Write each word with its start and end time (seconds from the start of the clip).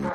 Hoje 0.00 0.06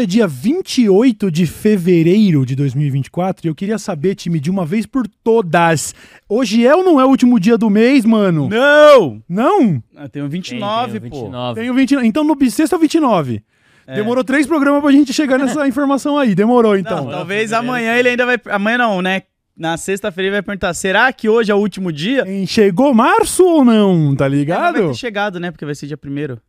é 0.00 0.06
dia 0.06 0.26
28 0.26 1.30
de 1.30 1.46
fevereiro 1.46 2.44
de 2.44 2.56
2024 2.56 3.46
e 3.46 3.48
eu 3.48 3.54
queria 3.54 3.78
saber, 3.78 4.16
time, 4.16 4.40
de 4.40 4.50
uma 4.50 4.66
vez 4.66 4.84
por 4.84 5.06
todas. 5.22 5.94
Hoje 6.28 6.66
é 6.66 6.74
ou 6.74 6.82
não 6.82 7.00
é 7.00 7.04
o 7.04 7.08
último 7.08 7.38
dia 7.38 7.56
do 7.56 7.70
mês, 7.70 8.04
mano? 8.04 8.48
Não! 8.48 9.22
Não? 9.28 9.80
Ah, 9.94 10.08
tem 10.08 10.24
um 10.24 10.28
29, 10.28 10.98
Tem, 10.98 11.02
tem, 11.02 11.10
pô. 11.10 11.26
29. 11.26 11.60
Tem 11.60 11.70
o 11.70 11.74
29. 11.74 12.08
Então 12.08 12.24
no 12.24 12.34
bissexto 12.34 12.74
é 12.74 12.78
o 12.78 12.80
29. 12.80 13.44
É. 13.86 13.94
Demorou 13.94 14.22
três 14.24 14.46
programas 14.46 14.80
pra 14.82 14.90
gente 14.92 15.12
chegar 15.12 15.38
nessa 15.38 15.66
informação 15.68 16.16
aí. 16.18 16.34
Demorou, 16.34 16.72
Não, 16.72 16.78
então. 16.78 17.08
talvez 17.08 17.52
amanhã 17.52 17.94
ele 17.96 18.10
ainda 18.10 18.26
vai. 18.26 18.40
Amanhã 18.50 18.78
não, 18.78 19.02
né? 19.02 19.22
Na 19.56 19.76
sexta-feira 19.76 20.28
ele 20.28 20.36
vai 20.36 20.42
perguntar: 20.42 20.72
será 20.74 21.12
que 21.12 21.28
hoje 21.28 21.50
é 21.50 21.54
o 21.54 21.58
último 21.58 21.92
dia? 21.92 22.24
Chegou 22.46 22.94
março 22.94 23.44
ou 23.44 23.64
não? 23.64 24.14
Tá 24.14 24.26
É, 24.26 24.28
mas 24.28 24.30
vai 24.30 24.30
ligado? 24.30 24.88
ter 24.88 24.94
chegado, 24.94 25.38
né? 25.40 25.50
Porque 25.50 25.64
vai 25.64 25.74
ser 25.74 25.86
dia 25.86 25.96
primeiro. 25.96 26.40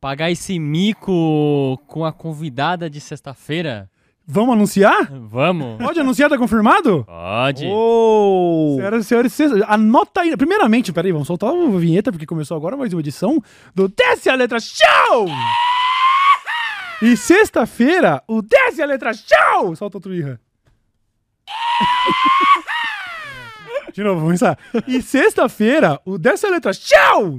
Pagar 0.00 0.30
esse 0.30 0.58
mico 0.58 1.78
com 1.86 2.04
a 2.04 2.12
convidada 2.12 2.88
de 2.88 3.00
sexta-feira? 3.00 3.88
Vamos 4.26 4.54
anunciar? 4.54 5.10
Vamos? 5.28 5.76
Pode 5.84 5.98
anunciar, 6.00 6.30
tá 6.30 6.38
confirmado? 6.38 7.04
Pode. 7.04 7.66
Oh! 7.68 8.74
Senhoras 8.78 9.04
e 9.04 9.08
senhores, 9.08 9.40
anota 9.66 10.20
aí. 10.20 10.36
Primeiramente, 10.36 10.92
peraí, 10.92 11.10
vamos 11.12 11.26
soltar 11.26 11.50
a 11.50 11.78
vinheta, 11.78 12.12
porque 12.12 12.26
começou 12.26 12.56
agora 12.56 12.76
mais 12.76 12.92
uma 12.92 13.00
edição 13.00 13.42
do 13.74 13.88
Desce 13.88 14.30
a 14.30 14.34
Letra 14.36 14.58
Show! 14.60 15.26
E 17.02 17.16
sexta-feira, 17.16 18.22
o 18.28 18.42
Desce 18.42 18.82
a 18.82 18.86
Letra 18.86 19.12
Show! 19.14 19.74
Solta 19.74 19.96
outro 19.96 20.14
irra. 20.14 20.38
De 23.94 24.04
novo, 24.04 24.20
vamos 24.20 24.38
começar. 24.38 24.58
E 24.86 25.00
sexta-feira, 25.00 25.98
o 26.04 26.18
Desce 26.18 26.46
a 26.46 26.50
Letra 26.50 26.72
Show! 26.74 27.38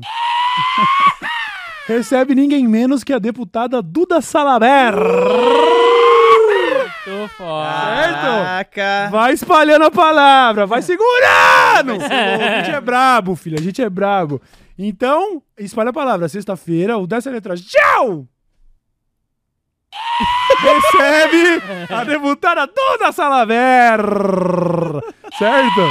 Recebe 1.88 2.33
ninguém 2.33 2.67
menos 2.67 3.03
que 3.03 3.13
a 3.13 3.19
deputada 3.19 3.83
Duda 3.83 4.19
Salaber. 4.19 4.95
Tô 7.05 7.27
fora. 7.38 8.14
Caraca! 8.14 9.09
Vai 9.11 9.33
espalhando 9.33 9.86
a 9.86 9.91
palavra, 9.91 10.66
vai 10.66 10.81
segurando! 10.81 12.03
A 12.03 12.64
gente 12.64 12.75
é 12.75 12.81
brabo, 12.81 13.36
filho, 13.36 13.59
a 13.59 13.61
gente 13.61 13.80
é 13.81 13.89
brabo. 13.89 14.41
Então, 14.77 15.41
espalha 15.58 15.89
a 15.91 15.93
palavra. 15.93 16.27
Sexta-feira, 16.27 16.97
o 16.97 17.05
dessa 17.05 17.30
letra. 17.30 17.55
Tchau! 17.55 18.27
Recebe 20.61 21.61
a 21.89 22.03
deputada 22.03 22.67
Dona 22.67 23.11
Salaver! 23.11 24.00
Certo? 25.38 25.81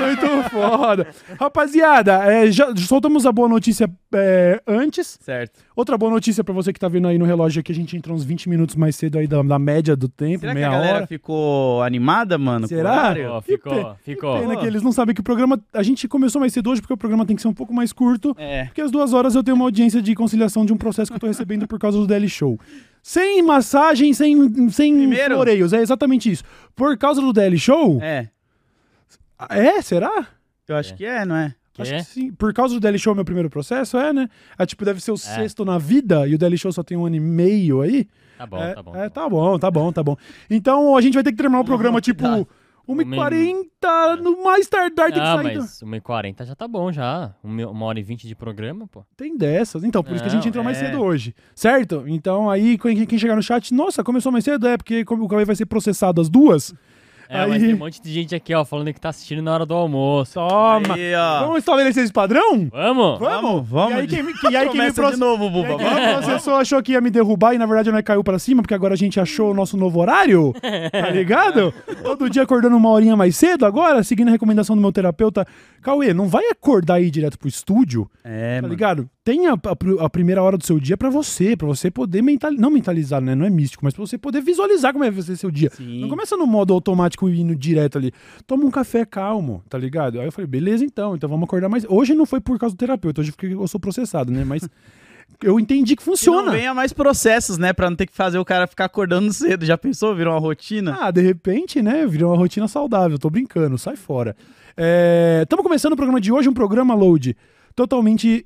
Muito 0.00 0.50
foda. 0.50 1.06
Rapaziada, 1.38 2.24
é, 2.24 2.50
já 2.50 2.74
soltamos 2.76 3.26
a 3.26 3.32
boa 3.32 3.48
notícia 3.48 3.90
é, 4.14 4.62
antes. 4.66 5.18
Certo. 5.20 5.60
Outra 5.74 5.98
boa 5.98 6.10
notícia 6.12 6.42
pra 6.44 6.54
você 6.54 6.72
que 6.72 6.78
tá 6.80 6.88
vendo 6.88 7.08
aí 7.08 7.18
no 7.18 7.24
relógio 7.24 7.60
é 7.60 7.62
que 7.62 7.72
a 7.72 7.74
gente 7.74 7.96
entrou 7.96 8.16
uns 8.16 8.24
20 8.24 8.48
minutos 8.48 8.76
mais 8.76 8.94
cedo 8.96 9.18
aí 9.18 9.26
da, 9.26 9.42
da 9.42 9.58
média 9.58 9.94
do 9.96 10.08
tempo, 10.08 10.40
Será 10.40 10.52
que 10.52 10.58
meia 10.58 10.68
a 10.68 10.70
galera 10.72 10.96
hora. 10.98 11.06
ficou 11.06 11.82
animada, 11.82 12.38
mano? 12.38 12.60
com 12.60 12.74
o 12.74 12.76
Será? 12.78 13.14
Que 13.14 13.52
ficou, 13.52 13.72
pe- 13.94 13.94
ficou. 14.04 14.38
Pena 14.40 14.56
que 14.56 14.66
eles 14.66 14.82
não 14.82 14.92
sabem 14.92 15.14
que 15.14 15.20
o 15.20 15.24
programa. 15.24 15.60
A 15.74 15.82
gente 15.82 16.06
começou 16.08 16.40
mais 16.40 16.52
cedo 16.52 16.70
hoje 16.70 16.80
porque 16.80 16.94
o 16.94 16.96
programa 16.96 17.26
tem 17.26 17.34
que 17.36 17.42
ser 17.42 17.48
um 17.48 17.54
pouco 17.54 17.74
mais 17.74 17.92
curto. 17.92 18.34
É. 18.38 18.66
Porque 18.66 18.80
às 18.80 18.90
duas 18.90 19.12
horas 19.12 19.34
eu 19.34 19.42
tenho 19.42 19.54
uma 19.56 19.64
audiência 19.66 20.00
de 20.00 20.14
conciliação 20.14 20.64
de 20.64 20.72
um 20.72 20.76
processo 20.78 21.10
que 21.10 21.16
eu 21.16 21.20
tô 21.20 21.26
recebendo 21.26 21.66
por 21.66 21.78
causa 21.78 21.98
do 21.98 22.06
Daily 22.06 22.28
Show. 22.28 22.58
Sem 23.02 23.42
massagem, 23.42 24.14
sem, 24.14 24.70
sem 24.70 24.94
Primeiro? 24.94 25.34
floreios. 25.34 25.72
É 25.72 25.80
exatamente 25.82 26.30
isso. 26.30 26.44
Por 26.74 26.96
causa 26.96 27.20
do 27.20 27.32
Daily 27.32 27.58
Show. 27.58 28.00
É. 28.00 28.28
É, 29.50 29.82
será? 29.82 30.28
Eu 30.68 30.76
acho 30.76 30.94
que 30.94 31.04
é, 31.04 31.24
não 31.24 31.34
é? 31.34 31.54
Que 31.74 31.82
Acho 31.82 31.94
é? 31.94 31.98
que 31.98 32.04
sim. 32.04 32.32
Por 32.32 32.52
causa 32.52 32.74
do 32.74 32.80
Daily 32.80 32.98
Show, 32.98 33.14
meu 33.14 33.24
primeiro 33.24 33.48
processo, 33.48 33.96
é, 33.96 34.12
né? 34.12 34.28
É, 34.58 34.66
tipo, 34.66 34.84
deve 34.84 35.00
ser 35.00 35.10
o 35.10 35.16
sexto 35.16 35.64
na 35.64 35.78
vida 35.78 36.28
e 36.28 36.34
o 36.34 36.38
Daily 36.38 36.58
Show 36.58 36.70
só 36.70 36.82
tem 36.82 36.96
um 36.98 37.06
ano 37.06 37.16
e 37.16 37.20
meio 37.20 37.80
aí. 37.80 38.06
Tá 38.36 38.46
bom, 38.46 38.62
é, 38.62 38.74
tá 38.74 38.82
bom. 38.82 38.96
é, 38.96 39.08
tá 39.08 39.28
bom, 39.28 39.58
tá 39.58 39.70
bom, 39.70 39.92
tá 39.92 40.02
bom. 40.02 40.16
Então 40.50 40.96
a 40.96 41.00
gente 41.00 41.14
vai 41.14 41.22
ter 41.22 41.30
que 41.32 41.38
terminar 41.38 41.60
o 41.60 41.64
programa 41.64 42.00
tipo. 42.00 42.24
1h40, 42.88 44.16
no 44.20 44.42
mais 44.42 44.68
tardar 44.68 45.12
tem 45.12 45.20
que 45.20 45.26
Ah, 45.26 45.36
sair. 45.42 45.56
mas 45.56 45.80
1h40 45.82 46.44
já 46.44 46.54
tá 46.54 46.66
bom 46.66 46.90
já. 46.92 47.34
Uma 47.42 47.86
hora 47.86 47.98
e 48.00 48.02
vinte 48.02 48.26
de 48.26 48.34
programa, 48.34 48.86
pô. 48.86 49.04
Tem 49.16 49.36
dessas. 49.36 49.84
Então, 49.84 50.02
por 50.02 50.12
isso 50.14 50.22
que 50.22 50.28
a 50.28 50.32
gente 50.32 50.42
Não, 50.44 50.48
entrou 50.48 50.64
mais 50.64 50.76
é. 50.78 50.86
cedo 50.86 51.00
hoje. 51.02 51.34
Certo? 51.54 52.04
Então, 52.06 52.50
aí, 52.50 52.76
quem, 52.78 53.06
quem 53.06 53.18
chegar 53.18 53.36
no 53.36 53.42
chat, 53.42 53.72
nossa, 53.72 54.02
começou 54.02 54.32
mais 54.32 54.44
cedo, 54.44 54.66
é 54.66 54.76
porque 54.76 55.04
como 55.04 55.24
o 55.24 55.28
Cauê 55.28 55.44
vai 55.44 55.56
ser 55.56 55.66
processado 55.66 56.20
às 56.20 56.28
duas. 56.28 56.74
É, 57.28 57.40
Aí- 57.40 57.48
mas 57.48 57.62
tem 57.62 57.74
um 57.74 57.78
monte 57.78 58.02
de 58.02 58.12
gente 58.12 58.34
aqui, 58.34 58.54
ó, 58.54 58.64
falando 58.64 58.92
que 58.92 59.00
tá 59.00 59.08
assistindo 59.08 59.42
na 59.42 59.52
hora 59.54 59.64
do 59.66 59.74
almoço. 59.74 60.34
Toma! 60.34 60.94
Aí. 60.94 61.12
Vamos 61.40 61.58
estabelecer 61.58 62.04
esse 62.04 62.12
padrão? 62.12 62.68
Vamos? 62.70 63.18
Vamos, 63.18 63.68
vamos. 63.68 63.96
E 63.96 64.00
aí, 64.00 64.06
quem, 64.06 64.22
me- 64.22 64.32
e 64.50 64.56
aí, 64.56 64.68
quem 64.68 64.80
me 64.82 64.92
proce- 64.92 65.14
de 65.14 65.20
novo, 65.20 65.46
e 65.46 65.50
Buba. 65.50 65.76
aí, 65.82 66.06
me 66.06 66.12
processou 66.22 66.54
achou 66.56 66.82
que 66.82 66.92
ia 66.92 67.00
me 67.00 67.10
derrubar 67.10 67.54
e 67.54 67.58
na 67.58 67.66
verdade 67.66 67.90
não 67.90 68.02
caiu 68.02 68.22
pra 68.22 68.38
cima, 68.38 68.62
porque 68.62 68.74
agora 68.74 68.94
a 68.94 68.96
gente 68.96 69.18
achou 69.20 69.50
o 69.50 69.54
nosso 69.54 69.76
novo 69.76 70.00
horário. 70.00 70.52
Tá 70.92 71.10
ligado? 71.10 71.72
Todo 72.02 72.28
dia 72.30 72.42
acordando 72.42 72.76
uma 72.76 72.88
horinha 72.90 73.16
mais 73.16 73.36
cedo 73.36 73.64
agora, 73.66 74.02
seguindo 74.02 74.28
a 74.28 74.30
recomendação 74.32 74.76
do 74.76 74.82
meu 74.82 74.92
terapeuta. 74.92 75.46
Cauê, 75.80 76.12
não 76.14 76.28
vai 76.28 76.44
acordar 76.50 76.94
aí 76.94 77.10
direto 77.10 77.38
pro 77.38 77.48
estúdio, 77.48 78.08
É, 78.24 78.56
tá 78.56 78.62
mano. 78.62 78.72
ligado? 78.74 79.10
Tenha 79.24 79.52
a, 79.52 80.04
a- 80.04 80.10
primeira 80.10 80.42
hora 80.42 80.58
do 80.58 80.66
seu 80.66 80.80
dia 80.80 80.96
pra 80.96 81.08
você, 81.08 81.56
pra 81.56 81.66
você 81.68 81.92
poder 81.92 82.22
mentalizar, 82.22 82.60
não 82.60 82.70
mentalizar, 82.72 83.20
né? 83.20 83.36
Não 83.36 83.46
é 83.46 83.50
místico, 83.50 83.84
mas 83.84 83.94
pra 83.94 84.04
você 84.04 84.18
poder 84.18 84.40
visualizar 84.42 84.92
como 84.92 85.04
é 85.04 85.08
que 85.08 85.14
vai 85.14 85.22
ser 85.22 85.36
seu 85.36 85.48
dia. 85.50 85.70
Sim. 85.70 86.00
Não 86.00 86.08
começa 86.08 86.36
no 86.36 86.44
modo 86.44 86.74
automático 86.74 87.28
e 87.30 87.40
indo 87.40 87.54
direto 87.54 87.98
ali. 87.98 88.10
Toma 88.48 88.64
um 88.64 88.70
café 88.70 89.04
calmo, 89.04 89.62
tá 89.68 89.78
ligado? 89.78 90.18
Aí 90.18 90.26
eu 90.26 90.32
falei, 90.32 90.48
beleza 90.48 90.84
então, 90.84 91.14
então 91.14 91.28
vamos 91.28 91.44
acordar 91.44 91.68
mais. 91.68 91.84
Hoje 91.88 92.14
não 92.14 92.26
foi 92.26 92.40
por 92.40 92.58
causa 92.58 92.74
do 92.74 92.78
terapeuta, 92.78 93.20
hoje 93.20 93.30
porque 93.30 93.46
eu 93.46 93.68
sou 93.68 93.78
processado, 93.78 94.32
né? 94.32 94.44
Mas 94.44 94.68
eu 95.40 95.60
entendi 95.60 95.94
que 95.94 96.02
Que 96.02 96.10
não 96.10 96.16
funciona. 96.16 96.50
venha 96.50 96.74
mais 96.74 96.92
processos, 96.92 97.58
né? 97.58 97.72
Pra 97.72 97.88
não 97.88 97.96
ter 97.96 98.06
que 98.06 98.12
fazer 98.16 98.38
o 98.38 98.44
cara 98.44 98.66
ficar 98.66 98.86
acordando 98.86 99.30
cedo. 99.34 99.64
Já 99.64 99.78
pensou? 99.78 100.16
Virou 100.16 100.34
uma 100.34 100.40
rotina? 100.40 100.98
Ah, 101.00 101.12
de 101.12 101.20
repente, 101.20 101.80
né? 101.80 102.04
Virou 102.08 102.32
uma 102.32 102.36
rotina 102.36 102.66
saudável. 102.66 103.16
Tô 103.20 103.30
brincando, 103.30 103.78
sai 103.78 103.94
fora. 103.94 104.34
Estamos 105.42 105.62
começando 105.62 105.92
o 105.92 105.96
programa 105.96 106.20
de 106.20 106.32
hoje, 106.32 106.48
um 106.48 106.52
programa 106.54 106.92
load 106.92 107.36
totalmente 107.76 108.44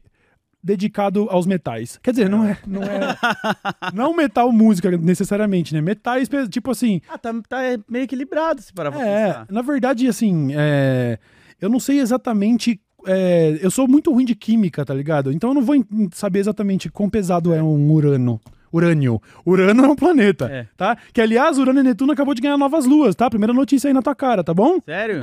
dedicado 0.67 1.29
aos 1.31 1.47
metais. 1.47 1.97
Quer 2.03 2.11
dizer, 2.11 2.29
não 2.29 2.45
é, 2.45 2.59
não 2.67 2.83
é, 2.83 3.17
não 3.95 4.15
metal 4.17 4.51
música 4.51 4.91
necessariamente, 4.99 5.73
né? 5.73 5.81
Metais, 5.81 6.29
tipo 6.51 6.73
assim, 6.73 7.01
Ah, 7.09 7.17
tá, 7.17 7.33
tá 7.49 7.59
meio 7.89 8.03
equilibrado 8.03 8.61
se 8.61 8.73
parar 8.73 8.91
pra 8.91 9.01
É, 9.07 9.27
pensar. 9.29 9.47
na 9.49 9.63
verdade, 9.63 10.09
assim, 10.09 10.49
é, 10.55 11.19
eu 11.61 11.69
não 11.69 11.79
sei 11.79 12.01
exatamente. 12.01 12.81
é, 13.07 13.59
eu 13.63 13.71
sou 13.71 13.87
muito 13.87 14.13
ruim 14.13 14.25
de 14.25 14.35
química, 14.35 14.85
tá 14.85 14.93
ligado? 14.93 15.31
Então 15.33 15.51
eu 15.51 15.55
não 15.55 15.63
vou 15.63 15.77
saber 16.13 16.41
exatamente 16.41 16.91
quão 16.91 17.09
pesado 17.09 17.55
é 17.55 17.63
um 17.63 17.89
urano. 17.93 18.41
Urânio. 18.77 19.21
Urano 19.45 19.85
é 19.85 19.89
um 19.89 19.97
planeta, 19.97 20.47
É. 20.51 20.67
tá? 20.77 20.97
Que, 21.13 21.21
aliás, 21.21 21.59
Urano 21.59 21.81
e 21.81 21.83
Netuno 21.83 22.13
acabou 22.13 22.35
de 22.35 22.41
ganhar 22.43 22.57
novas 22.59 22.85
luas, 22.87 23.15
tá? 23.15 23.29
Primeira 23.31 23.53
notícia 23.53 23.89
aí 23.89 23.95
na 23.95 24.03
tua 24.03 24.15
cara, 24.15 24.45
tá 24.45 24.53
bom? 24.55 24.79
Sério? 24.85 25.21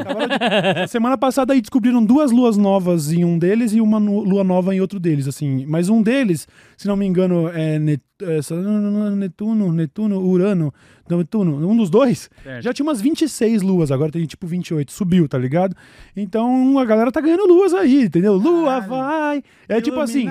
A 0.84 0.88
semana 0.88 1.18
passada 1.18 1.54
aí 1.54 1.62
descobriram 1.62 2.04
duas 2.04 2.32
luas 2.32 2.58
novas 2.58 3.12
em 3.12 3.24
um 3.24 3.38
deles 3.38 3.74
e 3.74 3.82
uma 3.82 3.98
lua 4.00 4.44
nova 4.44 4.74
em 4.76 4.80
outro 4.82 5.00
deles, 5.00 5.28
assim. 5.28 5.66
Mas 5.68 5.90
um 5.90 6.02
deles, 6.02 6.48
se 6.78 6.88
não 6.88 6.96
me 6.96 7.06
engano, 7.06 7.50
é, 7.50 7.80
Net- 7.80 8.02
só- 8.02 8.13
Netuno, 9.16 9.72
Netuno, 9.72 10.20
Urano, 10.20 10.74
Netuno, 11.10 11.70
um 11.70 11.76
dos 11.76 11.90
dois. 11.90 12.30
Certo. 12.44 12.64
Já 12.64 12.74
tinha 12.74 12.86
umas 12.86 13.02
26 13.02 13.62
luas, 13.62 13.92
agora 13.92 14.12
tem 14.12 14.26
tipo 14.26 14.48
28, 14.48 14.92
subiu, 14.92 15.28
tá 15.28 15.38
ligado? 15.38 15.76
Então 16.16 16.78
a 16.80 16.86
galera 16.86 17.12
tá 17.12 17.20
ganhando 17.22 17.46
luas 17.46 17.74
aí, 17.74 18.04
entendeu? 18.06 18.34
Lua 18.36 18.82
Caralho. 18.82 18.88
vai. 18.90 19.44
É 19.68 19.82
tipo 19.82 20.00
assim, 20.00 20.28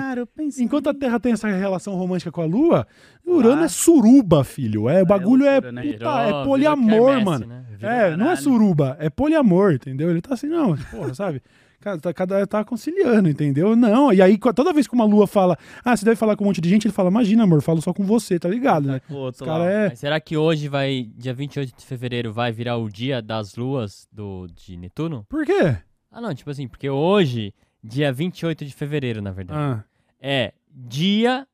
enquanto 0.59 0.89
a 0.89 0.93
Terra 0.93 1.19
tem 1.19 1.33
essa 1.33 1.47
relação 1.47 1.93
romântica 1.95 2.31
com 2.31 2.41
a 2.41 2.45
Lua, 2.45 2.87
Urano 3.25 3.61
Ah. 3.61 3.65
é 3.65 3.67
suruba, 3.67 4.43
filho. 4.43 4.89
É, 4.89 5.01
o 5.01 5.05
bagulho 5.05 5.45
é, 5.45 5.53
loucura, 5.53 5.71
né? 5.71 5.81
puta, 5.83 5.97
Virou- 5.97 6.41
é 6.41 6.45
poliamor, 6.45 7.23
mano. 7.23 7.45
né? 7.47 7.63
É, 7.81 8.15
não 8.17 8.31
é 8.31 8.35
suruba, 8.35 8.95
é 8.99 9.09
poliamor, 9.09 9.73
entendeu? 9.73 10.09
Ele 10.09 10.21
tá 10.21 10.33
assim, 10.33 10.47
não, 10.47 10.75
porra, 10.91 11.13
sabe? 11.13 11.41
Cara, 11.83 11.99
tá, 11.99 12.13
cada 12.13 12.47
tá 12.47 12.63
conciliando, 12.63 13.27
entendeu? 13.27 13.75
Não, 13.75 14.13
e 14.13 14.21
aí 14.21 14.37
toda 14.55 14.71
vez 14.71 14.87
que 14.87 14.93
uma 14.93 15.03
lua 15.03 15.27
fala, 15.27 15.57
ah, 15.83 15.97
você 15.97 16.05
deve 16.05 16.15
falar 16.15 16.37
com 16.37 16.45
um 16.45 16.47
monte 16.47 16.61
de 16.61 16.69
gente, 16.69 16.85
ele 16.87 16.93
fala, 16.93 17.09
imagina, 17.09 17.43
amor, 17.43 17.61
falo 17.61 17.81
só 17.81 17.91
com 17.93 18.05
você, 18.05 18.39
tá 18.39 18.47
ligado, 18.47 18.87
né? 18.87 19.01
Outro 19.09 19.43
cara 19.43 19.69
é. 19.69 19.89
Mas 19.89 19.99
será 19.99 20.17
que 20.21 20.37
hoje 20.37 20.69
vai, 20.69 21.09
dia 21.17 21.33
28 21.33 21.75
de 21.77 21.85
fevereiro, 21.85 22.31
vai 22.31 22.53
virar 22.53 22.77
o 22.77 22.87
dia 22.89 23.21
das 23.21 23.55
luas 23.57 24.07
do, 24.09 24.47
de 24.55 24.77
Netuno? 24.77 25.25
Por 25.27 25.45
quê? 25.45 25.75
Ah, 26.09 26.21
não, 26.21 26.33
tipo 26.33 26.49
assim, 26.49 26.69
porque 26.69 26.89
hoje, 26.89 27.53
dia 27.83 28.13
28 28.13 28.63
de 28.63 28.73
fevereiro, 28.73 29.21
na 29.21 29.31
verdade, 29.31 29.59
Ah, 29.59 29.83
é 30.21 30.53
dia 30.73 31.45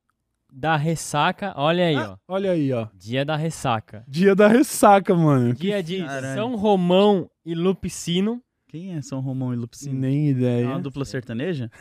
da 0.54 0.76
ressaca. 0.76 1.54
Olha 1.56 1.86
aí, 1.88 1.98
ó. 1.98 2.18
olha 2.28 2.52
aí, 2.52 2.72
ó. 2.72 2.88
Dia 2.94 3.26
da 3.26 3.36
ressaca. 3.36 4.04
Dia 4.08 4.36
da 4.36 4.48
ressaca, 4.48 5.16
mano. 5.16 5.56
Dia 5.56 5.82
de 5.82 6.04
Caralho. 6.04 6.36
São 6.36 6.56
Romão 6.56 7.28
e 7.44 7.56
Lupicino. 7.56 8.40
Quem 8.70 8.96
é 8.96 9.02
São 9.02 9.20
Romão 9.20 9.52
e 9.52 9.58
Lupicino? 9.58 10.00
Nem 10.00 10.28
É 10.28 10.30
ideia. 10.30 10.68
uma 10.68 10.80
dupla 10.80 11.04
sertaneja? 11.04 11.72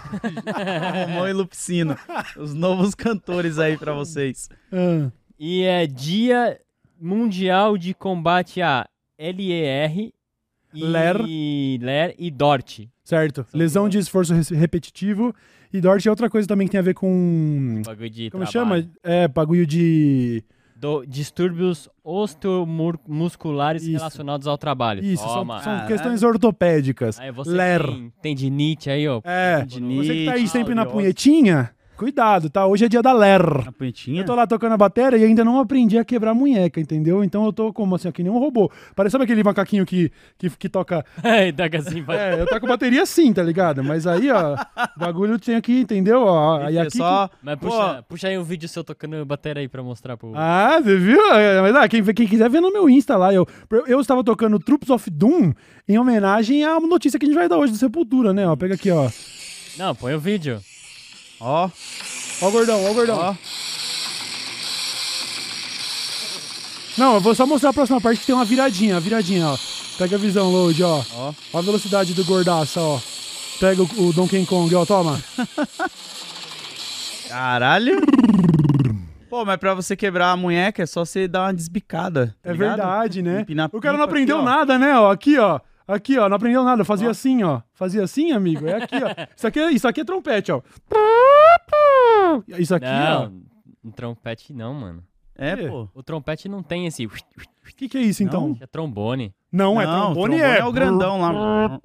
Romão 1.06 1.28
e 1.28 1.32
Lupicino. 1.34 1.94
Os 2.38 2.54
novos 2.54 2.94
cantores 2.94 3.58
aí 3.58 3.76
pra 3.76 3.92
vocês. 3.92 4.48
Ah, 4.72 5.10
E 5.38 5.62
é 5.62 5.86
Dia 5.86 6.58
Mundial 6.98 7.76
de 7.76 7.92
Combate 7.92 8.62
a 8.62 8.88
LER 9.18 9.98
e 9.98 10.14
Ler. 10.72 11.16
Ler 11.80 12.14
e 12.18 12.30
DORT. 12.30 12.88
Certo. 13.04 13.46
Lesão 13.52 13.86
de 13.88 13.98
esforço 13.98 14.32
repetitivo. 14.54 15.34
E 15.70 15.80
DORT 15.82 16.06
é 16.06 16.10
outra 16.10 16.30
coisa 16.30 16.48
também 16.48 16.66
que 16.66 16.72
tem 16.72 16.80
a 16.80 16.82
ver 16.82 16.94
com. 16.94 17.82
Bagulho 17.84 18.08
de 18.10 18.30
Como 18.30 18.44
trabalho. 18.46 18.82
chama? 18.82 18.90
É, 19.02 19.28
bagulho 19.28 19.66
de. 19.66 20.42
Do- 20.80 21.04
distúrbios 21.04 21.88
osteomusculares 22.04 23.82
Isso. 23.82 23.92
relacionados 23.92 24.46
ao 24.46 24.56
trabalho. 24.56 25.02
Isso, 25.04 25.22
são, 25.24 25.34
Toma. 25.38 25.56
são 25.62 25.72
Caralho. 25.72 25.88
questões 25.88 26.22
ortopédicas. 26.22 27.18
Aí 27.18 27.32
você 27.32 27.50
Ler. 27.50 27.82
tem 27.84 28.12
tendinite 28.22 28.88
aí, 28.88 29.08
ó. 29.08 29.20
É, 29.24 29.64
você 29.66 29.80
que 30.14 30.24
tá 30.26 30.32
aí 30.34 30.46
sempre 30.46 30.74
na 30.74 30.86
punhetinha, 30.86 31.70
cuidado, 31.98 32.48
tá? 32.48 32.64
Hoje 32.64 32.84
é 32.84 32.88
dia 32.88 33.02
da 33.02 33.12
LER. 33.12 33.66
A 33.66 33.72
punhetinha? 33.72 34.22
Eu 34.22 34.24
tô 34.24 34.34
lá 34.34 34.46
tocando 34.46 34.72
a 34.72 34.76
bateria 34.76 35.18
e 35.18 35.24
ainda 35.24 35.44
não 35.44 35.58
aprendi 35.58 35.98
a 35.98 36.04
quebrar 36.04 36.30
a 36.30 36.34
munheca, 36.34 36.80
entendeu? 36.80 37.24
Então 37.24 37.44
eu 37.44 37.52
tô 37.52 37.72
como 37.72 37.96
assim, 37.96 38.10
que 38.12 38.22
nem 38.22 38.30
um 38.30 38.38
robô. 38.38 38.70
Parece 38.94 39.12
sabe 39.12 39.24
aquele 39.24 39.42
macaquinho 39.42 39.84
que, 39.84 40.12
que, 40.38 40.48
que 40.50 40.68
toca. 40.68 41.04
Aí, 41.22 41.50
dá 41.50 41.64
assim, 41.76 42.00
vai. 42.00 42.16
É, 42.16 42.40
eu 42.40 42.46
toco 42.46 42.66
bateria 42.68 43.04
sim, 43.04 43.32
tá 43.32 43.42
ligado? 43.42 43.82
Mas 43.82 44.06
aí, 44.06 44.30
ó, 44.30 44.54
o 44.54 45.00
bagulho 45.00 45.38
tem 45.38 45.56
aqui, 45.56 45.80
entendeu? 45.80 46.22
Ó, 46.22 46.58
aí 46.58 46.76
É 46.76 46.82
aqui. 46.82 46.98
só... 46.98 47.28
Mas 47.42 47.58
Pô. 47.58 47.66
puxa, 47.68 48.02
puxa 48.08 48.28
aí 48.28 48.38
um 48.38 48.44
vídeo 48.44 48.68
seu 48.68 48.84
tocando 48.84 49.24
bateria 49.26 49.60
aí 49.60 49.68
pra 49.68 49.82
mostrar 49.82 50.16
pro. 50.16 50.32
Ah, 50.36 50.80
você 50.80 50.96
viu? 50.96 51.20
É, 51.32 51.60
Mas 51.60 51.74
ah, 51.74 51.88
quem, 51.88 52.04
quem 52.04 52.26
quiser 52.28 52.48
ver 52.48 52.60
no 52.60 52.72
meu 52.72 52.88
Insta 52.88 53.16
lá. 53.16 53.34
Eu, 53.34 53.46
eu 53.86 54.00
estava 54.00 54.22
tocando 54.22 54.58
Troops 54.58 54.90
of 54.90 55.10
Doom 55.10 55.52
em 55.88 55.98
homenagem 55.98 56.64
à 56.64 56.78
notícia 56.78 57.18
que 57.18 57.26
a 57.26 57.28
gente 57.28 57.36
vai 57.36 57.48
dar 57.48 57.58
hoje 57.58 57.72
do 57.72 57.78
Sepultura, 57.78 58.32
né? 58.32 58.46
Ó, 58.46 58.54
pega 58.54 58.74
aqui, 58.74 58.90
ó. 58.90 59.10
Não, 59.76 59.94
põe 59.94 60.14
o 60.14 60.20
vídeo. 60.20 60.60
Ó, 61.40 61.70
Ó 62.42 62.48
o 62.48 62.50
gordão, 62.50 62.84
ó 62.84 62.90
o 62.90 62.94
gordão. 62.94 63.18
ó. 63.18 63.34
Não, 66.96 67.14
eu 67.14 67.20
vou 67.20 67.34
só 67.34 67.46
mostrar 67.46 67.70
a 67.70 67.72
próxima 67.72 68.00
parte 68.00 68.20
que 68.20 68.26
tem 68.26 68.34
uma 68.34 68.44
viradinha, 68.44 68.96
a 68.96 69.00
viradinha, 69.00 69.46
ó. 69.48 69.58
Pega 69.96 70.16
a 70.16 70.18
visão, 70.18 70.50
load, 70.50 70.82
ó. 70.82 71.02
Ó. 71.14 71.32
Ó 71.52 71.58
a 71.58 71.62
velocidade 71.62 72.12
do 72.14 72.24
gordaça, 72.24 72.80
ó. 72.80 73.00
Pega 73.60 73.82
o, 73.82 74.08
o 74.08 74.12
Donkey 74.12 74.44
Kong, 74.46 74.72
ó, 74.74 74.84
toma. 74.84 75.20
Caralho. 77.28 78.00
Pô, 79.28 79.44
mas 79.44 79.58
pra 79.58 79.74
você 79.74 79.94
quebrar 79.96 80.30
a 80.32 80.36
munheca 80.36 80.82
é 80.82 80.86
só 80.86 81.04
você 81.04 81.28
dar 81.28 81.42
uma 81.46 81.54
desbicada. 81.54 82.34
tá 82.42 82.50
É 82.50 82.52
ligado? 82.52 82.76
verdade, 82.78 83.22
né? 83.22 83.40
Empinar 83.42 83.68
O 83.72 83.80
cara 83.80 83.96
não 83.98 84.04
aprendeu 84.04 84.36
aqui, 84.38 84.44
nada, 84.44 84.78
né? 84.78 84.98
Ó, 84.98 85.10
aqui, 85.10 85.38
ó. 85.38 85.60
Aqui, 85.88 86.18
ó, 86.18 86.28
não 86.28 86.36
aprendeu 86.36 86.62
nada. 86.62 86.84
Fazia 86.84 87.10
assim, 87.10 87.42
ó. 87.42 87.62
Fazia 87.72 88.02
assim, 88.02 88.30
amigo. 88.30 88.66
É 88.66 88.82
aqui, 88.82 88.96
ó. 88.96 89.08
Isso 89.34 89.46
aqui 89.46 89.58
é, 89.58 89.70
isso 89.72 89.88
aqui 89.88 90.00
é 90.02 90.04
trompete, 90.04 90.52
ó. 90.52 90.60
Isso 92.58 92.74
aqui, 92.74 92.84
ó. 92.84 93.20
Não, 93.24 93.42
um 93.82 93.90
trompete 93.90 94.52
não, 94.52 94.74
mano. 94.74 95.02
É, 95.34 95.56
quê? 95.56 95.66
pô. 95.66 95.88
O 95.94 96.02
trompete 96.02 96.46
não 96.46 96.62
tem 96.62 96.86
esse. 96.86 97.06
O 97.06 97.10
que, 97.74 97.88
que 97.88 97.96
é 97.96 98.02
isso, 98.02 98.22
então? 98.22 98.54
É 98.60 98.66
trombone. 98.66 99.34
Não, 99.50 99.80
é 99.80 99.86
Não, 99.86 100.12
trombone, 100.12 100.36
trombone 100.36 100.56
é. 100.56 100.58
é 100.58 100.64
o 100.64 100.72
grandão 100.72 101.20
lá. 101.20 101.80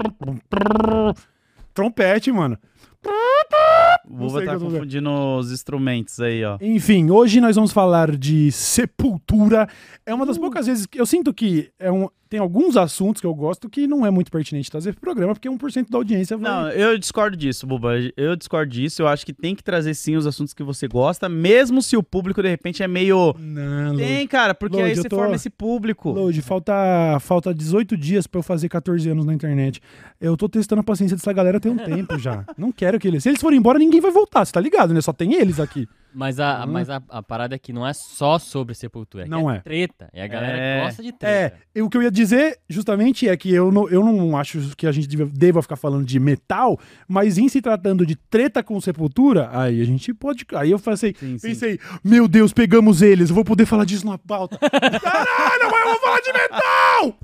Trompete, 1.73 2.31
mano. 2.31 2.57
Que 3.03 4.45
tá 4.45 4.53
vendo. 4.53 4.65
confundindo 4.65 5.09
os 5.38 5.51
instrumentos 5.51 6.19
aí, 6.19 6.44
ó. 6.44 6.57
Enfim, 6.61 7.09
hoje 7.09 7.39
nós 7.41 7.56
vamos 7.56 7.71
falar 7.71 8.15
de 8.15 8.51
Sepultura. 8.51 9.67
É 10.06 10.13
uma 10.13 10.25
das 10.25 10.38
poucas 10.38 10.67
vezes 10.67 10.85
que 10.85 10.99
eu 10.99 11.06
sinto 11.06 11.33
que 11.33 11.71
é 11.79 11.91
um, 11.91 12.09
tem 12.33 12.39
alguns 12.39 12.75
assuntos 12.75 13.21
que 13.21 13.27
eu 13.27 13.35
gosto 13.35 13.69
que 13.69 13.85
não 13.85 14.03
é 14.03 14.09
muito 14.09 14.31
pertinente 14.31 14.71
trazer 14.71 14.91
pro 14.94 15.01
programa, 15.01 15.35
porque 15.35 15.47
1% 15.47 15.88
da 15.88 16.00
audiência 16.00 16.35
vai. 16.35 16.50
Não, 16.51 16.69
eu 16.71 16.97
discordo 16.97 17.38
disso, 17.38 17.68
Buba. 17.68 17.91
Eu 18.18 18.35
discordo 18.35 18.71
disso. 18.71 19.03
Eu 19.03 19.07
acho 19.07 19.24
que 19.24 19.31
tem 19.31 19.53
que 19.53 19.63
trazer 19.63 19.94
sim 19.94 20.15
os 20.15 20.25
assuntos 20.25 20.51
que 20.51 20.63
você 20.63 20.88
gosta, 20.88 21.30
mesmo 21.30 21.80
se 21.80 21.95
o 21.95 22.01
público 22.01 22.41
de 22.41 22.50
repente 22.50 22.81
é 22.81 22.88
meio. 22.88 23.35
Não, 23.38 23.95
Tem, 23.97 24.25
cara, 24.25 24.56
porque 24.56 24.77
Lodi, 24.77 24.89
aí 24.89 24.95
você 24.95 25.07
tô- 25.07 25.15
forma 25.18 25.35
esse 25.35 25.47
público. 25.47 26.09
Load, 26.09 26.41
falta, 26.41 26.74
falta 27.19 27.53
18 27.53 27.95
dias 27.95 28.25
pra 28.25 28.39
eu 28.39 28.44
fazer 28.44 28.68
14 28.68 29.07
anos 29.07 29.25
na 29.27 29.33
internet. 29.35 29.80
Eu 30.19 30.35
tô 30.35 30.50
testando 30.50 30.80
a 30.80 30.83
paciência 30.83 31.15
dessa 31.15 31.31
galera 31.33 31.59
tem 31.59 31.71
um 31.71 31.77
tempo 31.77 32.18
já. 32.18 32.44
Não 32.57 32.71
quero 32.71 33.00
que 33.00 33.07
eles. 33.07 33.21
Se 33.21 33.30
eles 33.30 33.39
forem 33.41 33.59
embora, 33.59 33.77
ninguém 33.77 34.01
vai 34.01 34.09
voltar, 34.09 34.44
você 34.44 34.51
tá 34.51 34.59
ligado, 34.59 34.91
né? 34.91 35.01
Só 35.01 35.13
tem 35.13 35.35
eles 35.35 35.59
aqui. 35.59 35.88
Mas 36.13 36.39
a, 36.39 36.63
Hum. 36.63 36.71
mas 36.71 36.89
a, 36.89 37.01
a 37.10 37.21
parada 37.24 37.56
é 37.56 37.57
que 37.60 37.74
não 37.74 37.86
é 37.88 37.94
só 37.94 38.38
sobre 38.39 38.75
sepultura. 38.75 39.25
Não 39.25 39.45
que 39.48 39.51
é. 39.57 39.60
treta. 39.62 40.10
E 40.13 40.21
a 40.21 40.27
galera 40.27 40.57
É. 40.57 40.83
gosta 40.83 41.01
de 41.01 41.10
É, 41.10 41.12
treta. 41.13 41.57
e 41.75 41.81
o 41.81 41.89
que 41.89 41.98
eu 41.98 42.04
ia 42.04 42.12
dizer 42.12 42.60
justamente 42.69 43.27
é 43.27 43.36
que 43.36 43.54
eu 43.54 43.71
não, 43.71 43.89
eu 43.89 44.04
não 44.04 44.38
acho 44.38 44.60
que 44.75 44.86
a 44.88 44.92
gente 44.92 45.07
deva, 45.07 45.30
deva 45.33 45.62
ficar 45.62 45.75
falando 45.75 46.06
de 46.06 46.19
metal, 46.19 46.80
mas 47.07 47.38
em 47.38 47.48
se 47.50 47.62
tratando 47.62 48.06
de 48.06 48.15
treta 48.15 48.62
com 48.63 48.80
sepultura, 48.80 49.50
aí 49.51 49.81
a 49.81 49.86
gente 49.86 50.13
pode. 50.13 50.45
Aí 50.54 50.71
eu 50.71 50.80
pensei, 50.80 51.15
Sim, 51.19 51.38
sim. 51.38 51.48
pensei, 51.50 51.80
meu 52.04 52.27
Deus, 52.27 52.54
pegamos 52.54 53.01
eles, 53.01 53.30
eu 53.30 53.36
vou 53.36 53.44
poder 53.45 53.66
falar 53.66 53.86
disso 53.86 54.06
na 54.06 54.18
pauta. 54.18 54.57
Caralho, 54.59 55.71
mas 55.71 55.86
eu 55.86 55.92
vou 55.92 56.00
falar 56.00 56.19
de 56.21 56.33
metal! 56.33 57.18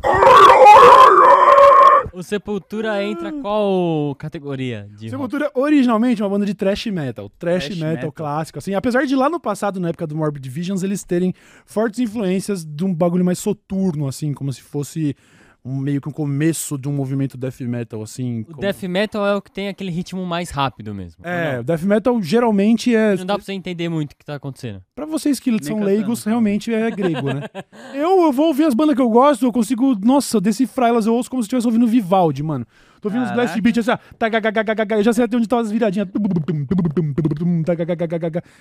O 2.13 2.23
Sepultura 2.23 3.03
entra 3.03 3.31
qual 3.31 4.15
categoria 4.15 4.87
de 4.89 5.05
rock? 5.05 5.09
Sepultura 5.09 5.51
originalmente 5.53 6.21
é 6.21 6.25
uma 6.25 6.29
banda 6.31 6.45
de 6.45 6.53
thrash 6.53 6.87
metal. 6.87 7.29
Thrash, 7.37 7.65
Thrash 7.65 7.77
metal, 7.77 7.93
metal. 7.95 8.11
clássico, 8.11 8.59
assim. 8.59 8.73
Apesar 8.73 9.05
de 9.05 9.15
lá 9.15 9.29
no 9.29 9.39
passado, 9.39 9.79
na 9.79 9.89
época 9.89 10.07
do 10.07 10.15
Morbid 10.15 10.49
Visions, 10.49 10.83
eles 10.83 11.03
terem 11.03 11.33
fortes 11.65 11.99
influências 11.99 12.65
de 12.65 12.83
um 12.83 12.93
bagulho 12.93 13.23
mais 13.25 13.39
soturno, 13.39 14.07
assim, 14.07 14.33
como 14.33 14.51
se 14.51 14.61
fosse 14.61 15.15
um, 15.63 15.77
meio 15.77 15.99
que 15.99 16.07
um 16.07 16.11
começo 16.11 16.77
de 16.77 16.87
um 16.87 16.93
movimento 16.93 17.37
death 17.37 17.59
metal, 17.61 18.01
assim. 18.01 18.41
O 18.41 18.45
como- 18.45 18.61
death 18.61 18.83
metal 18.83 19.25
é 19.25 19.35
o 19.35 19.41
que 19.41 19.51
tem 19.51 19.67
aquele 19.67 19.91
ritmo 19.91 20.25
mais 20.25 20.49
rápido 20.49 20.93
mesmo. 20.93 21.25
É, 21.25 21.59
o 21.59 21.63
death 21.63 21.83
metal 21.83 22.21
geralmente 22.21 22.95
é. 22.95 23.15
não 23.15 23.25
dá 23.25 23.35
pra 23.35 23.43
você 23.43 23.53
entender 23.53 23.89
muito 23.89 24.13
o 24.13 24.15
que 24.15 24.25
tá 24.25 24.35
acontecendo. 24.35 24.81
Pra 24.95 25.05
vocês 25.05 25.39
que 25.39 25.49
são 25.51 25.59
cantando, 25.59 25.85
leigos, 25.85 26.23
realmente 26.23 26.73
é 26.73 26.89
grego, 26.91 27.33
né? 27.33 27.41
eu, 27.93 28.21
eu 28.23 28.31
vou 28.31 28.47
ouvir 28.47 28.65
as 28.65 28.73
bandas 28.73 28.95
que 28.95 29.01
eu 29.01 29.09
gosto, 29.09 29.45
eu 29.45 29.51
consigo. 29.51 29.95
Nossa, 30.03 30.39
decifrar 30.39 30.89
elas, 30.89 31.05
eu 31.05 31.13
ouço 31.13 31.29
como 31.29 31.41
se 31.41 31.47
estivesse 31.47 31.67
ouvindo 31.67 31.87
Vivaldi, 31.87 32.41
mano. 32.43 32.65
Tô 33.01 33.07
ouvindo 33.09 33.25
os 33.25 33.31
blast 33.31 33.59
beats 33.61 33.87
assim, 33.87 33.91
ó, 33.91 34.95
eu 34.95 35.03
já 35.03 35.13
sei 35.13 35.23
até 35.25 35.35
onde 35.35 35.45
estão 35.45 35.59
as 35.59 35.71
viradinhas. 35.71 36.07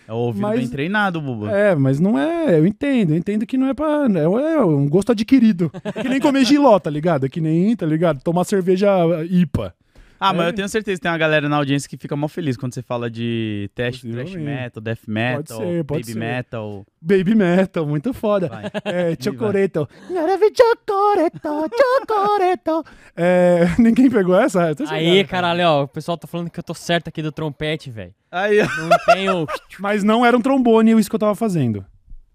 É 0.06 0.12
o 0.12 0.17
ouvido 0.17 0.43
Mas- 0.43 0.61
bem 0.61 0.69
treinado, 0.69 1.20
Buba. 1.20 1.50
É, 1.50 1.75
mas 1.75 1.99
não 2.00 2.19
é. 2.19 2.58
Eu 2.58 2.67
entendo, 2.67 3.11
eu 3.12 3.17
entendo 3.17 3.46
que 3.46 3.56
não 3.56 3.69
é 3.69 3.75
pra. 3.75 4.06
É, 4.14 4.55
é 4.55 4.61
um 4.64 4.88
gosto 4.88 5.12
adquirido. 5.12 5.70
É 5.85 6.02
que 6.02 6.08
nem 6.08 6.20
comer 6.20 6.44
giló, 6.44 6.79
tá 6.79 6.90
ligado? 6.90 7.26
É 7.26 7.29
que 7.29 7.40
nem, 7.40 7.75
tá 7.75 7.87
ligado? 7.87 8.23
Tomar 8.23 8.44
cerveja 8.44 8.88
IPA. 9.29 9.75
Ah, 10.20 10.32
mas 10.32 10.47
É. 10.47 10.49
eu 10.49 10.53
tenho 10.53 10.69
certeza 10.69 10.97
que 10.97 11.03
tem 11.03 11.11
uma 11.11 11.19
galera 11.19 11.49
na 11.49 11.56
audiência 11.56 11.88
que 11.88 11.97
fica 11.97 12.17
mal 12.17 12.29
feliz 12.29 12.56
quando 12.56 12.75
você 12.75 12.82
fala 12.82 13.09
de 13.11 13.70
trash, 13.75 14.03
metal, 14.03 14.82
death 14.82 14.99
metal, 15.06 15.59
ser, 15.59 15.85
pode 15.85 16.00
baby 16.03 16.12
ser. 16.12 16.19
metal. 16.19 16.87
Baby 17.00 17.35
metal, 17.35 17.87
muito 17.87 18.12
foda. 18.12 18.49
Vai. 18.49 18.65
É, 18.85 19.17
chocoreto. 19.23 19.88
Chocoreto, 20.09 21.71
chocoreto. 21.76 22.85
É, 23.16 23.66
ninguém 23.78 24.11
pegou 24.11 24.37
essa? 24.38 24.75
Aí, 24.90 25.25
caralho, 25.25 25.66
ó, 25.66 25.83
o 25.85 25.88
pessoal 25.88 26.16
tá 26.16 26.26
falando 26.26 26.50
que 26.50 26.59
eu 26.59 26.64
tô 26.64 26.75
certo 26.75 27.09
aqui 27.09 27.23
do 27.23 27.33
trompete, 27.33 27.90
velho. 27.90 28.14
Aí, 28.31 28.61
ó. 28.61 28.66
Não 28.66 28.99
tenho. 29.14 29.47
Mas 29.78 30.02
não 30.04 30.25
era 30.25 30.37
um 30.37 30.40
trombone 30.40 30.99
isso 30.99 31.09
que 31.09 31.16
eu 31.16 31.21
tava 31.21 31.35
fazendo. 31.35 31.85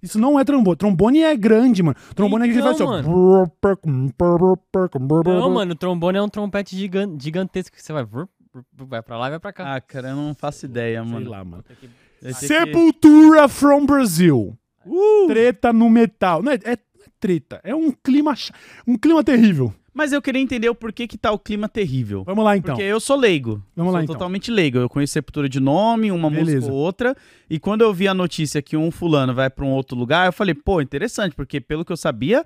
Isso 0.04 0.20
não 0.20 0.38
é 0.40 0.44
trombone. 0.44 0.76
Trombone 0.76 1.22
é 1.24 1.36
grande, 1.36 1.82
mano. 1.82 1.96
Trombone 2.14 2.44
é 2.44 2.48
que 2.52 2.60
Então, 2.60 2.74
você 2.74 2.84
faz 2.84 3.00
assim, 3.00 3.10
Não, 5.00 5.48
ó. 5.48 5.50
mano, 5.50 5.72
o 5.72 5.76
trombone 5.76 6.18
é 6.18 6.22
um 6.22 6.28
trompete 6.30 6.76
gigan- 6.78 7.16
gigantesco 7.20 7.76
que 7.76 7.82
você 7.82 7.94
vai. 7.94 8.06
Vai 8.78 9.02
pra 9.02 9.18
lá 9.18 9.28
e 9.28 9.30
vai 9.32 9.40
pra 9.40 9.54
cá. 9.54 9.76
Ah, 9.76 9.82
cara, 9.82 10.10
eu 10.10 10.16
não 10.16 10.36
faço 10.36 10.66
ideia, 10.66 11.02
Sei 11.04 11.12
mano. 11.12 11.30
lá, 11.32 11.44
mano. 11.44 11.64
Sei 11.66 11.76
que- 11.78 12.34
Sepultura 12.34 13.48
from 13.48 13.86
Brazil. 13.86 14.58
Uh! 14.86 15.28
Treta 15.28 15.72
no 15.74 15.90
metal. 15.90 16.44
Não 16.44 16.52
é, 16.52 16.60
é 16.66 16.78
treta. 17.20 17.60
É 17.64 17.74
um 17.74 17.90
clima, 17.92 18.34
um 18.86 18.98
clima 18.98 19.24
terrível. 19.24 19.74
Mas 19.94 20.12
eu 20.12 20.22
queria 20.22 20.42
entender 20.42 20.68
o 20.70 20.74
porquê 20.76 21.08
que 21.08 21.18
tá 21.18 21.32
o 21.32 21.38
clima 21.38 21.70
terrível. 21.70 22.24
Vamos 22.24 22.44
lá, 22.44 22.58
então. 22.58 22.76
Porque 22.76 22.88
eu 22.88 23.00
sou 23.00 23.16
leigo. 23.16 23.64
Vamos 23.76 23.92
sou 23.92 23.98
lá, 23.98 24.04
então. 24.04 24.16
totalmente 24.16 24.50
leigo. 24.50 24.80
Eu 24.80 24.90
conheço 24.90 25.14
Sepultura 25.14 25.48
de 25.48 25.60
nome, 25.60 26.12
uma 26.12 26.30
Beleza. 26.30 26.56
música 26.56 26.74
ou 26.74 26.80
outra. 26.80 27.16
E 27.48 27.60
quando 27.60 27.82
eu 27.82 27.94
vi 27.94 28.08
a 28.08 28.14
notícia 28.14 28.62
que 28.62 28.76
um 28.76 28.90
fulano 28.90 29.34
vai 29.36 29.50
pra 29.50 29.64
um 29.64 29.70
outro 29.70 29.96
lugar, 29.96 30.26
eu 30.26 30.34
falei, 30.34 30.56
pô, 30.56 30.82
interessante, 30.82 31.36
porque 31.36 31.62
pelo 31.62 31.86
que 31.86 31.92
eu 31.92 31.98
sabia, 31.98 32.44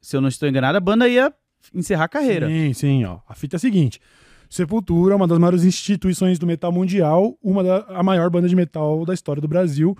se 0.00 0.16
eu 0.16 0.20
não 0.20 0.28
estou 0.28 0.48
enganado, 0.48 0.78
a 0.78 0.80
banda 0.80 1.08
ia 1.08 1.32
encerrar 1.74 2.04
a 2.04 2.08
carreira. 2.08 2.46
Sim, 2.46 2.72
sim, 2.72 3.04
ó. 3.04 3.18
A 3.28 3.34
fita 3.34 3.56
é 3.56 3.58
a 3.58 3.60
seguinte. 3.60 4.00
Sepultura, 4.48 5.16
uma 5.16 5.26
das 5.26 5.38
maiores 5.38 5.64
instituições 5.64 6.38
do 6.38 6.46
metal 6.46 6.70
mundial, 6.70 7.36
uma 7.42 7.64
da 7.64 7.78
a 7.88 8.02
maior 8.04 8.30
banda 8.30 8.48
de 8.48 8.54
metal 8.54 9.04
da 9.04 9.12
história 9.12 9.42
do 9.42 9.48
Brasil. 9.48 9.96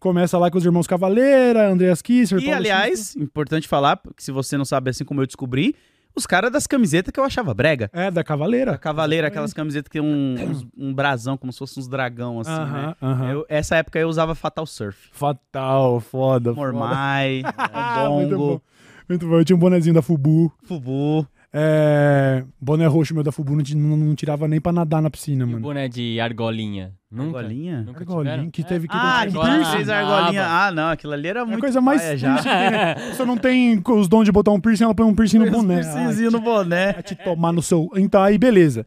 Começa 0.00 0.36
lá 0.36 0.50
com 0.50 0.58
os 0.58 0.64
irmãos 0.64 0.86
Cavaleira, 0.86 1.70
Andreas 1.70 2.02
Kisser, 2.02 2.38
E, 2.38 2.42
Paulo 2.42 2.56
aliás, 2.56 3.14
importante 3.14 3.68
falar, 3.68 4.00
que 4.16 4.22
se 4.22 4.32
você 4.32 4.56
não 4.56 4.64
sabe, 4.64 4.90
assim 4.90 5.04
como 5.04 5.22
eu 5.22 5.26
descobri, 5.26 5.76
os 6.16 6.26
caras 6.26 6.50
das 6.52 6.66
camisetas 6.66 7.10
que 7.12 7.18
eu 7.18 7.24
achava 7.24 7.52
brega. 7.54 7.90
É, 7.92 8.10
da 8.10 8.22
Cavaleira. 8.22 8.72
A 8.72 8.78
cavaleira, 8.78 9.28
aquelas 9.28 9.52
camisetas 9.52 9.88
que 9.88 10.00
tem 10.00 10.02
um, 10.02 10.34
uns- 10.50 10.66
um 10.76 10.92
brasão, 10.94 11.36
como 11.36 11.52
se 11.52 11.58
fosse 11.58 11.78
uns 11.80 11.88
dragão, 11.88 12.40
assim, 12.40 12.50
né? 12.50 12.56
Aham, 12.58 12.96
aham. 13.02 13.30
Eu- 13.30 13.46
essa 13.48 13.76
época 13.76 13.98
eu 13.98 14.08
usava 14.08 14.34
Fatal 14.34 14.66
Surf. 14.66 15.08
Fatal, 15.12 16.00
foda. 16.00 16.54
foda. 16.54 16.72
Mormai, 16.72 17.42
muito 18.12 18.30
Bongo, 18.30 18.38
bom. 18.54 18.60
Muito 19.08 19.28
bom. 19.28 19.36
Eu 19.38 19.44
tinha 19.44 19.56
um 19.56 19.58
bonezinho 19.58 19.94
da 19.94 20.00
Fubu. 20.02 20.50
Fubu. 20.64 21.26
É, 21.56 22.42
boné 22.60 22.84
roxo 22.86 23.14
meu 23.14 23.22
da 23.22 23.30
Fubu 23.30 23.54
não, 23.54 23.62
não- 23.76 23.96
não 23.96 24.14
tirava 24.16 24.48
nem 24.48 24.60
pra 24.60 24.72
nadar 24.72 25.00
na 25.00 25.08
piscina, 25.08 25.44
E 25.44 25.46
mano. 25.46 25.60
boné 25.60 25.86
de 25.88 26.18
argolinha? 26.18 26.92
Nunca? 27.08 27.38
Argolinha? 27.38 27.82
Nunca 27.82 28.00
Argolinha, 28.00 28.32
tiveram? 28.32 28.50
que 28.50 28.64
teve 28.64 28.88
que 28.88 28.96
Ah, 28.96 29.24
que 29.30 29.38
um 29.38 29.64
fez 29.76 29.88
Ah, 29.88 29.98
argolinha. 29.98 30.44
Ah, 30.44 30.72
não, 30.72 30.88
aquilo 30.88 31.12
ali 31.12 31.28
era 31.28 31.40
É 31.40 31.42
a 31.44 31.46
muito 31.46 31.60
coisa 31.60 31.80
mais 31.80 32.02
já. 32.18 32.38
tem. 32.42 33.12
Você 33.14 33.24
não 33.24 33.36
tem 33.36 33.80
os 33.88 34.08
dons 34.08 34.24
de 34.24 34.32
botar 34.32 34.50
um 34.50 34.58
piercing, 34.58 34.82
ela 34.82 34.94
põe 34.96 35.06
um 35.06 35.14
piercing 35.14 35.38
no 35.38 35.48
boné. 35.48 35.76
Ai, 35.76 35.82
Piercingzinho 35.82 36.32
no 36.32 36.40
boné. 36.40 36.92
Vai 36.94 37.02
te 37.04 37.14
tomar 37.14 37.52
no 37.52 37.62
seu. 37.62 37.88
Então, 37.94 38.20
aí, 38.20 38.36
beleza. 38.36 38.84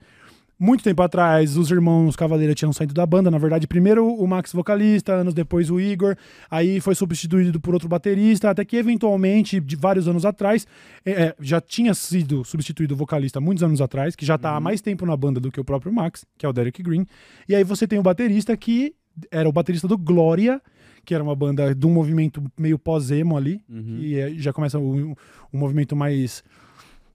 Muito 0.60 0.84
tempo 0.84 1.04
atrás, 1.04 1.56
os 1.56 1.70
irmãos 1.70 2.16
Cavaleira 2.16 2.56
tinham 2.56 2.74
saído 2.74 2.94
da 2.94 3.06
banda. 3.06 3.30
Na 3.30 3.38
verdade, 3.38 3.68
primeiro 3.68 4.08
o 4.08 4.28
Max 4.28 4.52
vocalista, 4.52 5.14
anos 5.14 5.34
depois 5.36 5.70
o 5.70 5.80
Igor. 5.80 6.16
Aí 6.50 6.80
foi 6.80 6.96
substituído 6.96 7.60
por 7.60 7.76
outro 7.76 7.88
baterista, 7.88 8.50
até 8.50 8.66
que 8.66 8.76
eventualmente, 8.76 9.60
de 9.60 9.76
vários 9.76 10.08
anos 10.08 10.26
atrás, 10.26 10.66
é, 11.06 11.12
é, 11.12 11.36
já 11.40 11.62
tinha 11.62 11.94
sido 11.94 12.44
substituído 12.44 12.96
o 12.96 12.98
vocalista 12.98 13.40
muitos 13.40 13.64
anos 13.64 13.82
atrás, 13.82 14.16
que 14.16 14.26
já 14.26 14.36
tá 14.36 14.56
há 14.56 14.60
mais 14.60 14.82
tempo 14.82 15.06
na 15.06 15.16
banda 15.16 15.40
do 15.40 15.52
que 15.52 15.60
o 15.60 15.64
próprio 15.64 15.94
Max, 15.94 16.26
que 16.38 16.46
é 16.46 16.50
o 16.50 16.54
Derek 16.54 16.82
Green. 16.82 17.06
E 17.48 17.54
aí 17.54 17.64
você 17.64 17.88
tem 17.88 18.00
o 18.00 18.04
baterista 18.04 18.58
que 18.58 18.96
era 19.30 19.48
o 19.48 19.52
baterista 19.52 19.88
do 19.88 19.98
Glória, 19.98 20.60
que 21.06 21.14
era 21.14 21.24
uma 21.24 21.36
banda 21.36 21.74
de 21.74 21.86
um 21.86 21.92
movimento 21.92 22.44
meio 22.58 22.80
pós-emo 22.80 23.38
ali, 23.38 23.62
Uhum. 23.70 24.00
e 24.00 24.16
é, 24.20 24.30
já 24.32 24.52
começa 24.52 24.80
um, 24.80 25.14
um 25.54 25.58
movimento 25.58 25.96
mais. 25.96 26.44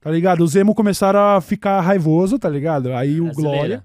Tá 0.03 0.11
ligado? 0.11 0.43
Os 0.43 0.55
emo 0.55 0.75
começaram 0.75 1.19
a 1.19 1.39
ficar 1.41 1.79
raivoso, 1.79 2.37
tá 2.37 2.49
ligado? 2.49 2.91
Aí 2.93 3.21
o 3.21 3.31
Glória. 3.31 3.83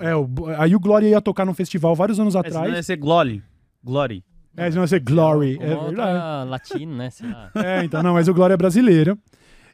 É, 0.00 0.16
o, 0.16 0.28
aí 0.58 0.74
o 0.74 0.80
Glória 0.80 1.06
ia 1.06 1.20
tocar 1.20 1.44
num 1.44 1.54
festival 1.54 1.94
vários 1.94 2.18
anos 2.18 2.34
Esse 2.34 2.50
não 2.50 2.62
ia 2.62 2.68
atrás. 2.68 2.86
ser 2.86 2.96
Glory. 2.96 3.42
Glory. 3.82 4.24
É, 4.56 4.68
não 4.70 4.82
ia 4.82 4.86
ser 4.88 5.00
Glory. 5.00 5.56
É 5.60 5.74
outra 5.74 5.86
verdade. 5.86 6.50
latino, 6.50 6.96
né? 6.96 7.08
É, 7.54 7.84
então, 7.84 8.02
não, 8.02 8.14
mas 8.14 8.26
o 8.26 8.34
Glória 8.34 8.54
é 8.54 8.56
brasileiro. 8.56 9.16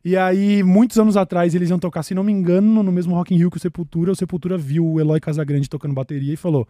E 0.05 0.17
aí, 0.17 0.63
muitos 0.63 0.99
anos 0.99 1.17
atrás, 1.17 1.55
eles 1.55 1.71
iam 1.71 1.79
tocar, 1.79 2.03
se 2.03 2.15
não 2.15 2.23
me 2.23 2.33
engano, 2.33 2.83
no 2.83 2.93
mesmo 2.93 3.15
Rock 3.15 3.35
in 3.35 3.39
Rio 3.39 3.51
que 3.51 3.57
o 3.57 3.61
Sepultura. 3.61 4.13
O 4.13 4.17
Sepultura 4.17 4.57
viu 4.57 4.87
o 4.87 5.01
Eloy 5.01 5.19
Casagrande 5.21 5.69
tocando 5.69 5.95
bateria 5.95 6.35
e 6.35 6.37
falou: 6.37 6.69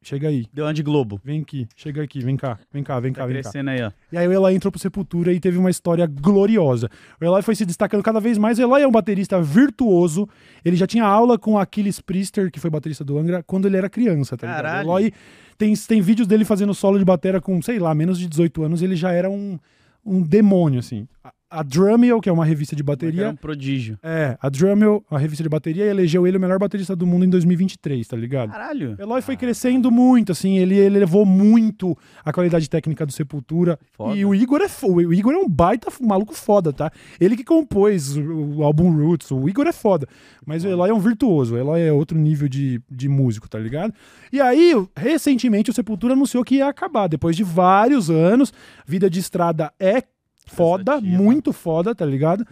Chega 0.00 0.28
aí, 0.28 0.46
Deu 0.52 0.64
uma 0.64 0.72
de 0.74 0.82
Globo. 0.82 1.20
vem 1.24 1.40
aqui, 1.42 1.66
chega 1.76 2.02
aqui, 2.02 2.20
vem 2.20 2.36
cá, 2.36 2.58
vem 2.72 2.82
cá, 2.82 2.98
vem 3.00 3.12
cá, 3.12 3.22
Tá 3.22 3.26
vem 3.26 3.36
cá. 3.36 3.42
crescendo 3.42 3.70
aí, 3.70 3.82
ó. 3.82 3.90
E 4.12 4.16
aí 4.16 4.26
o 4.28 4.32
Eloy 4.32 4.54
entrou 4.54 4.70
pro 4.70 4.80
Sepultura 4.80 5.32
e 5.32 5.38
teve 5.40 5.58
uma 5.58 5.70
história 5.70 6.06
gloriosa. 6.06 6.88
O 7.20 7.24
Eloy 7.24 7.42
foi 7.42 7.54
se 7.54 7.64
destacando 7.66 8.02
cada 8.02 8.20
vez 8.20 8.38
mais. 8.38 8.58
O 8.58 8.62
Eloy 8.62 8.82
é 8.82 8.86
um 8.88 8.90
baterista 8.92 9.40
virtuoso. 9.42 10.28
Ele 10.64 10.76
já 10.76 10.86
tinha 10.86 11.04
aula 11.04 11.38
com 11.38 11.58
Aquiles 11.58 12.00
Priester, 12.00 12.50
que 12.50 12.58
foi 12.60 12.70
baterista 12.70 13.04
do 13.04 13.18
Angra, 13.18 13.42
quando 13.42 13.66
ele 13.66 13.76
era 13.76 13.88
criança, 13.90 14.36
tá 14.36 14.46
ligado? 14.46 14.62
Caralho. 14.64 14.88
O 14.88 14.98
Eloy 14.98 15.12
tem, 15.58 15.74
tem 15.74 16.00
vídeos 16.00 16.26
dele 16.26 16.44
fazendo 16.44 16.72
solo 16.74 16.98
de 16.98 17.04
batera 17.04 17.40
com, 17.40 17.60
sei 17.62 17.78
lá, 17.78 17.94
menos 17.94 18.18
de 18.18 18.26
18 18.28 18.62
anos. 18.64 18.82
Ele 18.82 18.96
já 18.96 19.12
era 19.12 19.28
um, 19.30 19.58
um 20.04 20.20
demônio, 20.22 20.78
assim. 20.80 21.06
A, 21.52 21.62
Drummel, 21.62 22.20
que 22.20 22.28
é 22.28 22.32
uma 22.32 22.44
revista 22.44 22.74
de 22.74 22.82
Era 22.82 22.86
bateria... 22.86 23.28
um 23.30 23.36
prodígio. 23.36 23.98
É, 24.02 24.36
a 24.40 24.48
Drummel, 24.48 25.04
a 25.10 25.18
revista 25.18 25.42
de 25.42 25.48
bateria, 25.48 25.84
elegeu 25.84 26.26
ele 26.26 26.36
o 26.36 26.40
melhor 26.40 26.58
baterista 26.58 26.96
do 26.96 27.06
mundo 27.06 27.24
em 27.24 27.30
2023, 27.30 28.06
tá 28.06 28.16
ligado? 28.16 28.50
Caralho. 28.50 28.96
Eloy 28.98 29.20
foi 29.22 29.36
crescendo 29.36 29.90
muito, 29.90 30.32
assim, 30.32 30.58
ele, 30.58 30.76
ele 30.76 30.96
elevou 30.96 31.26
muito 31.26 31.96
a 32.24 32.32
qualidade 32.32 32.68
técnica 32.68 33.04
do 33.04 33.12
Sepultura. 33.12 33.78
Foda. 33.92 34.16
E 34.16 34.24
o 34.24 34.34
Igor 34.34 34.60
é 34.60 34.68
o 34.86 35.12
Igor 35.12 35.32
é 35.32 35.38
um 35.38 35.48
baita 35.48 35.88
maluco 36.00 36.34
foda, 36.34 36.72
tá? 36.72 36.90
Ele 37.20 37.36
que 37.36 37.44
compôs 37.44 38.16
o, 38.16 38.58
o 38.58 38.64
álbum 38.64 38.90
Roots, 38.90 39.30
o 39.30 39.48
Igor 39.48 39.66
é 39.66 39.72
foda. 39.72 40.06
Mas 40.44 40.64
o 40.64 40.68
Eloy 40.68 40.90
é 40.90 40.94
um 40.94 40.98
virtuoso, 40.98 41.54
o 41.54 41.58
Eloy 41.58 41.80
é 41.80 41.92
outro 41.92 42.18
nível 42.18 42.48
de, 42.48 42.80
de 42.90 43.08
músico, 43.08 43.48
tá 43.48 43.58
ligado? 43.58 43.92
E 44.32 44.40
aí, 44.40 44.72
recentemente, 44.96 45.70
o 45.70 45.74
Sepultura 45.74 46.14
anunciou 46.14 46.44
que 46.44 46.56
ia 46.56 46.68
acabar. 46.68 47.06
Depois 47.06 47.36
de 47.36 47.44
vários 47.44 48.10
anos, 48.10 48.52
vida 48.86 49.08
de 49.08 49.20
estrada 49.20 49.72
é 49.78 50.02
foda, 50.46 51.00
muito 51.00 51.52
foda, 51.52 51.94
tá 51.94 52.04
ligado? 52.04 52.46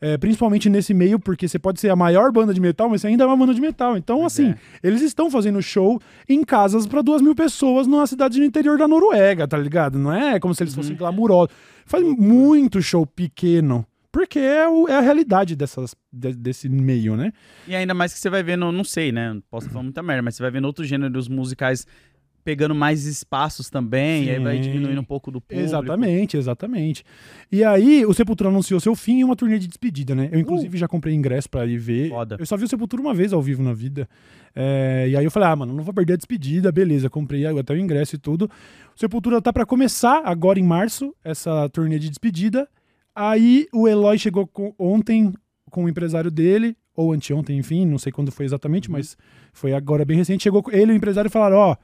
É, 0.00 0.16
principalmente 0.16 0.68
nesse 0.70 0.94
meio, 0.94 1.18
porque 1.18 1.48
você 1.48 1.58
pode 1.58 1.80
ser 1.80 1.90
a 1.90 1.96
maior 1.96 2.30
banda 2.30 2.54
de 2.54 2.60
metal, 2.60 2.88
mas 2.88 3.00
você 3.00 3.08
ainda 3.08 3.24
é 3.24 3.26
uma 3.26 3.36
banda 3.36 3.52
de 3.54 3.60
metal. 3.60 3.96
Então, 3.96 4.18
Pois 4.20 4.32
assim, 4.32 4.50
é. 4.50 4.56
eles 4.82 5.02
estão 5.02 5.30
fazendo 5.30 5.60
show 5.60 6.00
em 6.28 6.44
casas 6.44 6.86
pra 6.86 7.02
duas 7.02 7.20
mil 7.20 7.34
pessoas 7.34 7.86
numa 7.86 8.06
cidade 8.06 8.38
no 8.38 8.44
interior 8.44 8.78
da 8.78 8.86
Noruega, 8.86 9.48
tá 9.48 9.58
ligado? 9.58 9.98
Não 9.98 10.12
é 10.12 10.38
como 10.38 10.54
se 10.54 10.62
eles 10.62 10.74
fossem 10.74 10.94
glamurosos. 10.94 11.52
Faz 11.84 12.04
muito 12.04 12.80
show 12.80 13.04
pequeno. 13.06 13.84
Porque 14.10 14.38
é, 14.38 14.66
o- 14.68 14.88
é 14.88 14.94
a 14.96 15.00
realidade 15.00 15.54
dessas, 15.54 15.94
de- 16.12 16.34
desse 16.34 16.68
meio, 16.68 17.14
né? 17.16 17.30
E 17.66 17.74
ainda 17.76 17.92
mais 17.92 18.12
que 18.14 18.18
você 18.18 18.30
vai 18.30 18.42
vendo, 18.42 18.70
não 18.72 18.82
sei, 18.84 19.12
né? 19.12 19.32
Não 19.34 19.42
Posso 19.50 19.68
falar 19.68 19.82
muita 19.82 20.02
merda, 20.02 20.22
mas 20.22 20.34
você 20.34 20.42
vai 20.42 20.50
vendo 20.50 20.64
outros 20.64 20.88
gêneros 20.88 21.28
musicais 21.28 21.86
pegando 22.48 22.74
mais 22.74 23.04
espaços 23.04 23.68
também, 23.68 24.24
e 24.24 24.30
aí 24.30 24.38
vai 24.38 24.56
Sim. 24.56 24.62
diminuindo 24.62 24.98
um 24.98 25.04
pouco 25.04 25.30
do 25.30 25.38
público. 25.38 25.62
Exatamente, 25.62 26.34
exatamente. 26.38 27.04
E 27.52 27.62
aí, 27.62 28.06
o 28.06 28.14
Sepultura 28.14 28.48
anunciou 28.48 28.80
seu 28.80 28.94
fim 28.94 29.18
em 29.20 29.24
uma 29.24 29.36
turnê 29.36 29.58
de 29.58 29.66
despedida, 29.68 30.14
né? 30.14 30.30
Eu, 30.32 30.40
inclusive, 30.40 30.78
já 30.78 30.88
comprei 30.88 31.14
ingresso 31.14 31.50
pra 31.50 31.66
ir 31.66 31.76
ver. 31.76 32.08
Foda. 32.08 32.36
Eu 32.38 32.46
só 32.46 32.56
vi 32.56 32.64
o 32.64 32.68
Sepultura 32.68 33.02
uma 33.02 33.12
vez 33.12 33.34
ao 33.34 33.42
vivo 33.42 33.62
na 33.62 33.74
vida. 33.74 34.08
É, 34.56 35.08
e 35.10 35.14
aí 35.18 35.22
eu 35.26 35.30
falei, 35.30 35.50
ah, 35.50 35.56
mano, 35.56 35.74
não 35.74 35.82
vou 35.84 35.92
perder 35.92 36.14
a 36.14 36.16
despedida, 36.16 36.72
beleza. 36.72 37.10
Comprei 37.10 37.44
até 37.44 37.74
o 37.74 37.76
ingresso 37.76 38.14
e 38.14 38.18
tudo. 38.18 38.50
O 38.96 38.98
Sepultura 38.98 39.42
tá 39.42 39.52
pra 39.52 39.66
começar 39.66 40.22
agora 40.24 40.58
em 40.58 40.64
março, 40.64 41.14
essa 41.22 41.68
turnê 41.68 41.98
de 41.98 42.08
despedida. 42.08 42.66
Aí 43.14 43.66
o 43.74 43.86
Eloy 43.86 44.18
chegou 44.18 44.46
com- 44.46 44.72
ontem 44.78 45.34
com 45.70 45.84
o 45.84 45.88
empresário 45.90 46.30
dele, 46.30 46.74
ou 46.96 47.12
anteontem, 47.12 47.58
enfim, 47.58 47.84
não 47.84 47.98
sei 47.98 48.10
quando 48.10 48.32
foi 48.32 48.46
exatamente, 48.46 48.90
mas 48.90 49.18
foi 49.52 49.74
agora 49.74 50.02
bem 50.02 50.16
recente. 50.16 50.44
Chegou 50.44 50.64
ele 50.72 50.92
e 50.92 50.94
o 50.94 50.96
empresário 50.96 51.28
e 51.28 51.30
falaram: 51.30 51.58
Ó, 51.58 51.76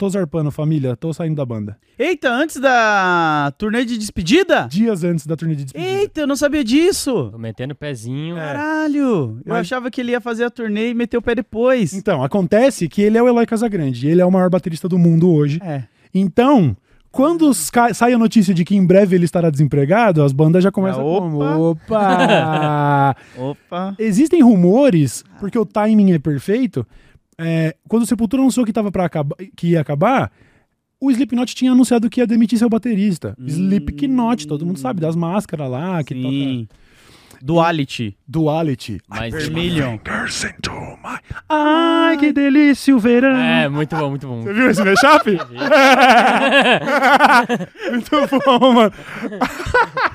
tô 0.00 0.08
zarpando, 0.08 0.50
família, 0.50 0.96
tô 0.96 1.12
saindo 1.12 1.36
da 1.36 1.44
banda. 1.44 1.76
Eita, 1.98 2.30
antes 2.32 2.56
da 2.56 3.52
turnê 3.58 3.84
de 3.84 3.98
despedida? 3.98 4.66
Dias 4.70 5.04
antes 5.04 5.26
da 5.26 5.36
turnê 5.36 5.54
de 5.54 5.64
despedida. 5.64 5.90
Eita, 5.90 6.20
eu 6.22 6.26
não 6.26 6.36
sabia 6.36 6.64
disso. 6.64 7.28
Tô 7.30 7.36
metendo 7.36 7.74
o 7.74 7.76
pezinho. 7.76 8.38
É. 8.38 8.40
Caralho. 8.40 9.38
Eu 9.44 9.52
Mas- 9.52 9.58
achava 9.60 9.90
que 9.90 10.00
ele 10.00 10.12
ia 10.12 10.20
fazer 10.20 10.44
a 10.44 10.50
turnê 10.50 10.88
e 10.88 10.94
meter 10.94 11.18
o 11.18 11.22
pé 11.22 11.34
depois. 11.34 11.92
Então, 11.92 12.24
acontece 12.24 12.88
que 12.88 13.02
ele 13.02 13.18
é 13.18 13.22
o 13.22 13.28
Eloy 13.28 13.44
Casagrande, 13.44 14.08
ele 14.08 14.22
é 14.22 14.24
o 14.24 14.30
maior 14.32 14.48
baterista 14.48 14.88
do 14.88 14.98
mundo 14.98 15.30
hoje. 15.30 15.60
É. 15.62 15.82
Então, 16.14 16.74
quando 17.12 17.46
os 17.50 17.68
ca- 17.68 17.92
sai 17.92 18.14
a 18.14 18.18
notícia 18.18 18.54
de 18.54 18.64
que 18.64 18.74
em 18.74 18.86
breve 18.86 19.14
ele 19.16 19.26
estará 19.26 19.50
desempregado, 19.50 20.22
as 20.22 20.32
bandas 20.32 20.64
já 20.64 20.72
começam 20.72 21.04
opa. 21.04 21.20
como, 21.20 21.70
opa! 21.72 23.16
Opa. 23.36 23.94
Existem 23.98 24.40
rumores, 24.42 25.22
porque 25.38 25.58
o 25.58 25.66
timing 25.66 26.12
é 26.12 26.18
perfeito. 26.18 26.86
É, 27.40 27.76
quando 27.88 28.02
o 28.02 28.06
Sepultura 28.06 28.42
anunciou 28.42 28.66
que, 28.66 28.72
tava 28.72 28.92
pra 28.92 29.06
acabar, 29.06 29.36
que 29.56 29.68
ia 29.68 29.80
acabar, 29.80 30.30
o 31.00 31.10
Slipknot 31.10 31.54
tinha 31.54 31.72
anunciado 31.72 32.10
que 32.10 32.20
ia 32.20 32.26
demitir 32.26 32.58
seu 32.58 32.68
baterista. 32.68 33.34
Hum. 33.38 33.46
Slipknot, 33.46 34.46
todo 34.46 34.66
mundo 34.66 34.78
sabe, 34.78 35.00
das 35.00 35.16
máscaras 35.16 35.70
lá, 35.70 36.04
que 36.04 36.14
Sim. 36.14 36.66
Toca 36.66 36.79
Duality. 37.42 38.16
Mas... 39.08 39.32
Vermilion. 39.32 39.98
Ai, 41.48 42.16
que 42.18 42.32
delícia 42.32 42.94
o 42.94 42.98
verão! 42.98 43.36
É, 43.36 43.68
muito 43.68 43.96
bom, 43.96 44.10
muito 44.10 44.26
bom. 44.26 44.42
Você 44.42 44.52
viu 44.52 44.70
esse 44.70 44.84
mashup? 44.84 45.30
Muito 47.90 48.10
bom, 48.44 48.72
mano. 48.72 48.92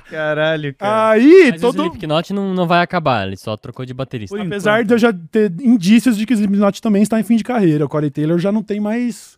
Caralho, 0.09 0.73
cara. 0.73 1.11
Aí, 1.11 1.51
Mas 1.51 1.63
o 1.63 1.71
todo... 1.71 1.83
Slipknot 1.83 2.33
não, 2.33 2.53
não 2.53 2.67
vai 2.67 2.81
acabar, 2.81 3.27
ele 3.27 3.37
só 3.37 3.55
trocou 3.57 3.85
de 3.85 3.93
baterista. 3.93 4.39
Apesar 4.39 4.81
enquanto. 4.81 4.87
de 4.87 4.93
eu 4.93 4.97
já 4.97 5.13
ter 5.31 5.51
indícios 5.61 6.17
de 6.17 6.25
que 6.25 6.33
o 6.33 6.35
Slipknot 6.35 6.81
também 6.81 7.01
está 7.01 7.19
em 7.19 7.23
fim 7.23 7.35
de 7.35 7.43
carreira. 7.43 7.85
O 7.85 7.89
Corey 7.89 8.09
Taylor 8.09 8.39
já 8.39 8.51
não 8.51 8.63
tem 8.63 8.79
mais... 8.79 9.37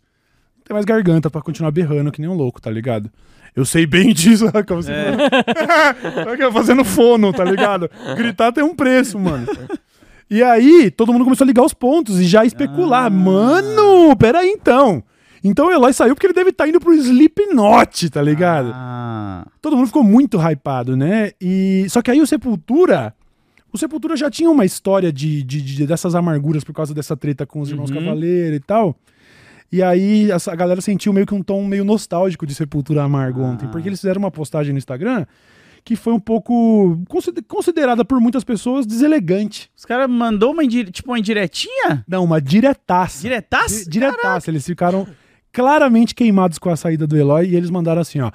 Não 0.56 0.64
tem 0.64 0.74
mais 0.74 0.84
garganta 0.84 1.30
pra 1.30 1.40
continuar 1.40 1.70
berrando 1.70 2.12
que 2.12 2.20
nem 2.20 2.28
um 2.28 2.34
louco, 2.34 2.60
tá 2.60 2.70
ligado? 2.70 3.10
Eu 3.56 3.64
sei 3.64 3.86
bem 3.86 4.12
disso, 4.14 4.46
Raquel. 4.46 4.82
Você 4.82 4.92
Raquel, 6.26 6.52
fazendo 6.52 6.84
fono, 6.84 7.32
tá 7.32 7.44
ligado? 7.44 7.90
Gritar 8.16 8.52
tem 8.52 8.62
um 8.64 8.74
preço, 8.74 9.18
mano. 9.18 9.46
E 10.30 10.42
aí, 10.42 10.90
todo 10.90 11.12
mundo 11.12 11.24
começou 11.24 11.44
a 11.44 11.48
ligar 11.48 11.64
os 11.64 11.72
pontos 11.72 12.20
e 12.20 12.24
já 12.24 12.44
especular. 12.44 13.06
Ah. 13.06 13.10
Mano, 13.10 14.14
peraí 14.16 14.48
então. 14.50 15.02
Então 15.42 15.68
o 15.68 15.70
Eloy 15.70 15.92
saiu 15.92 16.14
porque 16.14 16.26
ele 16.26 16.34
deve 16.34 16.50
estar 16.50 16.68
indo 16.68 16.80
pro 16.80 16.92
Slipknot, 16.94 18.10
tá 18.10 18.20
ligado? 18.20 18.70
Ah. 18.74 19.46
todo 19.62 19.76
mundo 19.76 19.86
ficou 19.86 20.02
muito 20.02 20.36
hypado, 20.38 20.96
né? 20.96 21.30
E 21.40 21.86
só 21.88 22.02
que 22.02 22.10
aí 22.10 22.20
o 22.20 22.26
Sepultura, 22.26 23.14
o 23.72 23.78
Sepultura 23.78 24.16
já 24.16 24.28
tinha 24.28 24.50
uma 24.50 24.64
história 24.64 25.12
de, 25.12 25.42
de- 25.44 25.62
de- 25.62 25.86
dessas 25.86 26.14
amarguras 26.16 26.64
por 26.64 26.74
causa 26.74 26.92
dessa 26.92 27.16
treta 27.16 27.46
com 27.46 27.60
os 27.60 27.70
irmãos 27.70 27.88
Uhum. 27.90 27.96
Cavaleiro 27.96 28.56
e 28.56 28.60
tal. 28.60 28.96
E 29.70 29.82
aí 29.82 30.30
essa, 30.30 30.52
a 30.52 30.56
galera 30.56 30.80
sentiu 30.80 31.12
meio 31.12 31.26
que 31.26 31.34
um 31.34 31.42
tom 31.42 31.64
meio 31.64 31.84
nostálgico 31.84 32.46
de 32.46 32.54
Sepultura 32.54 33.02
amargo 33.02 33.42
Ah. 33.42 33.48
ontem, 33.48 33.68
porque 33.68 33.88
eles 33.88 34.00
fizeram 34.00 34.18
uma 34.20 34.30
postagem 34.30 34.72
no 34.72 34.78
Instagram 34.78 35.26
que 35.84 35.94
foi 35.96 36.12
um 36.12 36.20
pouco 36.20 37.00
consider- 37.08 37.42
considerada 37.42 38.04
por 38.04 38.20
muitas 38.20 38.44
pessoas 38.44 38.84
deselegante. 38.86 39.70
Os 39.76 39.84
caras 39.86 40.08
mandou 40.10 40.52
uma 40.52 40.66
tipo 40.66 41.10
uma 41.10 41.18
indiretinha? 41.18 42.04
Não, 42.06 42.24
uma 42.24 42.40
diretaça. 42.42 43.22
Diretaça? 43.22 43.84
Di- 43.84 43.90
Diretaça. 43.90 44.50
Eles 44.50 44.66
ficaram 44.66 45.06
claramente 45.52 46.14
queimados 46.14 46.58
com 46.58 46.68
a 46.68 46.76
saída 46.76 47.06
do 47.06 47.16
Eloy 47.16 47.48
e 47.48 47.56
eles 47.56 47.70
mandaram 47.70 48.00
assim, 48.02 48.20
ó. 48.20 48.30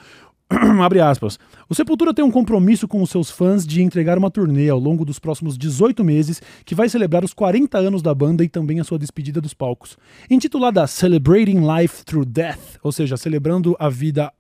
Abre 0.84 1.00
aspas. 1.00 1.40
O 1.70 1.76
Sepultura 1.76 2.14
tem 2.14 2.24
um 2.24 2.32
compromisso 2.32 2.88
com 2.88 3.02
os 3.02 3.10
seus 3.10 3.30
fãs 3.32 3.66
de 3.66 3.82
entregar 3.82 4.18
uma 4.18 4.30
turnê 4.30 4.70
ao 4.70 4.80
longo 4.80 5.04
dos 5.06 5.20
próximos 5.20 5.58
18 5.58 6.04
meses 6.04 6.42
que 6.66 6.76
vai 6.76 6.88
celebrar 6.90 7.24
os 7.24 7.34
40 7.34 7.78
anos 7.78 8.02
da 8.02 8.14
banda 8.14 8.44
e 8.44 8.50
também 8.50 8.80
a 8.80 8.84
sua 8.84 9.00
despedida 9.00 9.40
dos 9.42 9.54
palcos. 9.54 9.98
Intitulada 10.30 10.86
Celebrating 10.88 11.62
Life 11.66 12.04
Through 12.06 12.26
Death, 12.26 12.78
ou 12.84 12.92
seja, 12.92 13.18
celebrando 13.18 13.76
a 13.80 13.90
vida 13.90 14.32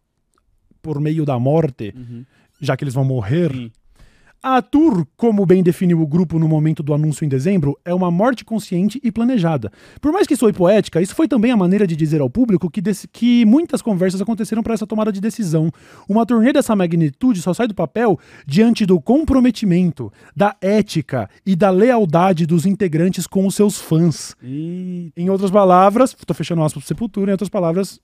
por 0.81 0.99
meio 0.99 1.25
da 1.25 1.39
morte, 1.39 1.93
Uhum. 1.95 2.25
já 2.59 2.75
que 2.75 2.83
eles 2.83 2.93
vão 2.93 3.05
morrer. 3.05 3.51
Sim. 3.53 3.71
A 4.45 4.61
tour, 4.61 5.07
como 5.15 5.45
bem 5.45 5.63
definiu 5.63 6.01
o 6.01 6.05
grupo 6.05 6.37
no 6.37 6.49
momento 6.49 6.83
do 6.83 6.93
anúncio 6.93 7.23
em 7.23 7.29
dezembro, 7.29 7.79
é 7.85 7.93
uma 7.93 8.11
morte 8.11 8.43
consciente 8.43 8.99
e 9.01 9.09
planejada. 9.09 9.71
Por 10.01 10.11
mais 10.11 10.27
que 10.27 10.35
soe 10.35 10.51
poética, 10.51 11.01
isso 11.01 11.15
foi 11.15 11.29
também 11.29 11.49
a 11.49 11.55
maneira 11.55 11.87
de 11.87 11.95
dizer 11.95 12.19
ao 12.19 12.29
público 12.29 12.69
que, 12.69 12.81
que 13.09 13.45
muitas 13.45 13.81
conversas 13.81 14.21
aconteceram 14.21 14.61
para 14.61 14.73
essa 14.73 14.85
tomada 14.85 15.13
de 15.13 15.21
decisão. 15.21 15.71
Uma 16.09 16.25
turnê 16.25 16.51
dessa 16.51 16.75
magnitude 16.75 17.41
só 17.41 17.53
sai 17.53 17.69
do 17.69 17.73
papel 17.73 18.19
diante 18.45 18.85
do 18.85 18.99
comprometimento, 18.99 20.11
da 20.35 20.53
ética 20.59 21.29
e 21.45 21.55
da 21.55 21.69
lealdade 21.69 22.45
dos 22.45 22.65
integrantes 22.65 23.25
com 23.25 23.47
os 23.47 23.55
seus 23.55 23.79
fãs. 23.79 24.35
Ih, 24.43 25.13
Em 25.15 25.29
outras 25.29 25.51
palavras, 25.51 26.13
tô 26.13 26.33
fechando 26.33 26.63
aspas 26.63 26.83
pro 26.83 26.87
Sepultura, 26.89 27.31
em 27.31 27.35
outras 27.35 27.49
palavras, 27.49 27.97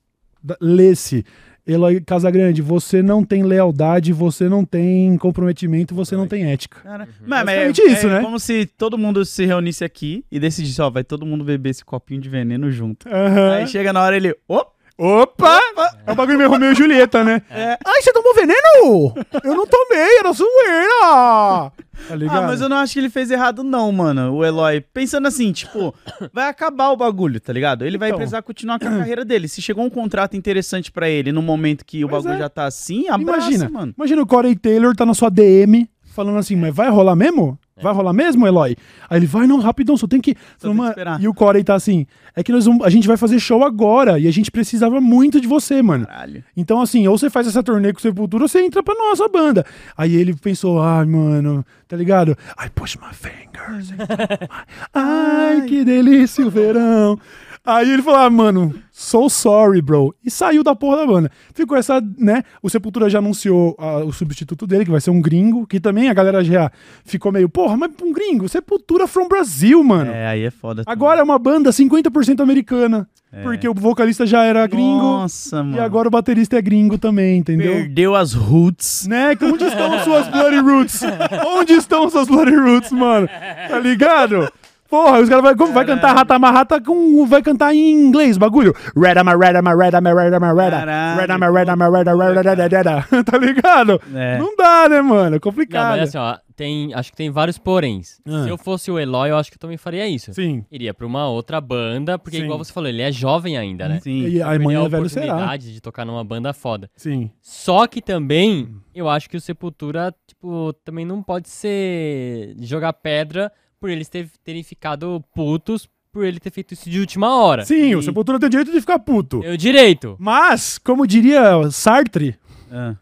lê-se. 0.58 1.22
Eloy 1.66 2.00
Casagrande, 2.00 2.62
você 2.62 3.02
não 3.02 3.24
tem 3.24 3.42
lealdade, 3.42 4.12
você 4.12 4.48
não 4.48 4.64
tem 4.64 5.16
comprometimento, 5.18 5.94
você 5.94 6.16
não 6.16 6.26
tem 6.26 6.50
ética. 6.50 6.80
cara. 6.80 7.08
Mas, 7.26 7.44
mas 7.44 7.58
é, 7.58 7.70
isso, 7.70 8.06
é 8.06 8.14
né? 8.14 8.20
como 8.20 8.38
se 8.38 8.66
todo 8.66 8.98
mundo 8.98 9.24
se 9.24 9.44
reunisse 9.44 9.84
aqui 9.84 10.24
e 10.30 10.40
decidisse, 10.40 10.80
ó, 10.80 10.90
vai 10.90 11.04
todo 11.04 11.26
mundo 11.26 11.44
beber 11.44 11.70
esse 11.70 11.84
copinho 11.84 12.20
de 12.20 12.28
veneno 12.28 12.70
junto. 12.70 13.08
Aham. 13.08 13.52
Aí 13.52 13.66
chega 13.66 13.92
na 13.92 14.02
hora 14.02 14.16
ele, 14.16 14.34
ô, 14.48 14.64
Opa! 15.02 15.58
É 16.06 16.12
o 16.12 16.14
bagulho 16.14 16.36
meio 16.36 16.50
Romeu 16.50 16.72
e 16.72 16.74
Julieta, 16.74 17.24
né? 17.24 17.40
É. 17.50 17.78
Ai, 17.86 18.02
você 18.02 18.12
tomou 18.12 18.34
veneno? 18.34 19.14
Eu 19.42 19.54
não 19.54 19.66
tomei, 19.66 20.18
era 20.18 20.30
zoeira! 20.32 21.72
Tá 22.08 22.14
ligado? 22.16 22.36
Ah, 22.44 22.46
mas 22.46 22.60
eu 22.60 22.68
não 22.68 22.76
acho 22.76 22.92
que 22.92 22.98
ele 22.98 23.08
fez 23.10 23.30
errado, 23.30 23.62
não, 23.62 23.90
mano. 23.92 24.34
O 24.34 24.44
Eloy. 24.44 24.80
Pensando 24.80 25.26
assim, 25.28 25.52
tipo, 25.52 25.94
vai 26.32 26.48
acabar 26.48 26.90
o 26.90 26.96
bagulho, 26.96 27.40
tá 27.40 27.52
ligado? 27.52 27.84
Ele 27.84 27.96
vai 27.98 28.08
Então. 28.10 28.18
precisar 28.18 28.42
continuar 28.42 28.78
com 28.78 28.88
a 28.88 28.90
carreira 28.98 29.24
dele. 29.24 29.48
Se 29.48 29.62
chegou 29.62 29.84
um 29.84 29.90
contrato 29.90 30.36
interessante 30.36 30.90
pra 30.92 31.08
ele 31.08 31.30
no 31.32 31.42
momento 31.42 31.84
que 31.84 32.04
o 32.04 32.08
Pois 32.08 32.22
bagulho 32.24 32.38
é. 32.38 32.42
já 32.42 32.48
tá 32.48 32.64
assim, 32.66 33.08
abraça, 33.08 33.40
Imagina, 33.48 33.68
mano. 33.70 33.94
imagina 33.96 34.22
o 34.22 34.26
Corey 34.26 34.54
Taylor 34.56 34.94
tá 34.94 35.04
na 35.06 35.14
sua 35.14 35.30
DM 35.30 35.88
falando 36.12 36.38
assim, 36.38 36.56
mas 36.56 36.74
vai 36.74 36.88
rolar 36.90 37.14
mesmo? 37.14 37.58
Vai 37.82 37.92
rolar 37.92 38.12
mesmo, 38.12 38.46
Eloy? 38.46 38.76
Aí 39.08 39.18
ele 39.18 39.26
vai, 39.26 39.46
não, 39.46 39.60
rapidão, 39.60 39.96
só 39.96 40.06
tem 40.06 40.20
que. 40.20 40.34
tem 40.60 40.74
que 40.74 40.82
esperar. 40.82 41.20
E 41.20 41.28
o 41.28 41.34
Corey 41.34 41.64
tá 41.64 41.74
assim, 41.74 42.06
é 42.34 42.42
que 42.42 42.52
nós 42.52 42.66
vamos, 42.66 42.86
a 42.86 42.90
gente 42.90 43.06
vai 43.08 43.16
fazer 43.16 43.38
show 43.38 43.64
agora 43.64 44.18
e 44.18 44.26
a 44.26 44.32
gente 44.32 44.50
precisava 44.50 45.00
muito 45.00 45.40
de 45.40 45.46
você, 45.46 45.82
mano. 45.82 46.06
Caralho. 46.06 46.44
Então, 46.56 46.80
assim, 46.80 47.06
ou 47.06 47.16
você 47.16 47.30
faz 47.30 47.46
essa 47.46 47.62
turnê 47.62 47.92
com 47.92 47.98
o 47.98 48.02
Sepultura 48.02 48.44
ou 48.44 48.48
você 48.48 48.62
entra 48.62 48.82
pra 48.82 48.94
nossa 48.94 49.28
banda. 49.28 49.64
Aí 49.96 50.14
ele 50.14 50.34
pensou, 50.34 50.80
ai, 50.80 51.04
mano, 51.04 51.64
tá 51.88 51.96
ligado? 51.96 52.36
I 52.58 52.68
push 52.74 52.96
my 52.96 53.12
fingers. 53.12 53.92
ai, 54.94 55.62
que 55.62 55.84
delícia 55.84 56.46
o 56.46 56.50
verão. 56.50 57.18
Aí 57.64 57.90
ele 57.90 58.02
falou, 58.02 58.20
ah, 58.20 58.30
mano, 58.30 58.74
so 58.90 59.28
sorry, 59.28 59.82
bro. 59.82 60.14
E 60.24 60.30
saiu 60.30 60.64
da 60.64 60.74
porra 60.74 60.98
da 60.98 61.06
banda. 61.06 61.30
Ficou 61.54 61.76
essa, 61.76 62.02
né? 62.16 62.42
O 62.62 62.70
Sepultura 62.70 63.10
já 63.10 63.18
anunciou 63.18 63.76
ah, 63.78 63.98
o 63.98 64.12
substituto 64.12 64.66
dele, 64.66 64.86
que 64.86 64.90
vai 64.90 65.00
ser 65.00 65.10
um 65.10 65.20
gringo, 65.20 65.66
que 65.66 65.78
também 65.78 66.08
a 66.08 66.14
galera 66.14 66.42
já 66.42 66.70
ficou 67.04 67.30
meio, 67.30 67.48
porra, 67.48 67.76
mas 67.76 67.90
um 68.02 68.12
gringo, 68.12 68.48
Sepultura 68.48 69.06
from 69.06 69.28
Brasil, 69.28 69.84
mano. 69.84 70.10
É, 70.10 70.28
aí 70.28 70.42
é 70.44 70.50
foda. 70.50 70.84
também. 70.84 70.92
Agora 70.92 71.20
é 71.20 71.22
uma 71.22 71.38
banda 71.38 71.70
50% 71.70 72.40
americana. 72.40 73.06
Porque 73.44 73.68
o 73.68 73.74
vocalista 73.74 74.26
já 74.26 74.42
era 74.42 74.66
gringo. 74.66 74.98
Nossa, 74.98 75.62
mano. 75.62 75.76
E 75.76 75.80
agora 75.80 76.08
o 76.08 76.10
baterista 76.10 76.58
é 76.58 76.62
gringo 76.62 76.98
também, 76.98 77.38
entendeu? 77.38 77.74
Perdeu 77.74 78.16
as 78.16 78.32
roots. 78.32 79.06
Né? 79.06 79.36
Onde 79.40 79.64
estão 79.64 80.00
suas 80.00 80.26
Bloody 80.26 80.58
Roots? 80.58 81.00
Onde 81.46 81.72
estão 81.74 82.10
suas 82.10 82.26
Bloody 82.26 82.56
Roots, 82.56 82.90
mano? 82.90 83.28
Tá 83.68 83.78
ligado? 83.78 84.50
Porra, 84.90 85.20
os 85.20 85.28
caras 85.28 85.44
vai, 85.44 85.54
como 85.54 85.72
vai 85.72 85.86
cantar 85.86 86.14
rata 86.16 86.38
marrata 86.38 86.80
com. 86.80 87.24
Vai 87.26 87.40
cantar 87.42 87.72
em 87.72 87.90
inglês, 87.92 88.36
bagulho. 88.36 88.74
Redama, 88.96 89.36
redama, 89.36 89.70
redama, 89.76 90.10
redama, 90.12 90.48
redama. 90.52 90.70
Caralho, 90.70 91.20
Redama, 91.20 91.50
redama, 91.50 91.98
redama, 91.98 92.32
redama, 92.32 92.68
redama. 92.68 93.08
Tá 93.24 93.38
ligado? 93.38 94.00
É. 94.12 94.38
Não 94.38 94.56
dá, 94.56 94.88
né, 94.88 95.00
mano? 95.00 95.28
É 95.28 95.30
Não, 95.30 95.38
complicado. 95.38 95.90
mas 95.90 96.08
assim, 96.08 96.18
ó, 96.18 96.36
tem, 96.56 96.92
acho 96.92 97.12
que 97.12 97.16
tem 97.16 97.30
vários 97.30 97.56
poréns. 97.56 98.20
Ah. 98.26 98.42
Se 98.42 98.48
eu 98.50 98.58
fosse 98.58 98.90
o 98.90 98.98
Eloy, 98.98 99.30
eu 99.30 99.36
acho 99.36 99.50
que 99.50 99.56
eu 99.56 99.60
também 99.60 99.76
faria 99.76 100.06
isso. 100.08 100.34
Sim. 100.34 100.64
Iria 100.70 100.92
pra 100.92 101.06
uma 101.06 101.28
outra 101.28 101.60
banda, 101.60 102.18
porque 102.18 102.38
Sim. 102.38 102.44
igual 102.44 102.58
você 102.58 102.72
falou, 102.72 102.88
ele 102.88 103.00
é 103.00 103.12
jovem 103.12 103.56
ainda, 103.56 103.88
né? 103.88 104.00
Sim. 104.00 104.26
E 104.26 104.42
a 104.42 104.48
a 104.50 104.54
é 104.56 104.58
velho 104.58 105.08
será. 105.08 105.26
oportunidade 105.26 105.72
de 105.72 105.80
tocar 105.80 106.04
numa 106.04 106.24
banda 106.24 106.52
foda. 106.52 106.90
Sim. 106.96 107.30
Só 107.40 107.86
que 107.86 108.02
também, 108.02 108.74
eu 108.92 109.08
acho 109.08 109.30
que 109.30 109.36
o 109.36 109.40
Sepultura, 109.40 110.12
tipo, 110.26 110.72
também 110.84 111.04
não 111.06 111.22
pode 111.22 111.48
ser 111.48 112.56
jogar 112.60 112.92
pedra 112.92 113.52
por 113.80 113.88
eles 113.90 114.08
ter- 114.08 114.28
terem 114.44 114.62
ficado 114.62 115.24
putos 115.34 115.88
por 116.12 116.24
ele 116.24 116.38
ter 116.38 116.50
feito 116.50 116.74
isso 116.74 116.90
de 116.90 117.00
última 117.00 117.34
hora. 117.36 117.64
Sim, 117.64 117.94
o 117.94 118.00
E- 118.00 118.02
Sepultura 118.02 118.38
tem 118.38 118.48
o 118.48 118.50
direito 118.50 118.72
de 118.72 118.80
ficar 118.80 118.98
puto. 118.98 119.42
Eu 119.44 119.56
direito. 119.56 120.16
Mas, 120.18 120.76
como 120.76 121.06
diria 121.06 121.70
Sartre, 121.70 122.36
Ah. 122.70 122.96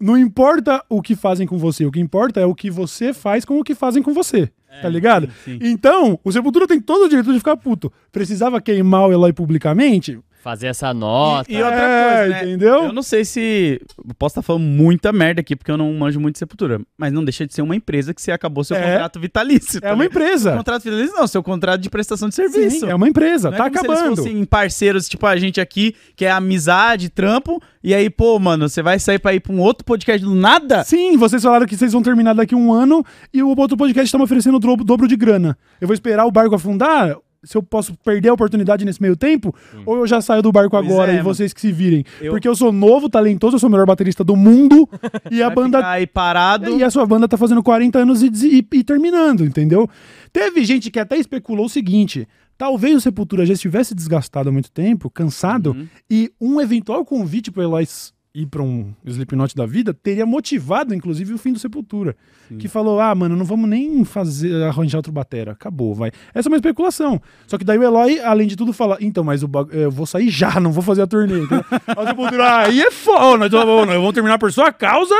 não 0.00 0.16
importa 0.16 0.82
o 0.88 1.02
que 1.02 1.14
fazem 1.14 1.46
com 1.46 1.58
você, 1.58 1.84
o 1.84 1.90
que 1.90 2.00
importa 2.00 2.40
é 2.40 2.46
o 2.46 2.54
que 2.54 2.70
você 2.70 3.12
faz 3.12 3.44
com 3.44 3.58
o 3.58 3.64
que 3.64 3.74
fazem 3.74 4.02
com 4.02 4.14
você. 4.14 4.50
tá 4.82 4.88
ligado? 4.88 5.28
sim, 5.44 5.58
sim. 5.58 5.58
Então, 5.62 6.18
o 6.22 6.30
Sepultura 6.30 6.64
tem 6.66 6.80
todo 6.80 7.04
o 7.04 7.08
direito 7.08 7.32
de 7.32 7.38
ficar 7.38 7.56
puto. 7.56 7.92
Precisava 8.12 8.60
queimar 8.60 9.08
o 9.08 9.12
Eloy 9.12 9.32
publicamente? 9.32 10.18
Fazer 10.42 10.68
essa 10.68 10.94
nota. 10.94 11.50
E, 11.52 11.56
e 11.56 11.62
outra 11.62 11.78
É, 11.80 12.16
coisa, 12.18 12.28
né? 12.34 12.42
entendeu? 12.42 12.84
Eu 12.84 12.92
não 12.92 13.02
sei 13.02 13.24
se. 13.24 13.80
Posso 14.18 14.32
estar 14.32 14.42
falando 14.42 14.62
muita 14.62 15.12
merda 15.12 15.40
aqui, 15.40 15.54
porque 15.54 15.70
eu 15.70 15.76
não 15.76 15.92
manjo 15.92 16.18
muito 16.18 16.34
de 16.34 16.38
Sepultura. 16.38 16.80
Mas 16.96 17.12
não 17.12 17.22
deixa 17.24 17.46
de 17.46 17.52
ser 17.54 17.62
uma 17.62 17.76
empresa 17.76 18.14
que 18.14 18.22
você 18.22 18.32
acabou 18.32 18.64
seu 18.64 18.76
É. 18.76 18.80
contrato 18.82 19.20
vitalício. 19.20 19.78
É 19.78 19.80
tá 19.80 19.94
uma 19.94 20.02
ligado? 20.04 20.10
empresa. 20.22 20.56
Contrato 20.56 20.82
vitalício 20.82 21.14
não, 21.14 21.26
seu 21.26 21.42
contrato 21.42 21.80
de 21.80 21.90
prestação 21.90 22.28
de 22.28 22.34
serviço. 22.34 22.80
Sim, 22.80 22.86
é 22.90 22.94
uma 22.94 23.06
empresa. 23.08 23.50
Não 23.50 23.58
tá 23.58 23.66
é 23.66 23.70
como 23.70 23.80
acabando. 23.80 23.98
Se 24.00 24.06
eles 24.06 24.18
fossem 24.32 24.44
parceiros, 24.44 25.08
tipo 25.08 25.26
a 25.26 25.36
gente 25.36 25.60
aqui, 25.60 25.94
que 26.16 26.24
é 26.24 26.30
amizade, 26.30 27.10
trampo, 27.10 27.60
e 27.84 27.94
aí, 27.94 28.08
pô, 28.08 28.38
mano, 28.38 28.68
você 28.68 28.82
vai 28.82 28.98
sair 28.98 29.18
pra 29.18 29.34
ir 29.34 29.40
pra 29.40 29.52
um 29.52 29.60
outro 29.60 29.84
podcast 29.84 30.24
do 30.24 30.34
nada? 30.34 30.84
Sim, 30.84 31.16
vocês 31.16 31.42
falaram 31.42 31.66
que 31.66 31.76
vocês 31.76 31.92
vão 31.92 32.02
terminar 32.02 32.34
daqui 32.34 32.54
a 32.54 32.58
um 32.58 32.72
ano 32.72 33.04
e 33.32 33.42
o 33.42 33.54
outro 33.58 33.76
podcast 33.76 34.10
tá 34.10 34.16
me 34.18 34.24
oferecendo 34.24 34.56
o 34.56 34.60
dobro, 34.60 34.84
dobro 34.84 35.06
de 35.06 35.16
grana. 35.16 35.56
Eu 35.80 35.86
vou 35.86 35.94
esperar 35.94 36.24
o 36.24 36.30
barco 36.30 36.54
afundar? 36.54 37.14
Se 37.42 37.56
eu 37.56 37.62
posso 37.62 37.94
perder 38.04 38.28
a 38.28 38.34
oportunidade 38.34 38.84
nesse 38.84 39.00
meio 39.00 39.16
tempo? 39.16 39.54
Ou 39.86 39.96
eu 39.96 40.06
já 40.06 40.20
saio 40.20 40.42
do 40.42 40.52
barco 40.52 40.70
Pois 40.70 40.84
agora 40.84 41.10
é, 41.10 41.14
e 41.14 41.16
mano. 41.18 41.24
vocês 41.24 41.52
que 41.54 41.60
se 41.60 41.72
virem? 41.72 42.04
Eu- 42.20 42.32
Porque 42.32 42.46
eu 42.46 42.54
sou 42.54 42.70
novo, 42.70 43.08
talentoso, 43.08 43.56
eu 43.56 43.58
sou 43.58 43.68
o 43.68 43.72
melhor 43.72 43.86
baterista 43.86 44.22
do 44.22 44.36
mundo 44.36 44.86
e 45.30 45.42
a 45.42 45.46
Vai 45.46 45.54
banda 45.54 45.88
aí 45.88 46.06
parado. 46.06 46.70
E 46.78 46.84
a 46.84 46.90
sua 46.90 47.06
banda 47.06 47.26
tá 47.26 47.38
fazendo 47.38 47.62
40 47.62 47.98
anos 48.00 48.22
e, 48.22 48.26
e- 48.28 48.66
e 48.78 48.84
terminando, 48.84 49.44
entendeu? 49.44 49.88
Teve 50.32 50.64
gente 50.64 50.90
que 50.90 50.98
até 51.00 51.16
especulou 51.16 51.64
o 51.64 51.68
seguinte: 51.70 52.28
talvez 52.58 52.94
o 52.96 53.00
Sepultura 53.00 53.46
já 53.46 53.54
estivesse 53.54 53.94
desgastado 53.94 54.50
há 54.50 54.52
muito 54.52 54.70
tempo, 54.70 55.08
cansado, 55.08 55.70
Uhum. 55.70 55.88
e 56.10 56.30
um 56.38 56.60
eventual 56.60 57.04
convite 57.06 57.50
pro 57.50 57.62
Eloy 57.62 57.84
s- 57.84 58.12
ir 58.34 58.46
pra 58.46 58.62
um 58.62 58.94
Slipknot 59.04 59.56
da 59.56 59.66
vida 59.66 59.92
teria 59.92 60.24
motivado, 60.24 60.94
inclusive, 60.94 61.34
o 61.34 61.38
fim 61.38 61.52
do 61.52 61.58
Sepultura. 61.58 62.14
Que 62.58 62.66
falou: 62.66 62.98
ah, 63.00 63.14
mano, 63.14 63.36
não 63.36 63.44
vamos 63.44 63.68
nem 63.70 64.04
fazer 64.04 64.64
arranjar 64.64 64.98
outro 64.98 65.12
batera. 65.12 65.52
Acabou, 65.52 65.94
vai. 65.94 66.10
Essa 66.34 66.48
é 66.48 66.50
uma 66.50 66.56
especulação. 66.56 67.20
Só 67.46 67.56
que 67.56 67.64
daí 67.64 67.78
o 67.78 67.82
Eloy, 67.84 68.18
além 68.20 68.48
de 68.48 68.56
tudo, 68.56 68.72
fala: 68.72 68.98
então, 69.00 69.22
mas 69.22 69.42
bag- 69.44 69.70
eu 69.72 69.88
vou 69.90 70.04
sair 70.04 70.28
já, 70.30 70.58
não 70.58 70.72
vou 70.72 70.82
fazer 70.82 71.02
a 71.02 71.06
turnê. 71.06 71.38
entendeu? 71.44 71.64
Aí 71.86 72.04
o 72.04 72.08
Sepultura, 72.08 72.56
aí 72.66 72.80
é 72.82 72.90
foda, 72.90 73.48
nós 73.48 73.50
vamos 73.50 74.12
terminar 74.14 74.36
por 74.38 74.52
sua 74.52 74.72
causa. 74.72 75.14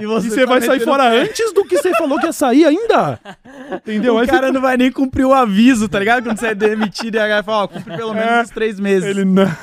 E 0.00 0.02
E 0.02 0.06
você, 0.06 0.30
você 0.30 0.40
tá 0.40 0.46
vai 0.46 0.60
sair 0.62 0.80
fora 0.80 1.04
pé. 1.10 1.22
antes 1.22 1.52
do 1.52 1.64
que 1.64 1.76
você 1.78 1.94
falou 1.96 2.18
que 2.18 2.26
ia 2.26 2.32
sair 2.32 2.64
ainda? 2.64 3.20
Entendeu? 3.76 4.14
O 4.16 4.18
Aí 4.18 4.26
cara 4.26 4.50
não 4.50 4.60
vai 4.60 4.76
nem 4.76 4.90
cumprir 4.90 5.24
o 5.24 5.32
aviso, 5.32 5.88
tá 5.88 5.98
ligado? 6.00 6.24
Quando 6.24 6.38
você 6.38 6.48
é 6.48 6.54
demitido 6.56 7.14
e 7.14 7.18
a 7.18 7.22
galera 7.28 7.42
fala, 7.44 7.64
ó, 7.64 7.68
cumpre 7.68 7.96
pelo 7.96 8.12
menos 8.14 8.28
É. 8.30 8.42
uns 8.42 8.50
três 8.50 8.80
meses. 8.80 9.08
Ele 9.08 9.24
não. 9.24 9.44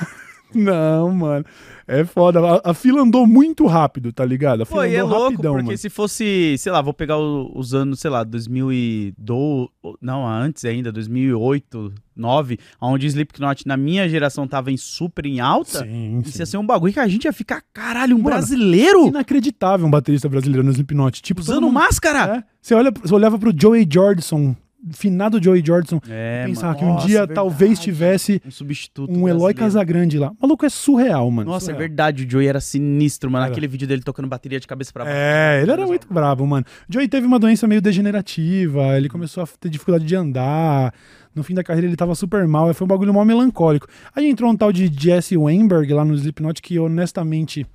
Não, 0.54 1.10
mano. 1.14 1.46
É 1.94 2.06
foda. 2.06 2.40
A, 2.40 2.72
a 2.72 2.74
fila 2.74 3.02
andou 3.02 3.28
muito 3.28 3.66
rápido, 3.66 4.14
tá 4.14 4.24
ligado? 4.24 4.64
A 4.64 4.66
Pô, 4.66 4.72
fila 4.74 4.88
e 4.88 4.96
é 4.96 5.00
andou 5.00 5.10
louco, 5.18 5.32
rapidão, 5.32 5.54
porque 5.56 5.66
mano. 5.68 5.78
se 5.78 5.90
fosse, 5.90 6.56
sei 6.58 6.72
lá, 6.72 6.82
vou 6.82 6.94
pegar 6.94 7.18
o- 7.18 7.52
os 7.54 7.74
anos, 7.74 8.00
sei 8.00 8.10
lá, 8.10 8.24
2002, 8.24 9.68
não, 10.02 10.28
antes 10.28 10.64
ainda, 10.66 10.92
2008, 10.92 11.94
2009, 12.16 12.60
onde 12.80 13.06
o 13.06 13.10
Slipknot 13.10 13.68
na 13.68 13.76
minha 13.78 14.08
geração 14.08 14.48
tava 14.48 14.72
em 14.72 14.78
super 14.78 15.26
em 15.26 15.40
alta, 15.40 15.80
Sim, 15.86 16.20
isso 16.20 16.32
sim. 16.34 16.40
ia 16.40 16.46
ser 16.46 16.58
um 16.58 16.66
bagulho 16.66 16.94
que 16.94 17.00
a 17.00 17.08
gente 17.08 17.26
ia 17.26 17.34
ficar, 17.34 17.64
caralho, 17.74 18.16
um 18.16 18.20
Mano, 18.20 18.30
brasileiro 18.36 19.08
Inacreditável 19.08 19.86
um 19.88 19.92
baterista 19.92 20.30
brasileiro 20.30 20.64
no 20.64 20.72
Slipknot. 20.72 21.22
Tipo, 21.22 21.42
usando 21.42 21.62
mundo- 21.64 21.74
máscara. 21.74 22.38
É. 22.38 22.44
Você, 22.62 22.76
olha, 22.76 22.92
você 22.92 23.14
olhava 23.14 23.40
pro 23.40 23.52
Joey 23.58 23.88
Jordison, 23.92 24.56
finado 24.92 25.42
Joey 25.44 25.64
Jordison, 25.66 26.00
É, 26.10 26.44
pensava 26.46 26.68
mano. 26.74 26.80
que 26.80 26.86
um 26.86 26.94
Nossa, 26.96 27.08
dia 27.08 27.18
verdade. 27.20 27.36
talvez 27.36 27.80
tivesse 27.80 28.42
um 28.46 28.52
substituto 28.52 29.12
um 29.12 29.28
Eloy 29.28 29.54
brasileiro. 29.54 29.60
Casagrande 29.60 30.18
lá. 30.18 30.32
O 30.32 30.36
maluco 30.42 30.66
é 30.66 30.70
surreal, 30.70 31.30
mano. 31.30 31.52
Nossa, 31.52 31.66
é 31.66 31.74
surreal. 31.74 31.80
verdade, 31.80 32.26
o 32.26 32.30
Joey 32.30 32.48
era 32.48 32.60
sinistro, 32.60 33.30
mano. 33.30 33.44
Era. 33.46 33.52
Aquele 33.52 33.68
vídeo 33.68 33.88
dele 33.88 34.02
tocando 34.02 34.28
bateria 34.28 34.60
de 34.60 34.66
cabeça 34.68 34.92
pra 34.92 35.04
baixo. 35.06 35.18
É, 35.18 35.62
ele 35.62 35.72
era 35.72 35.86
muito 35.86 36.08
brabo, 36.12 36.46
mano. 36.48 36.66
Joey 36.90 37.08
teve 37.08 37.28
uma 37.28 37.38
doença 37.38 37.68
meio 37.68 37.82
degenerativa, 37.82 38.98
ele 38.98 39.10
começou 39.10 39.44
a 39.44 39.48
ter 39.60 39.70
dificuldade 39.70 40.06
de 40.06 40.16
andar. 40.16 40.94
No 41.34 41.44
fim 41.44 41.54
da 41.54 41.64
carreira 41.64 41.88
ele 41.88 41.96
tava 41.96 42.14
super 42.16 42.46
mal, 42.48 42.74
foi 42.74 42.84
um 42.86 42.88
bagulho 42.88 43.14
mal 43.14 43.24
melancólico. 43.24 43.88
Aí 44.16 44.28
entrou 44.30 44.52
um 44.52 44.56
tal 44.56 44.72
de 44.74 44.92
Jesse 44.94 45.38
Weinberg 45.38 45.94
lá 45.94 46.04
no 46.04 46.14
Slipknot 46.14 46.62
que 46.62 46.78
honestamente 46.80 47.66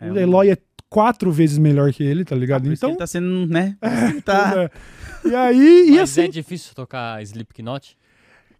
É, 0.00 0.10
o 0.10 0.18
Eloy 0.18 0.50
é 0.50 0.56
quatro 0.90 1.30
vezes 1.32 1.56
melhor 1.56 1.92
que 1.92 2.02
ele, 2.02 2.24
tá 2.24 2.34
ligado? 2.36 2.64
Que 2.64 2.74
então, 2.74 2.90
ele 2.90 2.98
tá 2.98 3.06
sendo, 3.06 3.46
né? 3.46 3.76
Ele 4.10 4.20
tá... 4.20 4.52
é. 5.24 5.28
E 5.28 5.34
aí, 5.34 5.86
e 5.88 5.90
Mas 5.92 6.00
assim, 6.00 6.22
é 6.22 6.28
difícil 6.28 6.74
tocar 6.74 7.22
Slipknot? 7.22 7.96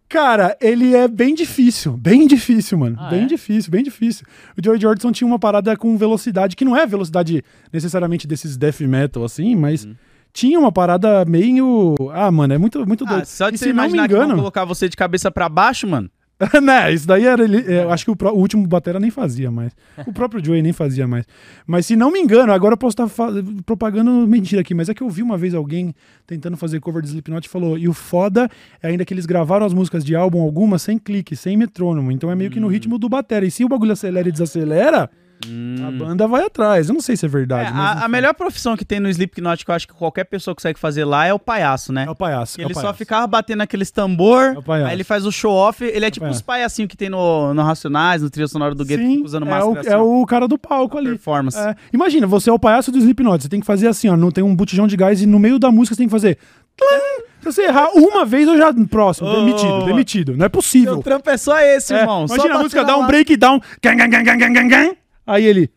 Cara, 0.07 0.57
ele 0.59 0.93
é 0.93 1.07
bem 1.07 1.33
difícil, 1.33 1.93
bem 1.95 2.27
difícil, 2.27 2.77
mano. 2.77 2.97
Ah, 2.99 3.09
bem 3.09 3.23
é? 3.23 3.25
difícil, 3.27 3.71
bem 3.71 3.81
difícil. 3.83 4.25
O 4.57 4.63
Joey 4.63 4.79
Jordison 4.79 5.11
tinha 5.11 5.25
uma 5.27 5.39
parada 5.39 5.75
com 5.77 5.95
velocidade, 5.97 6.55
que 6.55 6.65
não 6.65 6.75
é 6.75 6.83
a 6.83 6.85
velocidade 6.85 7.43
necessariamente 7.71 8.27
desses 8.27 8.57
death 8.57 8.81
metal, 8.81 9.23
assim, 9.23 9.55
mas 9.55 9.85
Uhum. 9.85 9.95
tinha 10.33 10.59
uma 10.59 10.71
parada 10.71 11.23
meio. 11.25 11.95
Ah, 12.13 12.29
mano, 12.29 12.53
é 12.53 12.57
muito, 12.57 12.85
muito 12.85 13.05
Ah, 13.05 13.09
doido. 13.13 13.25
só 13.25 13.49
de 13.49 13.55
E 13.55 13.57
você 13.57 13.65
se 13.65 13.69
não 13.73 13.83
me 13.83 13.87
imaginar 13.89 14.07
que 14.09 14.13
vão 14.15 14.23
engano. 14.25 14.39
colocar 14.39 14.65
você 14.65 14.89
de 14.89 14.97
cabeça 14.97 15.31
pra 15.31 15.47
baixo, 15.47 15.87
mano. 15.87 16.09
né, 16.61 16.91
isso 16.93 17.07
daí 17.07 17.25
era. 17.25 17.43
ele- 17.43 17.63
é, 17.71 17.83
Eu 17.83 17.91
acho 17.91 18.05
que 18.05 18.11
o, 18.11 18.15
pró- 18.15 18.31
o 18.33 18.37
último 18.37 18.65
Batera 18.67 18.99
nem 18.99 19.11
fazia 19.11 19.51
mais. 19.51 19.71
O 20.05 20.11
próprio 20.13 20.43
Joey 20.43 20.61
nem 20.61 20.73
fazia 20.73 21.07
mais. 21.07 21.25
Mas 21.67 21.85
se 21.85 21.95
não 21.95 22.11
me 22.11 22.19
engano, 22.19 22.51
agora 22.51 22.73
eu 22.73 22.77
posso 22.77 22.93
estar 22.93 23.07
fa- 23.07 23.31
propagando 23.65 24.11
mentira 24.27 24.61
aqui, 24.61 24.73
mas 24.73 24.89
é 24.89 24.93
que 24.93 25.01
eu 25.03 25.09
vi 25.09 25.21
uma 25.21 25.37
vez 25.37 25.53
alguém 25.53 25.93
tentando 26.25 26.57
fazer 26.57 26.79
cover 26.79 27.01
de 27.01 27.09
Slipknot 27.09 27.45
e 27.45 27.49
falou: 27.49 27.77
e 27.77 27.87
o 27.87 27.93
foda 27.93 28.49
é 28.81 28.87
ainda 28.87 29.05
que 29.05 29.13
eles 29.13 29.25
gravaram 29.25 29.65
as 29.65 29.73
músicas 29.73 30.03
de 30.03 30.15
álbum 30.15 30.41
algumas 30.41 30.81
sem 30.81 30.97
clique, 30.97 31.35
sem 31.35 31.55
metrônomo. 31.57 32.11
Então 32.11 32.31
é 32.31 32.35
meio 32.35 32.49
que 32.49 32.57
Hum. 32.59 32.63
no 32.63 32.67
ritmo 32.67 32.97
do 32.97 33.07
Batera. 33.09 33.45
E 33.45 33.51
se 33.51 33.63
o 33.63 33.69
bagulho 33.69 33.91
acelera 33.91 34.27
e 34.27 34.31
desacelera, 34.31 35.09
a 35.87 35.91
banda 35.91 36.27
vai 36.27 36.43
atrás. 36.45 36.87
Eu 36.89 36.93
não 36.93 37.01
sei 37.01 37.15
se 37.17 37.25
é 37.25 37.27
É, 37.27 37.29
verdade. 37.29 37.71
mas, 37.73 38.01
a, 38.01 38.05
a 38.05 38.07
melhor 38.07 38.33
profissão 38.33 38.75
que 38.77 38.85
tem 38.85 38.99
no 38.99 39.09
Slipknot, 39.09 39.63
que 39.65 39.71
eu 39.71 39.75
acho 39.75 39.87
que 39.87 39.93
qualquer 39.93 40.23
pessoa 40.25 40.53
consegue 40.55 40.79
fazer 40.79 41.05
lá, 41.05 41.25
é 41.25 41.33
o 41.33 41.39
palhaço, 41.39 41.91
né? 41.91 42.05
É 42.07 42.09
o 42.09 42.15
palhaço. 42.15 42.59
é 42.59 42.63
o 42.63 42.67
Ele 42.67 42.73
só 42.73 42.81
palhaço. 42.81 42.97
ficava 42.97 43.25
batendo 43.27 43.61
aqueles 43.61 43.91
tambor, 43.91 44.43
É 44.55 44.57
o 44.57 44.63
palhaço. 44.63 44.89
aí 44.89 44.95
ele 44.95 45.03
faz 45.03 45.25
o 45.25 45.31
show-off, 45.31 45.83
ele 45.83 46.05
é 46.05 46.11
tipo 46.11 46.23
palhaço. 46.25 46.37
os 46.39 46.41
palhacinhos 46.41 46.89
que 46.89 46.97
tem 46.97 47.09
no, 47.09 47.53
no 47.53 47.61
Racionais, 47.63 48.21
no 48.21 48.29
trio 48.29 48.47
sonoro 48.47 48.75
do 48.75 48.85
Gueto, 48.85 49.01
que 49.03 49.21
usando 49.23 49.45
é, 49.47 49.49
máscara 49.49 49.69
o, 49.75 49.79
assim, 49.79 49.89
é 49.89 49.97
o 49.97 50.25
cara 50.25 50.47
do 50.47 50.57
palco 50.57 50.97
ali. 50.97 51.09
performance. 51.09 51.57
É, 51.57 51.75
imagina, 51.93 52.27
você 52.27 52.49
é 52.49 52.53
o 52.53 52.59
palhaço 52.59 52.91
do 52.91 52.97
Slipknot, 52.97 53.43
você 53.43 53.49
tem 53.49 53.59
que 53.59 53.65
fazer 53.65 53.87
assim, 53.87 54.09
ó, 54.09 54.17
não 54.17 54.31
tem 54.31 54.43
um 54.43 54.55
botijão 54.55 54.87
de 54.87 54.95
gás 54.97 55.21
e 55.21 55.25
no 55.25 55.39
meio 55.39 55.57
da 55.59 55.71
música 55.71 55.95
você 55.95 55.99
tem 55.99 56.07
que 56.07 56.11
fazer... 56.11 56.37
Se 57.39 57.45
você 57.45 57.63
errar 57.63 57.89
uma 57.95 58.23
vez, 58.23 58.47
eu 58.47 58.55
já... 58.57 58.71
Próximo, 58.89 59.27
Ô, 59.27 59.35
demitido, 59.35 59.85
demitido. 59.85 60.37
Não 60.37 60.45
é 60.45 60.49
possível. 60.49 61.01
trampo 61.01 61.27
é 61.29 61.37
só 61.37 61.57
esse, 61.59 61.93
É, 61.93 62.01
irmão. 62.01 62.27
só 62.27 62.35
imagina 62.35 62.55
a 62.55 62.59
música, 62.61 62.83
dá 62.83 62.95
um 62.97 63.07
breakdown, 63.07 63.59
gang, 63.81 63.97
gang, 63.97 64.09
gang, 64.23 64.23
gang, 64.37 64.53
gang, 64.53 64.69
gang. 64.69 64.97
Aí 65.25 65.45
ele... 65.45 65.69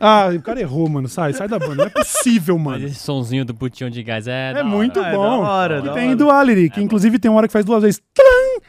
Ah, 0.00 0.30
o 0.34 0.40
cara 0.40 0.60
errou, 0.60 0.88
mano, 0.88 1.08
sai, 1.08 1.32
sai 1.32 1.48
da 1.48 1.58
banda. 1.58 1.74
Não 1.74 1.84
é 1.86 1.90
possível, 1.90 2.56
mano. 2.60 2.86
esse 2.86 2.94
sonzinho 2.94 3.44
do 3.44 3.52
botijão 3.52 3.90
de 3.90 4.02
gás 4.02 4.26
é. 4.26 4.50
É 4.50 4.54
da 4.54 4.64
muito 4.64 4.98
hora. 4.98 5.08
Ah, 5.08 5.12
é 5.12 5.16
bom. 5.16 5.22
da 5.42 5.48
hora, 5.50 5.78
e 5.78 5.82
da 5.82 5.92
tem 5.92 6.06
hora. 6.08 6.16
Duality, 6.16 6.70
que 6.70 6.80
inclusive 6.80 7.18
tem 7.18 7.30
uma 7.30 7.38
hora 7.38 7.46
que 7.48 7.52
faz 7.52 7.64
duas 7.64 7.82
vezes. 7.82 8.00
Tlam. 8.14 8.62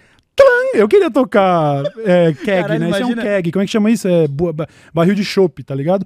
Eu 0.74 0.88
queria 0.88 1.10
tocar 1.12 1.84
é, 2.06 2.32
keg, 2.46 2.46
Caralho, 2.62 2.80
né? 2.80 2.90
Isso 2.92 3.02
é 3.02 3.06
um 3.06 3.12
imagina- 3.12 3.22
keg. 3.24 3.52
Como 3.52 3.64
é 3.64 3.66
que 3.66 3.72
chama 3.72 3.92
isso? 3.92 4.08
É 4.08 4.26
barril 4.94 5.16
de 5.16 5.24
chopp, 5.26 5.64
tá 5.64 5.74
ligado? 5.76 6.06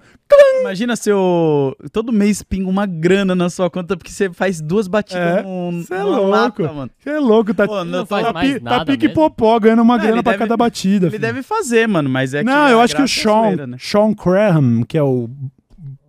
Imagina 0.61 0.95
seu. 0.95 1.75
Todo 1.91 2.13
mês 2.13 2.41
pinga 2.41 2.69
uma 2.69 2.85
grana 2.85 3.35
na 3.35 3.49
sua 3.49 3.69
conta 3.69 3.97
porque 3.97 4.09
você 4.11 4.31
faz 4.31 4.61
duas 4.61 4.87
batidas 4.87 5.39
É, 5.39 5.43
num, 5.43 5.83
é 5.91 6.03
louco. 6.03 6.27
lata, 6.27 6.73
mano. 6.73 6.91
Você 6.97 7.09
é 7.09 7.19
louco, 7.19 7.53
tá, 7.53 7.67
Pô, 7.67 7.83
não 7.83 7.99
não, 7.99 8.05
faz 8.05 8.25
tá, 8.27 8.33
mais 8.33 8.53
pi- 8.53 8.59
tá 8.61 8.69
nada 8.69 8.85
pique 8.85 9.07
mesmo. 9.07 9.21
popó, 9.21 9.59
ganhando 9.59 9.81
uma 9.81 9.97
Não, 9.97 10.03
grana 10.03 10.23
pra 10.23 10.31
deve- 10.31 10.43
cada 10.43 10.55
batida. 10.57 11.05
Ele 11.07 11.11
filho. 11.11 11.21
deve 11.21 11.43
fazer, 11.43 11.87
mano, 11.87 12.09
mas 12.09 12.33
é 12.33 12.39
que. 12.39 12.45
Não, 12.45 12.69
eu 12.69 12.79
acho 12.79 12.95
que 12.95 13.01
o 13.01 13.03
é 13.03 13.07
Sean, 13.07 13.41
zoeira, 13.43 13.67
né? 13.67 13.77
Sean 13.79 14.13
Graham, 14.13 14.83
que 14.87 14.97
é 14.97 15.03
o 15.03 15.29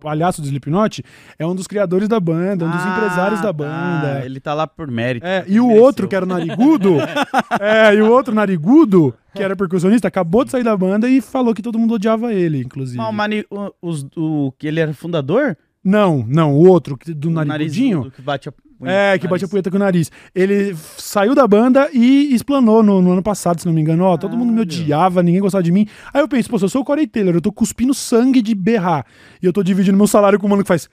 palhaço 0.05 0.39
do 0.39 0.45
Slipknot, 0.45 1.03
é 1.39 1.45
um 1.47 1.55
dos 1.55 1.65
criadores 1.65 2.07
da 2.07 2.19
banda, 2.19 2.63
um 2.63 2.69
dos 2.69 2.79
Ah, 2.85 2.95
empresários 2.95 3.41
da 3.41 3.51
banda. 3.51 4.21
Ele 4.23 4.39
tá 4.39 4.53
lá 4.53 4.67
por 4.67 4.89
mérito. 4.91 5.25
É, 5.25 5.43
e 5.47 5.59
o 5.59 5.65
mereceu. 5.67 5.83
outro, 5.83 6.07
que 6.07 6.15
era 6.15 6.23
o 6.23 6.27
Narigudo, 6.27 6.97
é, 7.59 7.95
e 7.95 8.01
o 8.01 8.11
outro 8.11 8.33
Narigudo, 8.35 9.15
que 9.33 9.41
era 9.41 9.55
percussionista, 9.55 10.07
acabou 10.07 10.45
de 10.45 10.51
sair 10.51 10.63
da 10.63 10.77
banda 10.77 11.09
e 11.09 11.19
falou 11.21 11.53
que 11.55 11.61
todo 11.63 11.79
mundo 11.79 11.95
odiava 11.95 12.31
ele, 12.31 12.59
inclusive. 12.61 12.97
Mas 12.97 13.09
o, 13.09 13.11
mani, 13.13 13.45
o, 13.49 13.71
os- 13.81 14.05
o- 14.15 14.53
que 14.59 14.67
ele 14.67 14.79
era 14.79 14.93
fundador? 14.93 15.57
Não, 15.83 16.23
não, 16.27 16.53
o 16.53 16.67
outro, 16.67 16.97
que- 16.97 17.13
do 17.13 17.29
O 17.29 17.31
Narigudinho. 17.31 18.11
que 18.11 18.21
bate 18.21 18.47
a 18.49 18.53
É, 18.83 19.17
que 19.17 19.27
bate 19.27 19.43
a 19.43 19.47
nariz. 19.47 19.49
punheta 19.49 19.71
com 19.71 19.77
o 19.77 19.79
nariz. 19.79 20.11
Ele 20.33 20.75
saiu 20.97 21.33
da 21.33 21.47
banda 21.47 21.89
e 21.93 22.33
explanou 22.33 22.83
no, 22.83 23.01
no 23.01 23.11
ano 23.13 23.23
passado, 23.23 23.59
se 23.59 23.65
não 23.65 23.73
me 23.73 23.81
engano. 23.81 24.03
Ó, 24.03 24.17
todo 24.17 24.35
mundo 24.35 24.51
me 24.51 24.61
odiava, 24.61 25.23
ninguém 25.23 25.41
gostava 25.41 25.63
de 25.63 25.71
mim. 25.71 25.87
Aí 26.13 26.21
eu 26.21 26.27
penso, 26.27 26.49
pô, 26.49 26.57
se 26.59 26.65
eu 26.65 26.69
sou 26.69 26.81
o 26.81 26.85
Corey 26.85 27.07
Taylor, 27.07 27.35
eu 27.35 27.41
tô 27.41 27.51
cuspindo 27.51 27.93
sangue 27.93 28.41
de 28.41 28.53
berrar. 28.53 29.05
E 29.41 29.45
eu 29.45 29.53
tô 29.53 29.63
dividindo 29.63 29.97
meu 29.97 30.07
salário 30.07 30.39
com 30.39 30.47
o 30.47 30.49
mano 30.49 30.63
que 30.63 30.67
faz. 30.67 30.89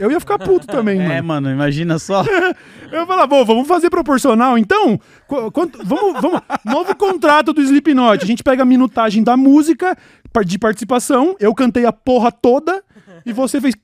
Eu 0.00 0.10
ia 0.10 0.18
ficar 0.18 0.40
puto 0.40 0.66
também, 0.66 0.98
É, 1.02 1.06
mano. 1.22 1.24
mano, 1.28 1.50
imagina 1.52 2.00
só. 2.00 2.24
Eu 2.90 3.00
ia 3.00 3.06
falar, 3.06 3.26
bom, 3.28 3.44
vamos 3.44 3.66
fazer 3.68 3.90
proporcional, 3.90 4.58
então? 4.58 4.98
Qu- 5.28 5.50
quanto- 5.52 5.78
vamos, 5.84 6.20
vamos. 6.20 6.40
Novo 6.64 6.94
contrato 6.96 7.52
do 7.52 7.60
Slipknot. 7.62 8.22
A 8.22 8.26
gente 8.26 8.42
pega 8.42 8.62
a 8.62 8.66
minutagem 8.66 9.22
da 9.22 9.36
música 9.36 9.96
de 10.44 10.58
participação. 10.58 11.36
Eu 11.38 11.54
cantei 11.54 11.86
a 11.86 11.92
porra 11.92 12.32
toda 12.32 12.82
e 13.24 13.32
você 13.32 13.60
fez. 13.60 13.74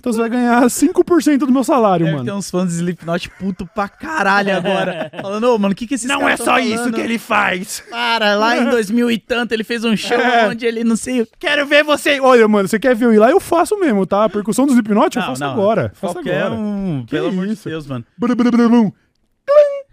Então 0.00 0.12
você 0.12 0.20
vai 0.20 0.28
ganhar 0.30 0.62
5% 0.64 1.38
do 1.38 1.50
meu 1.52 1.64
salário, 1.64 2.04
Deve 2.06 2.16
mano. 2.18 2.28
ter 2.28 2.32
uns 2.36 2.50
fãs 2.50 2.68
de 2.68 2.74
Slipknot 2.74 3.28
puto 3.30 3.66
pra 3.74 3.88
caralho 3.88 4.56
agora. 4.56 5.10
Falando, 5.20 5.44
ô, 5.52 5.58
mano, 5.58 5.72
o 5.72 5.74
que 5.76 5.86
que 5.86 5.94
esses 5.94 6.08
Não 6.08 6.28
é 6.28 6.36
tão 6.36 6.46
só 6.46 6.58
isso 6.60 6.76
falando? 6.76 6.94
que 6.94 7.00
ele 7.00 7.18
faz. 7.18 7.82
Para, 7.90 8.34
lá 8.36 8.56
em 8.56 8.64
2000 8.70 9.10
e 9.10 9.18
tanto 9.18 9.52
ele 9.52 9.64
fez 9.64 9.84
um 9.84 9.96
show 9.96 10.16
É. 10.16 10.48
onde 10.48 10.64
ele 10.64 10.84
não 10.84 10.94
sei. 10.96 11.26
Quero 11.38 11.66
ver 11.66 11.82
você. 11.82 12.20
Olha, 12.20 12.46
mano, 12.46 12.68
você 12.68 12.78
quer 12.78 12.94
ver 12.94 13.06
eu 13.06 13.12
ir 13.14 13.18
lá? 13.18 13.30
Eu 13.30 13.40
faço 13.40 13.76
mesmo, 13.78 14.06
tá? 14.06 14.24
A 14.24 14.28
percussão 14.28 14.66
do 14.66 14.72
Slipknot 14.72 15.16
eu 15.16 15.22
faço 15.22 15.44
agora. 15.44 15.90
Faço 15.94 16.18
agora. 16.18 16.52
um, 16.52 17.04
Que 17.04 17.10
pelo 17.16 17.28
amor 17.28 17.46
de 17.46 17.54
isso? 17.54 17.68
Deus, 17.68 17.86
mano. 17.86 18.04
Brum, 18.16 18.34
brum, 18.36 18.50
brum. 18.50 18.92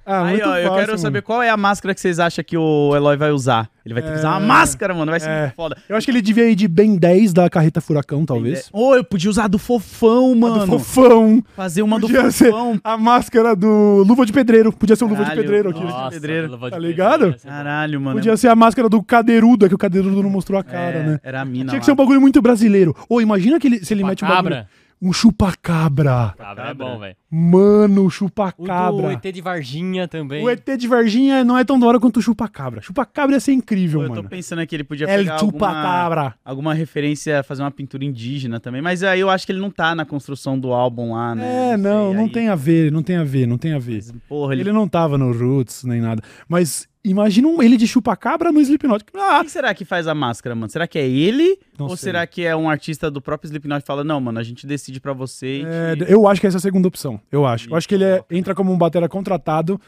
Ah, 0.06 0.24
Aí, 0.26 0.34
muito 0.36 0.48
ó, 0.48 0.56
eu 0.58 0.64
fácil, 0.64 0.76
quero 0.76 0.88
mano. 0.92 1.00
saber 1.00 1.22
qual 1.24 1.42
é 1.42 1.50
a 1.50 1.58
máscara 1.58 1.96
que 1.96 2.00
vocês 2.02 2.20
acham 2.20 2.44
que 2.44 2.56
o 2.56 2.96
Eloy 2.96 3.18
vai 3.18 3.32
usar. 3.32 3.70
Ele 3.84 3.94
vai 3.94 4.04
ter 4.04 4.12
que 4.12 4.18
usar 4.20 4.30
uma 4.38 4.44
É. 4.44 4.48
máscara, 4.48 4.94
mano. 4.94 5.12
Vai 5.12 5.20
ser 5.20 5.30
É. 5.30 5.42
muito 5.42 5.56
foda. 5.56 5.78
Eu 5.90 5.96
acho 5.98 6.06
que 6.06 6.12
ele 6.12 6.22
devia 6.22 6.50
ir 6.50 6.56
de 6.56 6.68
Ben 6.68 6.96
10 6.96 7.34
da 7.34 7.50
Carreta 7.50 7.82
Furacão, 7.82 8.26
talvez. 8.26 8.70
Ô, 8.72 8.96
eu 8.96 9.04
podia 9.04 9.30
usar 9.30 9.48
do 9.48 9.58
fofão, 9.58 10.32
A 10.34 10.36
mano. 10.36 10.60
do 10.60 10.68
fofão. 10.68 11.44
Fazer 11.56 11.82
uma 11.82 12.00
do 12.00 12.08
Podia 12.08 12.30
ser 12.32 12.52
fofão. 12.52 12.80
a 12.84 12.98
máscara 12.98 13.56
do 13.56 14.04
Luva 14.08 14.26
de 14.26 14.34
Pedreiro. 14.34 14.72
Podia 14.72 14.96
ser 14.96 15.06
o 15.06 15.08
Luva 15.08 15.26
de 15.26 15.36
Pedreiro 15.36 15.70
aqui. 15.70 15.84
nossa. 15.84 16.12
Pedreiro. 16.12 16.52
luva 16.52 16.68
de 16.68 16.72
Tá 16.72 16.80
ligado? 16.80 17.32
bom. 17.32 17.38
Caralho, 17.44 18.00
mano. 18.02 18.16
Podia 18.18 18.38
ser 18.38 18.48
a 18.50 18.56
máscara 18.56 18.88
do 18.88 19.02
Cadeirudo, 19.02 19.66
é 19.66 19.70
que 19.70 19.76
o 19.76 19.78
Cadeirudo 19.78 20.22
não 20.22 20.30
mostrou 20.30 20.60
a 20.60 20.64
cara, 20.64 20.98
É, 20.98 21.04
né? 21.04 21.20
Era 21.24 21.42
a 21.42 21.46
mina 21.46 21.70
Tinha 21.70 21.80
que 21.80 21.86
ser 21.86 21.92
um 21.92 21.96
bagulho 21.96 22.22
muito 22.22 22.42
brasileiro. 22.42 22.96
Ô, 23.10 23.22
imagina 23.22 23.60
que 23.60 23.68
ele, 23.68 23.84
se 23.84 23.94
ele 23.94 24.04
mete 24.04 24.24
um 24.24 24.28
bagulho... 24.28 24.56
Cabra. 24.56 24.68
Um 25.02 25.12
chupacabra. 25.12 26.34
Cabra 26.38 26.70
é 26.70 26.74
bom, 26.74 26.98
velho. 27.00 27.16
Mano, 27.38 28.06
O 28.06 28.10
chupacabra. 28.10 29.12
ET 29.12 29.32
de 29.34 29.42
Varginha 29.42 30.08
também. 30.08 30.42
O 30.44 30.50
ET 30.50 30.66
de 30.78 30.88
Varginha 30.88 31.44
não 31.44 31.58
é 31.58 31.66
tão 31.66 31.78
da 31.78 31.86
hora 31.86 32.00
quanto 32.00 32.18
o 32.18 32.22
chupacabra. 32.22 32.82
Chupacabra 32.82 33.36
ia 33.36 33.40
ser 33.42 33.52
incrível, 33.52 34.00
Pô, 34.00 34.06
eu 34.06 34.10
tô 34.10 34.16
mano. 34.16 34.30
pensando 34.30 34.66
que 34.66 34.74
ele 34.76 34.86
podia 34.86 35.06
El 35.10 35.20
pegar 35.20 35.34
alguma, 35.34 35.52
chupacabra. 35.52 36.36
alguma 36.46 36.74
referência, 36.74 37.44
fazer 37.44 37.62
uma 37.62 37.72
pintura 37.72 38.06
indígena 38.06 38.60
também. 38.60 38.82
Mas 38.82 39.04
aí 39.04 39.20
eu 39.20 39.30
acho 39.30 39.46
que 39.46 39.52
ele 39.52 39.60
não 39.60 39.70
tá 39.70 39.94
na 39.94 40.06
construção 40.06 40.58
do 40.58 40.72
álbum 40.72 41.14
lá, 41.14 41.36
né? 41.36 41.74
É, 41.74 41.78
não, 41.78 42.08
sei, 42.10 42.16
não 42.18 42.24
aí- 42.26 42.32
tem 42.32 42.48
a 42.48 42.56
ver, 42.56 42.92
não 42.92 43.04
tem 43.04 43.18
a 43.18 43.24
ver, 43.26 43.46
não 43.48 43.58
tem 43.58 43.74
a 43.74 43.80
ver. 43.80 43.96
Mas, 43.96 44.14
Porra, 44.30 44.54
ele... 44.54 44.62
Ele 44.62 44.72
não 44.72 44.88
tava 44.88 45.18
no 45.18 45.32
Roots 45.32 45.84
nem 45.84 46.00
nada. 46.02 46.22
Mas 46.48 46.88
imagina 47.04 47.48
um- 47.48 47.62
ele 47.62 47.78
de 47.78 47.86
chupacabra 47.88 48.52
no 48.52 48.60
Slipknot. 48.62 49.04
Ah, 49.16 49.40
Quem 49.42 49.50
será 49.50 49.74
que 49.76 49.86
faz 49.86 50.08
a 50.08 50.16
máscara, 50.16 50.56
mano? 50.56 50.70
Será 50.72 50.88
que 50.88 50.98
é 50.98 51.08
ele? 51.08 51.60
Não 51.78 51.86
ou 51.88 51.96
sei. 51.98 52.06
será 52.06 52.26
que 52.26 52.44
é 52.44 52.56
um 52.56 52.68
artista 52.70 53.12
do 53.12 53.22
próprio 53.22 53.48
Slipknot 53.48 53.82
que 53.82 53.86
fala, 53.88 54.04
não, 54.04 54.20
mano, 54.20 54.40
a 54.40 54.44
gente 54.44 54.66
decide 54.66 55.00
pra 55.00 55.14
você 55.14 55.64
é, 55.68 55.96
te- 55.98 56.12
eu 56.12 56.28
acho 56.28 56.40
que 56.42 56.48
essa 56.48 56.58
é 56.58 56.60
a 56.60 56.62
segunda 56.62 56.88
opção. 56.88 57.20
Eu 57.32 57.46
acho. 57.46 57.70
Eu 57.70 57.76
acho 57.76 57.88
que 57.88 57.96
ele 57.96 58.04
é- 58.04 58.24
entra 58.32 58.54
como 58.56 58.72
um 58.72 58.78
batera 58.78 59.08
contratado 59.10 59.80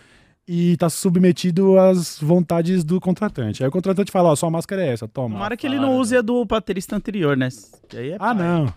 e 0.48 0.78
tá 0.78 0.90
submetido 0.90 1.78
às 1.78 2.20
vontades 2.22 2.84
do 2.84 3.00
contratante. 3.02 3.64
Aí 3.64 3.70
o 3.70 3.72
contratante 3.72 4.12
fala, 4.12 4.30
ó, 4.30 4.36
sua 4.36 4.50
máscara 4.50 4.84
é 4.86 4.94
essa, 4.94 5.08
toma. 5.08 5.36
Tomara 5.36 5.58
que 5.58 5.68
ele 5.68 5.78
não 5.80 5.98
use 5.98 6.16
a 6.16 6.22
do 6.22 6.44
baterista 6.46 6.96
anterior, 6.96 7.36
né? 7.36 7.50
Que 7.90 7.98
aí 7.98 8.12
é 8.12 8.16
Ah, 8.16 8.34
pai. 8.34 8.36
não. 8.36 8.74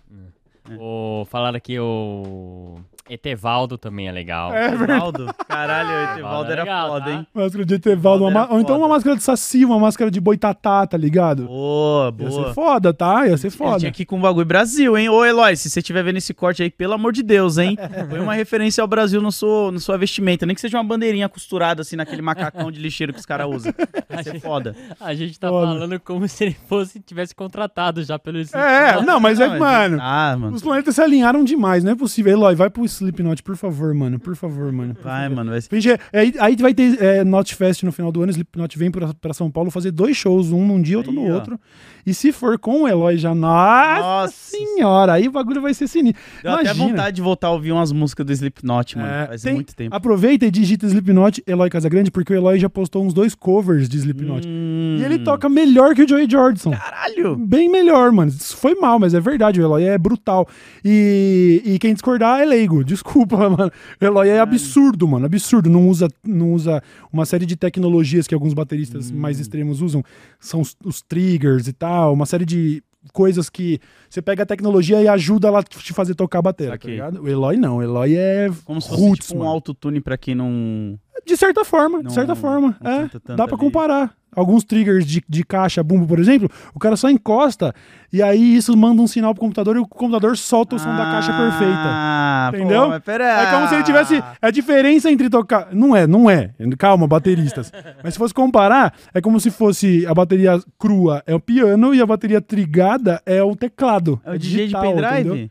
O, 0.78 1.24
falaram 1.26 1.56
aqui 1.56 1.78
o 1.78 2.76
Etevaldo 3.08 3.76
também 3.76 4.08
é 4.08 4.12
legal. 4.12 4.52
É 4.52 4.68
verdade. 4.68 4.92
Etevaldo? 4.92 5.34
Caralho, 5.48 5.88
o 5.88 6.12
Etevaldo 6.12 6.52
era 6.52 6.62
legal, 6.62 6.88
foda, 6.90 7.04
tá? 7.04 7.10
hein? 7.12 7.26
Máscara 7.34 7.64
de 7.64 7.74
Etevaldo, 7.74 8.24
uma 8.26 8.52
ou 8.52 8.60
então 8.60 8.78
uma 8.78 8.88
máscara 8.88 9.16
de 9.16 9.22
Saci, 9.22 9.64
uma 9.64 9.78
máscara 9.78 10.10
de 10.10 10.20
Boitatá, 10.20 10.86
tá 10.86 10.96
ligado? 10.96 11.44
Boa, 11.46 12.06
Ia 12.06 12.12
boa. 12.12 12.48
ser 12.48 12.54
foda, 12.54 12.94
tá? 12.94 13.26
Ia 13.26 13.36
ser 13.36 13.50
foda. 13.50 13.78
tinha 13.80 13.90
que 13.90 14.02
ir 14.02 14.06
com 14.06 14.16
o 14.18 14.20
bagulho 14.20 14.46
Brasil, 14.46 14.96
hein? 14.96 15.08
Ô, 15.08 15.24
Eloy, 15.24 15.56
se 15.56 15.68
você 15.68 15.80
estiver 15.80 16.02
vendo 16.04 16.18
esse 16.18 16.32
corte 16.32 16.62
aí, 16.62 16.70
pelo 16.70 16.94
amor 16.94 17.12
de 17.12 17.22
Deus, 17.22 17.58
hein? 17.58 17.76
Põe 18.08 18.20
uma 18.20 18.34
referência 18.34 18.80
ao 18.82 18.88
Brasil 18.88 19.20
no 19.20 19.32
seu, 19.32 19.70
no 19.72 19.80
sua 19.80 19.98
vestimenta. 19.98 20.46
Nem 20.46 20.54
que 20.54 20.60
seja 20.60 20.76
uma 20.78 20.84
bandeirinha 20.84 21.28
costurada, 21.28 21.82
assim, 21.82 21.96
naquele 21.96 22.22
macacão 22.22 22.70
de 22.70 22.80
lixeiro 22.80 23.12
que 23.12 23.18
os 23.18 23.26
caras 23.26 23.48
usam. 23.50 23.72
Vai 24.08 24.22
ser 24.22 24.38
foda. 24.40 24.74
A 25.00 25.14
gente 25.14 25.38
tá 25.38 25.48
Foda. 25.48 25.66
falando 25.72 25.98
como 26.00 26.28
se 26.28 26.44
ele 26.44 26.56
fosse 26.68 27.00
tivesse 27.00 27.34
contratado 27.34 28.02
já 28.04 28.18
pelo 28.18 28.38
É, 28.54 29.02
não, 29.02 29.18
mas 29.18 29.40
é, 29.40 29.48
Não, 29.48 29.58
mano, 29.58 29.98
Ah, 30.00 30.36
mano. 30.38 30.54
os 30.56 30.62
planetas 30.62 30.94
se 30.94 31.02
alinharam 31.02 31.42
demais, 31.44 31.82
não 31.82 31.92
é 31.92 31.94
possível. 31.96 32.32
Eloy, 32.32 32.54
vai 32.54 32.70
pro 32.70 32.86
Slipknot, 32.96 33.42
por 33.42 33.56
favor, 33.56 33.94
mano, 33.94 34.18
por 34.18 34.34
favor, 34.36 34.70
mano. 34.72 34.94
por 34.94 35.04
Vai, 35.04 35.22
favor. 35.24 35.36
mano. 35.36 35.50
Vai 35.50 35.60
ser... 35.60 35.80
Gente, 35.80 36.00
é, 36.12 36.18
aí, 36.20 36.34
aí 36.38 36.56
vai 36.56 36.74
ter 36.74 37.02
é, 37.02 37.24
Notfest 37.24 37.82
no 37.84 37.92
final 37.92 38.10
do 38.12 38.22
ano. 38.22 38.30
Slipknot 38.30 38.78
vem 38.78 38.90
pra, 38.90 39.12
pra 39.14 39.32
São 39.32 39.50
Paulo 39.50 39.70
fazer 39.70 39.90
dois 39.90 40.16
shows, 40.16 40.52
um 40.52 40.66
num 40.66 40.80
dia, 40.80 40.96
outro 40.98 41.12
Aí, 41.12 41.16
no 41.18 41.30
ó. 41.30 41.34
outro. 41.34 41.58
E 42.06 42.14
se 42.14 42.32
for 42.32 42.58
com 42.58 42.82
o 42.84 42.88
Eloy 42.88 43.18
já, 43.18 43.34
nossa, 43.34 44.00
Nossa 44.00 44.32
senhora, 44.56 45.12
aí 45.12 45.28
o 45.28 45.32
bagulho 45.32 45.60
vai 45.60 45.74
ser 45.74 45.86
sinistro. 45.86 46.20
Deu 46.42 46.52
até 46.52 46.72
vontade 46.72 47.16
de 47.16 47.22
voltar 47.22 47.48
a 47.48 47.50
ouvir 47.50 47.72
umas 47.72 47.92
músicas 47.92 48.24
do 48.24 48.32
Slipknot, 48.32 48.96
mano. 48.96 49.08
É, 49.10 49.26
Faz 49.26 49.42
tem- 49.42 49.54
muito 49.54 49.74
tempo. 49.76 49.94
Aproveita 49.94 50.46
e 50.46 50.50
digita 50.50 50.86
Slipknot 50.86 51.42
Eloy 51.46 51.68
Casagrande, 51.68 52.10
porque 52.10 52.32
o 52.32 52.36
Eloy 52.36 52.58
já 52.58 52.70
postou 52.70 53.04
uns 53.04 53.12
dois 53.12 53.34
covers 53.34 53.86
de 53.88 53.98
Slipknot. 53.98 54.48
Hum, 54.48 54.96
E 54.98 55.04
ele 55.04 55.18
toca 55.18 55.48
melhor 55.48 55.94
que 55.94 56.02
o 56.02 56.08
Joey 56.08 56.26
Jordison. 56.30 56.70
Caralho! 56.70 57.36
Bem 57.36 57.68
melhor, 57.68 58.10
mano. 58.12 58.30
Isso 58.30 58.56
foi 58.56 58.74
mal, 58.74 58.98
mas 58.98 59.12
é 59.12 59.20
verdade. 59.20 59.60
O 59.60 59.64
Eloy 59.64 59.84
é 59.84 59.98
brutal. 59.98 60.48
E, 60.84 61.62
e 61.64 61.78
quem 61.78 61.92
discordar 61.92 62.40
é 62.40 62.44
leigo. 62.46 62.79
Desculpa, 62.84 63.36
mano. 63.50 63.70
O 64.00 64.04
Eloy 64.04 64.28
é 64.28 64.40
absurdo, 64.40 65.06
mano. 65.08 65.26
Absurdo. 65.26 65.68
Não 65.70 65.88
usa, 65.88 66.08
não 66.24 66.52
usa 66.52 66.82
uma 67.12 67.24
série 67.26 67.46
de 67.46 67.56
tecnologias 67.56 68.26
que 68.26 68.34
alguns 68.34 68.54
bateristas 68.54 69.10
mais 69.10 69.38
Hum. 69.38 69.42
extremos 69.42 69.80
usam. 69.80 70.02
São 70.38 70.60
os, 70.60 70.76
os 70.84 71.02
triggers 71.02 71.66
e 71.68 71.72
tal. 71.72 72.12
Uma 72.12 72.26
série 72.26 72.44
de 72.44 72.82
coisas 73.14 73.48
que 73.48 73.80
você 74.10 74.20
pega 74.20 74.42
a 74.42 74.46
tecnologia 74.46 75.00
e 75.00 75.08
ajuda 75.08 75.48
ela 75.48 75.60
a 75.60 75.62
te 75.62 75.92
fazer 75.94 76.14
tocar 76.14 76.40
a 76.40 76.42
bateria, 76.42 76.76
tá 76.78 76.88
ligado? 76.88 77.22
O 77.22 77.28
Eloy 77.28 77.56
não. 77.56 77.78
O 77.78 77.82
Eloy 77.82 78.14
é 78.14 78.50
Como 78.64 78.80
se 78.80 78.88
fosse 78.90 79.00
roots, 79.00 79.28
tipo 79.28 79.40
um 79.40 79.46
autotune 79.46 80.00
pra 80.00 80.18
quem 80.18 80.34
não. 80.34 80.98
De 81.26 81.36
certa 81.36 81.64
forma, 81.64 81.98
de 81.98 82.04
Não- 82.04 82.10
certa 82.10 82.34
forma. 82.34 82.76
É, 82.82 83.34
dá 83.34 83.46
pra 83.46 83.56
ali. 83.56 83.64
comparar. 83.64 84.14
Alguns 84.34 84.64
triggers 84.64 85.04
de, 85.04 85.22
de 85.28 85.44
caixa, 85.44 85.82
bumbo, 85.82 86.06
por 86.06 86.18
exemplo, 86.18 86.48
o 86.74 86.78
cara 86.78 86.96
só 86.96 87.10
encosta 87.10 87.74
e 88.12 88.22
aí 88.22 88.56
isso 88.56 88.76
manda 88.76 89.00
um 89.00 89.06
sinal 89.06 89.32
pro 89.34 89.40
computador 89.40 89.76
e 89.76 89.78
o 89.78 89.86
computador 89.86 90.36
solta 90.36 90.76
o 90.76 90.78
som 90.78 90.94
da 90.96 91.04
caixa 91.04 91.32
perfeita. 91.32 91.74
Ah, 91.76 92.50
Entendeu? 92.54 92.82
Pô, 92.82 92.88
mas 92.88 93.02
pera... 93.02 93.24
É 93.24 93.52
como 93.52 93.68
se 93.68 93.74
ele 93.74 93.84
tivesse. 93.84 94.22
A 94.42 94.50
diferença 94.50 95.10
entre 95.10 95.30
tocar. 95.30 95.68
Não 95.72 95.94
é, 95.94 96.06
não 96.06 96.28
é. 96.28 96.50
Calma, 96.78 97.06
bateristas. 97.06 97.72
Mas 98.02 98.14
se 98.14 98.18
fosse 98.18 98.32
comparar, 98.32 98.94
é 99.12 99.20
como 99.20 99.38
se 99.38 99.50
fosse 99.50 100.06
a 100.06 100.14
bateria 100.14 100.60
crua 100.78 101.22
é 101.26 101.34
o 101.34 101.40
piano 101.40 101.94
e 101.94 102.00
a 102.00 102.06
bateria 102.06 102.40
trigada 102.40 103.20
é 103.24 103.42
o 103.42 103.54
teclado. 103.54 104.20
É 104.24 104.32
o 104.32 104.38
DJ 104.38 104.62
digital, 104.62 104.82
de 104.82 104.88
pendrive? 104.88 105.20
entendeu? 105.20 105.50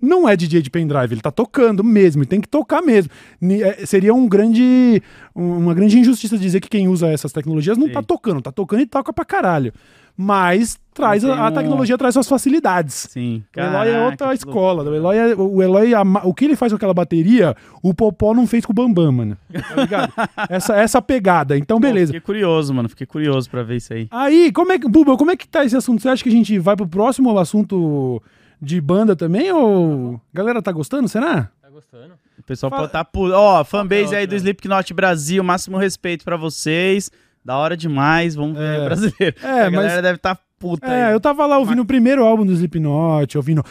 Não 0.00 0.28
é 0.28 0.36
DJ 0.36 0.62
de 0.62 0.70
pendrive, 0.70 1.12
ele 1.14 1.20
tá 1.20 1.30
tocando 1.30 1.82
mesmo, 1.84 2.22
e 2.22 2.26
tem 2.26 2.40
que 2.40 2.48
tocar 2.48 2.80
mesmo. 2.82 3.10
É, 3.62 3.84
seria 3.86 4.14
um 4.14 4.28
grande, 4.28 5.02
um- 5.34 5.58
uma 5.58 5.74
grande 5.74 5.98
injustiça 5.98 6.38
dizer 6.38 6.60
que 6.60 6.68
quem 6.68 6.88
usa 6.88 7.08
essas 7.08 7.32
tecnologias 7.32 7.76
não 7.76 7.86
Sim. 7.86 7.92
tá 7.92 8.02
tocando, 8.02 8.40
tá 8.40 8.50
tocando 8.52 8.80
e 8.82 8.86
toca 8.86 9.12
pra 9.12 9.24
caralho. 9.24 9.72
Mas 10.16 10.78
traz 10.92 11.24
a, 11.24 11.46
a 11.46 11.48
um- 11.48 11.52
tecnologia 11.52 11.96
traz 11.96 12.12
suas 12.12 12.28
facilidades. 12.28 13.06
Sim. 13.10 13.42
O 13.56 13.60
Eloy 13.60 13.88
é 13.88 14.00
outra 14.02 14.16
Caraca, 14.18 14.34
escola. 14.34 14.82
O 14.84 14.94
Eloy, 14.94 15.16
é, 15.16 15.34
o 15.34 15.62
Eloy 15.62 15.92
o 16.24 16.34
que 16.34 16.44
ele 16.44 16.56
faz 16.56 16.72
com 16.72 16.76
aquela 16.76 16.92
bateria, 16.92 17.56
o 17.82 17.94
Popó 17.94 18.34
não 18.34 18.46
fez 18.46 18.66
com 18.66 18.72
o 18.72 18.74
Bambam, 18.74 19.10
mano. 19.12 19.38
Tá 19.50 19.76
ligado? 19.76 20.12
essa, 20.50 20.76
essa 20.76 21.00
pegada. 21.00 21.56
Então, 21.56 21.78
Pô, 21.80 21.86
beleza. 21.86 22.08
Fiquei 22.12 22.20
curioso, 22.20 22.74
mano. 22.74 22.88
Fiquei 22.90 23.06
curioso 23.06 23.48
pra 23.48 23.62
ver 23.62 23.76
isso 23.76 23.94
aí. 23.94 24.08
Aí, 24.10 24.52
como 24.52 24.72
é 24.72 24.78
que, 24.78 24.88
Buba, 24.88 25.16
como 25.16 25.30
é 25.30 25.36
que 25.36 25.48
tá 25.48 25.64
esse 25.64 25.76
assunto? 25.76 26.02
Você 26.02 26.08
acha 26.10 26.22
que 26.22 26.28
a 26.28 26.32
gente 26.32 26.58
vai 26.58 26.76
pro 26.76 26.86
próximo 26.86 27.38
assunto 27.38 28.22
de 28.60 28.80
banda 28.80 29.14
também? 29.16 29.50
Ou 29.52 30.20
a 30.32 30.36
galera 30.36 30.60
tá 30.62 30.72
gostando, 30.72 31.08
será? 31.08 31.50
Tá 31.62 31.70
gostando? 31.70 32.14
O 32.38 32.42
pessoal 32.42 32.70
Fala- 32.70 32.82
pode 32.82 32.92
tá 32.92 33.04
pu... 33.04 33.30
Ó, 33.30 33.64
fanbase 33.64 34.08
que 34.08 34.14
é 34.14 34.18
aí 34.18 34.26
do? 34.26 34.34
Slipknot 34.34 34.92
Brasil, 34.94 35.42
máximo 35.44 35.76
respeito 35.76 36.24
pra 36.24 36.36
vocês. 36.36 37.10
Da 37.44 37.56
hora 37.56 37.76
demais, 37.76 38.34
vamos 38.34 38.58
ver 38.58 38.80
É. 38.80 38.84
brasileiro. 38.84 39.36
É, 39.42 39.62
a 39.62 39.70
galera 39.70 39.94
mas- 39.94 40.02
deve 40.02 40.16
estar 40.16 40.34
tá 40.34 40.42
puta 40.58 40.86
É, 40.86 41.06
aí. 41.06 41.12
eu 41.14 41.20
tava 41.20 41.46
lá 41.46 41.56
ouvindo 41.58 41.80
o 41.80 41.86
primeiro 41.86 42.22
álbum 42.22 42.44
do 42.44 42.52
Slipknot, 42.52 43.34
ouvindo. 43.38 43.62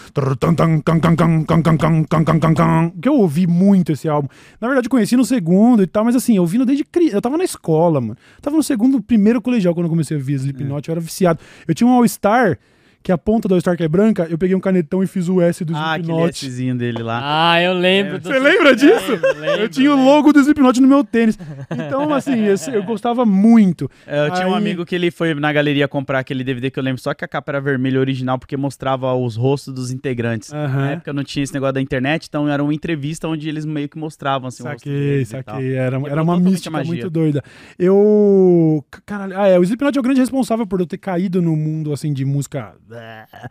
Que 3.00 3.08
eu 3.10 3.14
ouvi 3.16 3.46
muito 3.46 3.92
esse 3.92 4.08
álbum. 4.10 4.28
Na 4.60 4.68
verdade, 4.68 4.88
eu 4.88 4.92
conheci 4.92 5.16
no 5.16 5.24
segundo 5.24 5.84
e 5.84 5.88
tal, 5.88 6.04
mas 6.04 6.16
assim, 6.16 6.40
ouvindo 6.40 6.66
desde 6.66 6.84
criança. 6.84 7.18
Eu 7.18 7.22
tava 7.22 7.38
na 7.38 7.44
escola, 7.44 8.02
mano. 8.02 8.18
Tava 8.42 8.58
no 8.58 8.64
segundo, 8.64 9.02
primeiro 9.02 9.40
colegial 9.42 9.74
quando 9.76 9.86
eu 9.86 9.90
comecei 9.92 10.18
a 10.18 10.20
ouvir 10.20 10.34
Slipknot, 10.34 10.88
eu 10.90 10.92
era 10.94 11.02
viciado. 11.02 11.40
Eu 11.68 11.76
tinha 11.76 11.88
um 11.88 11.94
All-Star, 11.94 12.58
que 13.02 13.12
a 13.12 13.18
ponta 13.18 13.48
do 13.48 13.60
que 13.62 13.84
é 13.84 13.88
branca, 13.88 14.28
eu 14.30 14.38
peguei 14.38 14.56
um 14.56 14.60
canetão 14.60 15.02
e 15.02 15.08
fiz 15.08 15.30
o 15.30 15.42
S 15.42 15.64
do 15.64 15.76
Ah, 15.76 15.94
aquele 15.94 16.12
Slipknot. 16.12 16.46
Szinho 16.50 16.76
dele 16.76 17.02
lá. 17.02 17.22
Ah, 17.54 17.62
eu 17.62 17.74
lembro. 17.74 18.16
É. 18.18 18.20
do- 18.20 18.28
Você 18.28 18.40
lembra 18.40 18.76
disso? 18.76 19.12
Lembro, 19.12 19.40
lembro, 19.40 19.62
eu 19.62 19.70
tinha 19.70 19.92
o 19.92 19.96
lembro. 19.96 20.12
logo 20.12 20.34
do 20.34 20.40
Slipknot 20.40 20.82
no 20.82 20.88
meu 20.88 21.04
tênis. 21.04 21.38
Então, 21.72 22.14
assim, 22.14 22.36
eu 22.74 22.84
gostava 22.84 23.26
muito. 23.26 23.90
É, 24.06 24.28
eu 24.28 24.32
tinha 24.34 24.48
um 24.48 24.52
Aí- 24.54 24.58
amigo 24.58 24.86
que 24.86 24.94
ele 24.96 25.10
foi 25.12 25.34
na 25.34 25.52
galeria 25.54 25.88
comprar 25.88 26.20
aquele 26.20 26.44
DVD 26.44 26.70
que 26.70 26.78
eu 26.78 26.84
lembro, 26.84 27.02
só 27.02 27.14
que 27.14 27.24
a 27.24 27.28
capa 27.28 27.52
era 27.52 27.62
vermelha 27.62 28.00
original 28.00 28.38
porque 28.38 28.58
mostrava 28.58 29.14
os 29.14 29.36
rostos 29.36 29.74
dos 29.74 29.92
integrantes. 29.92 30.52
Na 30.52 30.66
Aham. 30.66 30.90
época 30.92 31.14
não 31.14 31.24
tinha 31.24 31.44
esse 31.44 31.54
negócio 31.54 31.74
da 31.74 31.82
internet, 31.82 32.26
então 32.28 32.48
era 32.50 32.62
uma 32.64 32.74
entrevista 32.74 33.28
onde 33.28 33.48
eles 33.48 33.66
meio 33.66 33.88
que 33.88 33.98
mostravam 33.98 34.48
assim, 34.50 34.62
o 34.62 34.66
rosto 34.66 34.80
Saquei, 34.80 34.94
deles 35.00 35.30
tal. 35.30 35.44
saquei. 35.56 35.74
Era, 35.74 35.98
era 36.08 36.22
uma 36.22 36.38
mística 36.40 36.70
magia. 36.70 36.92
muito 36.94 37.10
doida. 37.10 37.42
Eu. 37.78 38.84
Caralho. 39.06 39.38
Ah, 39.40 39.48
é. 39.48 39.58
O 39.58 39.64
Slipknot 39.64 39.98
é 39.98 40.00
o 40.00 40.04
grande 40.04 40.20
responsável 40.20 40.66
por 40.68 40.80
eu 40.80 40.86
ter 40.86 40.98
caído 40.98 41.42
no 41.42 41.56
mundo, 41.56 41.92
assim, 41.94 42.12
de 42.14 42.26
música. 42.26 42.74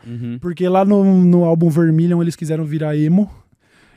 Uhum. 0.06 0.38
Porque 0.40 0.68
lá 0.68 0.84
no, 0.84 1.04
no 1.24 1.44
álbum 1.44 1.68
Vermilion 1.68 2.20
eles 2.22 2.36
quiseram 2.36 2.64
virar 2.64 2.96
emo. 2.96 3.30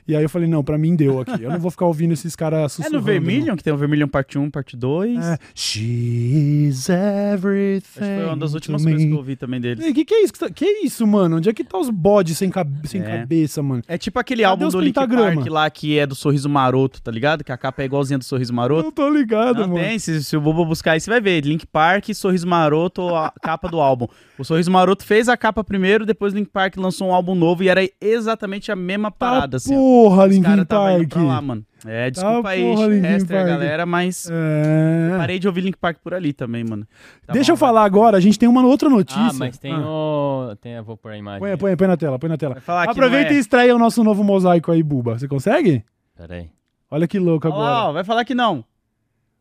E 0.07 0.15
aí 0.15 0.23
eu 0.23 0.29
falei, 0.29 0.47
não, 0.49 0.63
pra 0.63 0.79
mim 0.79 0.95
deu 0.95 1.21
aqui. 1.21 1.43
Eu 1.43 1.51
não 1.51 1.59
vou 1.59 1.69
ficar 1.69 1.85
ouvindo 1.85 2.11
esses 2.11 2.35
caras 2.35 2.59
É 2.65 2.69
sussurrando. 2.69 2.97
no 2.97 3.03
Vermilion, 3.03 3.55
que 3.55 3.63
tem 3.63 3.71
o 3.71 3.77
Vermilion 3.77 4.07
parte 4.07 4.37
1, 4.37 4.49
parte 4.49 4.75
2. 4.75 5.15
não. 5.15 5.23
É. 5.33 5.37
She's 5.53 6.89
everything. 6.89 7.99
Acho 8.01 8.09
que 8.09 8.15
foi 8.17 8.25
uma 8.25 8.35
das 8.37 8.53
últimas 8.55 8.83
coisas 8.83 9.01
que 9.03 9.09
eu 9.11 9.17
ouvi 9.17 9.35
também 9.35 9.61
deles. 9.61 9.85
Ei, 9.85 9.93
Que 9.93 10.03
que 10.03 10.13
é 10.13 10.23
isso? 10.23 10.33
que 10.33 10.39
tá- 10.39 10.49
Que 10.49 10.65
isso, 10.83 11.05
mano? 11.05 11.37
Onde 11.37 11.49
é 11.49 11.53
que 11.53 11.63
tá 11.63 11.77
os 11.77 11.89
bodes 11.89 12.37
sem, 12.37 12.49
cab- 12.49 12.85
sem 12.85 12.99
É. 13.01 13.19
cabeça, 13.19 13.61
mano? 13.61 13.83
É 13.87 13.97
tipo 13.97 14.19
aquele 14.19 14.41
Cadê 14.41 14.51
álbum 14.51 14.69
do 14.69 14.79
Linkin 14.79 14.93
pentagrama? 15.01 15.35
Park 15.35 15.47
lá 15.51 15.69
que 15.69 15.97
é 15.97 16.05
do 16.07 16.15
Sorriso 16.15 16.49
Maroto, 16.49 16.99
tá 17.01 17.11
ligado? 17.11 17.43
Que 17.43 17.51
a 17.51 17.57
capa 17.57 17.83
é 17.83 17.85
igualzinha 17.85 18.17
do 18.17 18.25
Sorriso 18.25 18.53
Maroto. 18.53 18.83
Não 18.83 18.91
tô 18.91 19.07
ligado, 19.09 19.59
Não 19.61 19.67
mano. 19.69 19.83
tem, 19.83 19.99
se, 19.99 20.23
se 20.23 20.35
o 20.35 20.41
Bobo 20.41 20.65
buscar 20.65 20.93
aí, 20.93 20.99
você 20.99 21.09
vai 21.11 21.21
ver. 21.21 21.41
Link 21.45 21.65
Park, 21.67 22.09
Sorriso 22.15 22.47
Maroto, 22.47 23.07
a 23.15 23.31
capa 23.41 23.69
do 23.69 23.79
álbum. 23.79 24.07
O 24.41 24.43
Sorriso 24.43 24.71
Maroto 24.71 25.05
fez 25.05 25.29
a 25.29 25.37
capa 25.37 25.63
primeiro, 25.63 26.03
depois 26.05 26.33
Link 26.33 26.49
Park 26.49 26.75
lançou 26.77 27.09
um 27.09 27.13
álbum 27.13 27.35
novo 27.35 27.63
e 27.63 27.69
era 27.69 27.81
exatamente 28.01 28.71
a 28.71 28.75
mesma 28.75 29.11
Tá 29.11 29.17
parada, 29.17 29.57
assim. 29.57 29.75
ó. 29.75 29.77
porra, 29.77 30.27
indo 30.33 30.43
Park. 30.65 31.09
pra 31.09 31.21
lá, 31.21 31.41
mano. 31.41 31.63
É, 31.85 32.09
desculpa 32.11 32.43
Tá 32.43 32.49
aí, 32.49 32.61
porra, 32.61 32.89
Chester, 32.91 33.37
Park. 33.37 33.47
galera, 33.47 33.85
mas 33.85 34.27
É. 34.31 35.17
parei 35.17 35.37
de 35.39 35.47
ouvir 35.47 35.61
Link 35.61 35.77
Park 35.77 35.97
por 36.03 36.13
ali 36.15 36.33
também, 36.33 36.63
mano. 36.63 36.87
Tá 37.25 37.33
Deixa 37.33 37.51
bom, 37.51 37.53
eu 37.53 37.57
falar 37.57 37.83
agora, 37.85 38.17
a 38.17 38.19
gente 38.19 38.37
tem 38.39 38.49
uma 38.49 38.65
outra 38.65 38.89
notícia. 38.89 39.21
Ah, 39.21 39.33
mas 39.33 39.57
tem 39.59 39.73
Ah, 39.73 39.79
o. 39.85 40.55
Tem, 40.59 40.73
eu 40.73 40.83
vou 40.83 40.97
pôr 40.97 41.11
a 41.11 41.17
imagem. 41.17 41.39
Põe, 41.39 41.57
põe, 41.57 41.75
põe 41.77 41.87
na 41.87 41.97
tela, 41.97 42.17
põe 42.17 42.29
na 42.29 42.37
tela. 42.37 42.57
Aproveita 42.67 43.29
não 43.29 43.35
e 43.35 43.37
é. 43.37 43.39
estreia 43.39 43.75
o 43.75 43.79
nosso 43.79 44.03
novo 44.03 44.23
mosaico 44.23 44.71
aí, 44.71 44.81
Buba. 44.81 45.19
Você 45.19 45.27
consegue? 45.27 45.83
Pera 46.17 46.35
aí. 46.35 46.49
Olha 46.89 47.07
que 47.07 47.17
louco 47.19 47.47
agora. 47.47 47.89
ó, 47.89 47.91
vai 47.93 48.03
falar 48.03 48.25
que 48.25 48.33
não. 48.35 48.65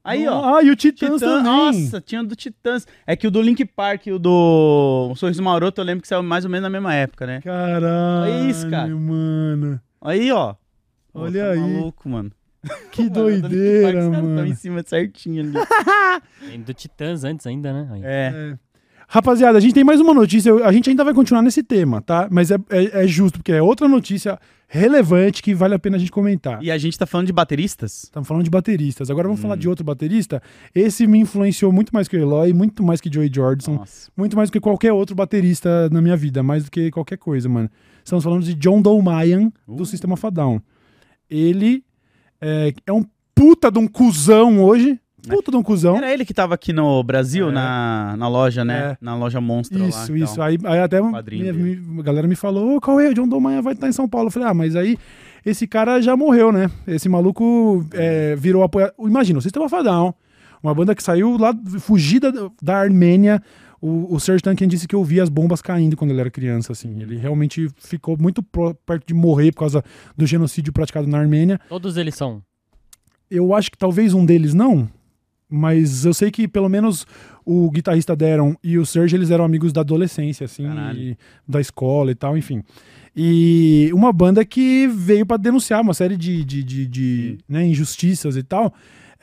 Aí, 0.03 0.27
ó. 0.27 0.57
Ah, 0.57 0.63
e 0.63 0.71
o 0.71 0.77
Titãs 0.77 1.15
Titã, 1.15 1.43
também. 1.43 1.43
nossa, 1.45 2.01
tinha 2.01 2.23
o 2.23 2.27
do 2.27 2.35
Titãs. 2.35 2.87
É 3.07 3.15
que 3.15 3.27
o 3.27 3.31
do 3.31 3.43
Link 3.43 3.65
Park 3.65 4.07
e 4.07 4.13
o 4.13 4.19
do 4.19 5.13
Sorriso 5.17 5.43
Maroto 5.43 5.81
eu 5.81 5.85
lembro 5.85 6.03
que 6.03 6.09
saiu 6.09 6.23
mais 6.23 6.45
ou 6.45 6.51
menos 6.51 6.63
na 6.63 6.71
mesma 6.71 6.95
época, 6.95 7.27
né? 7.27 7.41
Caralho, 7.43 8.33
Olha 8.33 8.51
isso, 8.51 8.69
cara. 8.71 8.89
mano. 8.89 9.81
Aí, 10.01 10.33
ó. 10.33 10.55
Pô, 11.13 11.21
Olha 11.21 11.45
tá 11.47 11.51
aí. 11.53 11.59
maluco, 11.59 12.09
mano. 12.09 12.31
Que 12.93 13.03
Mano, 13.03 13.15
Park, 13.15 13.25
doideira, 13.43 13.87
os 13.89 13.95
caras 13.95 14.11
tão 14.11 14.23
mano. 14.23 14.47
em 14.47 14.55
cima 14.55 14.83
certinho 14.87 15.43
ali. 15.43 15.53
Tem 16.51 16.61
do 16.63 16.75
Titãs 16.75 17.25
antes 17.25 17.47
ainda, 17.47 17.73
né? 17.73 17.89
É. 18.03 18.33
É. 18.53 18.59
Rapaziada, 19.09 19.59
a 19.59 19.61
gente 19.61 19.75
tem 19.75 19.83
mais 19.83 20.01
uma 20.01 20.15
notícia. 20.15 20.55
A 20.65 20.71
gente 20.73 20.89
ainda 20.89 21.03
vai 21.03 21.13
continuar 21.15 21.43
nesse 21.43 21.63
tema, 21.63 22.01
tá? 22.01 22.29
Mas 22.31 22.51
é, 22.51 22.57
é, 22.71 23.05
é 23.05 23.07
justo, 23.07 23.39
porque 23.39 23.51
é 23.53 23.61
outra 23.63 23.89
notícia 23.89 24.39
relevante 24.73 25.43
que 25.43 25.53
vale 25.53 25.75
a 25.75 25.79
pena 25.81 25.97
a 25.97 25.99
gente 25.99 26.13
comentar. 26.13 26.63
E 26.63 26.71
a 26.71 26.79
gente 26.79 26.97
tá 26.97 27.05
falando 27.05 27.27
de 27.27 27.33
bateristas? 27.33 28.05
Estamos 28.05 28.29
falando 28.29 28.45
de 28.45 28.51
bateristas. 28.51 29.11
Agora 29.11 29.27
vamos 29.27 29.41
Hum. 29.41 29.43
falar 29.43 29.57
de 29.57 29.69
outro 29.69 29.85
baterista. 29.85 30.41
Esse 30.73 31.09
me 31.09 31.19
influenciou 31.19 31.73
muito 31.73 31.93
mais 31.93 32.07
que 32.07 32.17
o 32.17 32.21
Eloy, 32.21 32.53
muito 32.53 32.81
mais 32.85 33.01
que 33.01 33.13
Joey 33.13 33.29
Jordison. 33.35 33.75
Nossa. 33.75 34.11
muito 34.17 34.37
mais 34.37 34.49
do 34.49 34.53
que 34.53 34.61
qualquer 34.61 34.93
outro 34.93 35.17
baterista 35.17 35.91
na 35.91 36.01
minha 36.01 36.17
vida, 36.17 36.41
mais 36.41 36.65
do 36.65 36.71
que 36.71 36.89
qualquer 36.93 37.19
coisa, 37.19 37.49
mano. 37.49 37.69
Estamos 38.05 38.23
falando 38.23 38.45
de 38.45 38.55
John 38.55 38.81
Dolmayan, 38.81 39.51
do 39.67 39.83
Uh. 39.83 39.87
System 39.87 40.13
of 40.13 40.25
a 40.25 40.31
Down. 40.31 40.61
Ele 41.29 41.83
é, 42.41 42.73
é 42.87 42.93
um 42.93 43.05
puta 43.35 43.71
de 43.73 43.79
um 43.81 43.89
cuzão 43.89 44.63
hoje. 44.63 45.01
Puta 45.29 45.51
de 45.51 45.57
um 45.57 45.63
cuzão. 45.63 45.97
Era 45.97 46.13
ele 46.13 46.25
que 46.25 46.33
tava 46.35 46.55
aqui 46.55 46.73
no 46.73 47.03
Brasil, 47.03 47.49
É. 47.49 47.53
na, 47.53 48.15
na 48.17 48.29
loja, 48.29 48.65
né? 48.65 48.93
É. 48.93 48.97
Na 49.01 49.15
loja 49.17 49.41
Monstro 49.41 49.79
lá. 49.79 49.89
Isso, 49.89 50.05
então. 50.05 50.17
isso. 50.17 50.43
Aí, 50.43 50.59
aí 50.65 50.79
até 50.81 51.01
um- 51.01 51.11
quadrinho 51.13 51.55
minha- 51.55 51.77
mi- 51.77 52.01
a 52.01 52.03
galera 52.03 52.27
me 52.27 52.35
falou, 52.37 52.77
ô, 52.77 52.81
qual 52.81 52.99
é? 53.01 53.09
O 53.09 53.15
John 53.15 53.29
Dolmayan 53.29 53.63
vai 53.63 53.75
estar 53.75 53.89
em 53.89 53.93
São 53.93 54.09
Paulo. 54.09 54.29
Eu 54.29 54.31
falei, 54.33 54.49
ah, 54.49 54.55
mas 54.55 54.75
aí 54.77 54.97
esse 55.45 55.67
cara 55.67 56.01
já 56.01 56.17
morreu, 56.17 56.51
né? 56.53 56.71
Esse 56.87 57.09
maluco 57.09 57.85
é, 57.93 58.35
virou 58.37 58.63
apoiador. 58.63 58.95
Imagina, 59.07 59.39
o 59.39 59.43
System 59.43 59.63
of 59.63 59.75
a 59.75 59.83
Down, 59.83 60.15
uma 60.63 60.75
banda 60.75 60.95
que 60.95 61.03
saiu 61.03 61.37
lá, 61.37 61.55
fugida 61.79 62.31
da- 62.33 62.51
da 62.63 62.77
Armênia. 62.79 63.43
O, 63.83 64.15
o 64.15 64.21
Serge 64.21 64.43
Tankian 64.43 64.69
disse 64.69 64.87
que 64.87 64.95
eu 64.95 65.03
via 65.03 65.23
as 65.23 65.31
bombas 65.31 65.63
caindo 65.63 65.97
quando 65.97 66.11
ele 66.11 66.21
era 66.21 66.31
criança, 66.31 66.73
assim. 66.73 67.01
Ele 67.01 67.17
realmente 67.17 67.67
ficou 67.79 68.15
muito 68.19 68.43
pro- 68.43 68.75
perto 68.87 69.07
de 69.07 69.15
morrer 69.15 69.53
por 69.53 69.61
causa 69.61 69.83
do 70.15 70.27
genocídio 70.27 70.71
praticado 70.71 71.07
na 71.07 71.19
Armênia. 71.19 71.59
Todos 71.67 71.97
eles 71.97 72.15
são. 72.15 72.43
Eu 73.31 73.55
acho 73.55 73.71
que 73.71 73.79
talvez 73.79 74.13
um 74.13 74.27
deles 74.27 74.53
não, 74.53 74.87
mas 75.51 76.05
eu 76.05 76.15
sei 76.15 76.31
que 76.31 76.47
pelo 76.47 76.69
menos 76.69 77.07
o 77.45 77.71
guitarrista 77.71 78.15
Deron 78.15 78.55
e 78.63 78.79
o 78.79 78.87
Serge, 78.87 79.17
eles 79.17 79.31
eram 79.31 79.45
amigos 79.45 79.73
da 79.73 79.81
adolescência, 79.81 80.45
assim, 80.45 80.65
e 80.97 81.17
da 81.49 81.61
escola 81.61 82.11
e 82.13 82.15
tal, 82.15 82.39
enfim. 82.39 82.63
E 83.17 83.91
uma 83.93 84.13
banda 84.13 84.45
que 84.45 84.87
veio 84.87 85.27
pra 85.27 85.37
denunciar 85.37 85.83
uma 85.83 85.95
série 85.95 86.17
de, 86.17 86.45
de, 86.45 86.63
de, 86.63 86.87
de, 86.87 87.39
né, 87.49 87.67
injustiças 87.67 88.37
e 88.37 88.43
tal. 88.43 88.73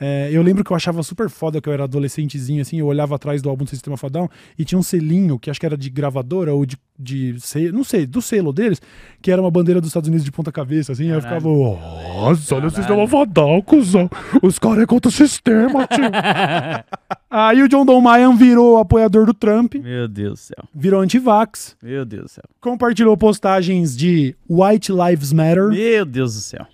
É, 0.00 0.28
eu 0.32 0.42
lembro 0.42 0.62
que 0.62 0.70
eu 0.70 0.76
achava 0.76 1.02
super 1.02 1.28
foda 1.28 1.60
que 1.60 1.68
eu 1.68 1.72
era 1.72 1.84
adolescentezinho, 1.84 2.62
assim, 2.62 2.78
eu 2.78 2.86
olhava 2.86 3.16
atrás 3.16 3.42
do 3.42 3.48
álbum 3.50 3.64
do 3.64 3.70
Sistema 3.70 3.96
Fadão 3.96 4.28
e 4.58 4.64
tinha 4.64 4.78
um 4.78 4.82
selinho, 4.82 5.38
que 5.38 5.50
acho 5.50 5.58
que 5.58 5.66
era 5.66 5.76
de 5.76 5.90
gravadora 5.90 6.54
ou 6.54 6.64
de, 6.64 6.76
de 6.98 7.36
não 7.72 7.82
sei, 7.82 8.06
do 8.06 8.22
selo 8.22 8.52
deles, 8.52 8.80
que 9.20 9.30
era 9.30 9.40
uma 9.42 9.50
bandeira 9.50 9.80
dos 9.80 9.88
Estados 9.88 10.08
Unidos 10.08 10.24
de 10.24 10.30
ponta 10.30 10.52
cabeça, 10.52 10.92
assim, 10.92 11.06
eu 11.08 11.20
ficava, 11.20 11.48
nossa, 11.48 12.54
olha 12.54 12.66
o. 12.66 12.70
Sistema 12.70 13.08
Fadão, 13.08 13.60
cuzão, 13.60 14.08
os 14.42 14.58
caras 14.58 14.84
é 14.84 14.86
contra 14.86 15.08
o 15.08 15.12
sistema, 15.12 15.86
tio. 15.86 16.04
aí 17.28 17.62
o 17.62 17.68
John 17.68 17.84
Dolmayan 17.84 18.36
virou 18.36 18.78
apoiador 18.78 19.26
do 19.26 19.34
Trump, 19.34 19.74
Meu 19.74 20.06
Deus 20.06 20.34
do 20.34 20.42
céu. 20.42 20.64
virou 20.74 21.00
anti-vax, 21.00 21.76
Meu 21.82 22.04
Deus 22.04 22.24
do 22.24 22.28
céu. 22.28 22.44
compartilhou 22.60 23.16
postagens 23.16 23.96
de 23.96 24.36
White 24.48 24.92
Lives 24.92 25.32
Matter, 25.32 25.68
Meu 25.70 26.04
Deus 26.04 26.34
do 26.34 26.40
céu. 26.40 26.66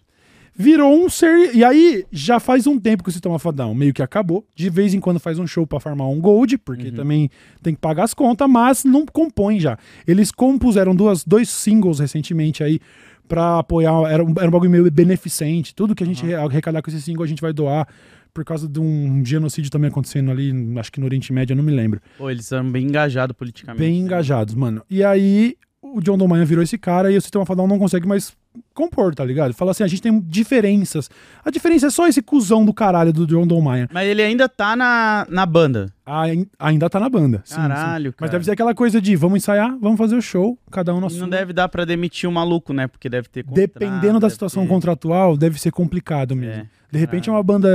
Virou 0.56 1.04
um 1.04 1.08
ser. 1.08 1.54
E 1.54 1.64
aí, 1.64 2.04
já 2.12 2.38
faz 2.38 2.66
um 2.66 2.78
tempo 2.78 3.02
que 3.02 3.08
o 3.08 3.12
Sistema 3.12 3.38
Fadão 3.38 3.74
meio 3.74 3.92
que 3.92 4.02
acabou. 4.02 4.46
De 4.54 4.70
vez 4.70 4.94
em 4.94 5.00
quando 5.00 5.18
faz 5.18 5.38
um 5.38 5.46
show 5.46 5.66
pra 5.66 5.80
farmar 5.80 6.08
um 6.08 6.20
gold, 6.20 6.58
porque 6.58 6.90
também 6.92 7.30
tem 7.62 7.74
que 7.74 7.80
pagar 7.80 8.04
as 8.04 8.14
contas, 8.14 8.48
mas 8.48 8.84
não 8.84 9.04
compõe 9.06 9.58
já. 9.60 9.76
Eles 10.06 10.30
compuseram 10.30 10.94
duas, 10.94 11.24
dois 11.24 11.48
singles 11.48 11.98
recentemente 11.98 12.62
aí 12.62 12.78
pra 13.26 13.58
apoiar. 13.58 14.10
Era 14.10 14.24
um, 14.24 14.34
era 14.38 14.48
um 14.48 14.50
bagulho 14.50 14.70
meio 14.70 14.90
beneficente. 14.90 15.74
Tudo 15.74 15.94
que 15.94 16.04
a 16.04 16.06
gente 16.06 16.24
re- 16.24 16.34
arrecadar 16.34 16.82
com 16.82 16.90
esse 16.90 17.02
single 17.02 17.24
a 17.24 17.28
gente 17.28 17.42
vai 17.42 17.52
doar. 17.52 17.88
Por 18.32 18.44
causa 18.44 18.68
de 18.68 18.80
um 18.80 19.24
genocídio 19.24 19.70
também 19.70 19.88
acontecendo 19.88 20.28
ali, 20.28 20.52
acho 20.76 20.90
que 20.90 20.98
no 20.98 21.06
Oriente 21.06 21.32
Médio, 21.32 21.52
eu 21.52 21.56
não 21.56 21.62
me 21.62 21.70
lembro. 21.70 22.00
Pô, 22.18 22.28
eles 22.28 22.44
são 22.46 22.68
bem 22.68 22.84
engajados 22.86 23.36
politicamente. 23.36 23.78
Bem 23.80 23.92
né? 23.92 23.98
engajados, 24.00 24.56
mano. 24.56 24.82
E 24.90 25.04
aí, 25.04 25.54
o 25.96 26.00
John 26.00 26.16
Domain 26.16 26.44
virou 26.44 26.64
esse 26.64 26.78
cara 26.78 27.12
e 27.12 27.16
o 27.16 27.20
Sistema 27.20 27.44
Fadal 27.44 27.68
não 27.68 27.78
consegue 27.78 28.06
mais 28.08 28.32
compor, 28.72 29.14
tá 29.14 29.24
ligado? 29.24 29.52
Fala 29.52 29.72
assim, 29.72 29.82
a 29.82 29.86
gente 29.86 30.00
tem 30.00 30.18
diferenças. 30.20 31.10
A 31.44 31.50
diferença 31.50 31.88
é 31.88 31.90
só 31.90 32.06
esse 32.08 32.22
cuzão 32.22 32.64
do 32.64 32.72
caralho 32.72 33.12
do 33.12 33.26
John 33.26 33.46
Domain. 33.46 33.86
Mas 33.92 34.08
ele 34.08 34.22
ainda 34.22 34.48
tá 34.48 34.74
na, 34.74 35.26
na 35.28 35.44
banda. 35.44 35.92
Ain- 36.06 36.46
Ainda 36.58 36.88
tá 36.88 36.98
na 36.98 37.08
banda. 37.08 37.42
sim, 37.44 37.56
Caralho, 37.56 38.10
sim. 38.10 38.16
Mas 38.20 38.28
cara. 38.28 38.32
deve 38.32 38.44
ser 38.44 38.50
aquela 38.52 38.74
coisa 38.74 39.00
de 39.00 39.14
vamos 39.16 39.36
ensaiar, 39.38 39.76
vamos 39.80 39.98
fazer 39.98 40.16
o 40.16 40.22
show, 40.22 40.58
cada 40.70 40.94
um 40.94 41.04
E 41.06 41.10
sua. 41.10 41.20
não 41.20 41.28
deve 41.28 41.52
dar 41.52 41.68
pra 41.68 41.84
demitir 41.84 42.28
o 42.28 42.32
maluco, 42.32 42.72
né? 42.72 42.86
Porque 42.86 43.08
deve 43.08 43.28
ter 43.28 43.42
contrato, 43.44 43.60
Dependendo 43.60 44.18
da 44.20 44.30
situação 44.30 44.62
ter- 44.62 44.68
contratual, 44.68 45.36
deve 45.36 45.60
ser 45.60 45.70
complicado 45.70 46.34
mesmo. 46.36 46.62
É, 46.62 46.66
de 46.90 46.98
repente 46.98 47.28
é 47.28 47.32
uma 47.32 47.42
banda 47.42 47.68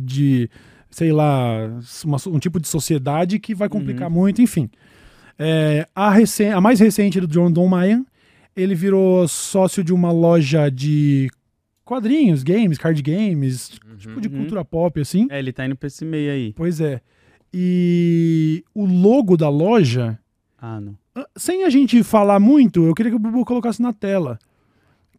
de, 0.00 0.48
sei 0.90 1.12
lá, 1.12 1.70
uma- 2.04 2.18
um 2.28 2.38
tipo 2.38 2.60
de 2.60 2.68
sociedade 2.68 3.38
que 3.38 3.54
vai 3.54 3.66
Uhum. 3.66 3.72
complicar 3.72 4.08
muito, 4.10 4.40
enfim. 4.42 4.70
É, 5.38 5.86
a, 5.94 6.10
recen- 6.10 6.52
a 6.52 6.60
mais 6.60 6.80
recente 6.80 7.20
do 7.20 7.26
John 7.26 7.50
Don 7.50 7.68
Mayan, 7.68 8.04
ele 8.56 8.74
virou 8.74 9.26
sócio 9.28 9.84
de 9.84 9.92
uma 9.92 10.10
loja 10.10 10.68
de 10.70 11.30
quadrinhos, 11.84 12.42
games, 12.42 12.76
card 12.76 13.00
games, 13.02 13.68
tipo 13.98 14.20
de 14.20 14.28
Uhum. 14.28 14.38
cultura 14.38 14.64
pop, 14.64 15.00
assim. 15.00 15.26
É, 15.30 15.38
ele 15.38 15.52
tá 15.52 15.64
indo 15.64 15.76
pra 15.76 15.86
esse 15.86 16.04
meio 16.04 16.30
aí. 16.32 16.52
Pois 16.54 16.80
é. 16.80 17.00
E 17.54 18.62
o 18.74 18.84
logo 18.84 19.36
da 19.36 19.48
loja, 19.48 20.18
Ah, 20.60 20.80
não. 20.80 20.96
sem 21.36 21.64
a 21.64 21.70
gente 21.70 22.02
falar 22.02 22.38
muito, 22.40 22.84
eu 22.84 22.94
queria 22.94 23.10
que 23.10 23.16
o 23.16 23.18
Bubu 23.20 23.44
colocasse 23.44 23.80
na 23.80 23.92
tela. 23.92 24.38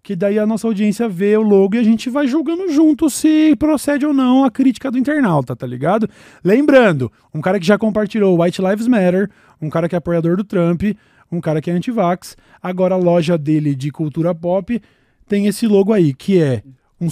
Que 0.01 0.15
daí 0.15 0.39
a 0.39 0.45
nossa 0.45 0.65
audiência 0.65 1.09
vê 1.09 1.35
o 1.37 1.41
logo 1.41 1.75
e 1.75 1.77
a 1.79 1.83
gente 1.83 2.09
vai 2.09 2.25
julgando 2.25 2.71
junto 2.71 3.09
se 3.09 3.55
procede 3.57 4.05
ou 4.05 4.13
não 4.13 4.43
a 4.45 4.49
crítica 4.51 4.89
do 4.89 4.97
internauta, 4.97 5.55
tá 5.55 5.67
ligado? 5.67 6.09
Lembrando, 6.43 7.11
um 7.33 7.41
cara 7.41 7.59
que 7.59 7.65
já 7.65 7.77
compartilhou 7.77 8.41
White 8.41 8.61
Lives 8.61 8.87
Matter, 8.87 9.29
um 9.61 9.69
cara 9.69 9.89
que 9.89 9.95
é 9.95 9.97
apoiador 9.97 10.37
do 10.37 10.43
Trump, 10.43 10.83
um 11.31 11.41
cara 11.41 11.61
que 11.61 11.69
é 11.69 11.73
anti-vax. 11.73 12.35
Agora 12.63 12.95
a 12.95 12.97
loja 12.97 13.37
dele 13.37 13.75
de 13.75 13.91
cultura 13.91 14.33
pop 14.33 14.81
tem 15.27 15.45
esse 15.47 15.67
logo 15.67 15.91
aí, 15.93 16.13
que 16.13 16.41
é 16.41 16.63
um, 16.99 17.07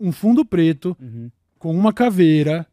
um- 0.00 0.10
fundo 0.12 0.44
preto 0.44 0.96
Uhum. 1.00 1.30
com 1.58 1.70
uma 1.74 1.92
caveira, 1.92 2.66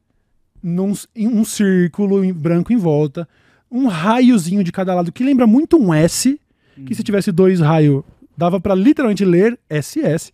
num, 0.64 0.94
em 1.16 1.28
um 1.28 1.44
círculo 1.46 2.24
em 2.24 2.34
branco 2.34 2.72
em 2.74 2.78
volta, 2.78 3.28
um 3.70 3.88
raiozinho 3.88 4.64
de 4.64 4.72
cada 4.72 4.96
lado, 4.96 5.12
que 5.12 5.24
lembra 5.24 5.46
muito 5.46 5.78
um 5.78 5.94
S, 5.94 6.40
que 6.86 6.96
se 6.96 7.04
tivesse 7.04 7.32
dois 7.32 7.60
raios, 7.60 8.04
dava 8.38 8.60
pra 8.60 8.76
literalmente 8.76 9.24
ler 9.26 9.60
SS. 9.70 10.32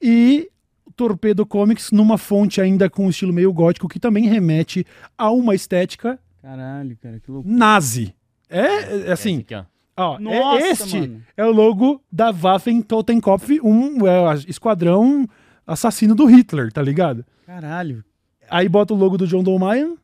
E 0.00 0.50
Torpedo 0.96 1.44
Comics 1.46 1.90
numa 1.92 2.18
fonte 2.18 2.60
ainda 2.60 2.88
com 2.90 3.06
um 3.06 3.10
estilo 3.10 3.32
meio 3.32 3.52
gótico, 3.52 3.88
que 3.88 3.98
também 4.00 4.26
remete 4.26 4.86
a 5.16 5.30
uma 5.30 5.54
estética 5.54 6.18
Caralho, 6.42 6.96
cara, 6.98 7.20
que 7.20 7.30
loucura. 7.30 7.54
nazi. 7.54 8.14
É, 8.48 9.08
é, 9.08 9.12
assim, 9.12 9.34
Esse 9.36 9.40
aqui, 9.40 9.54
ó. 9.54 9.64
ó, 9.96 10.16
é- 10.16 10.20
Nossa, 10.20 10.66
este 10.66 11.00
mano. 11.00 11.22
é 11.36 11.44
o 11.44 11.52
logo 11.52 12.02
da 12.10 12.30
Waffen 12.32 12.82
Totenkopf, 12.82 13.60
um 13.62 14.06
é, 14.06 14.34
esquadrão 14.48 15.26
assassino 15.66 16.14
do 16.14 16.24
Hitler, 16.26 16.72
tá 16.72 16.82
ligado? 16.82 17.24
Caralho. 17.46 18.04
Aí 18.50 18.68
bota 18.68 18.92
o 18.92 18.96
logo 18.96 19.16
do 19.16 19.26
John 19.26 19.42
Dolmayan, 19.44 19.96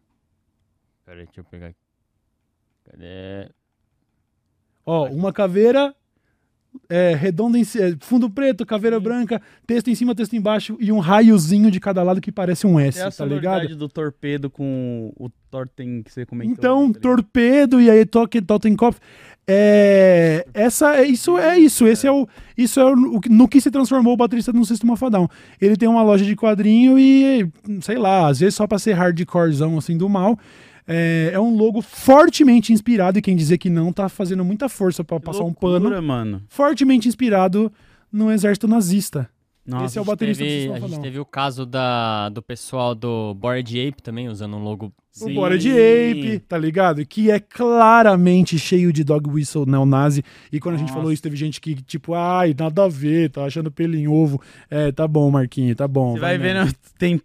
Pera 1.05 1.21
aí, 1.21 1.27
deixa 1.27 1.41
eu 1.41 1.45
pegar 1.45 1.69
aqui. 1.69 1.77
Cadê? 2.85 3.49
Ó, 4.85 5.07
uma 5.09 5.33
caveira 5.33 5.95
é, 6.89 7.15
redonda 7.15 7.59
em 7.59 7.63
é, 7.63 7.97
fundo 8.01 8.29
preto, 8.31 8.65
caveira 8.67 8.99
branca, 9.01 9.41
texto 9.67 9.89
em 9.89 9.95
cima, 9.95 10.15
texto 10.15 10.35
embaixo 10.37 10.77
e 10.81 10.91
um 10.93 10.99
raiozinho 10.99 11.71
de 11.71 11.79
cada 11.81 12.03
lado 12.03 12.21
que 12.21 12.31
parece 12.33 12.67
um 12.67 12.79
S, 12.79 12.99
É 12.99 13.05
a 13.05 13.11
tá 13.11 13.25
ligado? 13.25 13.77
do 13.77 13.89
torpedo 13.89 14.49
com 14.51 15.13
o 15.19 15.29
Torten 15.51 16.03
que 16.03 16.13
você 16.13 16.25
comentou. 16.27 16.53
Então, 16.53 16.89
né, 16.89 16.95
tá 16.95 17.01
torpedo 17.01 17.81
e 17.81 17.91
aí 17.91 18.05
Toque- 18.05 18.41
Totenkopf. 18.43 18.99
É, 19.49 20.45
essa, 20.53 20.97
é, 20.97 21.05
isso 21.07 21.39
é 21.39 21.57
isso. 21.59 21.87
Esse 21.87 22.07
é 22.07 22.11
o, 22.13 22.27
isso 22.59 22.81
é 22.81 22.85
o, 22.85 22.97
no 23.31 23.47
que 23.47 23.61
se 23.61 23.71
transformou 23.71 24.15
o 24.15 24.17
baterista 24.17 24.53
no 24.53 24.65
Sistema 24.65 24.97
Fadão. 24.97 25.29
Ele 25.61 25.77
tem 25.77 25.89
uma 25.89 26.03
loja 26.03 26.25
de 26.25 26.35
quadrinho 26.35 26.99
e, 26.99 27.49
sei 27.81 27.97
lá, 27.97 28.27
às 28.29 28.41
vezes 28.41 28.57
só 28.57 28.67
pra 28.67 28.79
ser 28.79 28.95
hardcorezão 28.95 29.79
assim 29.79 29.97
do 29.97 30.09
mal. 30.09 30.37
É, 30.87 31.31
é 31.33 31.41
um 31.41 31.57
logo 31.57 31.83
fortemente 31.83 32.73
inspirado, 32.73 33.19
e 33.19 33.23
quem 33.23 33.35
dizer 33.37 33.59
que 33.59 33.69
não 33.69 33.93
tá 33.93 34.09
fazendo 34.09 34.45
muita 34.45 34.69
força 34.69 35.03
pra 35.03 35.19
Que 35.19 35.25
passar 35.27 35.41
um 35.43 35.47
loucura, 35.47 35.81
pano. 35.81 36.03
mano. 36.03 36.43
Fortemente 36.49 37.09
inspirado 37.09 37.73
no 38.13 38.31
exército 38.31 38.69
nazista. 38.69 39.29
Nossa. 39.67 39.87
Esse 39.87 39.99
é 39.99 40.01
o 40.01 40.03
A 40.03 40.05
gente 40.05 40.13
baterista 40.13 40.45
teve, 40.45 40.73
a 40.73 40.79
gente 40.79 41.01
teve 41.01 41.19
o 41.19 41.25
caso 41.25 41.67
da, 41.67 42.29
do 42.29 42.41
pessoal 42.41 42.95
do 42.95 43.35
Bored 43.35 43.89
Ape 43.89 44.01
também, 44.01 44.29
usando 44.29 44.57
um 44.57 44.63
logo. 44.63 44.87
O 44.87 44.93
Sim. 45.29 45.59
De 45.59 45.71
Ape, 45.71 46.39
tá 46.41 46.57
ligado? 46.59 47.05
Que 47.05 47.31
é 47.31 47.41
claramente 47.41 48.59
cheio 48.59 48.93
de 48.93 49.03
dog 49.03 49.29
whistle 49.29 49.67
neonazi. 49.67 50.23
E 50.53 50.61
quando 50.61 50.77
a 50.77 50.79
gente 50.79 50.89
Nossa. 50.89 50.99
falou 51.01 51.13
isso, 51.13 51.23
teve 51.23 51.37
gente 51.37 51.61
que, 51.61 51.75
tipo, 51.83 52.15
ai, 52.15 52.55
nada 52.57 52.85
a 52.85 52.89
ver, 52.89 53.31
tá 53.31 53.45
achando 53.45 53.71
pelo 53.73 53.97
em 53.97 54.07
ovo. 54.07 54.41
É, 54.71 54.93
tá 54.93 55.09
bom, 55.09 55.31
Marquinho, 55.31 55.75
tá 55.75 55.89
bom. 55.89 56.13
Você 56.13 56.21
vai 56.21 56.39
mesmo. 56.39 56.67
vendo, 56.67 56.75
tem 56.99 57.21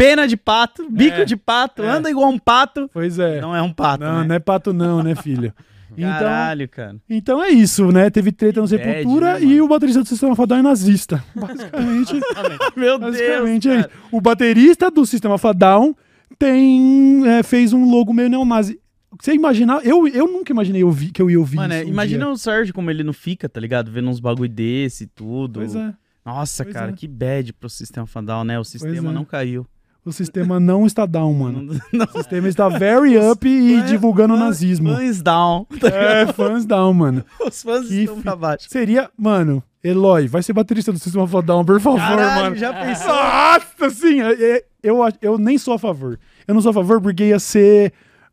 pena 0.00 0.26
de 0.26 0.36
pato, 0.36 0.88
bico 0.90 1.20
É, 1.20 1.24
de 1.26 1.36
pato, 1.36 1.82
é. 1.82 1.88
anda 1.88 2.10
igual 2.10 2.30
um 2.30 2.38
pato. 2.38 2.88
Pois 2.90 3.18
é. 3.18 3.38
Não 3.40 3.54
é 3.54 3.60
um 3.60 3.72
pato, 3.72 4.02
não, 4.02 4.20
né? 4.20 4.26
não 4.28 4.34
é 4.34 4.38
pato 4.38 4.72
não, 4.72 5.02
né, 5.02 5.14
filho? 5.14 5.52
Então, 5.98 6.08
Caralho, 6.08 6.68
cara. 6.68 6.96
então 7.10 7.42
é 7.42 7.48
isso, 7.50 7.90
né? 7.90 8.08
Teve 8.10 8.30
treta 8.30 8.60
no 8.60 8.68
Sepultura 8.68 9.40
né, 9.40 9.44
e 9.44 9.60
o 9.60 9.66
baterista 9.66 10.00
do 10.00 10.08
Sistema 10.08 10.36
Fadão 10.36 10.56
é 10.58 10.62
nazista. 10.62 11.22
Basicamente, 11.34 12.14
Meu 12.76 12.96
basicamente 12.96 13.68
Deus, 13.68 13.76
é 13.76 13.80
isso. 13.80 13.90
O 14.12 14.20
baterista 14.20 14.88
do 14.88 15.04
Sistema 15.04 15.36
Fadão 15.36 15.94
tem, 16.38 17.26
é, 17.26 17.42
fez 17.42 17.72
um 17.72 17.90
logo 17.90 18.14
meio 18.14 18.30
neonazi. 18.30 18.80
Você 19.20 19.34
imaginar, 19.34 19.84
eu, 19.84 20.06
eu 20.06 20.28
nunca 20.28 20.52
imaginei 20.52 20.84
ouvir, 20.84 21.10
que 21.10 21.20
eu 21.20 21.28
ia 21.28 21.40
ouvir 21.40 21.56
Mano, 21.56 21.74
isso 21.74 21.86
um 21.86 21.88
imagina 21.88 22.24
dia. 22.26 22.32
o 22.32 22.38
Sérgio 22.38 22.72
como 22.72 22.88
ele 22.88 23.02
não 23.02 23.12
fica, 23.12 23.48
tá 23.48 23.60
ligado? 23.60 23.90
Vendo 23.90 24.08
uns 24.08 24.20
bagulho 24.20 24.48
desse 24.48 25.04
e 25.04 25.06
tudo. 25.08 25.58
Pois 25.58 25.74
é. 25.74 25.92
Nossa, 26.24 26.62
Pois 26.62 26.72
cara, 26.72 26.92
é. 26.92 26.94
que 26.94 27.08
bad 27.08 27.52
pro 27.52 27.68
sistema 27.68 28.06
Fadal, 28.06 28.44
né? 28.44 28.60
O 28.60 28.64
sistema 28.64 29.10
é. 29.10 29.12
não 29.12 29.24
caiu. 29.24 29.66
O 30.04 30.12
sistema 30.12 30.58
não 30.58 30.86
está 30.86 31.04
down, 31.04 31.32
mano. 31.34 31.78
Não, 31.92 32.06
O 32.06 32.18
sistema 32.18 32.48
está 32.48 32.68
very 32.70 33.18
up 33.18 33.46
e 33.46 33.78
Fã- 33.80 33.86
divulgando 33.86 34.34
o 34.34 34.38
fã- 34.38 34.44
nazismo. 34.44 34.94
Fãs 34.94 35.20
down. 35.22 35.66
É, 35.92 36.32
fãs 36.32 36.64
down, 36.64 36.94
mano. 36.94 37.24
Os 37.46 37.62
fãs 37.62 37.86
Que 37.86 38.00
estão 38.04 38.22
pra 38.22 38.34
baixo. 38.34 38.66
Seria, 38.70 39.10
mano, 39.16 39.62
Eloy, 39.84 40.26
vai 40.26 40.42
ser 40.42 40.52
baterista 40.54 40.90
do 40.90 40.98
Sistema 40.98 41.26
Fadão, 41.28 41.64
por 41.64 41.78
favor, 41.80 41.98
Caralho, 42.00 42.42
mano. 42.44 42.56
já 42.56 42.72
pensou? 42.72 43.08
Nossa, 43.14 43.90
sim, 43.90 44.20
é- 44.22 44.64
eu, 44.82 44.96
eu 45.20 45.36
nem 45.38 45.58
sou 45.58 45.74
a 45.74 45.78
favor. 45.78 46.18
Eu 46.48 46.54
não 46.54 46.62
sou 46.62 46.70
a 46.70 46.74
favor 46.74 47.00
porque 47.00 47.24
ia 47.24 47.38
ser 47.38 47.92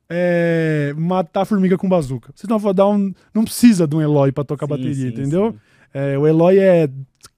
é, 0.09 0.93
matar 0.97 1.41
a 1.41 1.45
formiga 1.45 1.77
com 1.77 1.87
bazuca. 1.89 2.31
O 2.33 2.39
Sistema 2.39 2.59
Fadão 2.59 3.13
não 3.33 3.43
precisa 3.43 3.85
de 3.85 3.93
um 3.95 4.01
Eloy 4.01 4.31
pra 4.31 4.43
tocar 4.45 4.65
Sim, 4.65 4.69
bateria, 4.69 4.93
sim, 4.95 5.07
entendeu? 5.09 5.51
sim. 5.51 5.57
É, 5.93 6.17
o 6.17 6.25
Eloy 6.27 6.57
é 6.59 6.87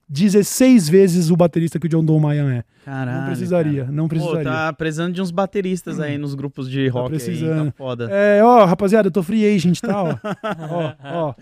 16 0.10 0.90
vezes 0.90 1.30
o 1.30 1.36
baterista 1.38 1.78
que 1.80 1.86
o 1.86 1.90
John 1.90 2.04
Dolmayan 2.04 2.52
é. 2.52 2.64
Caralho. 2.84 3.20
não 3.20 3.26
precisaria, 3.28 3.82
cara. 3.82 3.92
não 3.92 4.04
Pô, 4.06 4.10
precisaria. 4.10 4.44
tá 4.44 4.74
precisando 4.74 5.14
de 5.14 5.22
uns 5.22 5.30
bateristas 5.30 6.00
aí 6.00 6.18
nos 6.18 6.34
grupos 6.34 6.68
de 6.70 6.88
rock 6.88 7.14
aí, 7.14 7.20
precisando. 7.20 7.66
tá 7.68 7.78
foda. 7.78 8.08
É, 8.12 8.44
ó, 8.44 8.66
rapaziada, 8.66 9.08
eu 9.08 9.12
tô 9.12 9.22
free 9.22 9.46
agent, 9.56 9.80
tá? 9.82 10.04
Ó, 10.04 10.16
ó, 10.70 10.94
ó. 11.04 11.34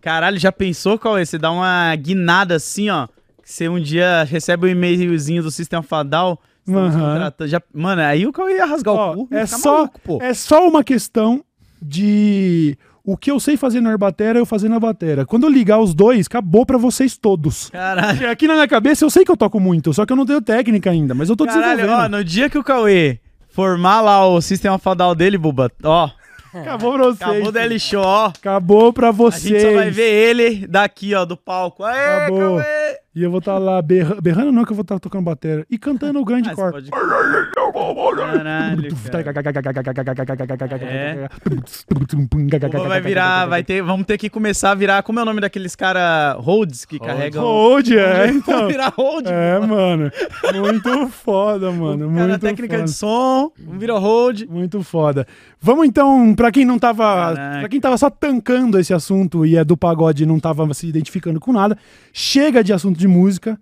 Caralho, 0.00 0.38
já 0.38 0.52
pensou 0.52 0.98
qual 0.98 1.16
é? 1.16 1.24
Você 1.24 1.38
dá 1.38 1.50
uma 1.50 1.94
guinada 1.96 2.54
assim, 2.56 2.90
ó. 2.90 3.06
Que 3.42 3.50
você 3.52 3.68
um 3.68 3.80
dia 3.80 4.24
recebe 4.24 4.66
um 4.66 4.68
e-mailzinho 4.70 5.42
do 5.42 5.50
Sistema 5.50 5.82
Fadal. 5.82 6.38
contratando- 6.66 7.48
Já, 7.48 7.62
mano, 7.72 8.02
aí 8.02 8.26
o 8.26 8.32
Cauê 8.32 8.56
ia 8.56 8.66
rasgar 8.66 8.94
Ó, 8.94 9.12
o 9.14 9.26
cu. 9.26 9.34
é 9.34 9.46
só- 9.46 9.76
maluco, 9.78 10.00
pô. 10.04 10.18
É 10.22 10.34
só 10.34 10.68
uma 10.68 10.84
questão 10.84 11.42
de 11.80 12.76
o 13.10 13.16
que 13.16 13.30
eu 13.30 13.40
sei 13.40 13.56
fazer 13.56 13.80
na 13.80 13.96
batera, 13.96 14.38
eu 14.38 14.44
fazer 14.44 14.68
na 14.68 14.78
batera. 14.78 15.24
Quando 15.24 15.44
eu 15.44 15.50
ligar 15.50 15.78
os 15.78 15.94
dois, 15.94 16.26
acabou 16.26 16.66
pra 16.66 16.76
vocês 16.76 17.16
todos. 17.16 17.70
Caralho. 17.70 18.30
Aqui 18.30 18.46
na 18.46 18.54
minha 18.54 18.68
cabeça 18.68 19.04
eu 19.04 19.10
sei 19.10 19.24
que 19.24 19.30
eu 19.30 19.36
toco 19.36 19.58
muito, 19.58 19.94
só 19.94 20.04
que 20.04 20.12
eu 20.12 20.16
não 20.16 20.26
tenho 20.26 20.42
técnica 20.42 20.90
ainda, 20.90 21.14
mas 21.14 21.28
eu 21.30 21.36
tô 21.36 21.46
Caralho, 21.46 21.76
desenvolvendo. 21.76 22.04
ó, 22.04 22.08
no 22.18 22.22
dia 22.24 22.50
que 22.50 22.58
o 22.58 22.62
Cauê 22.64 23.18
formar 23.48 24.00
lá 24.02 24.26
o 24.26 24.40
sistema 24.42 24.78
fadal 24.78 25.14
dele, 25.14 25.38
Buba, 25.38 25.70
ó, 25.82 26.10
Acabou 26.52 26.94
pra 26.94 27.04
vocês. 27.04 27.22
acabou 27.22 27.48
o 27.48 27.52
DL 27.52 27.78
Show, 27.78 28.02
ó. 28.02 28.26
Acabou 28.28 28.92
pra 28.92 29.08
A 29.08 29.12
vocês. 29.12 29.42
gente 29.44 29.60
só 29.60 29.72
vai 29.72 29.90
ver 29.90 30.10
ele 30.30 30.66
daqui, 30.66 31.14
ó, 31.14 31.24
do 31.26 31.36
palco. 31.36 31.84
Aê, 31.84 32.16
Acabou. 32.24 32.38
Cauê! 32.58 32.64
E 33.14 33.22
eu 33.22 33.30
vou 33.30 33.38
estar 33.40 33.58
lá 33.58 33.82
berra- 33.82 34.16
berrando, 34.20 34.50
não, 34.52 34.64
que 34.64 34.72
eu 34.72 34.76
vou 34.76 34.82
estar 34.82 34.98
tocando 34.98 35.24
batera. 35.24 35.66
E 35.70 35.76
cantando 35.76 36.18
o 36.20 36.24
grande 36.24 36.48
Ah, 36.48 36.54
você 36.54 36.60
cor. 36.62 36.72
pode- 36.72 36.90
Caralho, 38.38 38.88
É. 40.84 41.28
Pô, 42.68 42.88
vai 42.88 43.00
virar, 43.00 43.46
vai 43.46 43.62
ter, 43.64 43.82
vamos 43.82 44.06
ter 44.06 44.18
que 44.18 44.28
começar 44.30 44.70
a 44.70 44.74
virar, 44.74 45.02
como 45.02 45.18
é 45.18 45.22
o 45.22 45.24
nome 45.24 45.40
daqueles 45.40 45.74
cara 45.76 46.36
holds 46.38 46.84
que 46.84 46.98
carregam? 46.98 47.42
Hold, 47.42 47.90
é, 47.92 48.28
então. 48.28 48.54
Vamos 48.54 48.68
virar 48.72 48.92
hold. 48.96 49.26
É, 49.26 49.58
mano. 49.58 50.10
Muito 50.60 51.08
foda, 51.08 51.70
mano. 51.70 52.08
Cara, 52.14 52.28
Muito 52.28 52.40
técnica 52.40 52.76
foda. 52.76 52.84
de 52.84 52.90
som, 52.92 53.50
vamos 53.58 53.80
virar 53.80 53.98
hold. 53.98 54.42
Muito 54.48 54.82
foda. 54.82 55.26
Vamos 55.60 55.86
então, 55.86 56.34
pra 56.34 56.50
quem 56.50 56.64
não 56.64 56.78
tava. 56.78 57.34
Caraca. 57.34 57.60
Pra 57.60 57.68
quem 57.68 57.80
tava 57.80 57.96
só 57.98 58.10
tancando 58.10 58.78
esse 58.78 58.92
assunto 58.94 59.44
e 59.44 59.56
é 59.56 59.64
do 59.64 59.76
pagode 59.76 60.22
e 60.22 60.26
não 60.26 60.38
tava 60.38 60.72
se 60.74 60.86
identificando 60.86 61.40
com 61.40 61.52
nada, 61.52 61.76
chega 62.12 62.62
de 62.62 62.72
assunto 62.72 62.98
de 62.98 63.08
música. 63.08 63.58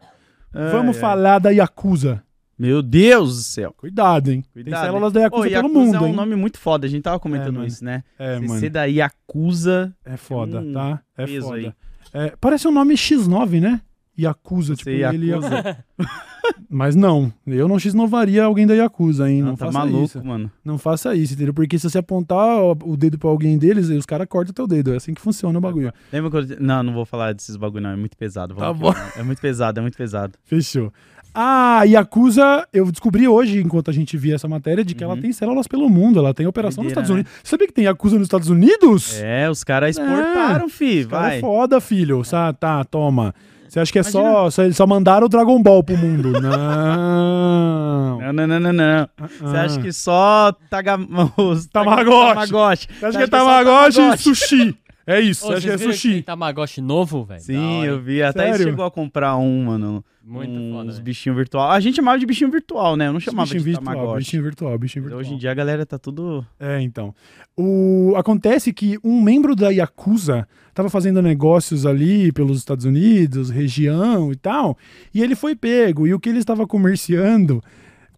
Vamos 0.73 0.97
falar 0.97 1.39
da 1.39 1.51
Yakuza. 1.51 2.23
Meu 2.59 2.81
Deus 2.83 3.37
do 3.37 3.43
céu. 3.43 3.75
Cuidado, 3.77 4.31
hein? 4.33 4.43
Tem 4.55 4.63
Cuidado. 4.65 4.85
células 4.85 5.13
da 5.13 5.21
Yakuza 5.21 5.43
pelo 5.43 5.55
Yakuza 5.55 5.75
mundo, 5.79 5.95
é 5.97 6.01
um 6.01 6.07
hein? 6.07 6.13
nome 6.15 6.37
muito 6.37 6.59
foda, 6.59 6.87
a 6.87 6.89
gente 6.91 7.03
tava 7.03 7.17
É, 7.17 7.21
comentando 7.21 7.55
mano. 7.57 7.67
isso, 7.67 7.85
né? 7.85 8.03
É, 8.19 8.37
Você 8.39 8.47
mano. 8.47 8.61
ser 8.61 8.71
da 8.71 8.85
Yakuza, 8.85 9.95
É 10.05 10.17
foda, 10.17 10.61
Hum, 10.61 10.73
tá? 10.73 11.01
É 11.19 11.27
foda. 11.41 11.55
aí. 11.57 11.73
É, 12.15 12.33
parece 12.41 12.67
um 12.67 12.73
nome 12.73 12.95
X9, 12.95 13.61
né? 13.61 13.81
Yakuza, 14.19 14.75
tipo, 14.75 14.89
Você 14.91 15.03
ele 15.05 15.29
Yakuza. 15.29 15.77
Mas 16.71 16.95
não, 16.95 17.33
eu 17.47 17.67
não 17.69 17.77
X9aria 17.77 18.45
alguém 18.45 18.67
da 18.67 18.75
Yakuza, 18.75 19.29
hein? 19.29 19.41
Não, 19.43 19.49
Não, 19.49 19.57
tá 19.57 19.67
faça 19.67 19.79
maluco, 19.79 20.05
isso. 20.05 20.25
mano. 20.25 20.51
Não 20.65 20.79
faça 20.79 21.15
isso, 21.15 21.35
entendeu? 21.35 21.53
Porque 21.53 21.77
se 21.79 21.91
você 21.91 21.99
apontar 21.99 22.63
o 22.63 22.97
dedo 22.97 23.19
pra 23.19 23.29
alguém 23.29 23.59
deles, 23.59 23.89
os 23.91 24.07
caras 24.07 24.27
cortam 24.29 24.53
o 24.53 24.55
teu 24.55 24.67
dedo. 24.67 24.93
É 24.95 24.97
assim 24.97 25.13
que 25.13 25.21
funciona 25.21 25.59
o 25.59 25.61
bagulho. 25.61 25.93
Lembra 26.13 26.31
quando... 26.31 26.57
Não, 26.61 26.83
não 26.85 26.93
vou 26.95 27.05
falar 27.05 27.35
desses 27.35 27.57
bagulho 27.57 27.83
não, 27.83 27.91
é 27.91 27.97
muito 27.97 28.17
pesado. 28.17 28.55
Tá 28.55 28.73
bom. 28.73 28.95
É 29.17 29.23
muito 29.25 29.41
pesado, 29.41 29.81
é 29.81 29.83
muito 29.83 29.97
pesado. 29.99 30.39
Fechou. 30.45 30.93
A 31.39 31.82
Yakuza, 31.84 32.66
eu 32.72 32.91
descobri 32.91 33.28
hoje, 33.28 33.61
enquanto 33.61 33.91
a 33.91 33.93
gente 33.93 34.16
via 34.16 34.37
essa 34.37 34.49
matéria, 34.49 34.82
de 34.82 34.95
que 34.95 35.05
ela 35.05 35.12
Uhum. 35.14 35.20
tem 35.20 35.32
células 35.32 35.66
pelo 35.66 35.87
mundo. 35.91 36.18
Ela 36.18 36.32
tem 36.32 36.47
operação 36.47 36.82
nos 36.82 36.93
Estados 36.93 37.11
né? 37.11 37.14
Unidos. 37.16 37.32
Você 37.45 37.51
sabia 37.51 37.66
que 37.66 37.74
tem 37.74 37.84
Yakuza 37.84 38.16
nos 38.16 38.24
Estados 38.26 38.49
Unidos? 38.49 39.20
É, 39.22 39.51
os 39.51 39.62
caras 39.62 39.91
exportaram, 39.99 40.66
fi, 40.68 41.01
Os 41.01 41.07
caras 41.07 41.26
vai. 41.28 41.37
é 41.37 41.41
foda, 41.41 41.80
filho. 41.80 42.24
Sa- 42.24 42.55
Tá, 42.55 42.82
toma. 42.84 43.34
Você 43.68 43.80
acha 43.80 43.93
que 43.93 43.99
é 43.99 44.03
só, 44.03 44.20
Imagina- 44.20 44.51
só. 44.51 44.62
Eles 44.62 44.76
só 44.76 44.87
mandaram 44.87 45.26
o 45.26 45.28
Dragon 45.28 45.61
Ball 45.62 45.82
pro 45.84 45.97
mundo? 45.99 46.32
Não. 46.41 48.18
Não, 48.20 48.32
não, 48.32 48.47
não, 48.47 48.61
não, 48.61 48.72
não. 48.72 49.09
Você 49.41 49.57
Ah. 49.57 49.62
acha 49.64 49.80
que 49.80 49.93
só 49.93 50.53
taga... 50.70 50.97
os 51.37 51.66
Tamagotchi. 51.66 52.34
Tamagotchi. 52.51 52.89
Você 52.99 53.07
acha 53.07 53.18
que 53.18 53.24
é 53.24 53.26
só 53.26 53.30
Tamagotchi 53.45 54.01
e 54.01 54.16
sushi? 54.18 54.76
É 55.07 55.21
isso, 55.21 55.47
Ô, 55.47 55.53
acha 55.53 55.61
que 55.69 55.73
é 55.73 55.79
sushi? 55.79 56.15
tem 56.15 56.23
Tamagotchi 56.23 56.81
novo, 56.81 57.25
velho? 57.25 57.41
Sim, 57.41 57.85
eu 57.85 58.01
vi. 58.01 58.23
A 58.23 58.33
Thaís 58.33 58.57
Sério? 58.57 58.71
chegou 58.73 58.85
a 58.85 58.91
comprar 58.91 59.37
um, 59.37 59.65
mano. 59.65 60.05
Muito 60.25 60.51
uns 60.53 60.73
foda, 60.73 60.91
velho. 60.91 61.05
bichinhos 61.05 61.37
virtual. 61.37 61.71
A 61.71 61.79
gente 61.79 61.95
chamava 61.95 62.19
de 62.19 62.27
bichinho 62.27 62.51
virtual, 62.51 62.97
né? 62.97 63.07
Eu 63.07 63.13
não 63.13 63.21
chamava 63.21 63.45
Bichinho 63.45 63.61
de 63.63 63.71
virtual, 63.71 63.95
Tamagotchi. 63.95 64.19
bichinho 64.19 64.43
virtual, 64.43 64.79
bichinho 64.79 65.03
virtual. 65.05 65.21
Hoje 65.21 65.35
em 65.35 65.39
dia 65.39 65.53
a 65.53 65.55
galera 65.55 65.87
tá 65.87 65.97
tudo... 65.97 66.45
É, 66.59 66.81
então. 66.81 67.15
O... 67.57 68.13
Acontece 68.17 68.73
que 68.73 68.99
um 69.05 69.23
membro 69.23 69.55
da 69.55 69.69
Yakuza 69.71 70.49
estava 70.69 70.91
fazendo 70.91 71.23
negócios 71.23 71.87
ali 71.87 72.33
pelos 72.33 72.59
Estados 72.59 72.85
Unidos, 72.85 73.49
região 73.49 74.33
e 74.33 74.37
tal, 74.37 74.77
e 75.15 75.23
ele 75.23 75.37
foi 75.37 75.55
pego. 75.55 76.07
E 76.09 76.13
o 76.13 76.19
que 76.19 76.29
ele 76.29 76.39
estava 76.39 76.67
comerciando, 76.67 77.63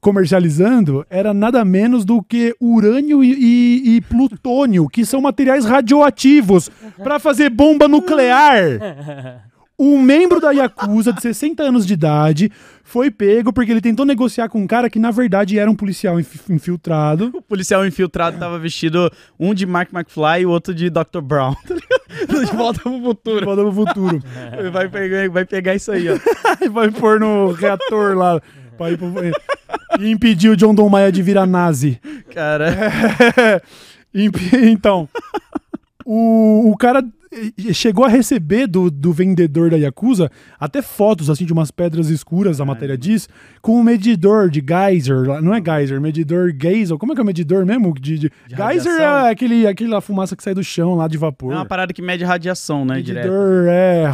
comercializando, 0.00 1.04
era 1.10 1.32
nada 1.34 1.64
menos 1.64 2.04
do 2.04 2.22
que 2.22 2.54
urânio 2.60 3.22
e, 3.22 3.32
e- 3.32 3.96
e 3.96 4.00
plutônio, 4.00 4.88
que 4.88 5.04
são 5.04 5.20
materiais 5.20 5.64
radioativos 5.64 6.70
para 7.02 7.18
fazer 7.18 7.50
bomba 7.50 7.86
nuclear. 7.88 9.44
Um 9.80 10.02
membro 10.02 10.40
da 10.40 10.50
Yakuza, 10.50 11.12
de 11.12 11.22
60 11.22 11.62
anos 11.62 11.86
de 11.86 11.94
idade, 11.94 12.50
foi 12.82 13.12
pego 13.12 13.52
porque 13.52 13.70
ele 13.70 13.80
tentou 13.80 14.04
negociar 14.04 14.48
com 14.48 14.60
um 14.60 14.66
cara 14.66 14.90
que, 14.90 14.98
na 14.98 15.12
verdade, 15.12 15.56
era 15.56 15.70
um 15.70 15.74
policial 15.76 16.18
inf- 16.18 16.50
infiltrado. 16.50 17.30
O 17.32 17.40
policial 17.40 17.86
infiltrado 17.86 18.36
tava 18.38 18.58
vestido 18.58 19.08
um 19.38 19.54
de 19.54 19.64
Mark 19.66 19.90
McFly 19.94 20.40
e 20.40 20.46
o 20.46 20.50
outro 20.50 20.74
de 20.74 20.90
Dr. 20.90 21.20
Brown. 21.22 21.54
tá 21.64 21.74
de 22.44 22.56
volta 22.56 22.80
pro 22.80 23.00
futuro. 23.00 23.44
Volta 23.44 23.62
pro 23.62 23.72
futuro. 23.72 24.22
Vai 24.72 24.88
pegar, 24.88 25.30
vai 25.30 25.44
pegar 25.44 25.74
isso 25.76 25.92
aí, 25.92 26.08
ó. 26.10 26.16
e 26.60 26.66
vai 26.68 26.90
pôr 26.90 27.20
no 27.20 27.52
reator 27.52 28.16
lá. 28.16 28.40
Pra 28.78 28.90
ir 28.90 28.96
pro... 28.96 29.12
E 30.00 30.10
impedir 30.10 30.48
o 30.50 30.56
John 30.56 30.72
Don 30.74 30.88
Maia 30.88 31.10
de 31.10 31.20
virar 31.22 31.44
nazi. 31.44 32.00
Cara, 32.32 32.72
Imp- 34.14 34.36
então, 34.62 35.08
o, 36.04 36.70
o 36.70 36.76
cara 36.76 37.02
chegou 37.72 38.04
a 38.04 38.08
receber 38.08 38.66
do, 38.66 38.90
do 38.90 39.12
vendedor 39.12 39.70
da 39.70 39.76
Yakuza 39.76 40.30
até 40.58 40.80
fotos 40.80 41.28
assim 41.28 41.44
de 41.44 41.52
umas 41.52 41.70
pedras 41.70 42.08
escuras, 42.10 42.60
a 42.60 42.64
matéria 42.64 42.96
diz, 42.96 43.28
com 43.60 43.78
um 43.78 43.82
medidor 43.82 44.48
de 44.50 44.64
geyser. 44.66 45.42
Não 45.42 45.52
é 45.52 45.60
geyser, 45.60 46.00
medidor 46.00 46.52
geyser. 46.58 46.96
Como 46.96 47.12
é 47.12 47.14
que 47.14 47.20
é 47.20 47.24
o 47.24 47.26
medidor 47.26 47.66
mesmo? 47.66 47.92
De, 47.94 48.18
de... 48.18 48.30
De 48.46 48.56
geyser 48.56 48.92
radiação? 48.92 49.26
é 49.26 49.30
aquele, 49.30 49.66
aquela 49.66 50.00
fumaça 50.00 50.36
que 50.36 50.42
sai 50.42 50.54
do 50.54 50.62
chão 50.62 50.94
lá 50.94 51.08
de 51.08 51.16
é 51.16 51.20
vapor. 51.20 51.52
uma 51.52 51.66
parada 51.66 51.92
que 51.92 52.00
mede 52.00 52.24
radiação, 52.24 52.84
né, 52.84 53.00
direto. 53.02 53.24
medidor 53.24 53.66
é. 53.68 54.06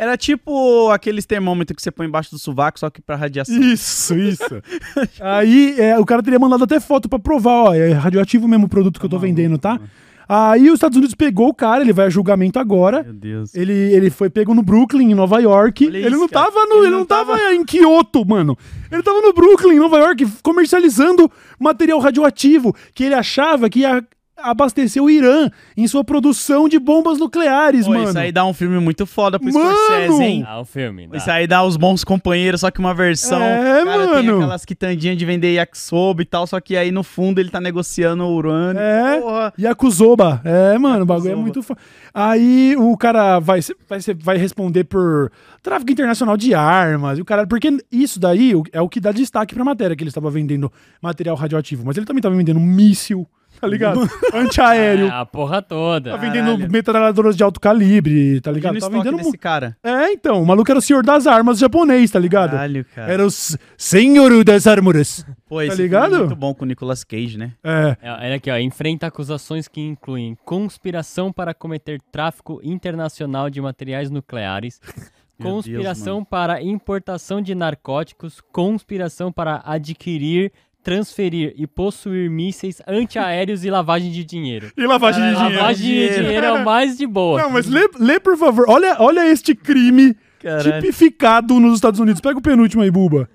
Era 0.00 0.16
tipo 0.16 0.88
aqueles 0.90 1.26
termômetros 1.26 1.76
que 1.76 1.82
você 1.82 1.90
põe 1.90 2.06
embaixo 2.06 2.30
do 2.30 2.38
sovaco, 2.38 2.80
só 2.80 2.88
que 2.88 3.02
pra 3.02 3.16
radiação. 3.16 3.60
Isso, 3.60 4.16
isso. 4.16 4.62
Aí 5.20 5.78
é, 5.78 5.98
o 5.98 6.06
cara 6.06 6.22
teria 6.22 6.38
mandado 6.38 6.64
até 6.64 6.80
foto 6.80 7.06
pra 7.06 7.18
provar, 7.18 7.64
ó, 7.64 7.74
é 7.74 7.92
radioativo 7.92 8.48
mesmo 8.48 8.64
o 8.64 8.68
produto 8.68 8.98
que 8.98 9.04
eu 9.04 9.10
tô 9.10 9.16
maluco, 9.16 9.36
vendendo, 9.36 9.58
tá? 9.58 9.74
mano. 9.74 9.90
Aí 10.26 10.68
os 10.68 10.74
Estados 10.74 10.96
Unidos 10.96 11.14
pegou 11.14 11.48
o 11.48 11.54
cara, 11.54 11.82
ele 11.82 11.92
vai 11.92 12.06
a 12.06 12.08
julgamento 12.08 12.58
agora. 12.58 13.02
Meu 13.02 13.12
Deus. 13.12 13.54
Ele, 13.54 13.74
ele 13.74 14.08
foi 14.08 14.30
pego 14.30 14.54
no 14.54 14.62
Brooklyn, 14.62 15.10
em 15.10 15.14
Nova 15.14 15.38
York. 15.38 15.86
Olha 15.86 15.98
ele 15.98 16.08
isso, 16.08 16.16
não 16.16 16.28
cara. 16.28 16.46
tava 16.46 16.66
no, 16.66 16.84
Ele 16.84 16.90
não 16.90 17.04
tava 17.04 17.36
em 17.52 17.62
Kyoto, 17.62 18.24
mano. 18.24 18.56
Ele 18.90 19.02
tava 19.02 19.20
no 19.20 19.34
Brooklyn, 19.34 19.74
em 19.74 19.80
Nova 19.80 19.98
York, 19.98 20.24
comercializando 20.42 21.30
material 21.58 21.98
radioativo 21.98 22.74
que 22.94 23.04
ele 23.04 23.14
achava 23.14 23.68
que 23.68 23.80
ia 23.80 24.02
abastecer 24.42 25.02
o 25.02 25.08
Irã 25.10 25.50
em 25.76 25.86
sua 25.86 26.02
produção 26.04 26.68
de 26.68 26.78
bombas 26.78 27.18
nucleares, 27.18 27.86
Pô, 27.86 27.92
mano. 27.92 28.08
isso 28.08 28.18
aí 28.18 28.32
dá 28.32 28.44
um 28.44 28.52
filme 28.54 28.78
muito 28.80 29.06
foda 29.06 29.38
pro 29.38 29.52
Mano! 29.52 29.74
Scorsese, 29.74 30.22
hein? 30.22 30.44
Ah, 30.46 30.60
o 30.60 30.64
filme. 30.64 31.06
dá. 31.06 31.16
Isso 31.16 31.30
aí 31.30 31.46
dá 31.46 31.62
os 31.62 31.76
bons 31.76 32.04
companheiros, 32.04 32.60
só 32.60 32.70
que 32.70 32.78
uma 32.78 32.94
versão. 32.94 33.40
É, 33.42 33.84
cara, 33.84 34.06
tem 34.06 34.26
mano. 34.26 34.36
aquelas 34.36 34.64
quitandinhas 34.64 35.16
de 35.16 35.24
vender 35.24 35.54
yakisoba 35.54 36.22
e 36.22 36.24
tal, 36.24 36.46
só 36.46 36.60
que 36.60 36.76
aí 36.76 36.90
no 36.90 37.02
fundo 37.02 37.40
ele 37.40 37.50
tá 37.50 37.60
negociando 37.60 38.24
o 38.24 38.34
urânio. 38.34 38.80
É. 38.80 39.20
Porra. 39.20 39.52
Yakuzoba. 39.58 40.40
É, 40.44 40.78
mano, 40.78 41.02
o 41.02 41.06
bagulho 41.06 41.32
é 41.32 41.36
muito 41.36 41.62
foda. 41.62 41.80
Aí 42.12 42.74
o 42.76 42.96
cara 42.96 43.38
vai, 43.38 43.60
vai, 43.88 43.98
vai 44.18 44.36
responder 44.36 44.84
por 44.84 45.30
tráfico 45.62 45.92
internacional 45.92 46.36
de 46.36 46.54
armas. 46.54 47.18
E 47.18 47.22
o 47.22 47.24
cara, 47.24 47.46
porque 47.46 47.76
isso 47.90 48.18
daí 48.18 48.52
é 48.72 48.80
o 48.80 48.88
que 48.88 49.00
dá 49.00 49.12
destaque 49.12 49.54
pra 49.54 49.64
matéria, 49.64 49.94
que 49.96 50.02
ele 50.02 50.10
estava 50.10 50.30
vendendo 50.30 50.72
material 51.00 51.36
radioativo. 51.36 51.84
Mas 51.84 51.96
ele 51.96 52.06
também 52.06 52.22
tava 52.22 52.34
vendendo 52.34 52.58
míssil, 52.60 53.26
tá 53.60 53.66
ligado? 53.66 54.00
Antiaéreo. 54.32 55.06
É, 55.06 55.10
a 55.10 55.26
porra 55.26 55.60
toda. 55.60 56.12
Tá 56.12 56.18
Caralho. 56.18 56.32
vendendo 56.56 56.72
metralhadoras 56.72 57.36
de 57.36 57.42
alto 57.42 57.60
calibre, 57.60 58.40
tá 58.40 58.50
ligado? 58.50 58.78
Tá 58.78 58.88
vendendo. 58.88 59.16
desse 59.18 59.30
mu- 59.32 59.38
cara. 59.38 59.76
É, 59.82 60.12
então. 60.12 60.42
O 60.42 60.46
maluco 60.46 60.70
era 60.70 60.78
o 60.78 60.82
senhor 60.82 61.04
das 61.04 61.26
armas 61.26 61.58
japonês, 61.58 62.10
tá 62.10 62.18
ligado? 62.18 62.52
Caralho, 62.52 62.84
cara. 62.94 63.12
Era 63.12 63.26
o 63.26 63.30
senhor 63.76 64.44
das 64.44 64.66
armas. 64.66 65.26
Pô, 65.48 65.60
esse 65.60 65.70
tá 65.70 65.76
filme 65.76 65.82
ligado? 65.88 66.14
é 66.14 66.18
muito 66.18 66.36
bom 66.36 66.54
com 66.54 66.64
o 66.64 66.68
Nicolas 66.68 67.04
Cage, 67.04 67.36
né? 67.36 67.52
É. 67.62 67.96
É, 68.02 68.12
Olha 68.12 68.34
aqui, 68.36 68.50
ó. 68.50 68.56
Enfrenta 68.56 69.06
acusações 69.06 69.66
que 69.68 69.80
incluem 69.80 70.36
conspiração 70.44 71.32
para 71.32 71.52
cometer 71.52 72.00
tráfico 72.12 72.60
internacional 72.62 73.50
de 73.50 73.60
materiais 73.60 74.10
nucleares, 74.10 74.80
conspiração 75.42 76.18
Deus, 76.18 76.28
para 76.28 76.62
importação 76.62 77.40
de 77.40 77.54
narcóticos, 77.54 78.40
conspiração 78.52 79.32
para 79.32 79.62
adquirir, 79.64 80.52
transferir 80.82 81.54
e 81.56 81.66
possuir 81.66 82.30
mísseis 82.30 82.80
antiaéreos 82.86 83.64
e 83.64 83.70
lavagem 83.70 84.10
de 84.10 84.24
dinheiro. 84.24 84.72
E 84.76 84.86
lavagem 84.86 85.22
de 85.22 85.36
dinheiro. 85.36 85.56
Lavagem 85.56 85.86
de 85.86 85.92
dinheiro. 85.92 86.14
dinheiro 86.24 86.46
é 86.46 86.52
o 86.52 86.64
mais 86.64 86.96
de 86.96 87.06
boa. 87.06 87.42
Não, 87.42 87.50
mas 87.50 87.66
lê, 87.66 87.88
lê, 87.98 88.18
por 88.18 88.36
favor. 88.36 88.64
Olha, 88.68 88.96
olha 88.98 89.26
este 89.26 89.54
crime 89.54 90.16
Caralho. 90.40 90.80
tipificado 90.80 91.58
nos 91.60 91.74
Estados 91.74 92.00
Unidos. 92.00 92.20
Pega 92.20 92.38
o 92.38 92.42
penúltimo 92.42 92.82
aí, 92.82 92.90
Buba. 92.90 93.28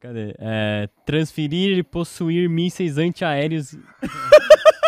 Cadê? 0.00 0.34
É, 0.38 0.88
transferir 1.04 1.76
e 1.76 1.82
possuir 1.82 2.48
mísseis 2.48 2.96
antiaéreos. 2.96 3.76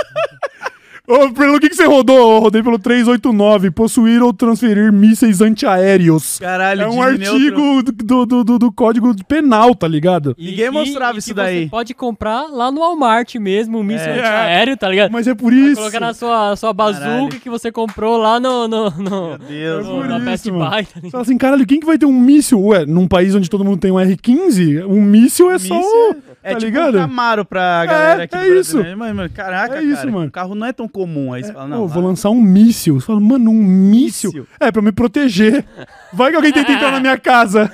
Ô, 1.08 1.32
pelo 1.32 1.58
que, 1.58 1.68
que 1.68 1.74
você 1.74 1.84
rodou? 1.84 2.36
Eu 2.36 2.38
rodei 2.38 2.62
pelo 2.62 2.78
389. 2.78 3.72
Possuir 3.72 4.22
ou 4.22 4.32
transferir 4.32 4.92
mísseis 4.92 5.40
antiaéreos. 5.40 6.38
Caralho, 6.38 6.82
É 6.82 6.88
um 6.88 7.02
artigo 7.02 7.82
do, 7.82 8.24
do, 8.26 8.44
do, 8.44 8.58
do 8.58 8.72
código 8.72 9.12
penal, 9.24 9.74
tá 9.74 9.88
ligado? 9.88 10.32
E 10.38 10.50
Ninguém 10.52 10.70
mostrava 10.70 11.16
e 11.16 11.18
isso 11.18 11.28
que 11.30 11.34
daí. 11.34 11.64
Você 11.64 11.70
pode 11.70 11.92
comprar 11.94 12.42
lá 12.48 12.70
no 12.70 12.80
Walmart 12.80 13.34
mesmo, 13.34 13.78
um 13.78 13.82
míssil 13.82 14.10
É. 14.10 14.18
antiaéreo, 14.20 14.76
tá 14.76 14.88
ligado? 14.88 15.10
Mas 15.10 15.26
é 15.26 15.34
por 15.34 15.50
Vai 15.52 15.60
isso. 15.60 15.76
colocar 15.80 15.98
na 16.00 16.14
sua, 16.14 16.54
sua 16.54 16.72
bazuca 16.72 17.04
Caralho. 17.04 17.28
que 17.40 17.50
você 17.50 17.72
comprou 17.72 18.16
lá 18.16 18.38
no, 18.38 18.68
no, 18.68 18.90
no, 18.90 19.28
Meu 19.30 19.38
Deus, 19.38 19.86
É 19.86 19.88
no- 19.88 19.96
por 19.96 20.06
na 20.08 20.16
isso, 20.18 20.24
Best 20.24 20.50
mano. 20.52 20.70
Buy. 20.70 20.70
Tá 20.70 20.90
Você 20.92 20.94
ligado? 20.98 21.10
fala 21.10 21.22
assim, 21.22 21.38
caralho, 21.38 21.66
quem 21.66 21.80
que 21.80 21.86
vai 21.86 21.98
ter 21.98 22.06
um 22.06 22.12
míssil? 22.20 22.60
Ué, 22.64 22.86
num 22.86 23.08
país 23.08 23.34
onde 23.34 23.50
todo 23.50 23.64
mundo 23.64 23.78
tem 23.80 23.90
um 23.90 23.96
R15, 23.96 24.86
um 24.86 25.02
míssil 25.02 25.50
é 25.50 25.58
só. 25.58 25.74
Míssil 25.74 26.10
É 26.30 26.31
tá 26.42 26.48
tipo 26.50 26.64
ligado? 26.64 26.96
um 26.98 27.00
Camaro 27.00 27.44
pra 27.44 27.86
galera 27.86 28.22
aqui 28.24 28.34
é 28.36 28.44
do 28.46 28.54
isso. 28.54 28.82
né? 28.82 28.94
Mano, 28.94 29.28
caraca, 29.30 29.76
É 29.78 29.82
isso, 29.82 29.96
cara, 29.96 30.10
mano. 30.10 30.26
o 30.26 30.30
carro 30.30 30.54
não 30.54 30.66
é 30.66 30.72
tão 30.72 30.88
comum. 30.88 31.32
Aí 31.32 31.42
você 31.44 31.52
fala, 31.52 31.64
Pô, 31.64 31.70
não, 31.70 31.78
vou 31.78 31.88
vai. 31.88 32.02
lançar 32.02 32.30
um 32.30 32.40
míssil. 32.40 33.00
Você 33.00 33.06
fala, 33.06 33.20
mano, 33.20 33.50
um 33.50 33.54
míssil? 33.62 34.30
Míssil. 34.30 34.46
É, 34.60 34.70
pra 34.72 34.82
me 34.82 34.92
proteger. 34.92 35.64
Vai 36.12 36.30
que 36.30 36.36
alguém 36.36 36.52
tenta 36.52 36.72
entrar 36.72 36.90
na 36.92 37.00
minha 37.00 37.18
casa. 37.18 37.70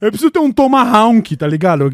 Eu 0.00 0.10
preciso 0.10 0.30
ter 0.30 0.38
um 0.38 0.52
Tomahawk, 0.52 1.36
tá 1.36 1.46
ligado? 1.46 1.90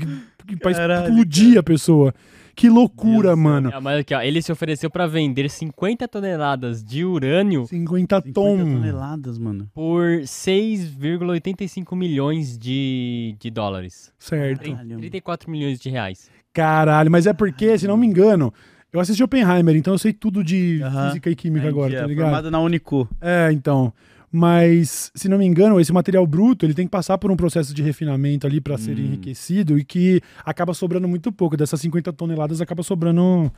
pra 0.61 0.73
Caralho, 0.73 1.09
explodir 1.09 1.59
a 1.59 1.63
pessoa. 1.63 2.15
Que 2.59 2.69
loucura, 2.69 3.29
Deus 3.29 3.39
mano. 3.39 3.71
É, 3.71 3.79
mas 3.79 4.01
aqui, 4.01 4.13
ó, 4.13 4.21
ele 4.21 4.43
se 4.43 4.51
ofereceu 4.51 4.91
pra 4.91 5.07
vender 5.07 5.49
50 5.49 6.09
toneladas 6.09 6.83
de 6.83 7.05
urânio 7.05 7.67
50 7.67 8.17
50 8.17 8.33
tom. 8.33 8.59
toneladas, 8.59 9.39
mano. 9.39 9.71
por 9.73 10.23
6,85 10.23 11.97
milhões 11.97 12.59
de, 12.59 13.37
de 13.39 13.49
dólares. 13.49 14.13
Certo. 14.19 14.69
Caralho. 14.69 14.99
34 14.99 15.49
milhões 15.49 15.79
de 15.79 15.89
reais. 15.89 16.29
Caralho, 16.53 17.09
mas 17.09 17.29
é 17.29 17.33
porque, 17.33 17.79
se 17.79 17.87
não 17.87 17.97
me 17.97 18.09
engano, 18.09 18.53
eu 18.93 18.99
assisti 18.99 19.23
Oppenheimer, 19.23 19.77
então 19.77 19.95
eu 19.95 19.99
sei 19.99 20.13
tudo 20.13 20.43
de 20.43 20.81
física 21.07 21.31
e 21.31 21.37
química 21.37 21.69
agora, 21.69 21.91
Entendi, 21.91 22.01
tá 22.01 22.05
é, 22.05 22.09
ligado? 22.09 22.27
Formado 22.27 22.51
na 22.51 22.59
Unicu. 22.59 23.09
É, 23.21 23.53
então. 23.53 23.93
Mas, 24.31 25.11
se 25.15 25.29
não 25.29 25.39
me 25.39 25.47
engano, 25.47 25.81
esse 25.81 25.93
material 25.93 26.27
bruto, 26.27 26.67
ele 26.67 26.75
tem 26.75 26.85
que 26.87 26.91
passar 26.91 27.17
por 27.17 27.31
um 27.31 27.37
processo 27.37 27.73
de 27.75 27.83
refinamento 27.83 28.47
ali 28.47 28.61
pra 28.61 28.77
ser 28.77 28.97
Hum. 28.97 29.01
enriquecido 29.01 29.79
e 29.79 29.85
que 29.85 30.21
acaba 30.45 30.75
sobrando 30.75 31.09
muito 31.09 31.33
pouco. 31.33 31.57
Dessas 31.57 31.81
50 31.81 32.13
toneladas 32.13 32.61
acaba 32.61 32.83
sobrando 32.83 33.17
não- 33.17 33.51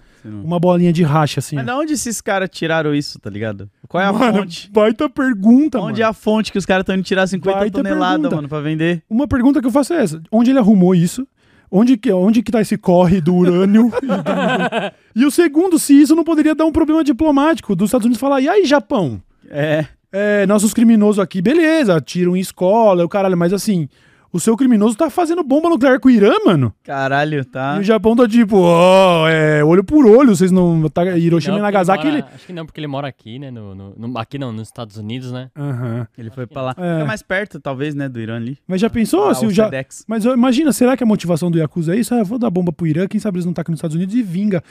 uma 0.45 0.61
bolinha 0.61 0.93
de 0.93 1.03
racha, 1.03 1.41
assim. 1.41 1.57
Mas 1.57 1.67
da 1.67 1.77
onde 1.77 1.95
esses 1.95 2.21
caras 2.21 2.49
tiraram 2.51 2.95
isso, 2.95 3.19
tá 3.19 3.29
ligado? 3.29 3.69
Qual 3.89 4.01
é 4.03 4.07
a 4.07 4.13
Mano, 4.13 4.39
fonte? 4.39 4.71
baita 4.71 5.11
pergunta, 5.11 5.79
Onde 5.81 6.03
é 6.03 6.05
mano. 6.05 6.11
a 6.11 6.15
fonte 6.15 6.53
que 6.53 6.59
os 6.59 6.65
caras 6.67 6.83
estão 6.83 6.95
indo 6.95 7.03
tirar 7.05 7.27
50 7.27 7.59
Baita 7.59 7.79
toneladas, 7.83 8.13
pergunta. 8.21 8.37
mano, 8.37 8.49
pra 8.49 8.61
vender? 8.61 9.03
Uma 9.11 9.27
pergunta 9.27 9.61
que 9.61 9.67
eu 9.67 9.73
faço 9.73 9.93
é 9.93 10.03
essa. 10.03 10.23
Onde 10.31 10.51
ele 10.51 10.59
arrumou 10.61 10.95
isso? 10.95 11.27
Onde 11.69 11.97
que, 11.97 12.11
onde 12.13 12.43
que 12.43 12.51
tá 12.51 12.61
esse 12.61 12.77
corre 12.77 13.21
do 13.21 13.35
urânio? 13.35 13.93
e, 14.03 14.07
do- 14.07 15.21
e 15.23 15.25
o 15.27 15.31
segundo, 15.31 15.79
se 15.79 16.01
isso 16.01 16.15
não 16.15 16.25
poderia 16.25 16.55
dar 16.55 16.65
um 16.65 16.73
problema 16.73 17.03
diplomático 17.05 17.75
dos 17.77 17.89
Estados 17.89 18.05
Unidos 18.07 18.21
falar, 18.21 18.41
e 18.41 18.49
aí, 18.49 18.65
Japão? 18.65 19.21
É. 19.49 19.85
É, 20.13 20.45
nossos 20.47 20.75
criminosos 20.75 21.21
aqui, 21.21 21.41
beleza, 21.41 22.01
tiram 22.01 22.37
em 22.37 22.41
escola, 22.41 23.05
o 23.05 23.09
caralho, 23.09 23.37
mas 23.37 23.53
assim, 23.53 23.89
o 24.33 24.39
seu 24.41 24.57
criminoso 24.57 24.97
tá 24.97 25.11
fazendo 25.11 25.43
bomba 25.43 25.69
nuclear 25.69 25.99
com 26.01 26.09
o 26.09 26.11
Irã, 26.11 26.33
mano. 26.45 26.73
Caralho, 26.85 27.45
tá. 27.45 27.77
E 27.77 27.81
o 27.81 27.83
Japão 27.83 28.15
tá 28.17 28.27
tipo, 28.29 28.57
ó, 28.59 29.29
é, 29.29 29.63
olho 29.65 29.83
por 29.85 30.07
olho, 30.07 30.35
vocês 30.35 30.51
não. 30.51 30.89
Tá, 30.89 31.05
Hiroshima 31.17 31.55
e 31.57 31.59
Não, 31.59 31.65
porque 31.67 31.73
Nagasaki, 31.77 32.07
ele 32.07 32.17
ele. 32.17 32.23
mora- 32.23 32.35
Acho 32.35 32.47
que 32.47 32.53
não, 32.53 32.67
porque 32.67 32.81
ele 32.81 32.87
mora 32.87 33.09
aqui, 33.09 33.39
né? 33.39 33.51
No, 33.51 33.75
no- 33.75 33.95
no- 33.97 34.19
aqui 34.19 34.39
não, 34.39 34.53
nos 34.53 34.69
Estados 34.69 34.97
Unidos, 34.97 35.31
né? 35.33 35.51
Aham. 35.57 36.07
Ele 36.19 36.31
foi 36.31 36.47
pra 36.47 36.63
lá. 36.63 36.71
É. 36.77 36.95
Fica 36.95 37.05
mais 37.07 37.23
perto, 37.23 37.61
talvez, 37.61 37.95
né, 37.95 38.09
do 38.09 38.21
Irã 38.21 38.37
ali. 38.37 38.59
Mas 38.67 38.81
já 38.81 38.89
pensou 38.91 39.27
Lá, 39.27 39.35
se 39.35 39.45
o 39.45 39.49
o 39.49 39.53
ja... 39.53 39.65
Sedex. 39.65 40.05
Mas 40.09 40.25
imagina, 40.25 40.73
será 40.73 40.97
que 40.97 41.03
a 41.03 41.07
motivação 41.07 41.51
do 41.51 41.59
Yakuza 41.59 41.95
é 41.95 41.99
isso? 41.99 42.15
Ah, 42.15 42.23
vou 42.23 42.39
dar 42.39 42.51
bomba 42.51 42.73
pro 42.73 42.87
Irã, 42.87 43.07
quem 43.07 43.19
sabe 43.21 43.37
eles 43.39 43.47
não 43.47 43.53
tacam 43.53 43.73
nos 43.73 43.79
Estados 43.79 43.97
Unidos 43.97 44.15
e 44.15 44.23
vinga. 44.23 44.63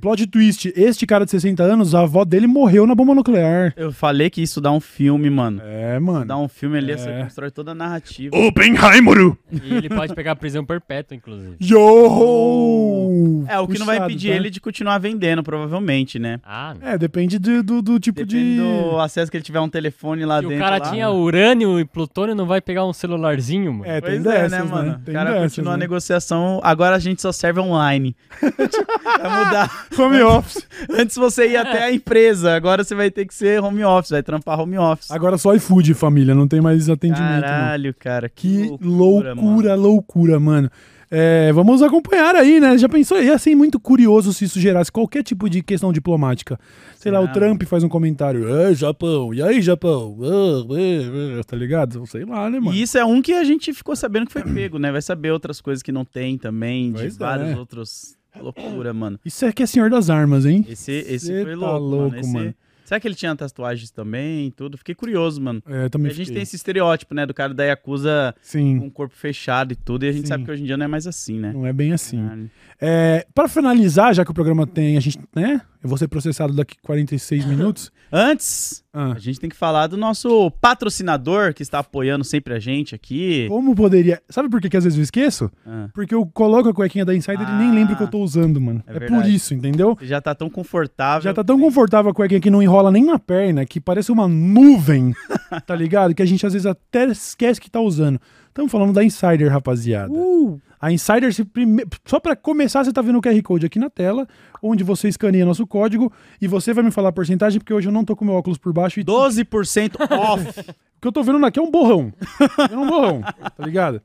Plot 0.00 0.26
twist: 0.28 0.72
este 0.76 1.06
cara 1.06 1.24
de 1.24 1.30
60 1.32 1.62
anos, 1.62 1.94
a 1.94 2.02
avó 2.02 2.24
dele 2.24 2.46
morreu 2.46 2.86
na 2.86 2.94
bomba 2.94 3.14
nuclear. 3.14 3.72
Eu 3.76 3.90
falei 3.92 4.30
que 4.30 4.40
isso 4.42 4.60
dá 4.60 4.70
um 4.70 4.78
filme, 4.80 5.28
mano. 5.28 5.60
É, 5.64 5.98
mano. 5.98 6.24
Dá 6.24 6.36
um 6.38 6.46
filme 6.48 6.78
ali, 6.78 6.92
É. 6.92 6.96
você 6.96 7.22
constrói 7.24 7.50
toda 7.50 7.72
a 7.72 7.74
narrativa. 7.74 8.36
Oppenheimer! 8.36 9.07
E 9.50 9.74
ele 9.74 9.88
pode 9.88 10.14
pegar 10.14 10.36
prisão 10.36 10.64
perpétua, 10.64 11.16
inclusive. 11.16 11.56
Yo! 11.60 13.44
É, 13.48 13.58
o 13.58 13.66
que 13.66 13.78
não 13.78 13.86
vai 13.86 13.96
Puxado, 13.96 14.10
impedir 14.12 14.30
tá? 14.30 14.36
ele 14.36 14.50
de 14.50 14.60
continuar 14.60 14.98
vendendo, 14.98 15.42
provavelmente, 15.42 16.18
né? 16.18 16.40
Ah, 16.44 16.74
não. 16.78 16.88
É, 16.88 16.98
depende 16.98 17.38
do, 17.38 17.62
do, 17.62 17.82
do 17.82 17.98
tipo 18.00 18.20
Depende 18.24 18.54
de. 18.54 18.56
do 18.58 18.98
acesso 18.98 19.30
que 19.30 19.36
ele 19.36 19.44
tiver 19.44 19.60
um 19.60 19.68
telefone 19.68 20.24
lá 20.24 20.40
Se 20.40 20.46
o 20.46 20.48
dentro. 20.48 20.64
cara 20.64 20.78
lá. 20.78 20.90
tinha 20.90 21.10
urânio 21.10 21.78
e 21.80 21.84
plutônio, 21.84 22.34
não 22.34 22.46
vai 22.46 22.60
pegar 22.60 22.84
um 22.86 22.92
celularzinho, 22.92 23.72
mano? 23.72 23.90
É, 23.90 24.00
tem 24.00 24.22
Pois 24.22 24.26
é, 24.26 24.42
dessas, 24.42 24.50
né, 24.50 24.62
mano? 24.62 25.00
Tem 25.04 25.14
o 25.14 25.16
cara 25.18 25.30
dessas, 25.32 25.52
continua 25.54 25.72
a 25.74 25.76
né? 25.76 25.80
negociação. 25.80 26.60
Agora 26.62 26.96
a 26.96 26.98
gente 26.98 27.22
só 27.22 27.32
serve 27.32 27.60
online. 27.60 28.14
vai 28.40 29.44
mudar. 29.44 29.86
Home 29.98 30.22
office. 30.22 30.66
Antes 30.90 31.16
você 31.16 31.48
ia 31.50 31.62
até 31.62 31.84
a 31.84 31.92
empresa, 31.92 32.54
agora 32.54 32.84
você 32.84 32.94
vai 32.94 33.10
ter 33.10 33.26
que 33.26 33.34
ser 33.34 33.60
home 33.62 33.84
office, 33.84 34.10
vai 34.10 34.22
trampar 34.22 34.60
home 34.60 34.78
office. 34.78 35.10
Agora 35.10 35.38
só 35.38 35.54
iFood, 35.54 35.94
família, 35.94 36.34
não 36.34 36.46
tem 36.46 36.60
mais 36.60 36.88
atendimento. 36.88 37.34
não. 37.36 37.40
Caralho, 37.42 37.94
cara. 37.98 38.28
Que 38.28 38.48
Que, 38.48 38.78
loucura, 38.98 39.34
loucura, 39.34 39.74
loucura, 39.74 40.40
mano. 40.40 40.62
mano. 40.62 40.70
É, 41.10 41.50
vamos 41.54 41.80
acompanhar 41.80 42.36
aí, 42.36 42.60
né? 42.60 42.76
Já 42.76 42.86
pensou? 42.86 43.18
Ia 43.22 43.38
ser 43.38 43.54
muito 43.54 43.80
curioso 43.80 44.30
se 44.34 44.44
isso 44.44 44.60
gerasse 44.60 44.92
qualquer 44.92 45.22
tipo 45.22 45.48
de 45.48 45.62
questão 45.62 45.90
diplomática. 45.90 46.60
Sei 46.98 47.10
lá, 47.10 47.18
o 47.18 47.22
Será, 47.22 47.32
Trump 47.32 47.62
faz 47.62 47.82
um 47.82 47.88
comentário. 47.88 48.46
É, 48.54 48.74
Japão, 48.74 49.32
e 49.32 49.40
aí, 49.40 49.62
Japão? 49.62 50.18
Ah, 50.20 50.66
é, 50.78 51.38
é", 51.40 51.42
tá 51.44 51.56
ligado? 51.56 52.04
Sei 52.06 52.26
lá, 52.26 52.50
né, 52.50 52.60
mano? 52.60 52.76
E 52.76 52.82
isso 52.82 52.98
é 52.98 53.04
um 53.06 53.22
que 53.22 53.32
a 53.32 53.42
gente 53.42 53.72
ficou 53.72 53.96
sabendo 53.96 54.26
que 54.26 54.32
foi 54.32 54.42
pego, 54.42 54.78
né? 54.78 54.92
Vai 54.92 55.00
saber 55.00 55.30
outras 55.32 55.62
coisas 55.62 55.82
que 55.82 55.90
não 55.90 56.04
tem 56.04 56.36
também, 56.36 56.92
Pois 56.92 57.16
de 57.16 57.22
é. 57.22 57.26
vários 57.26 57.56
outros. 57.58 58.14
Loucura, 58.38 58.92
mano. 58.92 59.18
Isso 59.24 59.46
é 59.46 59.52
que 59.52 59.62
é 59.62 59.66
Senhor 59.66 59.88
das 59.88 60.10
Armas, 60.10 60.44
hein? 60.44 60.64
Esse, 60.68 60.92
esse 60.92 61.26
Cê 61.26 61.42
foi 61.42 61.52
tá 61.54 61.58
louco, 61.58 61.84
louco, 61.86 62.10
mano. 62.10 62.20
Esse- 62.20 62.32
mano. 62.34 62.54
Será 62.88 62.98
que 62.98 63.06
ele 63.06 63.14
tinha 63.14 63.36
tatuagens 63.36 63.90
também 63.90 64.46
e 64.46 64.50
tudo? 64.50 64.78
Fiquei 64.78 64.94
curioso, 64.94 65.42
mano. 65.42 65.62
É, 65.66 65.90
também 65.90 66.10
a 66.10 66.14
gente 66.14 66.28
fiquei. 66.28 66.36
tem 66.36 66.42
esse 66.42 66.56
estereótipo, 66.56 67.14
né? 67.14 67.26
Do 67.26 67.34
cara 67.34 67.52
da 67.52 67.62
Yakuza 67.62 68.34
Sim, 68.40 68.78
com 68.78 68.86
o 68.86 68.90
corpo 68.90 69.14
fechado 69.14 69.72
e 69.72 69.76
tudo. 69.76 70.06
E 70.06 70.08
a 70.08 70.12
gente 70.12 70.22
Sim. 70.22 70.28
sabe 70.28 70.44
que 70.46 70.50
hoje 70.50 70.62
em 70.62 70.64
dia 70.64 70.74
não 70.78 70.86
é 70.86 70.88
mais 70.88 71.06
assim, 71.06 71.38
né? 71.38 71.52
não 71.52 71.66
é 71.66 71.72
bem 71.74 71.92
assim. 71.92 72.48
É, 72.80 73.26
para 73.34 73.46
finalizar, 73.46 74.14
já 74.14 74.24
que 74.24 74.30
o 74.30 74.34
programa 74.34 74.66
tem, 74.66 74.96
a 74.96 75.00
gente, 75.00 75.18
né? 75.36 75.60
Eu 75.82 75.88
vou 75.88 75.96
ser 75.98 76.08
processado 76.08 76.52
daqui 76.54 76.76
46 76.82 77.44
minutos. 77.46 77.92
Antes, 78.10 78.82
Ah, 78.92 79.12
a 79.12 79.18
gente 79.18 79.38
tem 79.38 79.50
que 79.50 79.54
falar 79.56 79.86
do 79.86 79.96
nosso 79.96 80.50
patrocinador 80.60 81.52
que 81.52 81.62
está 81.62 81.80
apoiando 81.80 82.24
sempre 82.24 82.54
a 82.54 82.58
gente 82.58 82.94
aqui. 82.94 83.46
como 83.48 83.74
poderia. 83.74 84.20
Sabe 84.30 84.48
por 84.48 84.60
que, 84.60 84.68
que 84.70 84.76
às 84.76 84.84
vezes 84.84 84.98
eu 84.98 85.02
esqueço? 85.02 85.50
Ah, 85.66 85.88
Porque 85.92 86.14
eu 86.14 86.24
coloco 86.26 86.68
a 86.70 86.74
cuequinha 86.74 87.04
da 87.04 87.14
Insider 87.14 87.46
e 87.48 87.52
nem 87.58 87.70
Ah, 87.70 87.74
lembro 87.74 87.96
que 87.96 88.02
eu 88.02 88.08
tô 88.08 88.18
usando, 88.20 88.60
mano. 88.60 88.82
é 88.86 88.96
É, 88.96 89.00
por 89.00 89.26
isso, 89.26 89.52
entendeu? 89.54 89.94
você 89.98 90.06
já 90.06 90.20
tá 90.22 90.34
tão 90.34 90.48
confortável. 90.48 91.22
Já 91.22 91.34
tá 91.34 91.44
tão 91.44 91.60
confortável 91.60 92.10
a 92.10 92.14
cuequinha 92.14 92.40
que 92.40 92.50
não 92.50 92.62
enrola 92.62 92.90
nem 92.90 93.04
na 93.04 93.18
perna, 93.18 93.66
que 93.66 93.78
parece 93.78 94.10
uma 94.10 94.26
nuvem, 94.26 95.14
tá 95.66 95.74
ligado? 95.76 96.14
Que 96.14 96.22
a 96.22 96.26
gente 96.26 96.46
às 96.46 96.54
vezes 96.54 96.64
até 96.66 97.04
esquece 97.06 97.60
que 97.60 97.70
tá 97.70 97.80
usando. 97.80 98.18
Estamos 98.48 98.72
falando 98.72 98.92
da 98.94 99.04
Insider, 99.04 99.52
rapaziada. 99.52 100.12
Uh, 100.12 100.60
A 100.80 100.92
Insider, 100.92 101.32
prime... 101.46 101.84
só 102.04 102.20
pra 102.20 102.36
começar, 102.36 102.84
você 102.84 102.92
tá 102.92 103.02
vendo 103.02 103.18
o 103.18 103.22
QR 103.22 103.40
Code 103.42 103.66
aqui 103.66 103.78
na 103.78 103.90
tela, 103.90 104.28
onde 104.62 104.84
você 104.84 105.08
escaneia 105.08 105.44
nosso 105.44 105.66
código 105.66 106.12
e 106.40 106.46
você 106.46 106.72
vai 106.72 106.84
me 106.84 106.90
falar 106.90 107.08
a 107.08 107.12
porcentagem, 107.12 107.58
porque 107.58 107.74
hoje 107.74 107.88
eu 107.88 107.92
não 107.92 108.04
tô 108.04 108.14
com 108.14 108.24
meu 108.24 108.34
óculos 108.34 108.58
por 108.58 108.72
baixo 108.72 109.00
e 109.00 109.04
12% 109.04 109.96
off. 110.10 110.60
o 110.70 111.00
que 111.00 111.08
eu 111.08 111.12
tô 111.12 111.22
vendo 111.22 111.44
aqui 111.44 111.58
é 111.58 111.62
um 111.62 111.70
borrão. 111.70 112.12
É 112.70 112.76
um 112.76 112.86
borrão, 112.86 113.22
tá 113.22 113.66
ligado? 113.66 114.00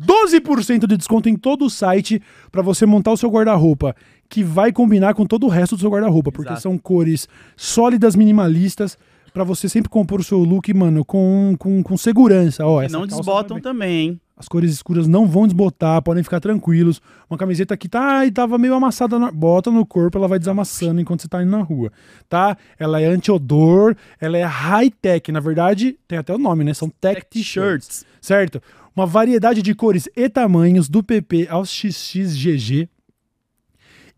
12% 0.00 0.86
de 0.86 0.96
desconto 0.96 1.28
em 1.28 1.36
todo 1.36 1.66
o 1.66 1.70
site 1.70 2.20
pra 2.50 2.62
você 2.62 2.86
montar 2.86 3.12
o 3.12 3.16
seu 3.16 3.30
guarda-roupa, 3.30 3.94
que 4.28 4.42
vai 4.42 4.72
combinar 4.72 5.14
com 5.14 5.26
todo 5.26 5.46
o 5.46 5.48
resto 5.48 5.76
do 5.76 5.80
seu 5.80 5.90
guarda-roupa, 5.90 6.32
porque 6.32 6.56
são 6.56 6.78
cores 6.78 7.28
sólidas, 7.56 8.16
minimalistas, 8.16 8.98
pra 9.32 9.44
você 9.44 9.68
sempre 9.68 9.90
compor 9.90 10.20
o 10.20 10.24
seu 10.24 10.38
look, 10.38 10.72
mano, 10.74 11.04
com, 11.04 11.54
com, 11.58 11.82
com 11.82 11.96
segurança. 11.96 12.66
Ó, 12.66 12.82
E 12.82 12.88
não 12.88 13.06
desbotam 13.06 13.60
também, 13.60 14.08
hein? 14.08 14.20
As 14.36 14.48
cores 14.48 14.72
escuras 14.72 15.06
não 15.06 15.26
vão 15.26 15.46
desbotar, 15.46 16.02
podem 16.02 16.22
ficar 16.22 16.40
tranquilos. 16.40 17.00
Uma 17.28 17.38
camiseta 17.38 17.76
que 17.76 17.88
tá 17.88 18.24
e 18.26 18.30
tava 18.30 18.58
meio 18.58 18.74
amassada, 18.74 19.18
na... 19.18 19.30
bota 19.30 19.70
no 19.70 19.84
corpo, 19.84 20.18
ela 20.18 20.26
vai 20.26 20.38
desamassando 20.38 21.00
enquanto 21.00 21.22
você 21.22 21.28
tá 21.28 21.42
indo 21.42 21.50
na 21.50 21.62
rua, 21.62 21.92
tá? 22.28 22.56
Ela 22.78 23.00
é 23.00 23.06
anti-odor, 23.06 23.94
ela 24.20 24.36
é 24.36 24.42
high-tech, 24.42 25.30
na 25.30 25.40
verdade, 25.40 25.98
tem 26.08 26.18
até 26.18 26.34
o 26.34 26.38
nome, 26.38 26.64
né? 26.64 26.74
São 26.74 26.88
tech 26.88 27.24
t-shirts, 27.28 28.04
certo? 28.20 28.60
Uma 28.94 29.06
variedade 29.06 29.62
de 29.62 29.74
cores 29.74 30.08
e 30.16 30.28
tamanhos, 30.28 30.88
do 30.88 31.02
PP 31.02 31.46
ao 31.48 31.64
XXGG. 31.64 32.88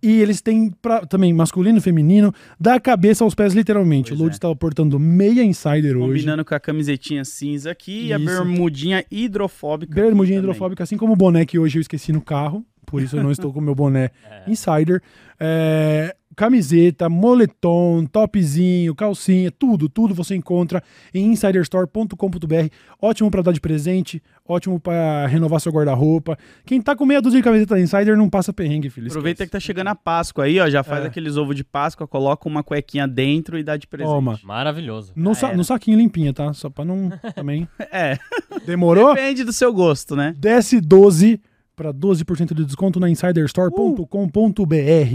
E 0.04 0.20
eles 0.20 0.42
têm 0.42 0.70
pra, 0.82 1.06
também 1.06 1.32
masculino 1.32 1.78
e 1.78 1.80
feminino, 1.80 2.30
da 2.60 2.78
cabeça 2.78 3.24
aos 3.24 3.34
pés, 3.34 3.54
literalmente. 3.54 4.10
Pois 4.10 4.20
o 4.20 4.22
Load 4.22 4.34
é. 4.34 4.36
está 4.36 4.54
portando 4.54 5.00
meia 5.00 5.42
Insider 5.42 5.96
hoje. 5.96 6.20
Combinando 6.20 6.44
com 6.44 6.54
a 6.54 6.60
camisetinha 6.60 7.24
cinza 7.24 7.70
aqui 7.70 8.08
e 8.08 8.12
a 8.12 8.18
Isso. 8.18 8.26
bermudinha 8.26 9.02
hidrofóbica. 9.10 9.94
Bermudinha 9.94 10.40
hidrofóbica, 10.40 10.82
assim 10.82 10.98
como 10.98 11.14
o 11.14 11.16
boné 11.16 11.46
que 11.46 11.58
hoje 11.58 11.78
eu 11.78 11.80
esqueci 11.80 12.12
no 12.12 12.20
carro. 12.20 12.62
Por 12.84 13.00
isso 13.00 13.16
eu 13.16 13.22
não 13.22 13.32
estou 13.32 13.50
com 13.50 13.60
o 13.60 13.62
meu 13.62 13.74
boné 13.74 14.10
Insider. 14.46 15.00
É, 15.40 16.14
camiseta, 16.34 17.08
moletom, 17.08 18.04
topzinho, 18.06 18.94
calcinha, 18.94 19.50
tudo, 19.50 19.88
tudo 19.88 20.14
você 20.14 20.34
encontra 20.34 20.82
em 21.12 21.32
insiderstore.com.br. 21.32 22.68
Ótimo 23.00 23.30
para 23.30 23.42
dar 23.42 23.52
de 23.52 23.60
presente, 23.60 24.22
ótimo 24.46 24.78
para 24.80 25.26
renovar 25.26 25.60
seu 25.60 25.72
guarda-roupa. 25.72 26.38
Quem 26.64 26.80
tá 26.80 26.96
com 26.96 27.04
meia 27.04 27.20
dúzia 27.20 27.38
de 27.40 27.44
camiseta 27.44 27.74
da 27.74 27.80
Insider 27.80 28.16
não 28.16 28.28
passa 28.30 28.52
perrengue, 28.52 28.90
filho. 28.90 29.08
Aproveita 29.08 29.44
que 29.44 29.52
tá 29.52 29.60
chegando 29.60 29.88
a 29.88 29.94
Páscoa 29.94 30.44
aí, 30.44 30.58
ó. 30.60 30.68
Já 30.68 30.82
faz 30.82 31.04
É. 31.04 31.08
aqueles 31.08 31.36
ovos 31.36 31.54
de 31.56 31.64
Páscoa, 31.64 32.06
coloca 32.06 32.48
uma 32.48 32.62
cuequinha 32.62 33.06
dentro 33.06 33.58
e 33.58 33.62
dá 33.62 33.76
de 33.76 33.86
presente. 33.86 34.12
Toma. 34.12 34.38
Maravilhoso. 34.42 35.12
No, 35.14 35.30
Ah, 35.30 35.34
sa- 35.34 35.48
era. 35.48 35.56
no 35.56 35.64
saquinho 35.64 35.98
limpinha, 35.98 36.32
tá? 36.32 36.52
Só 36.52 36.68
pra 36.70 36.84
não. 36.84 37.10
Também. 37.34 37.68
É, 37.92 38.18
Demorou? 38.66 39.14
depende 39.14 39.44
do 39.44 39.52
seu 39.52 39.72
gosto, 39.72 40.16
né? 40.16 40.34
Desce 40.38 40.80
12 40.80 41.40
para 41.76 41.92
12% 41.92 42.54
de 42.54 42.64
desconto 42.64 42.98
na 43.00 43.08
insiderstore.com.br. 43.10 44.06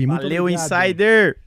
Valeu, 0.08 0.44
obrigado. 0.44 0.50
Insider! 0.50 1.38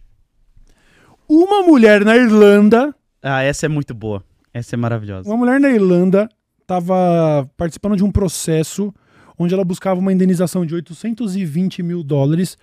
Uma 1.28 1.62
mulher 1.62 2.04
na 2.04 2.16
Irlanda, 2.16 2.94
Ah, 3.22 3.42
essa 3.42 3.66
é 3.66 3.68
muito 3.68 3.94
boa. 3.94 4.22
Essa 4.52 4.74
é 4.74 4.78
maravilhosa. 4.78 5.28
uma 5.28 5.36
mulher 5.36 5.58
na 5.60 5.70
Irlanda 5.70 6.28
estava 6.60 7.48
participando 7.56 7.96
de 7.96 8.04
um 8.04 8.10
processo 8.10 8.92
onde 9.38 9.54
ela 9.54 9.64
buscava 9.64 9.98
uma 9.98 10.12
indenização 10.12 10.64
de 10.66 10.74
820 10.74 11.82
mil 11.82 12.02
dólares 12.02 12.58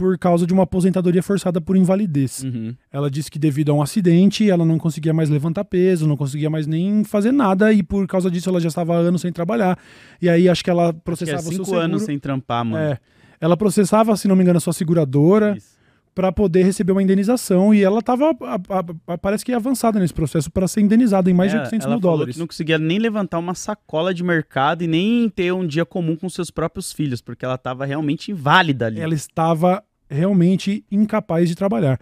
por 0.00 0.16
causa 0.16 0.46
de 0.46 0.52
uma 0.54 0.62
aposentadoria 0.62 1.22
forçada 1.22 1.60
por 1.60 1.76
invalidez. 1.76 2.42
Uhum. 2.42 2.74
Ela 2.90 3.10
disse 3.10 3.30
que 3.30 3.38
devido 3.38 3.70
a 3.70 3.74
um 3.74 3.82
acidente, 3.82 4.48
ela 4.48 4.64
não 4.64 4.78
conseguia 4.78 5.12
mais 5.12 5.28
levantar 5.28 5.62
peso, 5.66 6.08
não 6.08 6.16
conseguia 6.16 6.48
mais 6.48 6.66
nem 6.66 7.04
fazer 7.04 7.32
nada 7.32 7.70
e 7.70 7.82
por 7.82 8.06
causa 8.06 8.30
disso 8.30 8.48
ela 8.48 8.58
já 8.58 8.68
estava 8.68 8.94
há 8.94 8.98
anos 8.98 9.20
sem 9.20 9.30
trabalhar. 9.30 9.78
E 10.22 10.26
aí 10.26 10.48
acho 10.48 10.64
que 10.64 10.70
ela 10.70 10.84
Acho 10.84 10.92
que 10.94 10.98
é 10.98 11.02
processava 11.04 11.40
o 11.40 11.42
seu 11.42 11.52
cinco 11.52 11.64
seguro. 11.66 11.84
anos 11.84 12.02
sem 12.04 12.18
trampar, 12.18 12.64
mano. 12.64 12.82
É. 12.82 12.98
Ela 13.38 13.58
processava, 13.58 14.16
se 14.16 14.26
não 14.26 14.34
me 14.34 14.42
engano, 14.42 14.56
a 14.56 14.60
sua 14.60 14.72
seguradora 14.72 15.54
Isso. 15.58 15.76
para 16.14 16.32
poder 16.32 16.62
receber 16.64 16.92
uma 16.92 17.02
indenização 17.02 17.74
e 17.74 17.82
ela 17.82 17.98
estava 17.98 18.34
parece 19.20 19.44
que 19.44 19.52
avançada 19.52 20.00
nesse 20.00 20.14
processo 20.14 20.50
para 20.50 20.66
ser 20.66 20.80
indenizada 20.80 21.30
em 21.30 21.34
mais 21.34 21.50
de 21.50 21.58
É, 21.58 21.60
800 21.60 21.84
ela 21.86 21.94
mil 21.94 22.00
falou 22.02 22.16
dólares. 22.16 22.36
não 22.38 22.46
conseguia 22.46 22.78
nem 22.78 22.98
levantar 22.98 23.38
uma 23.38 23.54
sacola 23.54 24.14
de 24.14 24.24
mercado 24.24 24.82
e 24.82 24.86
nem 24.86 25.28
ter 25.28 25.52
um 25.52 25.66
dia 25.66 25.84
comum 25.84 26.16
com 26.16 26.28
seus 26.30 26.50
próprios 26.50 26.90
filhos, 26.90 27.20
porque 27.20 27.44
ela 27.44 27.58
tava 27.58 27.84
realmente 27.84 28.30
inválida 28.30 28.86
ali. 28.86 28.98
Ela 29.00 29.14
estava 29.14 29.82
realmente 30.10 30.84
incapaz 30.90 31.48
de 31.48 31.54
trabalhar. 31.54 31.98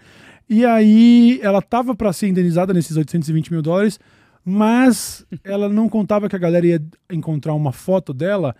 E 0.49 0.65
aí 0.65 1.39
ela 1.43 1.59
estava 1.59 1.95
para 1.95 2.13
ser 2.13 2.29
indenizada 2.29 2.73
nesses 2.73 2.97
820 2.97 3.53
mil 3.53 3.61
dólares, 3.63 4.01
mas 4.45 5.27
ela 5.45 5.69
não 5.69 5.89
contava 5.89 6.29
que 6.29 6.35
a 6.35 6.39
galera 6.39 6.67
ia 6.67 6.83
encontrar 7.13 7.53
uma 7.55 7.71
foto 7.73 8.15
dela 8.15 8.57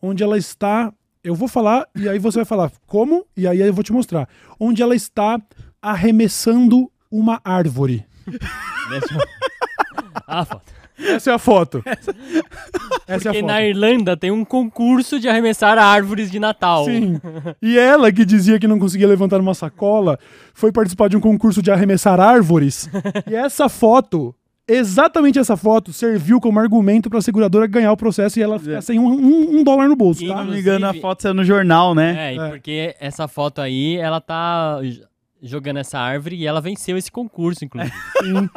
onde 0.00 0.22
ela 0.22 0.38
está. 0.38 0.92
Eu 1.24 1.34
vou 1.34 1.48
falar 1.48 1.86
e 1.96 2.08
aí 2.08 2.18
você 2.18 2.38
vai 2.38 2.44
falar 2.44 2.70
como 2.86 3.26
e 3.36 3.46
aí 3.46 3.60
eu 3.60 3.72
vou 3.74 3.82
te 3.84 3.92
mostrar. 3.92 4.28
Onde 4.58 4.82
ela 4.82 4.94
está 4.94 5.40
arremessando 5.80 6.90
uma 7.10 7.40
árvore. 7.44 8.04
Eu- 8.30 9.00
Ah, 10.26 10.44
foda. 10.44 10.62
Essa 11.08 11.30
é 11.30 11.34
a 11.34 11.38
foto. 11.38 11.82
Essa 11.86 13.28
é 13.28 13.30
a 13.30 13.32
Porque 13.32 13.40
foto. 13.40 13.46
na 13.46 13.62
Irlanda 13.62 14.16
tem 14.16 14.30
um 14.30 14.44
concurso 14.44 15.18
de 15.18 15.28
arremessar 15.28 15.78
árvores 15.78 16.30
de 16.30 16.38
Natal. 16.38 16.84
Sim. 16.84 17.20
E 17.62 17.78
ela, 17.78 18.10
que 18.12 18.24
dizia 18.24 18.58
que 18.58 18.66
não 18.66 18.78
conseguia 18.78 19.06
levantar 19.08 19.40
uma 19.40 19.54
sacola, 19.54 20.18
foi 20.54 20.72
participar 20.72 21.08
de 21.08 21.16
um 21.16 21.20
concurso 21.20 21.62
de 21.62 21.70
arremessar 21.70 22.18
árvores. 22.20 22.88
e 23.30 23.34
essa 23.34 23.68
foto, 23.68 24.34
exatamente 24.66 25.38
essa 25.38 25.56
foto, 25.56 25.92
serviu 25.92 26.40
como 26.40 26.58
argumento 26.58 27.08
para 27.10 27.18
a 27.18 27.22
seguradora 27.22 27.66
ganhar 27.66 27.92
o 27.92 27.96
processo 27.96 28.38
e 28.38 28.42
ela 28.42 28.58
ficar 28.58 28.80
sem 28.82 28.98
um, 28.98 29.06
um- 29.06 29.58
um 29.58 29.64
dólar 29.64 29.88
no 29.88 29.96
bolso, 29.96 30.26
tá? 30.26 30.44
Não 30.44 30.52
me 30.52 30.60
engano, 30.60 30.86
a 30.86 30.94
foto 30.94 31.22
saiu 31.22 31.34
no 31.34 31.44
jornal, 31.44 31.94
né? 31.94 32.32
É, 32.32 32.34
e 32.34 32.38
É. 32.38 32.48
porque 32.48 32.94
essa 33.00 33.26
foto 33.28 33.60
aí, 33.60 33.96
ela 33.96 34.20
tá 34.20 34.78
jogando 35.42 35.78
essa 35.78 35.98
árvore 35.98 36.36
e 36.36 36.46
ela 36.46 36.60
venceu 36.60 36.96
esse 36.96 37.10
concurso, 37.10 37.64
inclusive. 37.64 37.92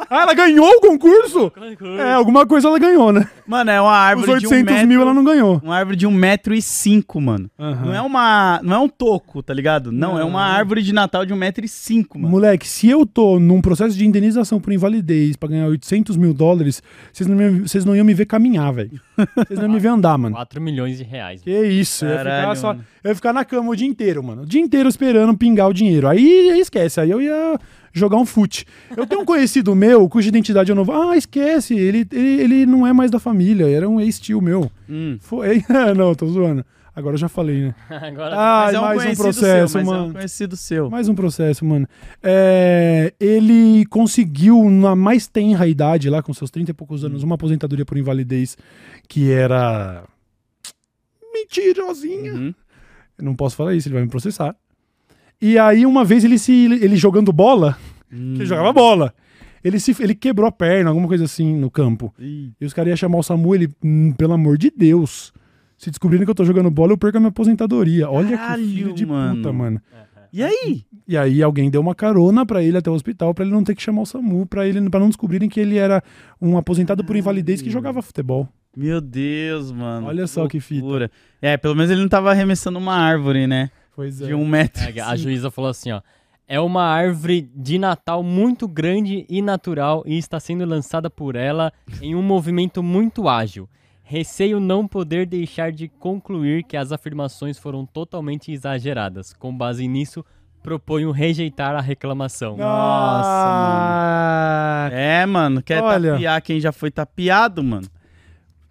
Ah, 0.08 0.22
ela 0.22 0.32
ganhou 0.34 0.64
o 0.68 0.80
concurso? 0.80 1.52
É, 1.98 2.12
alguma 2.12 2.46
coisa 2.46 2.68
ela 2.68 2.78
ganhou, 2.78 3.12
né? 3.12 3.28
Mano, 3.44 3.68
é 3.68 3.80
uma 3.80 3.90
Os 3.90 3.96
árvore 3.96 4.30
800 4.34 4.48
de 4.48 4.54
um 4.54 4.64
metro, 4.74 4.88
mil 4.88 5.00
ela 5.00 5.12
não 5.12 5.24
ganhou. 5.24 5.60
Uma 5.62 5.76
árvore 5.76 5.96
de 5.96 6.06
um 6.06 6.10
metro 6.12 6.54
e 6.54 6.62
cinco, 6.62 7.20
mano. 7.20 7.50
Não 7.58 7.92
é 7.92 8.00
uma. 8.00 8.60
Não 8.62 8.76
é 8.76 8.78
um 8.78 8.88
toco, 8.88 9.42
tá 9.42 9.52
ligado? 9.52 9.90
Não, 9.90 10.16
é 10.18 10.22
uma 10.24 10.42
árvore 10.44 10.82
de 10.82 10.92
Natal 10.92 11.26
de 11.26 11.32
um 11.32 11.36
metro 11.36 11.64
e 11.64 11.68
cinco, 11.68 12.16
mano. 12.18 12.30
Moleque, 12.30 12.66
se 12.68 12.88
eu 12.88 13.04
tô 13.04 13.40
num 13.40 13.60
processo 13.60 13.96
de 13.96 14.06
indenização 14.06 14.60
por 14.60 14.72
invalidez 14.72 15.34
pra 15.36 15.48
ganhar 15.48 15.66
800 15.66 16.16
mil 16.16 16.32
dólares, 16.32 16.80
vocês 17.12 17.26
não, 17.28 17.36
me- 17.36 17.60
vocês 17.62 17.84
não 17.84 17.96
iam 17.96 18.04
me 18.04 18.14
ver 18.14 18.26
caminhar, 18.26 18.72
velho. 18.72 19.00
Vocês 19.36 19.58
não 19.58 19.66
iam 19.66 19.72
me 19.74 19.80
ver 19.80 19.88
andar, 19.88 20.16
mano. 20.16 20.36
4 20.36 20.60
milhões 20.60 20.98
de 20.98 21.02
reais. 21.04 21.42
Que 21.42 21.50
isso, 21.66 22.04
eu 22.04 22.10
ia, 22.12 22.18
ficar 22.18 22.30
Caralho, 22.30 22.56
só- 22.60 22.72
eu 23.02 23.08
ia 23.10 23.14
ficar 23.16 23.32
na 23.32 23.44
cama 23.44 23.70
o 23.70 23.76
dia 23.76 23.88
inteiro, 23.88 24.22
mano. 24.22 24.42
O 24.42 24.46
dia 24.46 24.60
inteiro 24.60 24.88
esperando 24.88 25.36
pingar 25.36 25.68
o 25.68 25.74
dinheiro. 25.74 26.06
Aí, 26.06 26.50
aí 26.52 26.60
esquece, 26.76 27.00
aí 27.00 27.10
eu 27.10 27.20
ia 27.20 27.58
jogar 27.92 28.18
um 28.18 28.26
fute. 28.26 28.66
Eu 28.96 29.06
tenho 29.06 29.22
um 29.22 29.24
conhecido 29.24 29.74
meu 29.74 30.08
cuja 30.08 30.28
identidade 30.28 30.70
eu 30.70 30.76
não 30.76 30.84
vou. 30.84 31.10
Ah, 31.10 31.16
esquece, 31.16 31.74
ele, 31.74 32.06
ele, 32.12 32.42
ele 32.42 32.66
não 32.66 32.86
é 32.86 32.92
mais 32.92 33.10
da 33.10 33.18
família, 33.18 33.68
era 33.68 33.88
um 33.88 34.00
ex-tio 34.00 34.40
meu. 34.40 34.70
Hum. 34.88 35.16
Foi. 35.20 35.64
não, 35.96 36.14
tô 36.14 36.26
zoando. 36.26 36.64
Agora 36.94 37.14
eu 37.14 37.18
já 37.18 37.28
falei, 37.28 37.60
né? 37.60 37.74
Agora, 37.90 38.34
Ah, 38.38 38.70
é 38.72 38.78
um 38.78 38.82
mais 38.82 39.18
um 39.18 39.22
processo, 39.22 39.72
seu, 39.72 39.80
mas 39.84 39.88
é 39.88 39.92
mano. 39.92 40.06
um 40.08 40.12
conhecido 40.14 40.56
seu. 40.56 40.90
Mais 40.90 41.08
um 41.10 41.14
processo, 41.14 41.62
mano. 41.64 41.86
É, 42.22 43.12
ele 43.20 43.84
conseguiu, 43.86 44.70
na 44.70 44.96
mais 44.96 45.26
tenra 45.26 45.66
idade, 45.68 46.08
lá 46.08 46.22
com 46.22 46.32
seus 46.32 46.50
30 46.50 46.70
e 46.70 46.74
poucos 46.74 47.04
anos, 47.04 47.22
uma 47.22 47.34
aposentadoria 47.34 47.84
por 47.84 47.98
invalidez 47.98 48.56
que 49.08 49.30
era. 49.30 50.04
mentirosinha. 51.34 52.32
Uhum. 52.32 52.54
Eu 53.18 53.24
não 53.24 53.34
posso 53.34 53.56
falar 53.56 53.74
isso, 53.74 53.88
ele 53.88 53.94
vai 53.94 54.02
me 54.04 54.10
processar. 54.10 54.56
E 55.40 55.58
aí, 55.58 55.84
uma 55.84 56.04
vez, 56.04 56.24
ele 56.24 56.38
se 56.38 56.52
ele 56.52 56.96
jogando 56.96 57.32
bola, 57.32 57.76
que 58.08 58.16
Hum. 58.16 58.34
ele 58.36 58.46
jogava 58.46 58.72
bola, 58.72 59.12
ele, 59.62 59.78
se, 59.80 59.94
ele 60.02 60.14
quebrou 60.14 60.46
a 60.48 60.52
perna, 60.52 60.90
alguma 60.90 61.08
coisa 61.08 61.24
assim, 61.24 61.54
no 61.56 61.70
campo. 61.70 62.14
Ih, 62.18 62.52
E 62.60 62.64
os 62.64 62.72
caras 62.72 62.88
iam 62.90 62.96
chamar 62.96 63.18
o 63.18 63.22
Samu, 63.22 63.54
ele, 63.54 63.68
"Hum, 63.84 64.12
pelo 64.16 64.32
amor 64.32 64.56
de 64.56 64.70
Deus, 64.74 65.32
se 65.76 65.90
descobrirem 65.90 66.24
que 66.24 66.30
eu 66.30 66.34
tô 66.34 66.44
jogando 66.44 66.70
bola, 66.70 66.92
eu 66.92 66.98
perco 66.98 67.18
a 67.18 67.20
minha 67.20 67.28
aposentadoria. 67.30 68.08
Olha 68.08 68.36
Caralho, 68.36 68.62
que 68.64 68.74
filho 68.74 68.92
de 68.94 69.04
mano. 69.04 69.36
puta, 69.36 69.52
mano. 69.52 69.80
E 70.32 70.42
aí? 70.42 70.84
E 71.08 71.16
aí 71.16 71.42
alguém 71.42 71.70
deu 71.70 71.80
uma 71.80 71.94
carona 71.94 72.44
pra 72.44 72.62
ele 72.62 72.76
até 72.76 72.90
o 72.90 72.94
hospital 72.94 73.32
pra 73.32 73.44
ele 73.44 73.54
não 73.54 73.62
ter 73.64 73.74
que 73.74 73.82
chamar 73.82 74.02
o 74.02 74.06
SAMU, 74.06 74.44
pra 74.46 74.66
ele 74.66 74.88
para 74.90 75.00
não 75.00 75.08
descobrirem 75.08 75.48
que 75.48 75.58
ele 75.60 75.76
era 75.78 76.02
um 76.40 76.56
aposentado 76.58 77.04
por 77.04 77.14
invalidez 77.16 77.62
que 77.62 77.70
jogava 77.70 78.02
futebol. 78.02 78.48
Meu 78.76 79.00
Deus, 79.00 79.72
mano. 79.72 80.06
Olha 80.06 80.26
só 80.26 80.46
que 80.46 80.60
fita. 80.60 80.82
loucura. 80.82 81.10
É, 81.40 81.56
pelo 81.56 81.74
menos 81.74 81.90
ele 81.90 82.00
não 82.02 82.08
tava 82.08 82.30
arremessando 82.30 82.78
uma 82.78 82.94
árvore, 82.94 83.46
né? 83.46 83.70
Pois 83.96 84.20
é. 84.20 84.26
De 84.26 84.34
um 84.34 84.46
metro. 84.46 84.82
É, 84.84 85.00
a 85.00 85.16
juíza 85.16 85.50
falou 85.50 85.70
assim, 85.70 85.90
ó. 85.90 86.00
É 86.46 86.60
uma 86.60 86.84
árvore 86.84 87.50
de 87.56 87.76
Natal 87.76 88.22
muito 88.22 88.68
grande 88.68 89.26
e 89.28 89.42
natural 89.42 90.04
e 90.06 90.16
está 90.16 90.38
sendo 90.38 90.64
lançada 90.64 91.10
por 91.10 91.34
ela 91.34 91.72
em 92.00 92.14
um 92.14 92.22
movimento 92.22 92.84
muito 92.84 93.28
ágil. 93.28 93.68
Receio 94.04 94.60
não 94.60 94.86
poder 94.86 95.26
deixar 95.26 95.72
de 95.72 95.88
concluir 95.88 96.62
que 96.62 96.76
as 96.76 96.92
afirmações 96.92 97.58
foram 97.58 97.84
totalmente 97.84 98.52
exageradas. 98.52 99.32
Com 99.32 99.52
base 99.56 99.88
nisso, 99.88 100.24
proponho 100.62 101.10
rejeitar 101.10 101.74
a 101.74 101.80
reclamação. 101.80 102.56
Nossa, 103.56 104.90
É, 104.92 105.26
mano, 105.26 105.60
quer 105.62 105.82
Olha. 105.82 106.12
tapear 106.12 106.40
quem 106.42 106.60
já 106.60 106.70
foi 106.70 106.92
tapeado, 106.92 107.64
mano? 107.64 107.88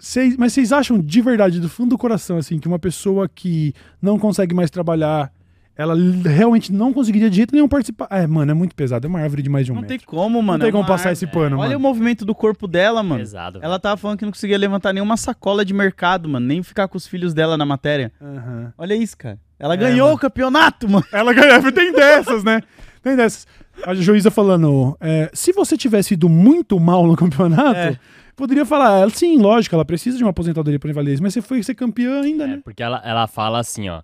Cês- 0.07 0.37
mas 0.37 0.53
vocês 0.53 0.71
acham 0.71 0.99
de 0.99 1.19
verdade, 1.21 1.59
do 1.59 1.67
fundo 1.67 1.89
do 1.91 1.97
coração, 1.97 2.37
assim, 2.37 2.59
que 2.59 2.67
uma 2.67 2.77
pessoa 2.77 3.27
que 3.27 3.73
não 3.99 4.19
consegue 4.19 4.53
mais 4.53 4.69
trabalhar, 4.69 5.31
ela 5.75 5.95
realmente 6.23 6.71
não 6.71 6.93
conseguiria 6.93 7.27
de 7.27 7.37
jeito 7.37 7.53
nenhum 7.55 7.67
participar? 7.67 8.07
É, 8.11 8.27
mano, 8.27 8.51
é 8.51 8.53
muito 8.53 8.75
pesado. 8.75 9.07
É 9.07 9.09
uma 9.09 9.19
árvore 9.19 9.41
de 9.41 9.49
mais 9.49 9.65
de 9.65 9.71
um 9.71 9.75
Não 9.75 9.81
metro. 9.81 9.97
tem 9.97 10.05
como, 10.05 10.41
mano. 10.43 10.59
tem 10.59 10.69
é 10.69 10.71
como 10.71 10.83
uma 10.83 10.87
passar 10.87 11.09
árvore. 11.09 11.25
esse 11.25 11.27
pano, 11.27 11.57
Olha 11.57 11.69
mano. 11.69 11.79
o 11.79 11.81
movimento 11.81 12.23
do 12.23 12.35
corpo 12.35 12.67
dela, 12.67 13.01
mano. 13.01 13.19
Pesado. 13.19 13.59
Ela 13.63 13.79
tava 13.79 13.97
falando 13.97 14.19
que 14.19 14.25
não 14.25 14.31
conseguia 14.31 14.59
levantar 14.59 14.93
nenhuma 14.93 15.17
sacola 15.17 15.65
de 15.65 15.73
mercado, 15.73 16.29
mano. 16.29 16.45
Nem 16.45 16.61
ficar 16.61 16.87
com 16.87 16.97
os 16.97 17.07
filhos 17.07 17.33
dela 17.33 17.57
na 17.57 17.65
matéria. 17.65 18.11
Aham. 18.21 18.73
Olha 18.77 18.93
isso, 18.93 19.17
cara. 19.17 19.39
Ela 19.57 19.73
É, 19.73 19.77
ganhou 19.77 20.05
mano. 20.07 20.17
o 20.17 20.19
campeonato, 20.19 20.87
mano. 20.87 21.05
Ela 21.11 21.33
ganhava, 21.33 21.71
tem 21.73 21.91
dessas, 21.91 22.43
né? 22.43 22.61
Tem 23.01 23.15
dessas. 23.15 23.47
A 23.83 23.93
juíza 23.95 24.29
falando, 24.29 24.95
é, 25.01 25.31
se 25.33 25.51
você 25.51 25.75
tivesse 25.75 26.13
ido 26.13 26.29
muito 26.29 26.79
mal 26.79 27.07
no 27.07 27.15
campeonato, 27.17 27.75
É. 27.79 27.99
poderia 28.36 28.65
falar, 28.65 28.99
ela, 29.01 29.09
sim, 29.09 29.38
lógico, 29.38 29.75
ela 29.75 29.86
precisa 29.86 30.17
de 30.17 30.23
uma 30.23 30.29
aposentadoria 30.31 30.79
por 30.79 30.89
invalidez, 30.89 31.19
mas 31.19 31.33
você 31.33 31.41
foi 31.41 31.61
ser 31.63 31.75
campeã 31.75 32.21
ainda, 32.21 32.43
É, 32.43 32.47
né? 32.47 32.61
porque 32.63 32.83
ela, 32.83 33.01
ela 33.03 33.27
fala 33.27 33.59
assim, 33.59 33.89
ó. 33.89 34.01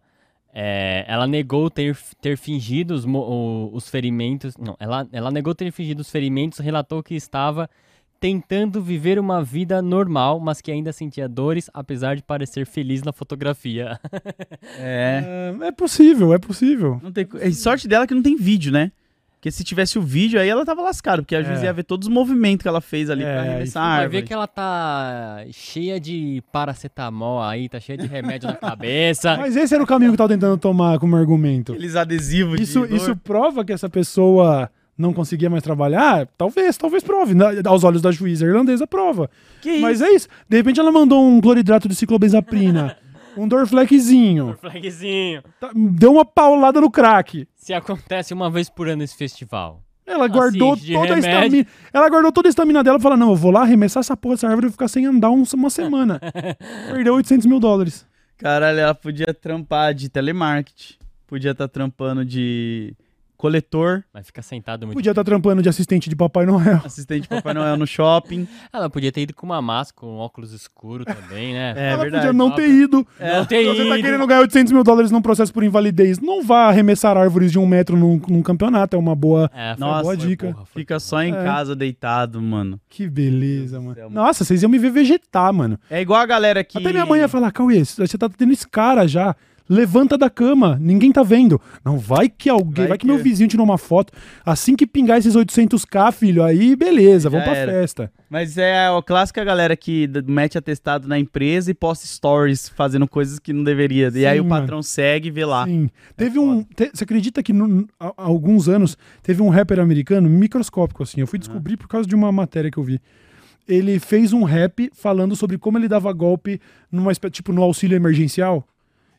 é, 0.53 1.05
ela 1.07 1.27
negou 1.27 1.69
ter, 1.69 1.97
ter 2.21 2.37
fingido 2.37 2.93
os, 2.93 3.05
os 3.73 3.89
ferimentos. 3.89 4.55
Não, 4.57 4.75
ela, 4.79 5.07
ela 5.11 5.31
negou 5.31 5.53
ter 5.55 5.71
fingido 5.71 6.01
os 6.01 6.09
ferimentos, 6.09 6.59
relatou 6.59 7.01
que 7.03 7.15
estava 7.15 7.69
tentando 8.19 8.81
viver 8.83 9.17
uma 9.17 9.43
vida 9.43 9.81
normal, 9.81 10.39
mas 10.39 10.61
que 10.61 10.71
ainda 10.71 10.93
sentia 10.93 11.27
dores, 11.27 11.71
apesar 11.73 12.15
de 12.15 12.21
parecer 12.21 12.67
feliz 12.67 13.01
na 13.01 13.11
fotografia. 13.11 13.99
É. 14.77 15.53
É, 15.63 15.67
é 15.67 15.71
possível, 15.71 16.33
é 16.33 16.37
possível. 16.37 16.99
Não 17.03 17.11
tem... 17.11 17.27
é 17.39 17.51
sorte 17.51 17.87
dela 17.87 18.05
que 18.07 18.13
não 18.13 18.21
tem 18.21 18.35
vídeo, 18.35 18.71
né? 18.71 18.91
Porque 19.41 19.49
se 19.49 19.63
tivesse 19.63 19.97
o 19.97 20.03
vídeo, 20.03 20.39
aí 20.39 20.47
ela 20.47 20.63
tava 20.63 20.83
lascada, 20.83 21.23
porque 21.23 21.35
a 21.35 21.41
juiz 21.41 21.63
É. 21.63 21.65
ia 21.65 21.73
ver 21.73 21.81
todos 21.81 22.07
os 22.07 22.13
movimentos 22.13 22.61
que 22.61 22.67
ela 22.67 22.79
fez 22.79 23.09
ali 23.09 23.23
É, 23.23 23.33
pra 23.33 23.41
arremessar 23.41 23.81
a 23.83 23.87
Vai 23.87 24.03
árvore. 24.03 24.21
ver 24.21 24.27
que 24.27 24.33
ela 24.35 24.45
tá 24.45 25.43
cheia 25.51 25.99
de 25.99 26.43
paracetamol 26.51 27.41
aí, 27.41 27.67
tá 27.67 27.79
cheia 27.79 27.97
de 27.97 28.05
remédio 28.05 28.47
na 28.47 28.53
cabeça. 28.55 29.35
Mas 29.41 29.55
esse 29.55 29.73
era 29.73 29.83
o 29.83 29.87
caminho 29.87 30.11
que 30.11 30.13
eu 30.13 30.17
tava 30.19 30.29
tentando 30.29 30.57
tomar 30.59 30.99
como 30.99 31.15
argumento. 31.15 31.71
Aqueles 31.73 31.95
adesivos 31.95 32.57
de 32.57 32.63
Isso, 32.63 32.81
dor. 32.81 32.91
isso 32.91 33.15
prova 33.15 33.65
que 33.65 33.73
essa 33.73 33.89
pessoa 33.89 34.69
não 34.95 35.11
conseguia 35.11 35.49
mais 35.49 35.63
trabalhar? 35.63 36.27
Talvez, 36.37 36.77
talvez 36.77 37.03
prove. 37.03 37.33
Na- 37.33 37.49
aos 37.65 37.83
olhos 37.83 38.03
da 38.03 38.11
juíza 38.11 38.45
irlandesa, 38.45 38.85
prova. 38.85 39.27
Que 39.59 39.71
isso? 39.71 39.81
Mas 39.81 40.01
é 40.03 40.09
isso. 40.11 40.27
De 40.47 40.57
repente 40.57 40.79
ela 40.79 40.91
mandou 40.91 41.27
um 41.27 41.41
cloridrato 41.41 41.87
de 41.89 41.95
ciclobenzaprina, 41.95 42.95
um 43.37 43.47
Dorfleckzinho, 43.47 44.57
Flagzinho. 44.59 45.43
tá- 45.59 45.71
deu 45.75 46.13
uma 46.13 46.25
paulada 46.25 46.79
no 46.81 46.89
crack. 46.91 47.47
Se 47.55 47.73
acontece 47.73 48.33
uma 48.33 48.49
vez 48.49 48.69
por 48.69 48.87
ano 48.89 49.03
esse 49.03 49.15
festival. 49.15 49.81
Ela 50.05 50.27
guardou 50.27 50.75
toda 50.75 51.15
a 51.15 51.19
estamina. 51.19 51.65
Ela 51.93 52.09
guardou 52.09 52.31
toda 52.31 52.47
a 52.47 52.51
estamina 52.51 52.83
dela 52.83 52.97
e 52.97 53.01
falou: 53.01 53.17
Não, 53.17 53.29
eu 53.29 53.35
vou 53.35 53.51
lá 53.51 53.61
arremessar 53.61 54.01
essa 54.01 54.17
porra 54.17 54.35
dessa 54.35 54.47
árvore 54.47 54.67
e 54.67 54.71
ficar 54.71 54.87
sem 54.87 55.05
andar 55.05 55.29
um- 55.29 55.43
uma 55.53 55.69
semana. 55.69 56.19
Perdeu 56.91 57.13
800 57.15 57.45
mil 57.45 57.59
dólares. 57.59 58.05
Caralho, 58.37 58.79
ela 58.79 58.95
podia 58.95 59.33
trampar 59.33 59.93
de 59.93 60.09
telemarketing. 60.09 60.95
Podia 61.27 61.51
estar 61.51 61.67
trampando 61.69 62.25
de 62.25 62.93
coletor, 63.41 64.03
Mas 64.13 64.27
fica 64.27 64.41
sentado 64.43 64.85
muito. 64.85 64.95
Podia 64.95 65.11
estar 65.11 65.23
trampando 65.23 65.63
de 65.63 65.67
assistente 65.67 66.07
de 66.09 66.15
Papai 66.15 66.45
Noel. 66.45 66.79
assistente 66.85 67.23
de 67.23 67.27
Papai 67.27 67.55
Noel 67.55 67.75
no 67.75 67.87
shopping. 67.87 68.47
Ela 68.71 68.87
podia 68.87 69.11
ter 69.11 69.21
ido 69.21 69.33
com 69.33 69.47
uma 69.47 69.59
máscara, 69.61 69.99
com 69.99 70.15
um 70.15 70.19
óculos 70.19 70.53
escuro 70.53 71.03
também, 71.03 71.53
né? 71.53 71.73
É 71.75 71.89
Ela 71.93 72.03
verdade. 72.03 72.27
podia 72.27 72.33
não 72.37 72.51
ter 72.51 72.69
ido. 72.69 73.05
Não 73.19 73.45
ter 73.45 73.65
Você 73.65 73.89
tá 73.89 73.95
querendo 73.95 74.27
ganhar 74.27 74.41
800 74.41 74.71
mil 74.71 74.83
dólares 74.83 75.09
num 75.09 75.21
processo 75.21 75.51
por 75.51 75.63
invalidez. 75.63 76.19
Não 76.19 76.43
vá 76.43 76.67
arremessar 76.67 77.17
árvores 77.17 77.51
de 77.51 77.57
um 77.57 77.65
metro 77.65 77.97
num, 77.97 78.21
num 78.27 78.43
campeonato. 78.43 78.95
É 78.95 78.99
uma 78.99 79.15
boa. 79.15 79.49
É, 79.53 79.75
foi 79.75 79.79
Nossa, 79.79 80.03
boa 80.03 80.15
foi 80.15 80.27
dica. 80.27 80.51
burra, 80.51 80.65
Fica 80.65 80.99
só 80.99 81.23
em 81.23 81.33
É. 81.33 81.43
casa 81.43 81.75
deitado, 81.75 82.39
mano. 82.39 82.79
Que 82.87 83.09
beleza, 83.09 83.79
mano. 83.79 83.95
Céu, 83.95 84.09
Nossa, 84.09 84.43
vocês 84.45 84.61
iam 84.61 84.69
me 84.69 84.77
ver 84.77 84.91
vegetar, 84.91 85.51
mano. 85.51 85.79
É 85.89 85.99
igual 85.99 86.19
a 86.21 86.25
galera 86.25 86.63
que. 86.63 86.77
Até 86.77 86.91
minha 86.91 87.05
mãe 87.05 87.21
ia 87.21 87.27
falar, 87.27 87.51
Cauê, 87.51 87.83
você 87.83 88.17
tá 88.17 88.29
tendo 88.29 88.53
esse 88.53 88.67
cara 88.67 89.07
já. 89.07 89.35
Levanta 89.73 90.17
da 90.17 90.29
cama, 90.29 90.77
ninguém 90.81 91.13
tá 91.13 91.23
vendo. 91.23 91.59
Não, 91.85 91.97
vai 91.97 92.27
que 92.27 92.49
alguém, 92.49 92.73
vai, 92.83 92.87
Vai 92.89 92.97
que, 92.97 93.05
que- 93.07 93.11
meu 93.13 93.17
vizinho 93.23 93.47
tirou 93.47 93.63
uma 93.65 93.77
foto. 93.77 94.11
Assim 94.45 94.75
que 94.75 94.85
pingar 94.85 95.17
esses 95.17 95.33
800k, 95.33 96.11
filho, 96.11 96.43
aí 96.43 96.75
beleza, 96.75 97.29
vamos 97.29 97.45
pra 97.45 97.55
era. 97.55 97.71
festa. 97.71 98.11
Mas 98.29 98.57
é 98.57 98.87
a 98.87 99.01
clássica 99.01 99.43
galera 99.45 99.75
que 99.77 100.09
mete 100.27 100.57
atestado 100.57 101.07
na 101.07 101.17
empresa 101.17 101.71
e 101.71 101.73
posta 101.73 102.05
stories 102.05 102.67
fazendo 102.67 103.07
coisas 103.07 103.39
que 103.39 103.53
não 103.53 103.63
deveria. 103.63 104.11
e 104.13 104.25
aí 104.25 104.39
Sim, 104.39 104.45
o 104.45 104.49
patrão 104.49 104.83
segue 104.83 105.29
e 105.29 105.31
vê 105.31 105.45
lá. 105.45 105.65
Sim. 105.65 105.89
Teve 106.17 106.37
É 106.37 106.41
um. 106.41 106.63
te- 106.63 106.91
você 106.93 107.03
acredita 107.05 107.41
que 107.41 107.53
no- 107.53 107.87
há, 107.97 108.11
alguns 108.17 108.67
anos 108.67 108.97
teve 109.23 109.41
um 109.41 109.47
rapper 109.49 109.79
americano 109.79 110.29
microscópico, 110.29 111.03
assim. 111.03 111.21
Eu 111.21 111.27
fui 111.27 111.39
descobrir 111.39 111.77
por 111.77 111.87
causa 111.87 112.05
de 112.07 112.13
uma 112.15 112.29
matéria 112.31 112.69
que 112.69 112.77
eu 112.77 112.83
vi. 112.83 112.99
Ele 113.67 113.99
fez 113.99 114.33
um 114.33 114.43
rap 114.43 114.89
falando 114.93 115.35
sobre 115.35 115.57
como 115.57 115.77
ele 115.77 115.87
dava 115.87 116.11
golpe 116.11 116.59
numa 116.91 117.13
tipo 117.13 117.53
no 117.53 117.61
auxílio 117.63 117.95
emergencial. 117.95 118.67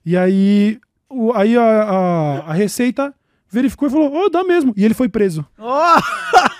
E 0.05 0.16
aí, 0.16 0.78
o- 1.09 1.32
aí 1.32 1.57
a, 1.57 1.62
a, 1.62 2.38
a 2.50 2.53
Receita 2.53 3.14
verificou 3.50 3.88
e 3.88 3.90
falou: 3.90 4.12
Ô, 4.14 4.28
dá 4.28 4.42
mesmo. 4.44 4.72
E 4.76 4.84
ele 4.84 4.94
foi 4.94 5.09
preso. 5.09 5.46
Oh! 5.59 6.00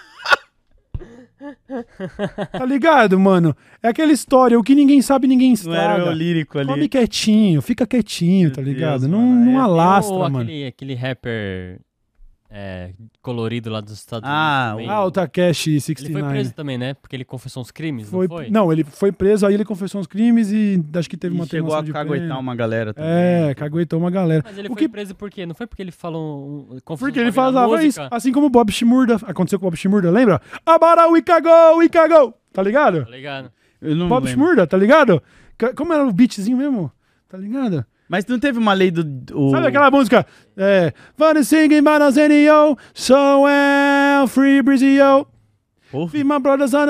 Tá 2.53 2.65
ligado, 2.65 3.19
mano? 3.19 3.57
É 3.83 3.89
aquela 3.89 4.13
história: 4.13 4.59
o 4.59 4.63
que 4.63 4.75
ninguém 4.75 5.03
sabe, 5.03 5.27
ninguém 5.27 5.55
Não 5.65 5.75
era 5.75 5.95
o 5.95 5.97
estraga. 5.99 6.17
lírico 6.17 6.59
ali. 6.59 6.69
Come 6.69 6.89
quietinho, 6.89 7.61
fica 7.63 7.87
quietinho, 7.87 8.49
Meu 8.49 8.53
tá 8.53 8.63
Deus, 8.63 8.75
ligado? 8.75 9.09
não 9.09 9.21
mano, 9.21 9.45
não 9.53 9.59
é- 9.61 9.63
alastra, 9.63 10.17
mano. 10.29 10.41
aquele, 10.43 10.67
aquele 10.67 10.95
rapper 10.95 11.81
é, 12.55 12.91
colorido 13.23 13.71
lá 13.71 13.81
dos 13.81 13.95
Estados 13.95 14.29
Ah, 14.31 14.73
Unidos. 14.75 14.87
também. 14.89 14.91
Ah, 15.03 15.05
o 15.07 15.11
Takeshi 15.11 15.71
Ele 15.71 15.81
69. 15.81 16.21
foi 16.23 16.31
preso 16.35 16.55
também, 16.55 16.77
né? 16.77 16.93
Porque 16.95 17.17
ele 17.17 17.25
confessou 17.25 17.63
uns 17.63 17.71
crimes, 17.71 18.11
Foi- 18.11 18.29
não 18.29 18.37
foi? 18.37 18.51
Não, 18.51 18.71
ele 18.73 18.85
foi 18.85 19.11
preso, 19.11 19.47
aí 19.47 19.55
ele 19.55 19.65
confessou 19.65 20.01
uns 20.01 20.07
crimes 20.07 20.53
e 20.53 20.85
acho 20.95 21.09
que 21.09 21.17
teve 21.17 21.35
E 21.35 21.39
uma 21.39 21.47
chegou 21.47 21.75
a 21.75 21.81
de 21.81 21.91
caguetar 21.93 22.39
uma 22.39 22.55
galera 22.55 22.93
também. 22.93 23.11
É, 23.11 23.55
caguetou 23.55 23.99
uma 23.99 24.11
galera. 24.11 24.43
Mas 24.45 24.59
ele 24.59 24.69
O 24.69 24.73
foi 24.73 24.77
que- 24.83 24.89
preso 24.89 25.15
por 25.15 25.31
quê? 25.31 25.47
Não 25.47 25.55
foi 25.55 25.67
porque 25.67 25.81
ele 25.83 25.91
falou... 25.93 26.67
Confessou 26.85 27.09
Porque 27.09 27.21
ele 27.21 27.33
falava 27.33 27.83
isso, 27.83 28.01
assim 28.11 28.31
como 28.33 28.47
o 28.49 28.51
Bob 28.51 28.71
Shmurda, 28.71 29.17
aconteceu 29.27 29.59
com 29.59 29.67
o 29.67 29.71
Bob 29.71 29.77
Shmurda, 29.79 30.11
lembra? 30.11 30.41
Abara 30.67 31.09
we 31.09 31.23
cagou, 31.23 31.79
we 31.79 31.89
cagou, 31.89 32.35
tá 32.53 32.63
ligado? 32.63 33.05
Tá 33.05 33.11
ligado? 33.11 33.51
Eu 33.81 33.97
não 33.97 34.09
Bob 34.09 34.27
lembro. 34.27 34.41
Shmurda, 34.45 34.67
tá 34.67 34.77
ligado? 34.77 35.23
Como 35.75 35.93
era 35.93 36.05
o 36.07 36.13
beatzinho 36.13 36.57
mesmo? 36.59 36.93
Tá 37.29 37.39
ligado? 37.39 37.85
Mas 38.13 38.27
não 38.27 38.39
teve 38.39 38.59
uma 38.59 38.75
lei 38.75 38.91
do. 38.91 39.03
o- 39.35 39.51
Sabe 39.53 39.69
aquela 39.69 39.91
música? 39.91 40.27
É. 40.55 40.93
Wanna 41.19 41.43
sing 41.43 41.73
in 41.75 41.83
Banazenio, 41.83 42.77
so 42.93 43.45
well, 43.45 44.27
free. 44.29 44.61
Feed 46.11 46.25
my 46.25 46.39
brothers 46.39 46.75
on 46.75 46.89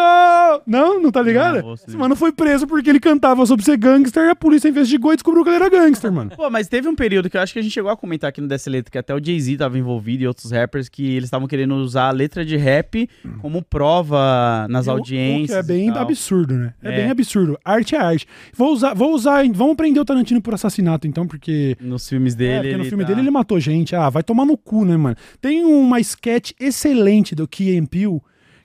a. 0.00 0.60
Não, 0.66 1.00
não 1.00 1.10
tá 1.10 1.22
ligado? 1.22 1.62
Não, 1.62 1.74
Esse 1.74 1.96
mano 1.96 2.16
foi 2.16 2.32
preso 2.32 2.66
porque 2.66 2.90
ele 2.90 3.00
cantava 3.00 3.44
sobre 3.46 3.64
ser 3.64 3.76
gangster 3.76 4.24
e 4.26 4.30
a 4.30 4.34
polícia 4.34 4.68
investigou 4.68 5.12
e 5.12 5.16
descobriu 5.16 5.42
que 5.44 5.50
ele 5.50 5.56
era 5.56 5.68
gangster, 5.68 6.10
mano. 6.12 6.30
Pô, 6.36 6.48
mas 6.50 6.68
teve 6.68 6.88
um 6.88 6.94
período 6.94 7.28
que 7.30 7.36
eu 7.36 7.40
acho 7.40 7.52
que 7.52 7.58
a 7.58 7.62
gente 7.62 7.72
chegou 7.72 7.90
a 7.90 7.96
comentar 7.96 8.28
aqui 8.30 8.40
no 8.40 8.48
Dessa 8.48 8.70
Letra, 8.70 8.90
que 8.90 8.98
até 8.98 9.14
o 9.14 9.22
Jay-Z 9.24 9.56
tava 9.58 9.78
envolvido 9.78 10.22
e 10.22 10.26
outros 10.26 10.50
rappers, 10.50 10.88
que 10.88 11.12
eles 11.12 11.24
estavam 11.24 11.46
querendo 11.46 11.74
usar 11.76 12.08
a 12.08 12.10
letra 12.10 12.44
de 12.44 12.56
rap 12.56 13.08
como 13.40 13.62
prova 13.62 14.66
nas 14.68 14.86
O- 14.86 14.92
audiências. 14.92 15.50
O 15.58 15.64
que 15.66 15.72
é 15.72 15.76
bem 15.76 15.88
e 15.88 15.92
tal. 15.92 16.02
absurdo, 16.02 16.54
né? 16.54 16.74
É, 16.82 16.92
É. 16.92 16.96
bem 17.02 17.10
absurdo. 17.10 17.58
Arte 17.64 17.94
é 17.94 17.98
arte. 18.00 18.26
Vou 18.54 18.72
usar, 18.72 18.94
vou 18.94 19.14
usar, 19.14 19.44
vamos 19.52 19.76
prender 19.76 20.02
o 20.02 20.04
Tarantino 20.04 20.40
por 20.40 20.54
assassinato, 20.54 21.06
então, 21.06 21.26
porque. 21.26 21.76
Nos 21.80 22.08
filmes 22.08 22.34
dele. 22.34 22.50
é, 22.50 22.60
porque 22.62 22.76
no 22.76 22.84
filme 22.84 23.04
tá- 23.04 23.08
dele 23.08 23.20
ele 23.20 23.30
matou 23.30 23.60
gente. 23.60 23.94
Ah, 23.94 24.08
vai 24.10 24.22
tomar 24.22 24.44
no 24.44 24.56
cu, 24.56 24.84
né, 24.84 24.96
mano? 24.96 25.16
Tem 25.40 25.64
uma 25.64 26.00
sketch 26.00 26.52
excelente 26.58 27.34
do 27.34 27.46
Key 27.46 27.76
and 27.78 27.86
Peele, 27.86 28.20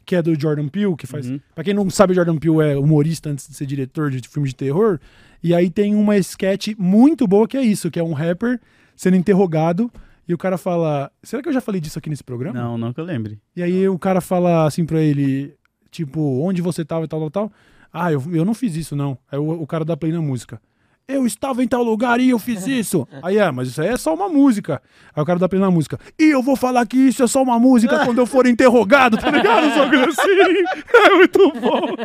que 0.06 0.16
é 0.16 0.22
do 0.22 0.39
Jordan 0.39 0.68
Peele, 0.68 0.95
que 0.95 1.08
faz. 1.08 1.30
Uhum. 1.30 1.39
Pra 1.53 1.64
quem 1.64 1.74
não 1.74 1.89
sabe, 1.89 2.14
Jordan 2.14 2.38
Peele 2.38 2.62
é 2.62 2.78
humorista 2.78 3.30
antes 3.30 3.47
de 3.47 3.56
ser 3.56 3.66
diretor 3.66 4.12
de 4.12 4.28
filmes 4.28 4.51
de 4.51 4.56
terror. 4.56 4.99
E 5.43 5.53
aí 5.53 5.70
tem 5.70 5.95
uma 5.95 6.18
sketch 6.18 6.70
muito 6.78 7.28
boa 7.28 7.47
que 7.47 7.58
é 7.58 7.62
isso, 7.62 7.89
que 7.91 7.99
é 7.99 8.03
um 8.03 8.14
rapper 8.14 8.60
sendo 8.95 9.18
interrogado 9.18 9.91
e 10.28 10.34
o 10.34 10.38
cara 10.38 10.58
fala, 10.58 11.12
será 11.22 11.41
que 11.41 11.49
eu 11.49 11.53
já 11.53 11.62
falei 11.62 11.80
disso 11.80 11.99
aqui 11.99 12.10
nesse 12.10 12.24
programa? 12.24 12.60
Não, 12.60 12.78
não 12.78 12.91
que 12.91 12.99
eu 12.99 13.06
lembre. 13.06 13.39
E 13.56 13.62
aí 13.62 13.88
o 13.88 13.99
cara 13.99 14.22
fala 14.22 14.66
assim 14.66 14.86
pra 14.86 14.99
ele, 14.99 15.53
tipo, 15.91 16.20
onde 16.41 16.62
você 16.62 16.84
tava 16.84 17.06
e 17.06 17.08
tal, 17.08 17.20
tal, 17.20 17.32
tal. 17.32 17.51
Ah, 17.93 18.12
eu, 18.12 18.22
eu 18.34 18.43
não 18.43 18.53
fiz 18.53 18.76
isso, 18.76 18.95
não. 18.95 19.18
Aí 19.32 19.38
o, 19.38 19.62
o 19.62 19.68
cara 19.68 19.86
dá 19.86 19.95
play 19.95 20.12
na 20.12 20.22
música. 20.22 20.60
Eu 21.08 21.24
estava 21.28 21.64
em 21.64 21.68
tal 21.68 21.84
lugar 21.84 22.20
e 22.20 22.30
eu 22.32 22.39
fiz 22.39 22.66
isso. 22.66 23.08
Aí 23.22 23.38
é, 23.38 23.51
mas 23.51 23.68
isso 23.68 23.80
aí 23.82 23.89
é 23.89 23.97
só 23.97 24.14
uma 24.16 24.28
música. 24.28 24.82
Aí 25.16 25.22
o 25.22 25.26
cara 25.26 25.38
dá 25.38 25.47
play 25.47 25.62
na 25.62 25.70
música. 25.70 25.99
E 26.20 26.24
eu 26.32 26.41
vou 26.41 26.56
falar 26.56 26.84
que 26.88 26.97
isso 26.97 27.22
é 27.22 27.28
só 27.28 27.43
uma 27.43 27.60
música 27.60 28.03
quando 28.06 28.18
eu 28.18 28.26
for 28.26 28.47
interrogado, 28.47 29.16
tá 29.16 29.30
ligado? 29.30 29.72
Só 29.76 29.88
que 29.88 29.95
assim. 29.97 30.26
É 31.06 31.10
muito 31.16 31.51
bom. 31.60 31.95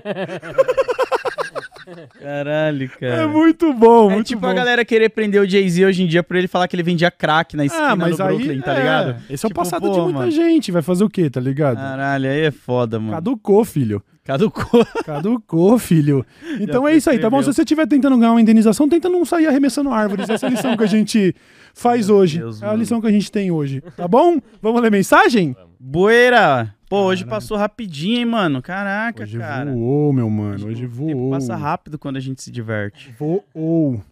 Caralho, 2.20 2.88
cara. 2.90 3.14
É 3.22 3.26
muito 3.26 3.72
bom, 3.72 4.11
É 4.11 4.14
muito 4.14 4.26
tipo 4.28 4.42
bom. 4.42 4.48
a 4.48 4.53
galera 4.53 4.84
querer 4.84 5.09
prender 5.09 5.40
o 5.40 5.48
Jay-Z 5.48 5.84
hoje 5.86 6.03
em 6.03 6.07
dia 6.07 6.22
pra 6.22 6.38
ele 6.38 6.46
falar 6.48 6.68
que 6.68 6.76
ele 6.76 6.82
vendia 6.82 7.11
crack 7.11 7.57
na 7.57 7.64
esquina 7.64 7.88
Ah, 7.90 7.96
mas 7.96 8.18
no 8.18 8.24
aí, 8.24 8.36
Brooklyn, 8.36 8.61
tá 8.61 8.74
é, 8.74 8.78
ligado? 8.78 9.16
Esse 9.30 9.44
é 9.44 9.46
o 9.46 9.48
Tipo, 9.51 9.61
passado 9.61 9.82
pô, 9.82 9.90
de 9.92 10.01
muita 10.01 10.18
mano. 10.20 10.30
gente. 10.30 10.70
Vai 10.70 10.82
fazer 10.82 11.05
o 11.05 11.09
quê, 11.09 11.28
tá 11.30 11.40
ligado? 11.40 11.76
Caralho, 11.76 12.28
aí 12.30 12.40
é 12.42 12.51
foda, 12.51 12.98
mano. 13.01 13.12
Caducou, 13.12 13.64
filho. 13.64 14.03
Caducou. 14.31 14.87
Caducou, 15.05 15.78
filho. 15.78 16.24
Então 16.61 16.87
é 16.87 16.97
isso 16.97 17.11
aí, 17.11 17.18
tá 17.18 17.28
bom? 17.28 17.43
Se 17.43 17.53
você 17.53 17.62
estiver 17.62 17.87
tentando 17.87 18.16
ganhar 18.18 18.33
uma 18.33 18.41
indenização, 18.41 18.89
tenta 18.89 19.09
não 19.09 19.24
sair 19.24 19.47
arremessando 19.47 19.91
árvores. 19.91 20.28
Essa 20.28 20.47
é 20.47 20.49
a 20.49 20.53
lição 20.53 20.76
que 20.76 20.85
a 20.85 20.87
gente 20.87 21.35
faz 21.74 22.07
Meu 22.09 22.16
hoje. 22.16 22.39
Deus, 22.39 22.62
é 22.62 22.64
a 22.64 22.68
mano. 22.68 22.81
lição 22.81 23.01
que 23.01 23.07
a 23.07 23.11
gente 23.12 23.31
tem 23.33 23.51
hoje, 23.51 23.83
tá 23.97 24.07
bom? 24.07 24.39
Vamos 24.62 24.81
ler 24.83 24.91
mensagem? 24.91 25.57
Bueira! 25.78 26.74
Pô, 26.89 27.05
hoje 27.05 27.24
passou 27.24 27.57
rapidinho, 27.57 28.18
hein, 28.18 28.24
mano? 28.24 28.61
Caraca, 28.61 29.22
Hoje 29.22 29.39
cara. 29.39 29.70
voou, 29.72 30.12
meu 30.12 30.28
mano. 30.28 30.66
Hoje 30.66 30.87
O 30.87 30.89
tempo 30.89 30.97
voou. 31.16 31.31
passa 31.31 31.55
rápido 31.55 31.99
quando 31.99 32.16
a 32.16 32.20
gente 32.20 32.43
se 32.43 32.51
diverte. 32.51 33.14
Voou. 33.16 34.03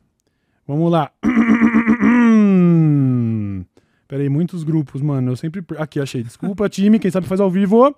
Vamos 0.67 0.93
lá. 0.93 1.11
Peraí, 4.07 4.29
muitos 4.29 4.65
grupos, 4.65 5.03
mano. 5.03 5.33
Eu 5.33 5.37
sempre. 5.37 5.63
Aqui, 5.77 6.01
achei. 6.01 6.23
Desculpa, 6.23 6.69
time. 6.69 6.99
Quem 6.99 7.11
sabe 7.11 7.27
faz 7.27 7.41
ao 7.41 7.51
vivo. 7.51 7.95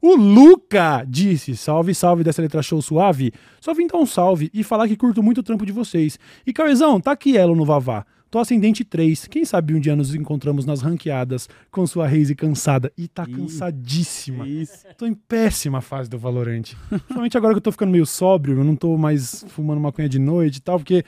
O 0.00 0.14
Luca 0.16 1.04
disse: 1.08 1.56
Salve, 1.56 1.94
salve 1.94 2.24
dessa 2.24 2.42
letra 2.42 2.62
show 2.62 2.80
suave. 2.80 3.32
Só 3.60 3.74
vim 3.74 3.86
dar 3.86 3.98
um 3.98 4.06
salve 4.06 4.50
e 4.52 4.62
falar 4.62 4.88
que 4.88 4.96
curto 4.96 5.22
muito 5.22 5.38
o 5.38 5.42
trampo 5.42 5.66
de 5.66 5.72
vocês. 5.72 6.18
E 6.46 6.52
Cauezão, 6.52 7.00
tá 7.00 7.12
aqui 7.12 7.36
elo 7.36 7.54
no 7.54 7.64
Vavá. 7.64 8.04
Tô 8.28 8.40
ascendente 8.40 8.84
3. 8.84 9.28
Quem 9.28 9.44
sabe 9.44 9.72
um 9.72 9.80
dia 9.80 9.94
nos 9.94 10.14
encontramos 10.14 10.66
nas 10.66 10.82
ranqueadas 10.82 11.48
com 11.70 11.86
sua 11.86 12.08
Raze 12.08 12.34
cansada. 12.34 12.92
E 12.98 13.06
tá 13.06 13.24
cansadíssima. 13.24 14.46
Isso. 14.46 14.84
Tô 14.98 15.06
em 15.06 15.14
péssima 15.14 15.80
fase 15.80 16.10
do 16.10 16.18
Valorant. 16.18 16.74
Principalmente 16.88 17.38
agora 17.38 17.54
que 17.54 17.58
eu 17.58 17.62
tô 17.62 17.72
ficando 17.72 17.92
meio 17.92 18.04
sóbrio, 18.04 18.58
eu 18.58 18.64
não 18.64 18.74
tô 18.74 18.98
mais 18.98 19.44
fumando 19.48 19.80
maconha 19.80 20.08
de 20.08 20.18
noite 20.18 20.56
e 20.56 20.60
tal, 20.60 20.78
porque 20.78 21.04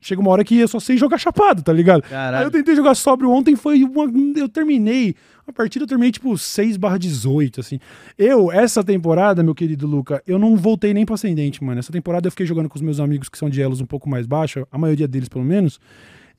chega 0.00 0.20
uma 0.20 0.30
hora 0.30 0.42
que 0.44 0.58
eu 0.58 0.68
só 0.68 0.80
sei 0.80 0.96
jogar 0.96 1.18
chapado, 1.18 1.62
tá 1.62 1.72
ligado? 1.72 2.02
Aí 2.04 2.10
eu 2.10 2.10
Caralho. 2.10 2.50
tentei 2.50 2.74
jogar 2.74 2.94
sóbrio 2.94 3.30
ontem, 3.30 3.54
foi 3.56 3.84
uma. 3.84 4.10
Eu 4.36 4.48
terminei. 4.48 5.14
A 5.46 5.52
partida 5.52 5.84
eu 5.84 5.88
terminei 5.88 6.12
tipo 6.12 6.36
6 6.38 6.76
barra 6.76 6.96
18, 6.98 7.60
assim. 7.60 7.78
Eu, 8.16 8.52
essa 8.52 8.84
temporada, 8.84 9.42
meu 9.42 9.54
querido 9.54 9.86
Luca, 9.86 10.22
eu 10.26 10.38
não 10.38 10.56
voltei 10.56 10.94
nem 10.94 11.04
pro 11.04 11.14
ascendente, 11.14 11.62
mano. 11.62 11.78
Essa 11.80 11.92
temporada 11.92 12.26
eu 12.26 12.30
fiquei 12.30 12.46
jogando 12.46 12.68
com 12.68 12.76
os 12.76 12.82
meus 12.82 13.00
amigos 13.00 13.28
que 13.28 13.36
são 13.36 13.50
de 13.50 13.60
elos 13.60 13.80
um 13.80 13.86
pouco 13.86 14.08
mais 14.08 14.26
baixos, 14.26 14.64
a 14.70 14.78
maioria 14.78 15.08
deles 15.08 15.28
pelo 15.28 15.44
menos. 15.44 15.80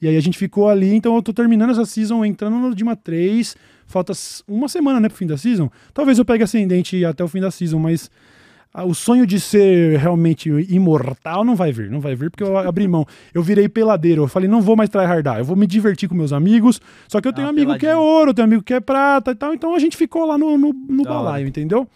E 0.01 0.07
aí 0.07 0.18
a 0.18 0.22
gente 0.22 0.38
ficou 0.38 0.68
ali, 0.68 0.95
então 0.95 1.16
eu 1.16 1.22
tô 1.22 1.32
terminando 1.32 1.70
essa 1.70 1.86
season, 1.86 2.26
entrando 2.26 2.57
no 2.57 2.74
Dima 2.74 2.95
3. 2.95 3.55
Falta 3.86 4.14
uma 4.47 4.68
semana, 4.68 4.99
né, 4.99 5.09
pro 5.09 5.18
fim 5.18 5.28
da 5.28 5.38
season. 5.38 5.70
Talvez 5.93 6.18
eu 6.18 6.26
pegue 6.26 6.43
ascendente 6.43 7.03
até 7.05 7.24
o 7.24 7.28
fim 7.28 7.41
da 7.41 7.51
season, 7.51 7.78
mas 7.78 8.09
ah, 8.74 8.86
o 8.86 8.93
sonho 8.93 9.26
de 9.28 9.39
ser 9.39 9.97
realmente 9.99 10.49
imortal 10.69 11.43
não 11.43 11.55
vai 11.55 11.72
vir, 11.72 11.89
não 11.91 11.99
vai 11.99 12.15
vir, 12.15 12.30
porque 12.30 12.43
eu 12.43 12.57
abri 12.57 12.88
mão. 12.88 13.05
Eu 13.34 13.43
virei 13.43 13.67
peladeiro, 13.67 14.24
eu 14.24 14.28
falei, 14.28 14.47
não 14.49 14.61
vou 14.61 14.76
mais 14.76 14.89
tryhardar, 14.89 15.39
eu 15.39 15.45
vou 15.45 15.55
me 15.55 15.67
divertir 15.67 16.07
com 16.07 16.15
meus 16.15 16.32
amigos. 16.34 16.80
Só 17.07 17.19
que 17.19 17.28
eu 17.28 17.34
tenho 17.34 17.47
Ah, 17.47 17.49
um 17.49 17.53
amigo 17.53 17.72
que 17.78 17.86
é 17.86 17.89
peladinho. 17.89 18.07
ouro, 18.13 18.34
tenho 18.34 18.45
um 18.45 18.49
amigo 18.49 18.63
que 18.63 18.74
é 18.74 18.80
prata 18.80 19.32
e 19.32 19.36
tal, 19.36 19.53
então 19.53 19.76
a 19.76 19.80
gente 19.80 19.97
ficou 19.97 20.26
lá 20.26 20.38
no, 20.38 20.57
no, 20.57 20.74
no 20.74 21.03
balaio, 21.03 21.47
entendeu? 21.47 21.88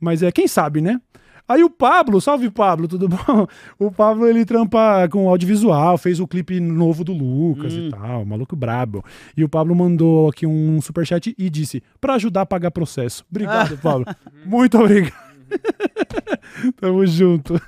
Mas 0.00 0.22
é, 0.22 0.30
quem 0.30 0.46
sabe, 0.46 0.80
né? 0.80 1.00
Aí 1.48 1.64
o 1.64 1.68
Pablo, 1.68 2.20
salve 2.20 2.48
Pablo, 2.48 2.86
tudo 2.86 3.08
bom? 3.10 3.44
O 3.76 3.90
Pablo 3.90 4.24
ele 4.28 4.44
trampa 4.44 5.08
com 5.10 5.28
audiovisual, 5.28 5.98
fez 5.98 6.20
o 6.20 6.28
clipe 6.28 6.60
novo 6.60 7.02
do 7.02 7.12
Lucas 7.12 7.72
Hum. 7.74 7.88
e 7.88 7.90
tal, 7.90 8.24
maluco 8.24 8.54
brabo. 8.54 9.04
E 9.36 9.42
o 9.42 9.48
Pablo 9.48 9.74
mandou 9.74 10.28
aqui 10.28 10.46
um 10.46 10.80
superchat 10.80 11.34
e 11.36 11.50
disse: 11.50 11.82
pra 12.00 12.14
ajudar 12.14 12.42
a 12.42 12.46
pagar 12.46 12.70
processo. 12.70 13.24
Obrigado, 13.28 13.76
Pablo. 13.82 14.06
Muito 14.46 14.78
obrigado. 14.78 15.29
Tamo 16.80 17.06
junto. 17.06 17.60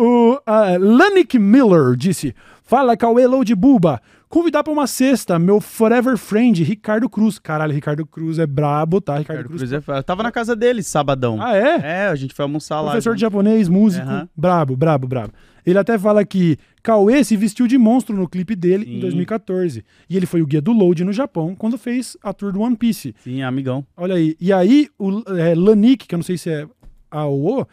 O 0.00 0.34
uh, 0.34 0.78
Lanik 0.78 1.36
Miller 1.40 1.96
disse: 1.96 2.32
Fala, 2.62 2.96
Cauê 2.96 3.24
de 3.44 3.52
Buba. 3.52 4.00
Convidar 4.28 4.62
pra 4.62 4.72
uma 4.72 4.86
sexta, 4.86 5.38
meu 5.38 5.58
forever 5.58 6.18
friend, 6.18 6.62
Ricardo 6.62 7.08
Cruz. 7.08 7.38
Caralho, 7.38 7.72
Ricardo 7.72 8.04
Cruz 8.04 8.38
é 8.38 8.46
brabo, 8.46 9.00
tá? 9.00 9.18
Ricardo, 9.18 9.38
Ricardo 9.38 9.48
Cruz. 9.48 9.70
Cruz 9.70 9.88
é... 9.88 9.98
Eu 9.98 10.02
tava 10.04 10.22
na 10.22 10.30
casa 10.30 10.54
dele 10.54 10.82
sabadão. 10.82 11.40
Ah, 11.40 11.56
é? 11.56 11.80
É, 11.82 12.06
a 12.08 12.14
gente 12.14 12.34
foi 12.34 12.42
almoçar 12.44 12.80
lá. 12.80 12.90
Professor 12.90 13.14
de 13.14 13.22
japonês, 13.22 13.68
músico, 13.68 14.06
Aham. 14.06 14.28
brabo, 14.36 14.76
brabo, 14.76 15.08
brabo. 15.08 15.32
Ele 15.64 15.78
até 15.78 15.98
fala 15.98 16.24
que 16.24 16.58
Cauê 16.82 17.24
se 17.24 17.36
vestiu 17.36 17.66
de 17.66 17.76
monstro 17.76 18.14
no 18.14 18.28
clipe 18.28 18.54
dele 18.54 18.84
em 18.88 18.94
Sim. 18.94 19.00
2014. 19.00 19.84
E 20.08 20.16
ele 20.16 20.26
foi 20.26 20.42
o 20.42 20.46
guia 20.46 20.60
do 20.60 20.72
Load 20.72 21.04
no 21.04 21.12
Japão 21.12 21.54
quando 21.54 21.76
fez 21.76 22.16
a 22.22 22.32
tour 22.32 22.52
do 22.52 22.60
One 22.60 22.76
Piece. 22.76 23.14
Sim, 23.24 23.42
amigão. 23.42 23.84
Olha 23.96 24.14
aí. 24.14 24.36
E 24.40 24.52
aí, 24.52 24.88
o 24.98 25.22
é, 25.36 25.54
Lanik, 25.54 26.06
que 26.06 26.14
eu 26.14 26.18
não 26.18 26.24
sei 26.24 26.38
se 26.38 26.50
é 26.50 26.66
a 27.10 27.24
ou 27.24 27.60
o, 27.60 27.66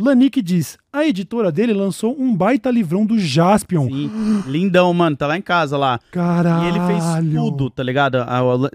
Lanik 0.00 0.40
diz: 0.40 0.78
a 0.92 1.04
editora 1.04 1.52
dele 1.52 1.72
lançou 1.72 2.16
um 2.18 2.34
baita 2.34 2.70
livrão 2.70 3.04
do 3.04 3.18
Jaspion. 3.18 3.86
Sim. 3.86 4.42
Lindão, 4.46 4.92
mano. 4.94 5.16
Tá 5.16 5.26
lá 5.26 5.36
em 5.36 5.42
casa 5.42 5.76
lá. 5.76 6.00
Caralho. 6.10 6.64
E 6.64 6.68
ele 6.68 6.86
fez 6.86 7.34
tudo, 7.34 7.68
tá 7.70 7.82
ligado? 7.82 8.18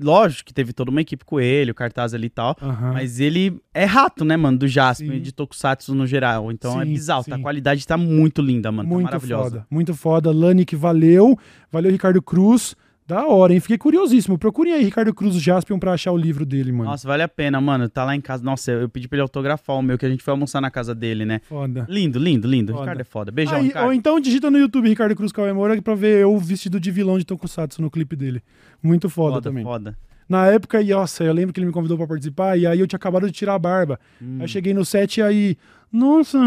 Lógico 0.01 0.45
que 0.45 0.53
teve 0.53 0.71
toda 0.71 0.91
uma 0.91 1.01
equipe 1.01 1.25
com 1.25 1.39
ele, 1.39 1.71
o 1.71 1.75
cartaz 1.75 2.13
ali 2.13 2.27
e 2.27 2.29
tal. 2.29 2.55
Mas 2.93 3.19
ele 3.19 3.59
é 3.73 3.85
rato, 3.85 4.23
né, 4.23 4.37
mano? 4.37 4.57
Do 4.57 4.67
Sim. 4.67 5.11
e 5.13 5.19
de 5.19 5.31
Tokusatsu 5.31 5.95
no 5.95 6.05
geral. 6.05 6.51
Então 6.51 6.79
é 6.79 6.85
Sim, 6.85 6.93
bizarro. 6.93 7.23
sim. 7.23 7.31
tá? 7.31 7.37
A 7.37 7.39
qualidade 7.39 7.85
tá 7.87 7.97
muito 7.97 8.41
linda, 8.41 8.71
mano. 8.71 8.87
tá 8.87 8.93
muito 8.93 9.05
maravilhosa. 9.05 9.49
foda, 9.49 9.67
muito 9.69 9.93
foda. 9.95 10.31
Lanik, 10.31 10.75
valeu. 10.75 11.37
Valeu, 11.71 11.91
Ricardo 11.91 12.21
Cruz. 12.21 12.75
Da 13.07 13.27
hora, 13.27 13.53
hein? 13.53 13.59
Fiquei 13.59 13.77
curiosíssimo. 13.77 14.35
Procurem 14.35 14.73
aí 14.73 14.83
Ricardo 14.83 15.13
Cruz 15.13 15.35
Jaspion 15.35 15.77
pra 15.77 15.93
achar 15.93 16.11
o 16.11 16.17
livro 16.17 16.43
dele, 16.43 16.71
mano. 16.71 16.89
Nossa, 16.89 17.07
vale 17.07 17.21
a 17.21 17.27
pena, 17.27 17.61
mano. 17.61 17.87
Tá 17.87 18.03
lá 18.03 18.15
em 18.15 18.21
casa. 18.21 18.43
Nossa, 18.43 18.71
eu 18.71 18.89
pedi 18.89 19.07
pra 19.07 19.17
ele 19.17 19.21
autografar 19.21 19.75
o 19.75 19.81
meu, 19.83 19.95
que 19.95 20.05
a 20.05 20.09
gente 20.09 20.23
foi 20.23 20.31
almoçar 20.31 20.59
na 20.59 20.71
casa 20.71 20.95
dele, 20.95 21.23
né? 21.23 21.39
Foda. 21.43 21.85
Lindo, 21.87 22.17
lindo, 22.17 22.47
lindo. 22.47 22.71
Foda. 22.73 22.81
Ricardo 22.83 23.01
é 23.01 23.03
foda. 23.03 23.31
Beijão, 23.31 23.57
Aí, 23.57 23.65
Ricardo. 23.67 23.85
ou 23.85 23.93
então 23.93 24.19
digita 24.19 24.49
no 24.49 24.57
YouTube 24.57 24.89
Ricardo 24.89 25.15
Cruz 25.15 25.31
Cauê 25.31 25.53
Moura 25.53 25.79
pra 25.83 25.93
ver 25.93 26.21
eu 26.23 26.35
vestido 26.39 26.79
de 26.79 26.89
vilão 26.89 27.19
de 27.19 27.25
Tokusatsu 27.25 27.79
no 27.79 27.91
clipe 27.91 28.15
dele. 28.15 28.41
Muito 28.81 29.07
foda, 29.07 29.35
foda, 29.35 29.49
também. 29.49 29.63
foda. 29.63 29.95
Na 30.27 30.47
época, 30.47 30.81
e, 30.81 30.89
nossa, 30.89 31.23
eu 31.23 31.33
lembro 31.33 31.53
que 31.53 31.59
ele 31.59 31.67
me 31.67 31.71
convidou 31.73 31.97
pra 31.97 32.07
participar 32.07 32.57
e 32.57 32.65
aí 32.65 32.79
eu 32.79 32.87
tinha 32.87 32.97
acabado 32.97 33.27
de 33.27 33.31
tirar 33.31 33.53
a 33.53 33.59
barba. 33.59 33.99
Hum. 34.21 34.37
Aí 34.39 34.43
eu 34.43 34.47
cheguei 34.47 34.73
no 34.73 34.83
set 34.83 35.17
e 35.17 35.21
aí, 35.21 35.57
nossa, 35.91 36.37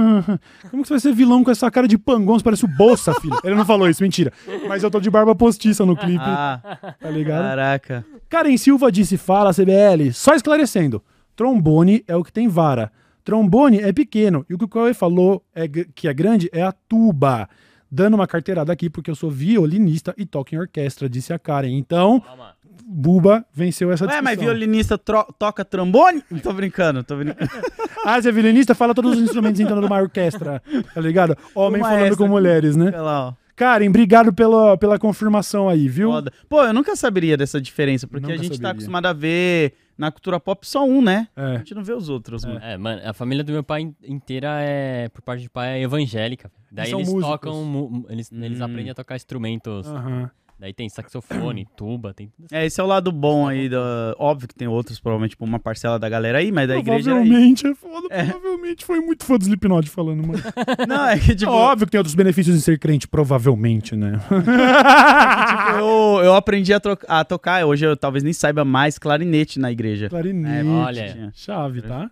como 0.70 0.82
que 0.82 0.88
você 0.88 0.94
vai 0.94 1.00
ser 1.00 1.12
vilão 1.14 1.42
com 1.44 1.50
essa 1.50 1.70
cara 1.70 1.86
de 1.86 1.96
pangão? 1.96 2.38
Você 2.38 2.44
parece 2.44 2.64
o 2.64 2.68
Bolsa, 2.68 3.14
filho. 3.20 3.38
Ele 3.44 3.54
não 3.54 3.64
falou 3.64 3.88
isso, 3.88 4.02
mentira. 4.02 4.32
Mas 4.68 4.82
eu 4.82 4.90
tô 4.90 5.00
de 5.00 5.10
barba 5.10 5.34
postiça 5.34 5.86
no 5.86 5.96
clipe, 5.96 6.18
Ah, 6.24 6.94
tá 7.00 7.08
ligado? 7.10 7.42
caraca. 7.44 8.04
Karen 8.28 8.56
Silva 8.56 8.90
disse: 8.92 9.16
Fala, 9.16 9.52
CBL. 9.54 10.12
Só 10.12 10.34
esclarecendo: 10.34 11.02
trombone 11.36 12.04
é 12.06 12.16
o 12.16 12.24
que 12.24 12.32
tem 12.32 12.48
vara. 12.48 12.90
Trombone 13.24 13.78
é 13.78 13.92
pequeno. 13.92 14.44
E 14.50 14.54
o 14.54 14.58
que 14.58 14.64
o 14.64 14.68
Cauê 14.68 14.92
falou 14.94 15.42
é, 15.54 15.68
que 15.68 16.08
é 16.08 16.14
grande 16.14 16.48
é 16.52 16.62
a 16.62 16.72
tuba. 16.72 17.48
Dando 17.90 18.14
uma 18.14 18.26
carteirada 18.26 18.70
aqui, 18.70 18.90
porque 18.90 19.10
eu 19.10 19.14
sou 19.14 19.30
violinista 19.30 20.14
e 20.18 20.26
toco 20.26 20.54
em 20.54 20.58
orquestra, 20.58 21.08
disse 21.08 21.32
a 21.32 21.38
Karen. 21.38 21.70
Então, 21.70 22.20
Calma. 22.20 22.52
Buba 22.90 23.44
venceu 23.52 23.92
essa 23.92 24.04
Ué, 24.04 24.08
discussão. 24.08 24.24
mas 24.24 24.38
violinista 24.40 24.96
toca 24.96 25.62
trombone? 25.64 26.22
Tô 26.42 26.52
brincando, 26.54 27.04
tô 27.04 27.16
brincando. 27.16 27.38
Ah, 28.04 28.22
você 28.22 28.28
é 28.30 28.32
violinista? 28.32 28.74
Fala 28.74 28.94
todos 28.94 29.16
os 29.16 29.22
instrumentos 29.22 29.60
entrando 29.60 29.82
numa 29.82 30.00
orquestra, 30.00 30.62
tá 30.94 31.00
ligado? 31.00 31.36
Homem 31.54 31.82
falando 31.82 32.16
com 32.16 32.26
mulheres, 32.28 32.76
né? 32.76 32.86
Olha 32.86 33.02
lá, 33.02 33.28
ó. 33.28 33.34
Karen, 33.56 33.88
obrigado 33.88 34.32
pela, 34.32 34.78
pela 34.78 34.98
confirmação 35.00 35.68
aí, 35.68 35.88
viu? 35.88 36.10
Foda. 36.12 36.32
Pô, 36.48 36.62
eu 36.64 36.72
nunca 36.72 36.94
saberia 36.94 37.36
dessa 37.36 37.60
diferença, 37.60 38.06
porque 38.06 38.22
Nunca 38.22 38.34
a 38.34 38.36
gente 38.38 38.50
tá 38.50 38.54
saberia. 38.54 38.70
acostumado 38.70 39.06
a 39.06 39.12
ver 39.12 39.74
na 39.98 40.12
cultura 40.12 40.38
pop 40.38 40.64
só 40.66 40.86
um, 40.86 41.02
né? 41.02 41.26
A 41.36 41.54
É. 41.54 41.58
gente 41.58 41.74
não 41.74 41.82
vê 41.82 41.92
os 41.92 42.08
outros, 42.08 42.44
mano. 42.44 42.60
É, 42.62 42.78
mano, 42.78 43.02
a 43.04 43.12
família 43.12 43.42
do 43.42 43.52
meu 43.52 43.64
pai 43.64 43.82
in- 43.82 43.94
inteira 44.06 44.48
é, 44.60 45.08
por 45.08 45.20
parte 45.20 45.42
de 45.42 45.50
pai, 45.50 45.80
é 45.80 45.82
evangélica. 45.82 46.50
Daí 46.70 46.92
eles 46.92 47.08
músicos. 47.08 47.24
tocam, 47.32 48.06
eles, 48.08 48.30
eles 48.32 48.60
Hum. 48.60 48.64
aprendem 48.64 48.90
a 48.90 48.94
tocar 48.94 49.16
instrumentos. 49.16 49.88
Aham. 49.88 50.30
Daí 50.58 50.74
tem 50.74 50.88
saxofone, 50.88 51.66
tuba, 51.76 52.12
tem 52.12 52.28
tudo. 52.28 52.48
É, 52.50 52.66
esse 52.66 52.80
é 52.80 52.84
o 52.84 52.86
lado 52.86 53.12
bom 53.12 53.46
aí. 53.46 53.68
Do... 53.68 53.78
Óbvio 54.18 54.48
que 54.48 54.54
tem 54.54 54.66
outros, 54.66 54.98
provavelmente, 54.98 55.30
tipo, 55.30 55.44
uma 55.44 55.60
parcela 55.60 55.98
da 55.98 56.08
galera 56.08 56.38
aí, 56.38 56.50
mas 56.50 56.66
da 56.66 56.76
igreja 56.76 57.12
aí. 57.12 57.16
Provavelmente 57.16 57.66
é 57.66 57.74
foda, 57.74 58.08
provavelmente 58.08 58.84
foi 58.84 59.00
muito 59.00 59.24
fã 59.24 59.38
do 59.38 59.42
Slipknot 59.42 59.88
falando, 59.88 60.26
mano. 60.26 60.42
Não, 60.88 61.06
é 61.06 61.18
que, 61.18 61.34
tipo, 61.34 61.50
Óbvio 61.50 61.86
que 61.86 61.92
tem 61.92 61.98
outros 61.98 62.14
benefícios 62.14 62.56
em 62.56 62.60
ser 62.60 62.78
crente, 62.78 63.06
provavelmente, 63.06 63.94
né? 63.94 64.18
tipo, 64.18 65.78
eu, 65.78 66.24
eu 66.24 66.34
aprendi 66.34 66.74
a, 66.74 66.80
a 67.06 67.24
tocar, 67.24 67.64
hoje 67.64 67.86
eu 67.86 67.96
talvez 67.96 68.24
nem 68.24 68.32
saiba 68.32 68.64
mais 68.64 68.98
clarinete 68.98 69.60
na 69.60 69.70
igreja. 69.70 70.08
Clarinete. 70.08 70.66
É, 70.66 70.70
olha. 70.70 71.12
tinha. 71.12 71.32
Chave, 71.34 71.82
tá? 71.82 72.10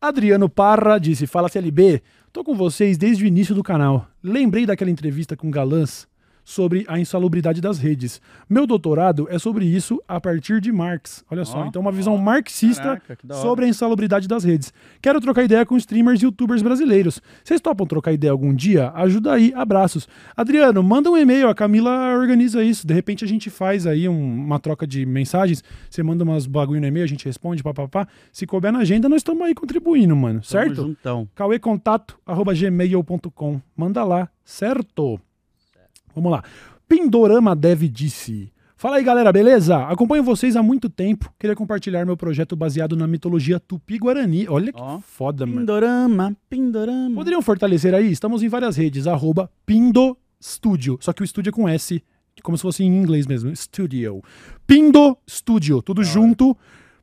Adriano 0.00 0.48
Parra 0.48 0.98
disse: 0.98 1.26
Fala 1.26 1.48
CLB, 1.48 2.00
tô 2.32 2.44
com 2.44 2.54
vocês 2.54 2.96
desde 2.96 3.24
o 3.24 3.26
início 3.26 3.54
do 3.54 3.62
canal. 3.62 4.06
Lembrei 4.22 4.66
daquela 4.66 4.90
entrevista 4.90 5.36
com 5.36 5.50
Galãs 5.50 6.08
sobre 6.44 6.84
a 6.88 6.98
insalubridade 6.98 7.60
das 7.60 7.78
redes. 7.78 8.20
Meu 8.48 8.66
doutorado 8.66 9.26
é 9.30 9.38
sobre 9.38 9.64
isso 9.64 10.02
a 10.08 10.20
partir 10.20 10.60
de 10.60 10.72
Marx. 10.72 11.24
Olha 11.30 11.44
só, 11.44 11.58
Ó, 11.60 11.66
então 11.66 11.80
uma 11.82 11.92
visão 11.92 12.16
marxista 12.18 13.00
Caraca, 13.00 13.16
sobre 13.34 13.64
a 13.64 13.68
insalubridade 13.68 14.26
das 14.26 14.42
redes. 14.44 14.72
Quero 15.02 15.20
trocar 15.20 15.44
ideia 15.44 15.64
com 15.66 15.76
streamers 15.76 16.20
e 16.22 16.24
youtubers 16.24 16.62
brasileiros. 16.62 17.20
Vocês 17.44 17.60
topam 17.60 17.86
trocar 17.86 18.12
ideia 18.12 18.30
algum 18.32 18.54
dia? 18.54 18.90
Ajuda 18.94 19.32
aí, 19.32 19.52
abraços. 19.54 20.08
Adriano, 20.36 20.82
manda 20.82 21.10
um 21.10 21.16
e-mail, 21.16 21.48
a 21.48 21.54
Camila 21.54 22.14
organiza 22.16 22.62
isso. 22.64 22.86
De 22.86 22.94
repente 22.94 23.24
a 23.24 23.28
gente 23.28 23.50
faz 23.50 23.86
aí 23.86 24.08
um- 24.08 24.44
uma 24.44 24.58
troca 24.58 24.86
de 24.86 25.04
mensagens. 25.06 25.62
Você 25.88 26.02
manda 26.02 26.24
umas 26.24 26.46
bagulho 26.46 26.80
no 26.80 26.86
e-mail, 26.86 27.04
a 27.04 27.08
gente 27.08 27.24
responde, 27.24 27.62
papapá. 27.62 28.06
Se 28.32 28.46
couber 28.46 28.72
na 28.72 28.80
agenda, 28.80 29.08
nós 29.08 29.18
estamos 29.20 29.42
aí 29.42 29.54
contribuindo, 29.54 30.14
mano. 30.16 30.40
Tamo 30.40 30.44
Certo? 30.44 30.74
Juntão. 30.82 31.28
cauecontato.gmail.com. 31.34 33.60
Manda 33.76 34.04
lá, 34.04 34.28
certo? 34.44 35.20
Vamos 36.14 36.30
lá. 36.32 36.42
Pindorama 36.88 37.54
Dev 37.54 37.82
disse. 37.84 38.52
Fala 38.80 38.96
aí, 38.96 39.04
galera, 39.04 39.30
beleza? 39.30 39.76
Acompanho 39.88 40.22
vocês 40.22 40.56
há 40.56 40.62
muito 40.62 40.88
tempo. 40.88 41.30
Queria 41.38 41.54
compartilhar 41.54 42.06
meu 42.06 42.16
projeto 42.16 42.56
baseado 42.56 42.96
na 42.96 43.06
mitologia 43.06 43.60
tupi-guarani. 43.60 44.48
Olha 44.48 44.72
que 44.72 44.80
Ó. 44.80 44.98
foda, 45.00 45.44
mano. 45.44 45.58
Pindorama, 45.58 46.34
Pindorama. 46.48 47.14
Poderiam 47.14 47.42
fortalecer 47.42 47.94
aí? 47.94 48.10
Estamos 48.10 48.42
em 48.42 48.48
várias 48.48 48.78
redes, 48.78 49.06
arroba 49.06 49.50
Pindo 49.66 50.16
Studio. 50.42 50.96
Só 51.00 51.12
que 51.12 51.20
o 51.20 51.24
estúdio 51.24 51.50
é 51.50 51.52
com 51.52 51.68
S, 51.68 52.02
como 52.42 52.56
se 52.56 52.62
fosse 52.62 52.82
em 52.82 52.86
inglês 52.86 53.26
mesmo. 53.26 53.54
Studio. 53.54 54.22
Pindo 54.66 55.14
Studio, 55.28 55.82
tudo 55.82 56.02
junto 56.02 56.56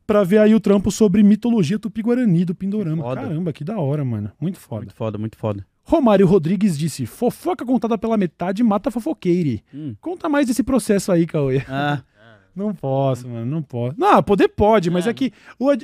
pra 0.08 0.24
ver 0.24 0.39
aí 0.39 0.55
o 0.55 0.60
trampo 0.60 0.89
sobre 0.89 1.22
mitologia 1.22 1.78
tupi-guarani 1.78 2.43
do 2.43 2.55
Pindorama. 2.55 3.03
Caramba, 3.14 3.53
que 3.53 3.64
da 3.64 3.78
hora, 3.78 4.03
mano. 4.03 4.32
Muito 4.41 4.58
foda. 4.58 4.82
Muito 4.82 4.95
foda, 4.95 5.18
muito 5.20 5.38
foda. 5.38 5.64
Romário 5.89 6.27
Rodrigues 6.27 6.77
disse: 6.77 7.05
fofoca 7.05 7.65
contada 7.65 7.97
pela 7.97 8.17
metade 8.17 8.61
mata 8.61 8.91
fofoqueire. 8.91 9.63
Hum. 9.73 9.95
Conta 10.01 10.27
mais 10.27 10.45
desse 10.45 10.61
processo 10.61 11.11
aí, 11.11 11.25
Cauê. 11.25 11.63
Ah, 11.67 12.01
Não 12.57 12.73
posso, 12.73 13.27
mano, 13.29 13.45
não 13.45 13.61
posso. 13.61 13.93
Não, 13.99 14.23
poder 14.23 14.47
pode, 14.47 14.89
mas 14.89 15.05
É. 15.05 15.11
é 15.11 15.13
que 15.13 15.31
o 15.59 15.71
é- 15.71 15.77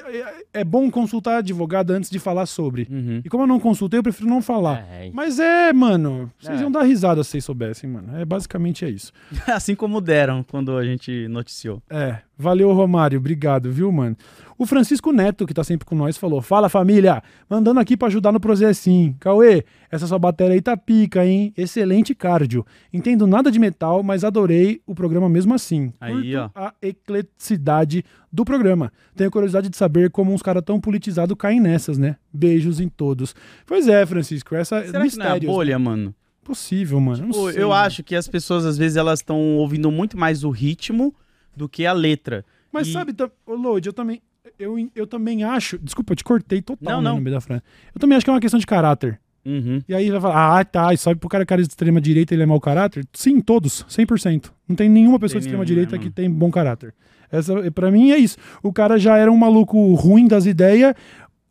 é 0.56 0.64
bom 0.64 0.90
consultar 0.90 1.38
advogado 1.38 1.92
antes 1.92 2.10
de 2.10 2.18
falar 2.18 2.48
sobre. 2.48 2.88
uhum. 2.90 3.22
E 3.24 3.30
como 3.30 3.44
eu 3.44 3.48
não 3.48 3.60
consultei, 3.60 4.00
eu 4.00 4.04
prefiro 4.04 4.28
não 4.28 4.42
falar. 4.42 4.84
É, 4.90 5.06
é, 5.06 5.12
Mas 5.14 5.38
é, 5.38 5.72
mano, 5.72 6.32
vocês 6.40 6.60
É. 6.60 6.64
iam 6.64 6.72
dar 6.72 6.82
risada 6.82 7.24
se 7.24 7.30
vocês 7.30 7.46
soubessem, 7.46 7.88
mano. 7.88 8.18
É 8.18 8.26
basicamente 8.26 8.84
é 8.86 8.90
isso. 8.90 9.12
Assim 9.46 9.76
como 9.76 10.02
deram 10.02 10.42
quando 10.42 10.76
a 10.76 10.84
gente 10.84 11.28
noticiou. 11.28 11.80
É, 11.92 12.18
valeu, 12.36 12.74
Romário. 12.74 13.20
Obrigado, 13.20 13.72
viu, 13.72 13.92
mano? 13.92 14.18
O 14.58 14.66
Francisco 14.66 15.12
Neto, 15.12 15.46
que 15.48 15.54
tá 15.54 15.64
sempre 15.64 15.86
com 15.86 15.96
nós, 15.96 16.16
falou: 16.18 16.42
Fala, 16.42 16.70
família! 16.70 17.24
Mandando 17.50 17.80
aqui 17.80 17.98
pra 17.98 18.08
ajudar 18.08 18.32
no 18.32 18.40
processinho. 18.40 19.16
Cauê, 19.20 19.64
essa 19.92 20.06
sua 20.08 20.20
bateria 20.20 20.54
aí 20.54 20.62
tá 20.62 20.78
pica, 20.78 21.26
hein? 21.26 21.52
Excelente 21.58 22.14
cardio. 22.14 22.66
Entendo 22.94 23.26
nada 23.26 23.52
de 23.52 23.58
metal, 23.60 24.04
mas 24.04 24.24
adorei 24.24 24.82
o 24.86 24.94
programa 24.94 25.28
mesmo 25.28 25.54
assim. 25.54 25.92
Aí, 26.00 26.14
Curto 26.34 26.52
ó. 26.56 26.60
a 26.60 26.74
ecleticidade 26.82 28.04
do 28.32 28.44
programa. 28.46 28.92
Tenho 29.16 29.32
curiosidade 29.32 29.70
de 29.70 29.78
saber 29.78 30.10
como 30.10 30.34
uns 30.34 30.42
caras 30.42 30.64
tão 30.64 30.80
politizados 30.80 31.36
caem 31.38 31.60
nessas, 31.60 31.98
né? 31.98 32.18
Beijos 32.32 32.80
em 32.80 32.90
todos. 32.90 33.36
Pois 33.66 33.88
é, 33.88 34.06
Francisco, 34.06 34.56
essa 34.56 34.82
Será 34.82 34.86
que 34.86 34.92
não 34.92 35.00
é 35.00 35.02
a 35.02 35.04
mistérios. 35.06 35.52
bolha, 35.54 35.80
mano? 35.80 36.14
Possível, 36.44 37.00
mano. 37.00 37.30
Pô, 37.30 37.52
sei, 37.52 37.62
eu 37.64 37.70
mano. 37.70 37.82
acho 37.82 38.04
que 38.04 38.16
as 38.16 38.28
pessoas, 38.28 38.66
às 38.66 38.78
vezes, 38.78 38.98
elas 38.98 39.20
estão 39.20 39.38
ouvindo 39.58 39.90
muito 39.90 40.18
mais 40.18 40.44
o 40.44 40.50
ritmo 40.50 41.16
do 41.56 41.70
que 41.70 41.86
a 41.86 41.94
letra. 41.94 42.44
Mas 42.72 42.88
E- 42.88 42.92
sabe, 42.94 43.14
tam- 43.14 43.32
ô, 43.46 43.54
Lodi, 43.56 43.88
eu 43.88 43.94
também. 43.94 44.22
Eu, 44.64 44.90
eu 44.96 45.06
também 45.08 45.44
acho. 45.44 45.78
Desculpa, 45.78 46.14
eu 46.14 46.16
te 46.16 46.24
cortei 46.24 46.62
total 46.62 46.96
Não, 46.96 47.02
né, 47.02 47.10
não. 47.10 47.16
no 47.18 47.22
meio 47.22 47.36
da 47.36 47.42
frase. 47.42 47.62
Eu 47.94 48.00
também 48.00 48.16
acho 48.16 48.26
que 48.26 48.30
é 48.30 48.34
uma 48.34 48.40
questão 48.40 48.60
de 48.60 48.66
caráter. 48.66 49.20
Uhum. 49.46 49.82
E 49.90 49.94
aí 49.94 50.10
vai 50.10 50.22
falar, 50.22 50.60
ah, 50.60 50.64
tá, 50.64 50.94
e 50.94 50.98
sabe 50.98 51.20
pro 51.20 51.28
cara, 51.28 51.46
cara 51.46 51.62
de 51.62 51.68
extrema 51.68 52.00
direita 52.00 52.34
ele 52.34 52.44
é 52.44 52.46
mau 52.46 52.62
caráter? 52.62 53.06
Sim, 53.14 53.42
todos, 53.42 53.86
100%. 53.90 54.52
Não 54.68 54.76
tem 54.76 54.88
nenhuma 54.90 55.20
pessoa 55.20 55.40
de 55.42 55.46
Tem 55.46 55.50
extrema 55.52 55.66
nenhum, 55.66 55.76
direita 55.86 55.98
que 55.98 56.10
tem 56.10 56.30
bom 56.32 56.50
caráter. 56.50 56.94
Essa, 57.30 57.70
para 57.72 57.92
mim 57.92 58.12
é 58.12 58.18
isso. 58.18 58.38
O 58.62 58.72
cara 58.72 58.98
já 58.98 59.18
era 59.18 59.30
um 59.32 59.36
maluco 59.36 59.94
ruim 59.96 60.28
das 60.28 60.46
ideias, 60.46 60.94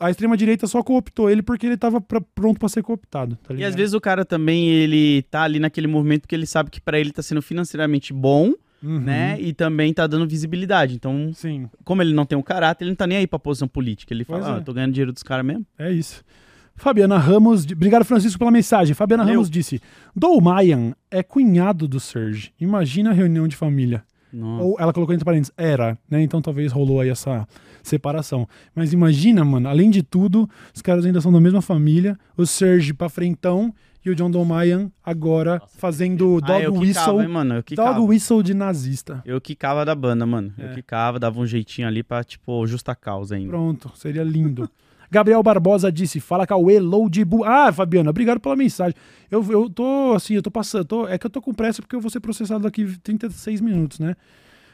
a 0.01 0.11
extrema 0.11 0.37
direita 0.37 0.67
só 0.67 0.83
cooptou 0.83 1.29
ele 1.31 1.43
porque 1.43 1.67
ele 1.67 1.77
tava 1.77 2.01
pra- 2.01 2.21
pronto 2.35 2.59
pra 2.59 2.69
ser 2.69 2.83
cooptado. 2.83 3.37
tá 3.47 3.53
E 3.55 3.63
às 3.63 3.75
vezes 3.75 3.93
o 3.93 4.01
cara 4.01 4.25
também, 4.25 4.69
ele 4.71 5.23
tá 5.31 5.43
ali 5.43 5.59
naquele 5.59 5.87
movimento 5.87 6.23
porque 6.23 6.35
ele 6.35 6.47
sabe 6.47 6.71
que 6.71 6.81
pra 6.81 6.99
ele 6.99 7.13
tá 7.13 7.21
sendo 7.23 7.43
financeiramente 7.43 8.13
bom, 8.13 8.55
Uhum. 8.83 9.01
né? 9.01 9.41
E 9.41 9.53
também 9.53 9.93
tá 9.95 10.07
dando 10.07 10.27
visibilidade. 10.27 10.95
Então, 10.95 11.31
Sim, 11.35 11.69
como 11.85 12.03
ele 12.03 12.13
não 12.13 12.25
tem 12.27 12.37
um 12.37 12.43
caráter, 12.43 12.85
ele 12.85 12.91
não 12.91 12.97
tá 12.97 13.07
nem 13.07 13.19
aí 13.19 13.27
pra 13.27 13.39
posição 13.39 13.69
política. 13.69 14.13
Ele 14.13 14.25
fala, 14.25 14.41
Pois 14.43 14.55
ah, 14.55 14.59
é. 14.59 14.61
tô 14.61 14.73
ganhando 14.73 14.93
dinheiro 14.93 15.13
dos 15.13 15.23
caras 15.23 15.45
mesmo. 15.47 15.65
é 15.79 15.91
isso. 15.93 16.25
Fabiana 16.75 17.19
Ramos, 17.19 17.65
obrigado 17.71 18.05
Francisco 18.05 18.39
pela 18.39 18.51
mensagem. 18.51 18.95
Fabiana 18.95 19.23
Valeu. 19.23 19.37
Ramos 19.37 19.51
disse: 19.51 19.81
Dou 20.17 20.41
Mayan 20.41 20.95
é 21.11 21.23
cunhado 21.23 21.87
do 21.87 22.01
Serge. 22.01 22.51
Imagina 22.59 23.11
a 23.11 23.13
reunião 23.13 23.47
de 23.47 23.55
família. 23.55 24.03
Nossa. 24.33 24.65
Ou 24.65 24.77
ela 24.81 24.93
colocou 24.93 25.15
entre 25.15 25.25
parênteses, 25.25 25.53
era, 25.57 25.99
né? 26.11 26.23
Então 26.23 26.41
talvez 26.41 26.73
rolou 26.73 27.01
aí 27.01 27.11
essa 27.11 27.47
separação. 27.83 28.49
Mas 28.75 28.93
imagina, 28.93 29.45
mano, 29.45 29.69
além 29.69 29.91
de 29.91 30.03
tudo, 30.03 30.49
os 30.75 30.81
caras 30.81 31.05
ainda 31.05 31.21
são 31.21 31.31
da 31.31 31.41
mesma 31.41 31.61
família. 31.61 32.19
O 32.37 32.47
Serge 32.47 32.95
pra 32.95 33.11
frentão 33.11 33.73
e 34.05 34.11
o 34.11 34.15
John 34.15 34.31
Domayan 34.31 34.91
agora 35.05 35.63
fazendo 35.79 36.39
Ah, 36.43 36.47
dog 36.47 36.65
eu 36.65 36.73
whistle. 36.75 36.87
quicava, 37.05 37.23
hein, 37.23 37.29
mano? 37.29 37.65
Dog 37.75 38.01
whistle 38.01 38.43
de 38.43 38.55
nazista. 38.55 39.23
Eu 39.25 39.41
quicava 39.41 39.85
da 39.85 39.95
banda, 39.95 40.27
mano. 40.27 40.53
É. 40.59 40.71
Eu 40.71 40.75
quicava, 40.75 41.19
dava 41.19 41.39
um 41.41 41.47
jeitinho 41.47 41.87
ali 41.87 42.03
pra, 42.03 42.25
tipo, 42.25 42.67
justa 42.67 42.95
causa 42.95 43.37
ainda. 43.37 43.49
Pronto, 43.51 43.91
seria 43.95 44.23
lindo. 44.25 44.69
Gabriel 45.11 45.43
Barbosa 45.43 45.93
disse: 45.93 46.21
Fala 46.21 46.47
Cauê, 46.47 46.81
load 46.81 47.23
bu. 47.25 47.45
Ah, 47.45 47.71
Fabiana, 47.71 48.09
obrigado 48.11 48.41
pela 48.41 48.57
mensagem. 48.57 48.95
Eu, 49.31 49.45
eu 49.53 49.69
tô 49.69 50.15
assim, 50.17 50.35
eu 50.35 50.43
tô 50.43 50.51
passando. 50.51 50.87
tô- 50.87 51.07
é 51.07 51.19
que 51.19 51.27
eu 51.27 51.31
tô 51.31 51.43
com 51.43 51.53
pressa 51.53 51.83
porque 51.83 51.95
eu 51.95 52.01
vou 52.01 52.11
ser 52.11 52.21
processado 52.21 52.63
daqui 52.65 52.99
36 53.03 53.61
minutos, 53.61 53.99
né? 53.99 54.17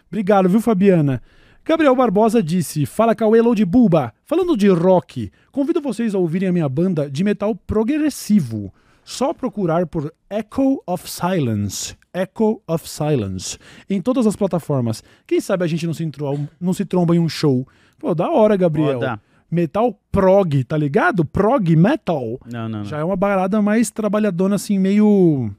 Obrigado, 0.08 0.48
viu, 0.48 0.60
Fabiana? 0.60 1.20
Gabriel 1.64 1.94
Barbosa 1.96 2.40
disse: 2.40 2.86
Fala 2.86 3.16
Cauê, 3.16 3.42
load 3.42 3.64
buba. 3.64 4.14
Falando 4.24 4.56
de 4.56 4.68
rock, 4.68 5.30
convido 5.50 5.80
vocês 5.80 6.14
a 6.14 6.18
ouvirem 6.18 6.48
a 6.48 6.52
minha 6.52 6.68
banda 6.68 7.10
de 7.10 7.24
metal 7.24 7.52
progressivo. 7.54 8.72
Só 9.10 9.32
procurar 9.32 9.86
por 9.86 10.12
Echo 10.28 10.82
of 10.86 11.10
Silence. 11.10 11.96
Echo 12.12 12.60
of 12.68 12.86
Silence. 12.86 13.56
Em 13.88 14.02
todas 14.02 14.26
as 14.26 14.36
plataformas. 14.36 15.02
Quem 15.26 15.40
sabe 15.40 15.64
a 15.64 15.66
gente 15.66 15.86
não 15.86 15.94
se, 15.94 16.04
intro- 16.04 16.46
não 16.60 16.74
se 16.74 16.84
tromba 16.84 17.16
em 17.16 17.18
um 17.18 17.26
show. 17.28 17.66
Pô, 17.98 18.14
da 18.14 18.30
hora, 18.30 18.54
Gabriel. 18.54 18.94
Foda. 19.00 19.18
Metal 19.50 19.98
prog, 20.12 20.62
tá 20.64 20.76
ligado? 20.76 21.24
Prog 21.24 21.74
metal. 21.74 22.38
Não, 22.52 22.68
não, 22.68 22.78
não. 22.80 22.84
Já 22.84 22.98
é 22.98 23.04
uma 23.04 23.16
parada 23.16 23.62
mais 23.62 23.90
trabalhadona, 23.90 24.56
assim, 24.56 24.78
meio 24.78 25.50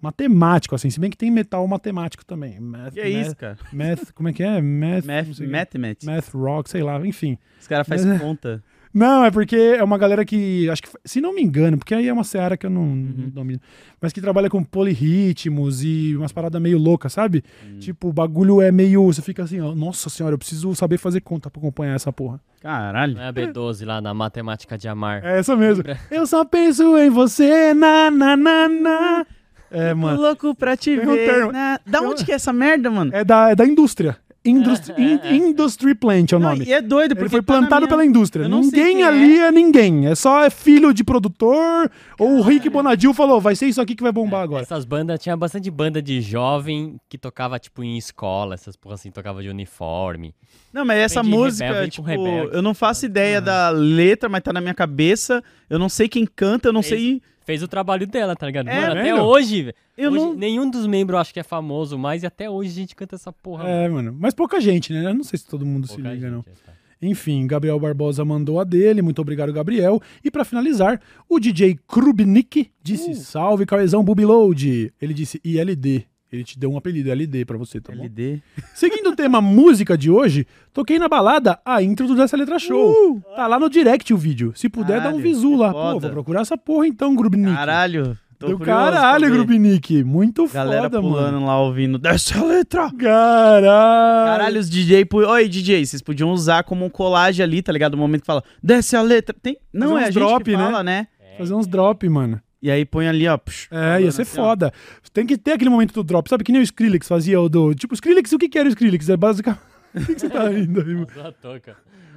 matemático, 0.00 0.74
assim. 0.76 0.88
Se 0.88 1.00
bem 1.00 1.10
que 1.10 1.16
tem 1.16 1.32
metal 1.32 1.66
matemático 1.66 2.24
também. 2.24 2.60
Math, 2.60 2.94
Que 2.94 3.00
é 3.00 3.08
isso, 3.08 3.30
math, 3.30 3.36
cara? 3.38 3.58
math, 3.72 4.12
como 4.14 4.28
é 4.28 4.32
que 4.32 4.42
é? 4.44 4.60
Math, 4.62 5.04
Math, 5.04 5.40
mathematics. 5.40 6.04
math 6.06 6.28
rock, 6.32 6.70
sei 6.70 6.82
lá, 6.84 7.04
enfim. 7.04 7.36
Os 7.60 7.66
caras 7.66 7.88
fazem 7.88 8.12
Mas- 8.12 8.20
conta. 8.22 8.62
Não, 8.94 9.24
é 9.24 9.30
porque 9.32 9.56
é 9.56 9.82
uma 9.82 9.98
galera 9.98 10.24
que, 10.24 10.70
acho 10.70 10.80
que, 10.82 10.88
se 11.04 11.20
não 11.20 11.34
me 11.34 11.42
engano, 11.42 11.76
porque 11.76 11.92
aí 11.94 12.06
é 12.06 12.12
uma 12.12 12.22
seara 12.22 12.56
que 12.56 12.64
eu 12.64 12.70
não, 12.70 12.86
não 12.86 13.28
domino, 13.28 13.60
mas 14.00 14.12
que 14.12 14.20
trabalha 14.20 14.48
com 14.48 14.62
polirritmos 14.62 15.82
e 15.82 16.14
umas 16.16 16.30
paradas 16.32 16.62
meio 16.62 16.78
loucas, 16.78 17.12
sabe? 17.12 17.42
Tipo, 17.80 18.08
o 18.08 18.12
bagulho 18.12 18.60
é 18.62 18.70
meio, 18.70 19.04
você 19.04 19.20
fica 19.20 19.42
assim, 19.42 19.60
ó, 19.60 19.74
nossa 19.74 20.08
senhora, 20.08 20.34
eu 20.34 20.38
preciso 20.38 20.74
saber 20.76 20.98
fazer 20.98 21.20
conta 21.22 21.50
pra 21.50 21.58
acompanhar 21.60 21.94
essa 21.94 22.12
porra. 22.12 22.40
Caralho. 22.60 23.14
Não 23.14 23.22
é 23.22 23.28
a 23.28 23.32
B12 23.32 23.84
lá 23.84 24.00
na 24.00 24.14
matemática 24.14 24.78
de 24.78 24.86
Amar. 24.88 25.24
É 25.24 25.38
essa 25.38 25.56
mesmo. 25.56 25.82
Eu 26.10 26.26
só 26.26 26.44
penso 26.44 26.96
em 26.96 27.10
você, 27.10 27.74
na, 27.74 28.10
na, 28.10 28.36
na, 28.36 28.68
na. 28.68 29.26
É, 29.70 29.90
Tô 29.90 29.96
mano. 29.96 30.20
louco 30.20 30.54
pra 30.54 30.76
te 30.76 30.96
Tem 30.96 31.08
um 31.08 31.12
ver. 31.12 31.30
termo. 31.32 31.50
na- 31.52 31.80
Da 31.84 32.00
um- 32.00 32.10
onde 32.10 32.24
que 32.24 32.30
é 32.30 32.36
essa 32.36 32.52
merda, 32.52 32.88
mano? 32.90 33.10
É 33.12 33.24
da, 33.24 33.50
é 33.50 33.56
da 33.56 33.66
indústria. 33.66 34.16
Industry, 34.44 34.92
É, 34.96 35.02
é, 35.02 35.20
é. 35.32 35.34
in- 35.36 35.48
Industry 35.48 35.94
Plant 35.94 36.32
é 36.32 36.36
o 36.36 36.38
Não, 36.38 36.50
nome. 36.50 36.64
e 36.66 36.72
é 36.72 36.82
doido, 36.82 37.12
Ele 37.12 37.14
porque 37.20 37.30
foi 37.30 37.40
tá 37.42 37.52
plantado 37.54 37.80
minha- 37.82 37.88
pela 37.88 38.04
indústria. 38.04 38.46
Não 38.48 38.60
Ninguém 38.60 39.02
ali 39.02 39.38
é. 39.38 39.50
ninguém. 39.50 40.06
É 40.06 40.14
só 40.14 40.44
é 40.44 40.50
filho 40.50 40.92
de 40.92 41.02
produtor. 41.02 41.90
Ou 42.18 42.38
o 42.38 42.42
Rick 42.42 42.68
Bonadil 42.68 43.14
falou: 43.14 43.40
vai 43.40 43.56
ser 43.56 43.66
isso 43.66 43.80
aqui 43.80 43.94
que 43.94 44.02
vai 44.02 44.12
bombar 44.12 44.42
agora. 44.42 44.62
Essas 44.62 44.84
bandas, 44.84 45.18
tinha 45.18 45.36
bastante 45.36 45.70
banda 45.70 46.02
de 46.02 46.20
jovem 46.20 46.96
que 47.08 47.16
tocava, 47.16 47.58
tipo, 47.58 47.82
em 47.82 47.96
escola, 47.96 48.54
essas 48.54 48.76
porra 48.76 48.96
assim, 48.96 49.10
tocava 49.10 49.42
de 49.42 49.48
uniforme. 49.48 50.34
Não, 50.72 50.84
mas 50.84 50.98
essa 50.98 51.22
música, 51.22 51.66
rebelde 51.66 51.90
tipo, 51.92 52.06
rebelde. 52.06 52.54
eu 52.54 52.60
não 52.62 52.74
faço 52.74 53.06
ideia 53.06 53.40
da 53.40 53.70
letra, 53.70 54.28
mas 54.28 54.42
tá 54.42 54.52
na 54.52 54.60
minha 54.60 54.74
cabeça. 54.74 55.42
Eu 55.70 55.78
não 55.78 55.88
sei 55.88 56.08
quem 56.08 56.26
canta, 56.26 56.68
eu 56.68 56.72
não 56.72 56.82
Fez- 56.82 57.00
sei. 57.00 57.22
Fez 57.44 57.62
o 57.62 57.68
trabalho 57.68 58.06
dela, 58.06 58.34
tá 58.34 58.46
ligado? 58.46 58.68
É, 58.68 58.88
Mano, 58.88 59.00
até 59.00 59.14
hoje, 59.14 59.74
hoje 59.98 60.10
não. 60.10 60.34
nenhum 60.34 60.68
dos 60.70 60.86
membros 60.86 61.20
acho 61.20 61.32
que 61.34 61.40
é 61.40 61.42
famoso 61.42 61.98
mais 61.98 62.22
e 62.22 62.26
até 62.26 62.48
hoje 62.48 62.70
a 62.70 62.74
gente 62.74 62.96
canta 62.96 63.16
essa 63.16 63.32
porra. 63.32 63.68
É, 63.68 63.88
mano. 63.88 64.16
Mas 64.18 64.32
pouca 64.34 64.60
gente, 64.60 64.92
né? 64.92 65.04
Eu 65.10 65.14
não 65.14 65.24
sei 65.24 65.38
se 65.38 65.46
todo 65.46 65.64
mundo 65.64 65.86
se 65.86 65.94
Pouca 65.94 66.12
liga, 66.12 66.30
não. 66.30 66.38
gente, 66.38 66.60
tá. 66.64 66.72
Enfim, 67.02 67.46
Gabriel 67.46 67.78
Barbosa 67.78 68.24
mandou 68.24 68.58
a 68.58 68.64
dele. 68.64 69.02
Muito 69.02 69.20
obrigado, 69.20 69.52
Gabriel. 69.52 70.00
E 70.24 70.30
pra 70.30 70.42
finalizar, 70.44 70.98
o 71.28 71.38
DJ 71.38 71.78
Krubnik 71.86 72.70
disse: 72.82 73.10
Uh. 73.10 73.14
Salve, 73.14 73.66
Cauezão 73.66 74.02
Bubiload. 74.02 74.90
Ele 75.00 75.12
disse 75.12 75.38
ILD. 75.44 76.06
Ele 76.34 76.44
te 76.44 76.58
deu 76.58 76.72
um 76.72 76.76
apelido 76.76 77.10
LD 77.10 77.44
pra 77.44 77.56
você, 77.56 77.80
tá 77.80 77.92
bom? 77.92 78.02
LD. 78.02 78.42
Seguindo 78.74 79.10
o 79.10 79.16
tema 79.16 79.40
música 79.40 79.96
de 79.96 80.10
hoje, 80.10 80.46
toquei 80.72 80.98
na 80.98 81.08
balada 81.08 81.60
a 81.64 81.80
intro 81.82 82.06
do 82.08 82.16
Dessa 82.16 82.36
Letra 82.36 82.58
Show. 82.58 83.20
Tá 83.36 83.46
lá 83.46 83.58
no 83.58 83.70
direct 83.70 84.12
o 84.12 84.16
vídeo. 84.16 84.52
Se 84.56 84.68
puder, 84.68 85.00
dá 85.00 85.10
um 85.10 85.12
Uh! 85.12 85.14
Caralho, 85.14 85.22
visu 85.22 85.54
lá. 85.56 85.72
Pô, 85.72 86.00
vou 86.00 86.10
procurar 86.10 86.40
essa 86.40 86.56
porra 86.58 86.86
então, 86.88 87.14
Grubnik. 87.14 87.54
Caralho. 87.54 88.18
Tô 88.36 88.48
Do 88.48 88.58
caralho. 88.58 89.30
Grubnik. 89.30 90.02
Muito 90.02 90.46
Galera 90.48 90.82
foda, 90.90 91.00
pulando 91.00 91.34
mano. 91.34 91.46
lá 91.46 91.60
ouvindo. 91.60 91.98
Desce 91.98 92.36
a 92.36 92.42
letra! 92.44 92.90
Caralho. 92.92 94.26
Caralho, 94.26 94.60
os 94.60 94.68
DJ. 94.68 95.04
pu- 95.04 95.18
Oi, 95.24 95.48
DJ, 95.48 95.86
vocês 95.86 96.02
podiam 96.02 96.30
usar 96.30 96.64
como 96.64 96.84
um 96.84 96.90
colagem 96.90 97.44
ali, 97.44 97.62
tá 97.62 97.72
ligado? 97.72 97.92
No 97.92 97.98
momento 98.02 98.22
que 98.22 98.26
fala, 98.26 98.42
desce 98.62 98.96
a 98.96 99.02
letra. 99.02 99.34
Tem... 99.40 99.56
Não, 99.72 99.90
Fazer 99.90 100.00
é 100.00 100.02
a 100.02 100.10
gente 100.10 100.14
drop, 100.14 100.44
que 100.44 100.56
né? 100.56 100.64
fala, 100.64 100.82
né? 100.82 101.06
Fazer 101.38 101.54
uns 101.54 101.66
drop, 101.66 102.08
mano. 102.08 102.40
E 102.64 102.70
aí 102.70 102.86
põe 102.86 103.06
ali, 103.06 103.28
ó. 103.28 103.36
psh, 103.36 103.68
É, 103.70 104.00
ia 104.00 104.10
ser 104.10 104.22
assim, 104.22 104.40
ó. 104.40 104.44
foda. 104.44 104.72
Tem 105.12 105.26
que 105.26 105.36
ter 105.36 105.52
aquele 105.52 105.68
momento 105.68 105.92
do 105.92 106.02
drop. 106.02 106.26
Sabe 106.30 106.42
que 106.42 106.50
nem 106.50 106.62
o 106.62 106.64
Skrillex 106.64 107.06
fazia 107.06 107.38
o 107.38 107.46
do. 107.46 107.74
Tipo, 107.74 107.92
o 107.92 107.94
Skrillex, 107.94 108.32
o 108.32 108.38
que 108.38 108.48
que 108.48 108.58
era 108.58 108.66
o 108.66 108.70
Skrillex? 108.70 109.06
É 109.10 109.16
basicamente. 109.16 109.60
O 109.94 110.00
que, 110.06 110.14
que 110.14 110.20
você 110.22 110.28
tá 110.28 110.48
rindo 110.48 110.80
aí, 110.80 110.88
mano? 110.92 111.06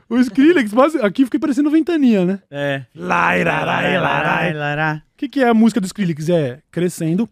O 0.09 0.17
Skrillex, 0.17 0.73
basi- 0.73 0.97
aqui 0.99 1.25
fica 1.25 1.37
parecendo 1.37 1.69
ventania, 1.69 2.25
né? 2.25 2.39
É. 2.49 2.81
Lairarai, 2.95 3.99
larai. 3.99 4.53
lará. 4.53 5.01
O 5.13 5.17
que, 5.17 5.29
que 5.29 5.43
é 5.43 5.47
a 5.49 5.53
música 5.53 5.79
do 5.79 5.85
Skrillex? 5.85 6.27
É 6.29 6.57
crescendo. 6.71 7.29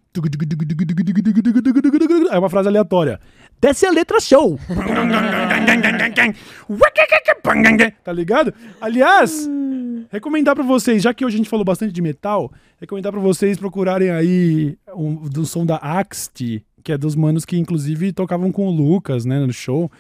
É 2.32 2.38
uma 2.38 2.50
frase 2.50 2.68
aleatória. 2.68 3.20
Desce 3.60 3.88
a 3.88 3.92
letra 3.92 4.20
show. 4.20 4.60
tá 8.04 8.12
ligado? 8.14 8.54
Aliás, 8.82 9.48
recomendar 10.12 10.56
pra 10.56 10.64
vocês, 10.64 11.02
já 11.02 11.14
que 11.14 11.26
hoje 11.26 11.36
a 11.36 11.38
gente 11.38 11.50
falou 11.50 11.66
bastante 11.66 11.92
de 11.94 12.02
metal, 12.02 12.52
recomendar 12.80 13.12
pra 13.12 13.22
vocês 13.22 13.58
procurarem 13.58 14.10
aí 14.10 14.78
um, 14.96 15.16
do 15.16 15.46
som 15.46 15.66
da 15.66 15.78
Axt, 15.78 16.64
que 16.84 16.92
é 16.92 16.98
dos 16.98 17.16
manos 17.16 17.46
que 17.46 17.58
inclusive 17.58 18.14
tocavam 18.14 18.52
com 18.52 18.68
o 18.68 18.72
Lucas, 18.72 19.26
né, 19.26 19.40
no 19.40 19.54
show. 19.54 19.92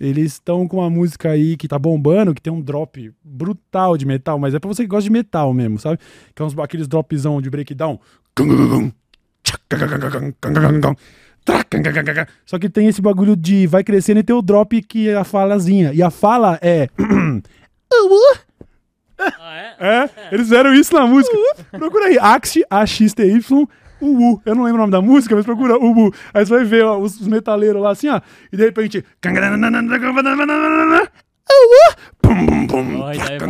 Eles 0.00 0.32
estão 0.32 0.66
com 0.66 0.78
uma 0.78 0.90
música 0.90 1.30
aí 1.30 1.56
que 1.56 1.68
tá 1.68 1.78
bombando, 1.78 2.34
que 2.34 2.42
tem 2.42 2.52
um 2.52 2.60
drop 2.60 3.12
brutal 3.22 3.96
de 3.96 4.04
metal, 4.04 4.38
mas 4.38 4.52
é 4.52 4.58
pra 4.58 4.68
você 4.68 4.82
que 4.82 4.88
gosta 4.88 5.04
de 5.04 5.12
metal 5.12 5.54
mesmo, 5.54 5.78
sabe? 5.78 5.98
Que 6.34 6.42
é 6.42 6.44
uns, 6.44 6.58
aqueles 6.58 6.88
dropzão 6.88 7.40
de 7.40 7.48
breakdown. 7.48 8.00
Só 12.44 12.58
que 12.58 12.68
tem 12.68 12.88
esse 12.88 13.00
bagulho 13.00 13.36
de 13.36 13.66
vai 13.66 13.84
crescendo 13.84 14.20
e 14.20 14.24
tem 14.24 14.34
o 14.34 14.42
drop 14.42 14.82
que 14.82 15.08
é 15.08 15.14
a 15.14 15.24
falazinha. 15.24 15.92
E 15.94 16.02
a 16.02 16.10
fala 16.10 16.58
é. 16.60 16.88
Ah, 19.18 19.56
é? 19.56 19.76
É, 19.78 20.10
eles 20.32 20.46
fizeram 20.46 20.74
isso 20.74 20.94
na 20.94 21.06
música. 21.06 21.36
Procura 21.70 22.06
aí, 22.06 22.18
Axt, 22.18 22.62
A-X-T-Y, 22.68 23.66
Ubu. 24.00 24.42
Eu 24.44 24.54
não 24.54 24.64
lembro 24.64 24.78
o 24.78 24.80
nome 24.82 24.92
da 24.92 25.00
música, 25.00 25.34
mas 25.34 25.44
procura 25.44 25.76
Ubu. 25.76 26.14
Aí 26.32 26.44
você 26.44 26.54
vai 26.54 26.64
ver 26.64 26.84
ó, 26.84 26.98
os, 26.98 27.20
os 27.20 27.28
metaleiros 27.28 27.80
lá 27.80 27.90
assim, 27.90 28.08
ó. 28.08 28.20
E 28.52 28.56
de 28.56 28.64
repente. 28.64 29.04
Pum, 31.52 31.84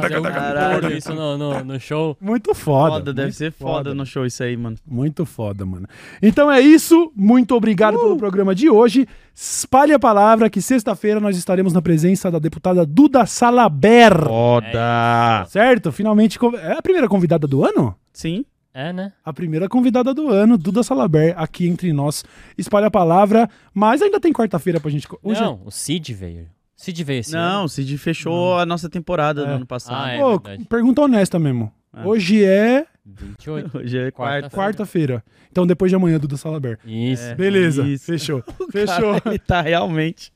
fazer 0.01 0.19
um 0.19 0.23
Caralho. 0.23 0.97
isso 0.97 1.15
no, 1.15 1.39
no, 1.39 1.65
no 1.65 1.81
show. 1.81 2.17
Muito 2.21 2.55
foda. 2.55 2.95
Foda, 2.97 3.13
deve 3.13 3.27
muito 3.27 3.37
ser 3.37 3.53
foda 3.53 3.95
no 3.95 4.05
show 4.07 4.25
isso 4.27 4.43
aí, 4.43 4.57
mano. 4.57 4.77
Muito 4.87 5.25
foda, 5.25 5.65
mano. 5.65 5.87
Então 6.23 6.51
é 6.51 6.61
isso. 6.61 7.13
Muito 7.15 7.55
obrigado 7.55 7.99
pelo 7.99 8.17
programa 8.17 8.55
de 8.55 8.69
hoje. 8.69 9.07
Espalhe 9.35 9.93
a 9.93 9.99
palavra 9.99 10.49
que 10.49 10.63
sexta-feira 10.63 11.19
nós 11.21 11.37
estaremos 11.37 11.73
na 11.73 11.83
presença 11.83 12.31
da 12.31 12.39
deputada 12.39 12.87
Duda 12.87 13.27
Salaber. 13.27 14.25
Foda! 14.27 15.47
Certo? 15.49 15.91
Finalmente. 15.91 16.39
É 16.63 16.73
a 16.73 16.83
primeira 16.83 17.09
convidada 17.09 17.47
do 17.47 17.65
ano? 17.65 17.97
Sim. 18.13 18.45
É, 18.77 18.93
né? 18.93 19.13
A 19.25 19.33
primeira 19.33 19.69
convidada 19.69 20.13
do 20.13 20.31
ano, 20.31 20.59
Duda 20.59 20.83
Salaber, 20.83 21.33
aqui 21.37 21.69
entre 21.69 21.93
nós. 21.93 22.25
Espalhe 22.59 22.85
a 22.85 22.91
palavra, 22.91 23.49
mas 23.73 24.03
ainda 24.03 24.19
tem 24.19 24.33
quarta-feira 24.33 24.81
pra 24.81 24.91
gente. 24.91 25.07
Hoje 25.23 25.41
é- 25.41 25.45
Não, 25.45 25.61
o 25.65 25.71
Cid 25.71 26.13
veio. 26.13 26.49
O 26.85 26.93
Cid 26.93 27.03
veio 27.03 27.21
esse 27.21 27.33
Não, 27.33 27.41
ano. 27.61 27.65
o 27.65 27.69
Cid 27.69 27.97
fechou 27.97 28.59
a 28.59 28.67
nossa 28.67 28.91
temporada 28.91 29.41
É. 29.41 29.47
do 29.47 29.51
ano 29.53 29.67
passado. 29.67 30.05
Ah, 30.05 30.11
é. 30.13 30.19
Pô, 30.19 30.39
verdade. 30.39 30.65
pergunta 30.67 31.01
honesta 31.01 31.39
mesmo. 31.39 31.73
É. 31.97 32.07
Hoje 32.07 32.45
é 32.45 32.85
28. 33.07 33.71
Hoje 33.79 33.99
é 33.99 34.11
quarta. 34.11 34.51
Quarta. 34.51 34.57
quarta-feira. 34.57 35.25
Então 35.51 35.67
depois 35.67 35.91
de 35.91 35.97
amanhã, 35.97 36.19
Duda 36.19 36.37
Salaber. 36.37 36.79
Isso. 36.85 37.23
É. 37.25 37.35
Beleza, 37.35 37.85
Isso. 37.85 38.05
fechou. 38.05 38.43
Cara, 38.71 38.71
Fechou. 38.71 39.21
ele 39.25 39.39
tá 39.39 39.63
realmente. 39.63 40.31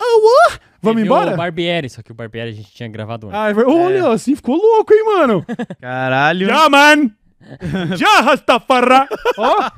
Vamos 0.80 1.02
Teve 1.02 1.02
embora? 1.02 1.34
o 1.34 1.36
Barbieri, 1.36 1.90
só 1.90 2.00
que 2.00 2.12
o 2.12 2.14
Barbieri 2.14 2.48
a 2.48 2.52
gente 2.54 2.72
tinha 2.72 2.88
gravado 2.88 3.26
antes. 3.26 3.38
Ah, 3.38 3.50
é 3.50 3.64
Olha, 3.66 4.08
assim 4.10 4.34
ficou 4.34 4.56
louco, 4.56 4.94
hein, 4.94 5.04
mano? 5.04 5.44
Caralho. 5.82 6.46
Já, 6.46 6.68
man! 6.70 7.10
Já, 7.94 8.20
Rastafara! 8.22 9.06
Ó! 9.36 9.70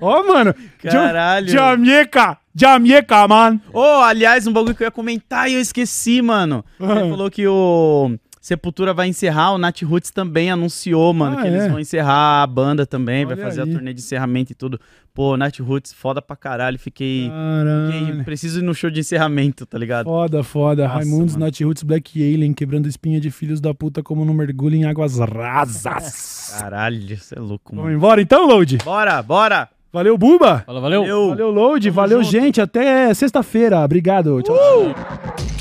Ó, 0.00 0.22
mano! 0.26 0.54
Caralho. 0.82 1.48
Jamaica! 1.48 2.38
Jamaica, 2.54 3.26
man! 3.26 3.60
Ô, 3.72 3.82
aliás, 4.02 4.46
um 4.46 4.52
bagulho 4.52 4.74
que 4.74 4.82
eu 4.82 4.86
ia 4.86 4.90
comentar 4.90 5.50
e 5.50 5.54
eu 5.54 5.60
esqueci, 5.60 6.22
mano. 6.22 6.64
Ele 6.80 6.90
Ah. 6.92 7.08
falou 7.10 7.30
que 7.30 7.46
o. 7.46 8.16
Sepultura 8.40 8.92
vai 8.92 9.08
encerrar, 9.08 9.52
o 9.52 9.58
Nat 9.58 9.80
Roots 9.80 10.10
também 10.10 10.50
anunciou, 10.50 11.14
mano, 11.14 11.38
Ah, 11.38 11.40
que 11.40 11.48
é? 11.48 11.50
eles 11.50 11.66
vão 11.66 11.80
encerrar 11.80 12.42
a 12.42 12.46
banda 12.46 12.84
também, 12.84 13.24
vai 13.24 13.36
Olha 13.36 13.42
fazer 13.42 13.62
aí. 13.62 13.70
a 13.70 13.72
turnê 13.72 13.94
de 13.94 14.02
encerramento 14.02 14.52
e 14.52 14.54
tudo. 14.54 14.78
Pô, 15.14 15.34
Nat 15.34 15.58
Roots, 15.60 15.94
foda 15.94 16.20
pra 16.20 16.36
caralho, 16.36 16.78
fiquei... 16.78 17.22
fiquei 17.22 18.00
Caralho. 18.06 18.24
preciso 18.24 18.60
ir 18.60 18.62
no 18.62 18.74
show 18.74 18.90
de 18.90 19.00
encerramento, 19.00 19.64
tá 19.64 19.78
ligado? 19.78 20.04
Foda, 20.04 20.42
foda. 20.44 20.82
Nossa, 20.82 20.94
Raimundos, 20.96 21.36
mano. 21.36 21.46
Nat 21.46 21.58
Roots, 21.62 21.82
Black 21.82 22.22
Alien, 22.22 22.52
quebrando 22.52 22.86
espinha 22.86 23.18
de 23.18 23.30
filhos 23.30 23.62
da 23.62 23.72
puta 23.72 24.02
como 24.02 24.26
não 24.26 24.34
mergulha 24.34 24.76
em 24.76 24.84
águas 24.84 25.18
rasas. 25.18 26.54
Caralho, 26.60 27.16
você 27.16 27.38
é 27.38 27.40
louco, 27.40 27.70
Vamos 27.70 27.84
mano. 27.86 27.96
embora 27.96 28.20
então, 28.20 28.46
Load? 28.46 28.76
Bora, 28.84 29.22
bora! 29.22 29.70
Valeu, 29.94 30.18
Buba! 30.18 30.64
Valeu. 30.66 30.80
Valeu. 30.82 31.28
Valeu, 31.28 31.50
Load. 31.52 31.86
Tamo 31.86 31.94
Valeu, 31.94 32.18
junto. 32.24 32.32
gente. 32.32 32.60
Até 32.60 33.14
sexta-feira. 33.14 33.78
Obrigado. 33.78 34.42
Tchau, 34.42 34.56
tchau. 34.56 35.53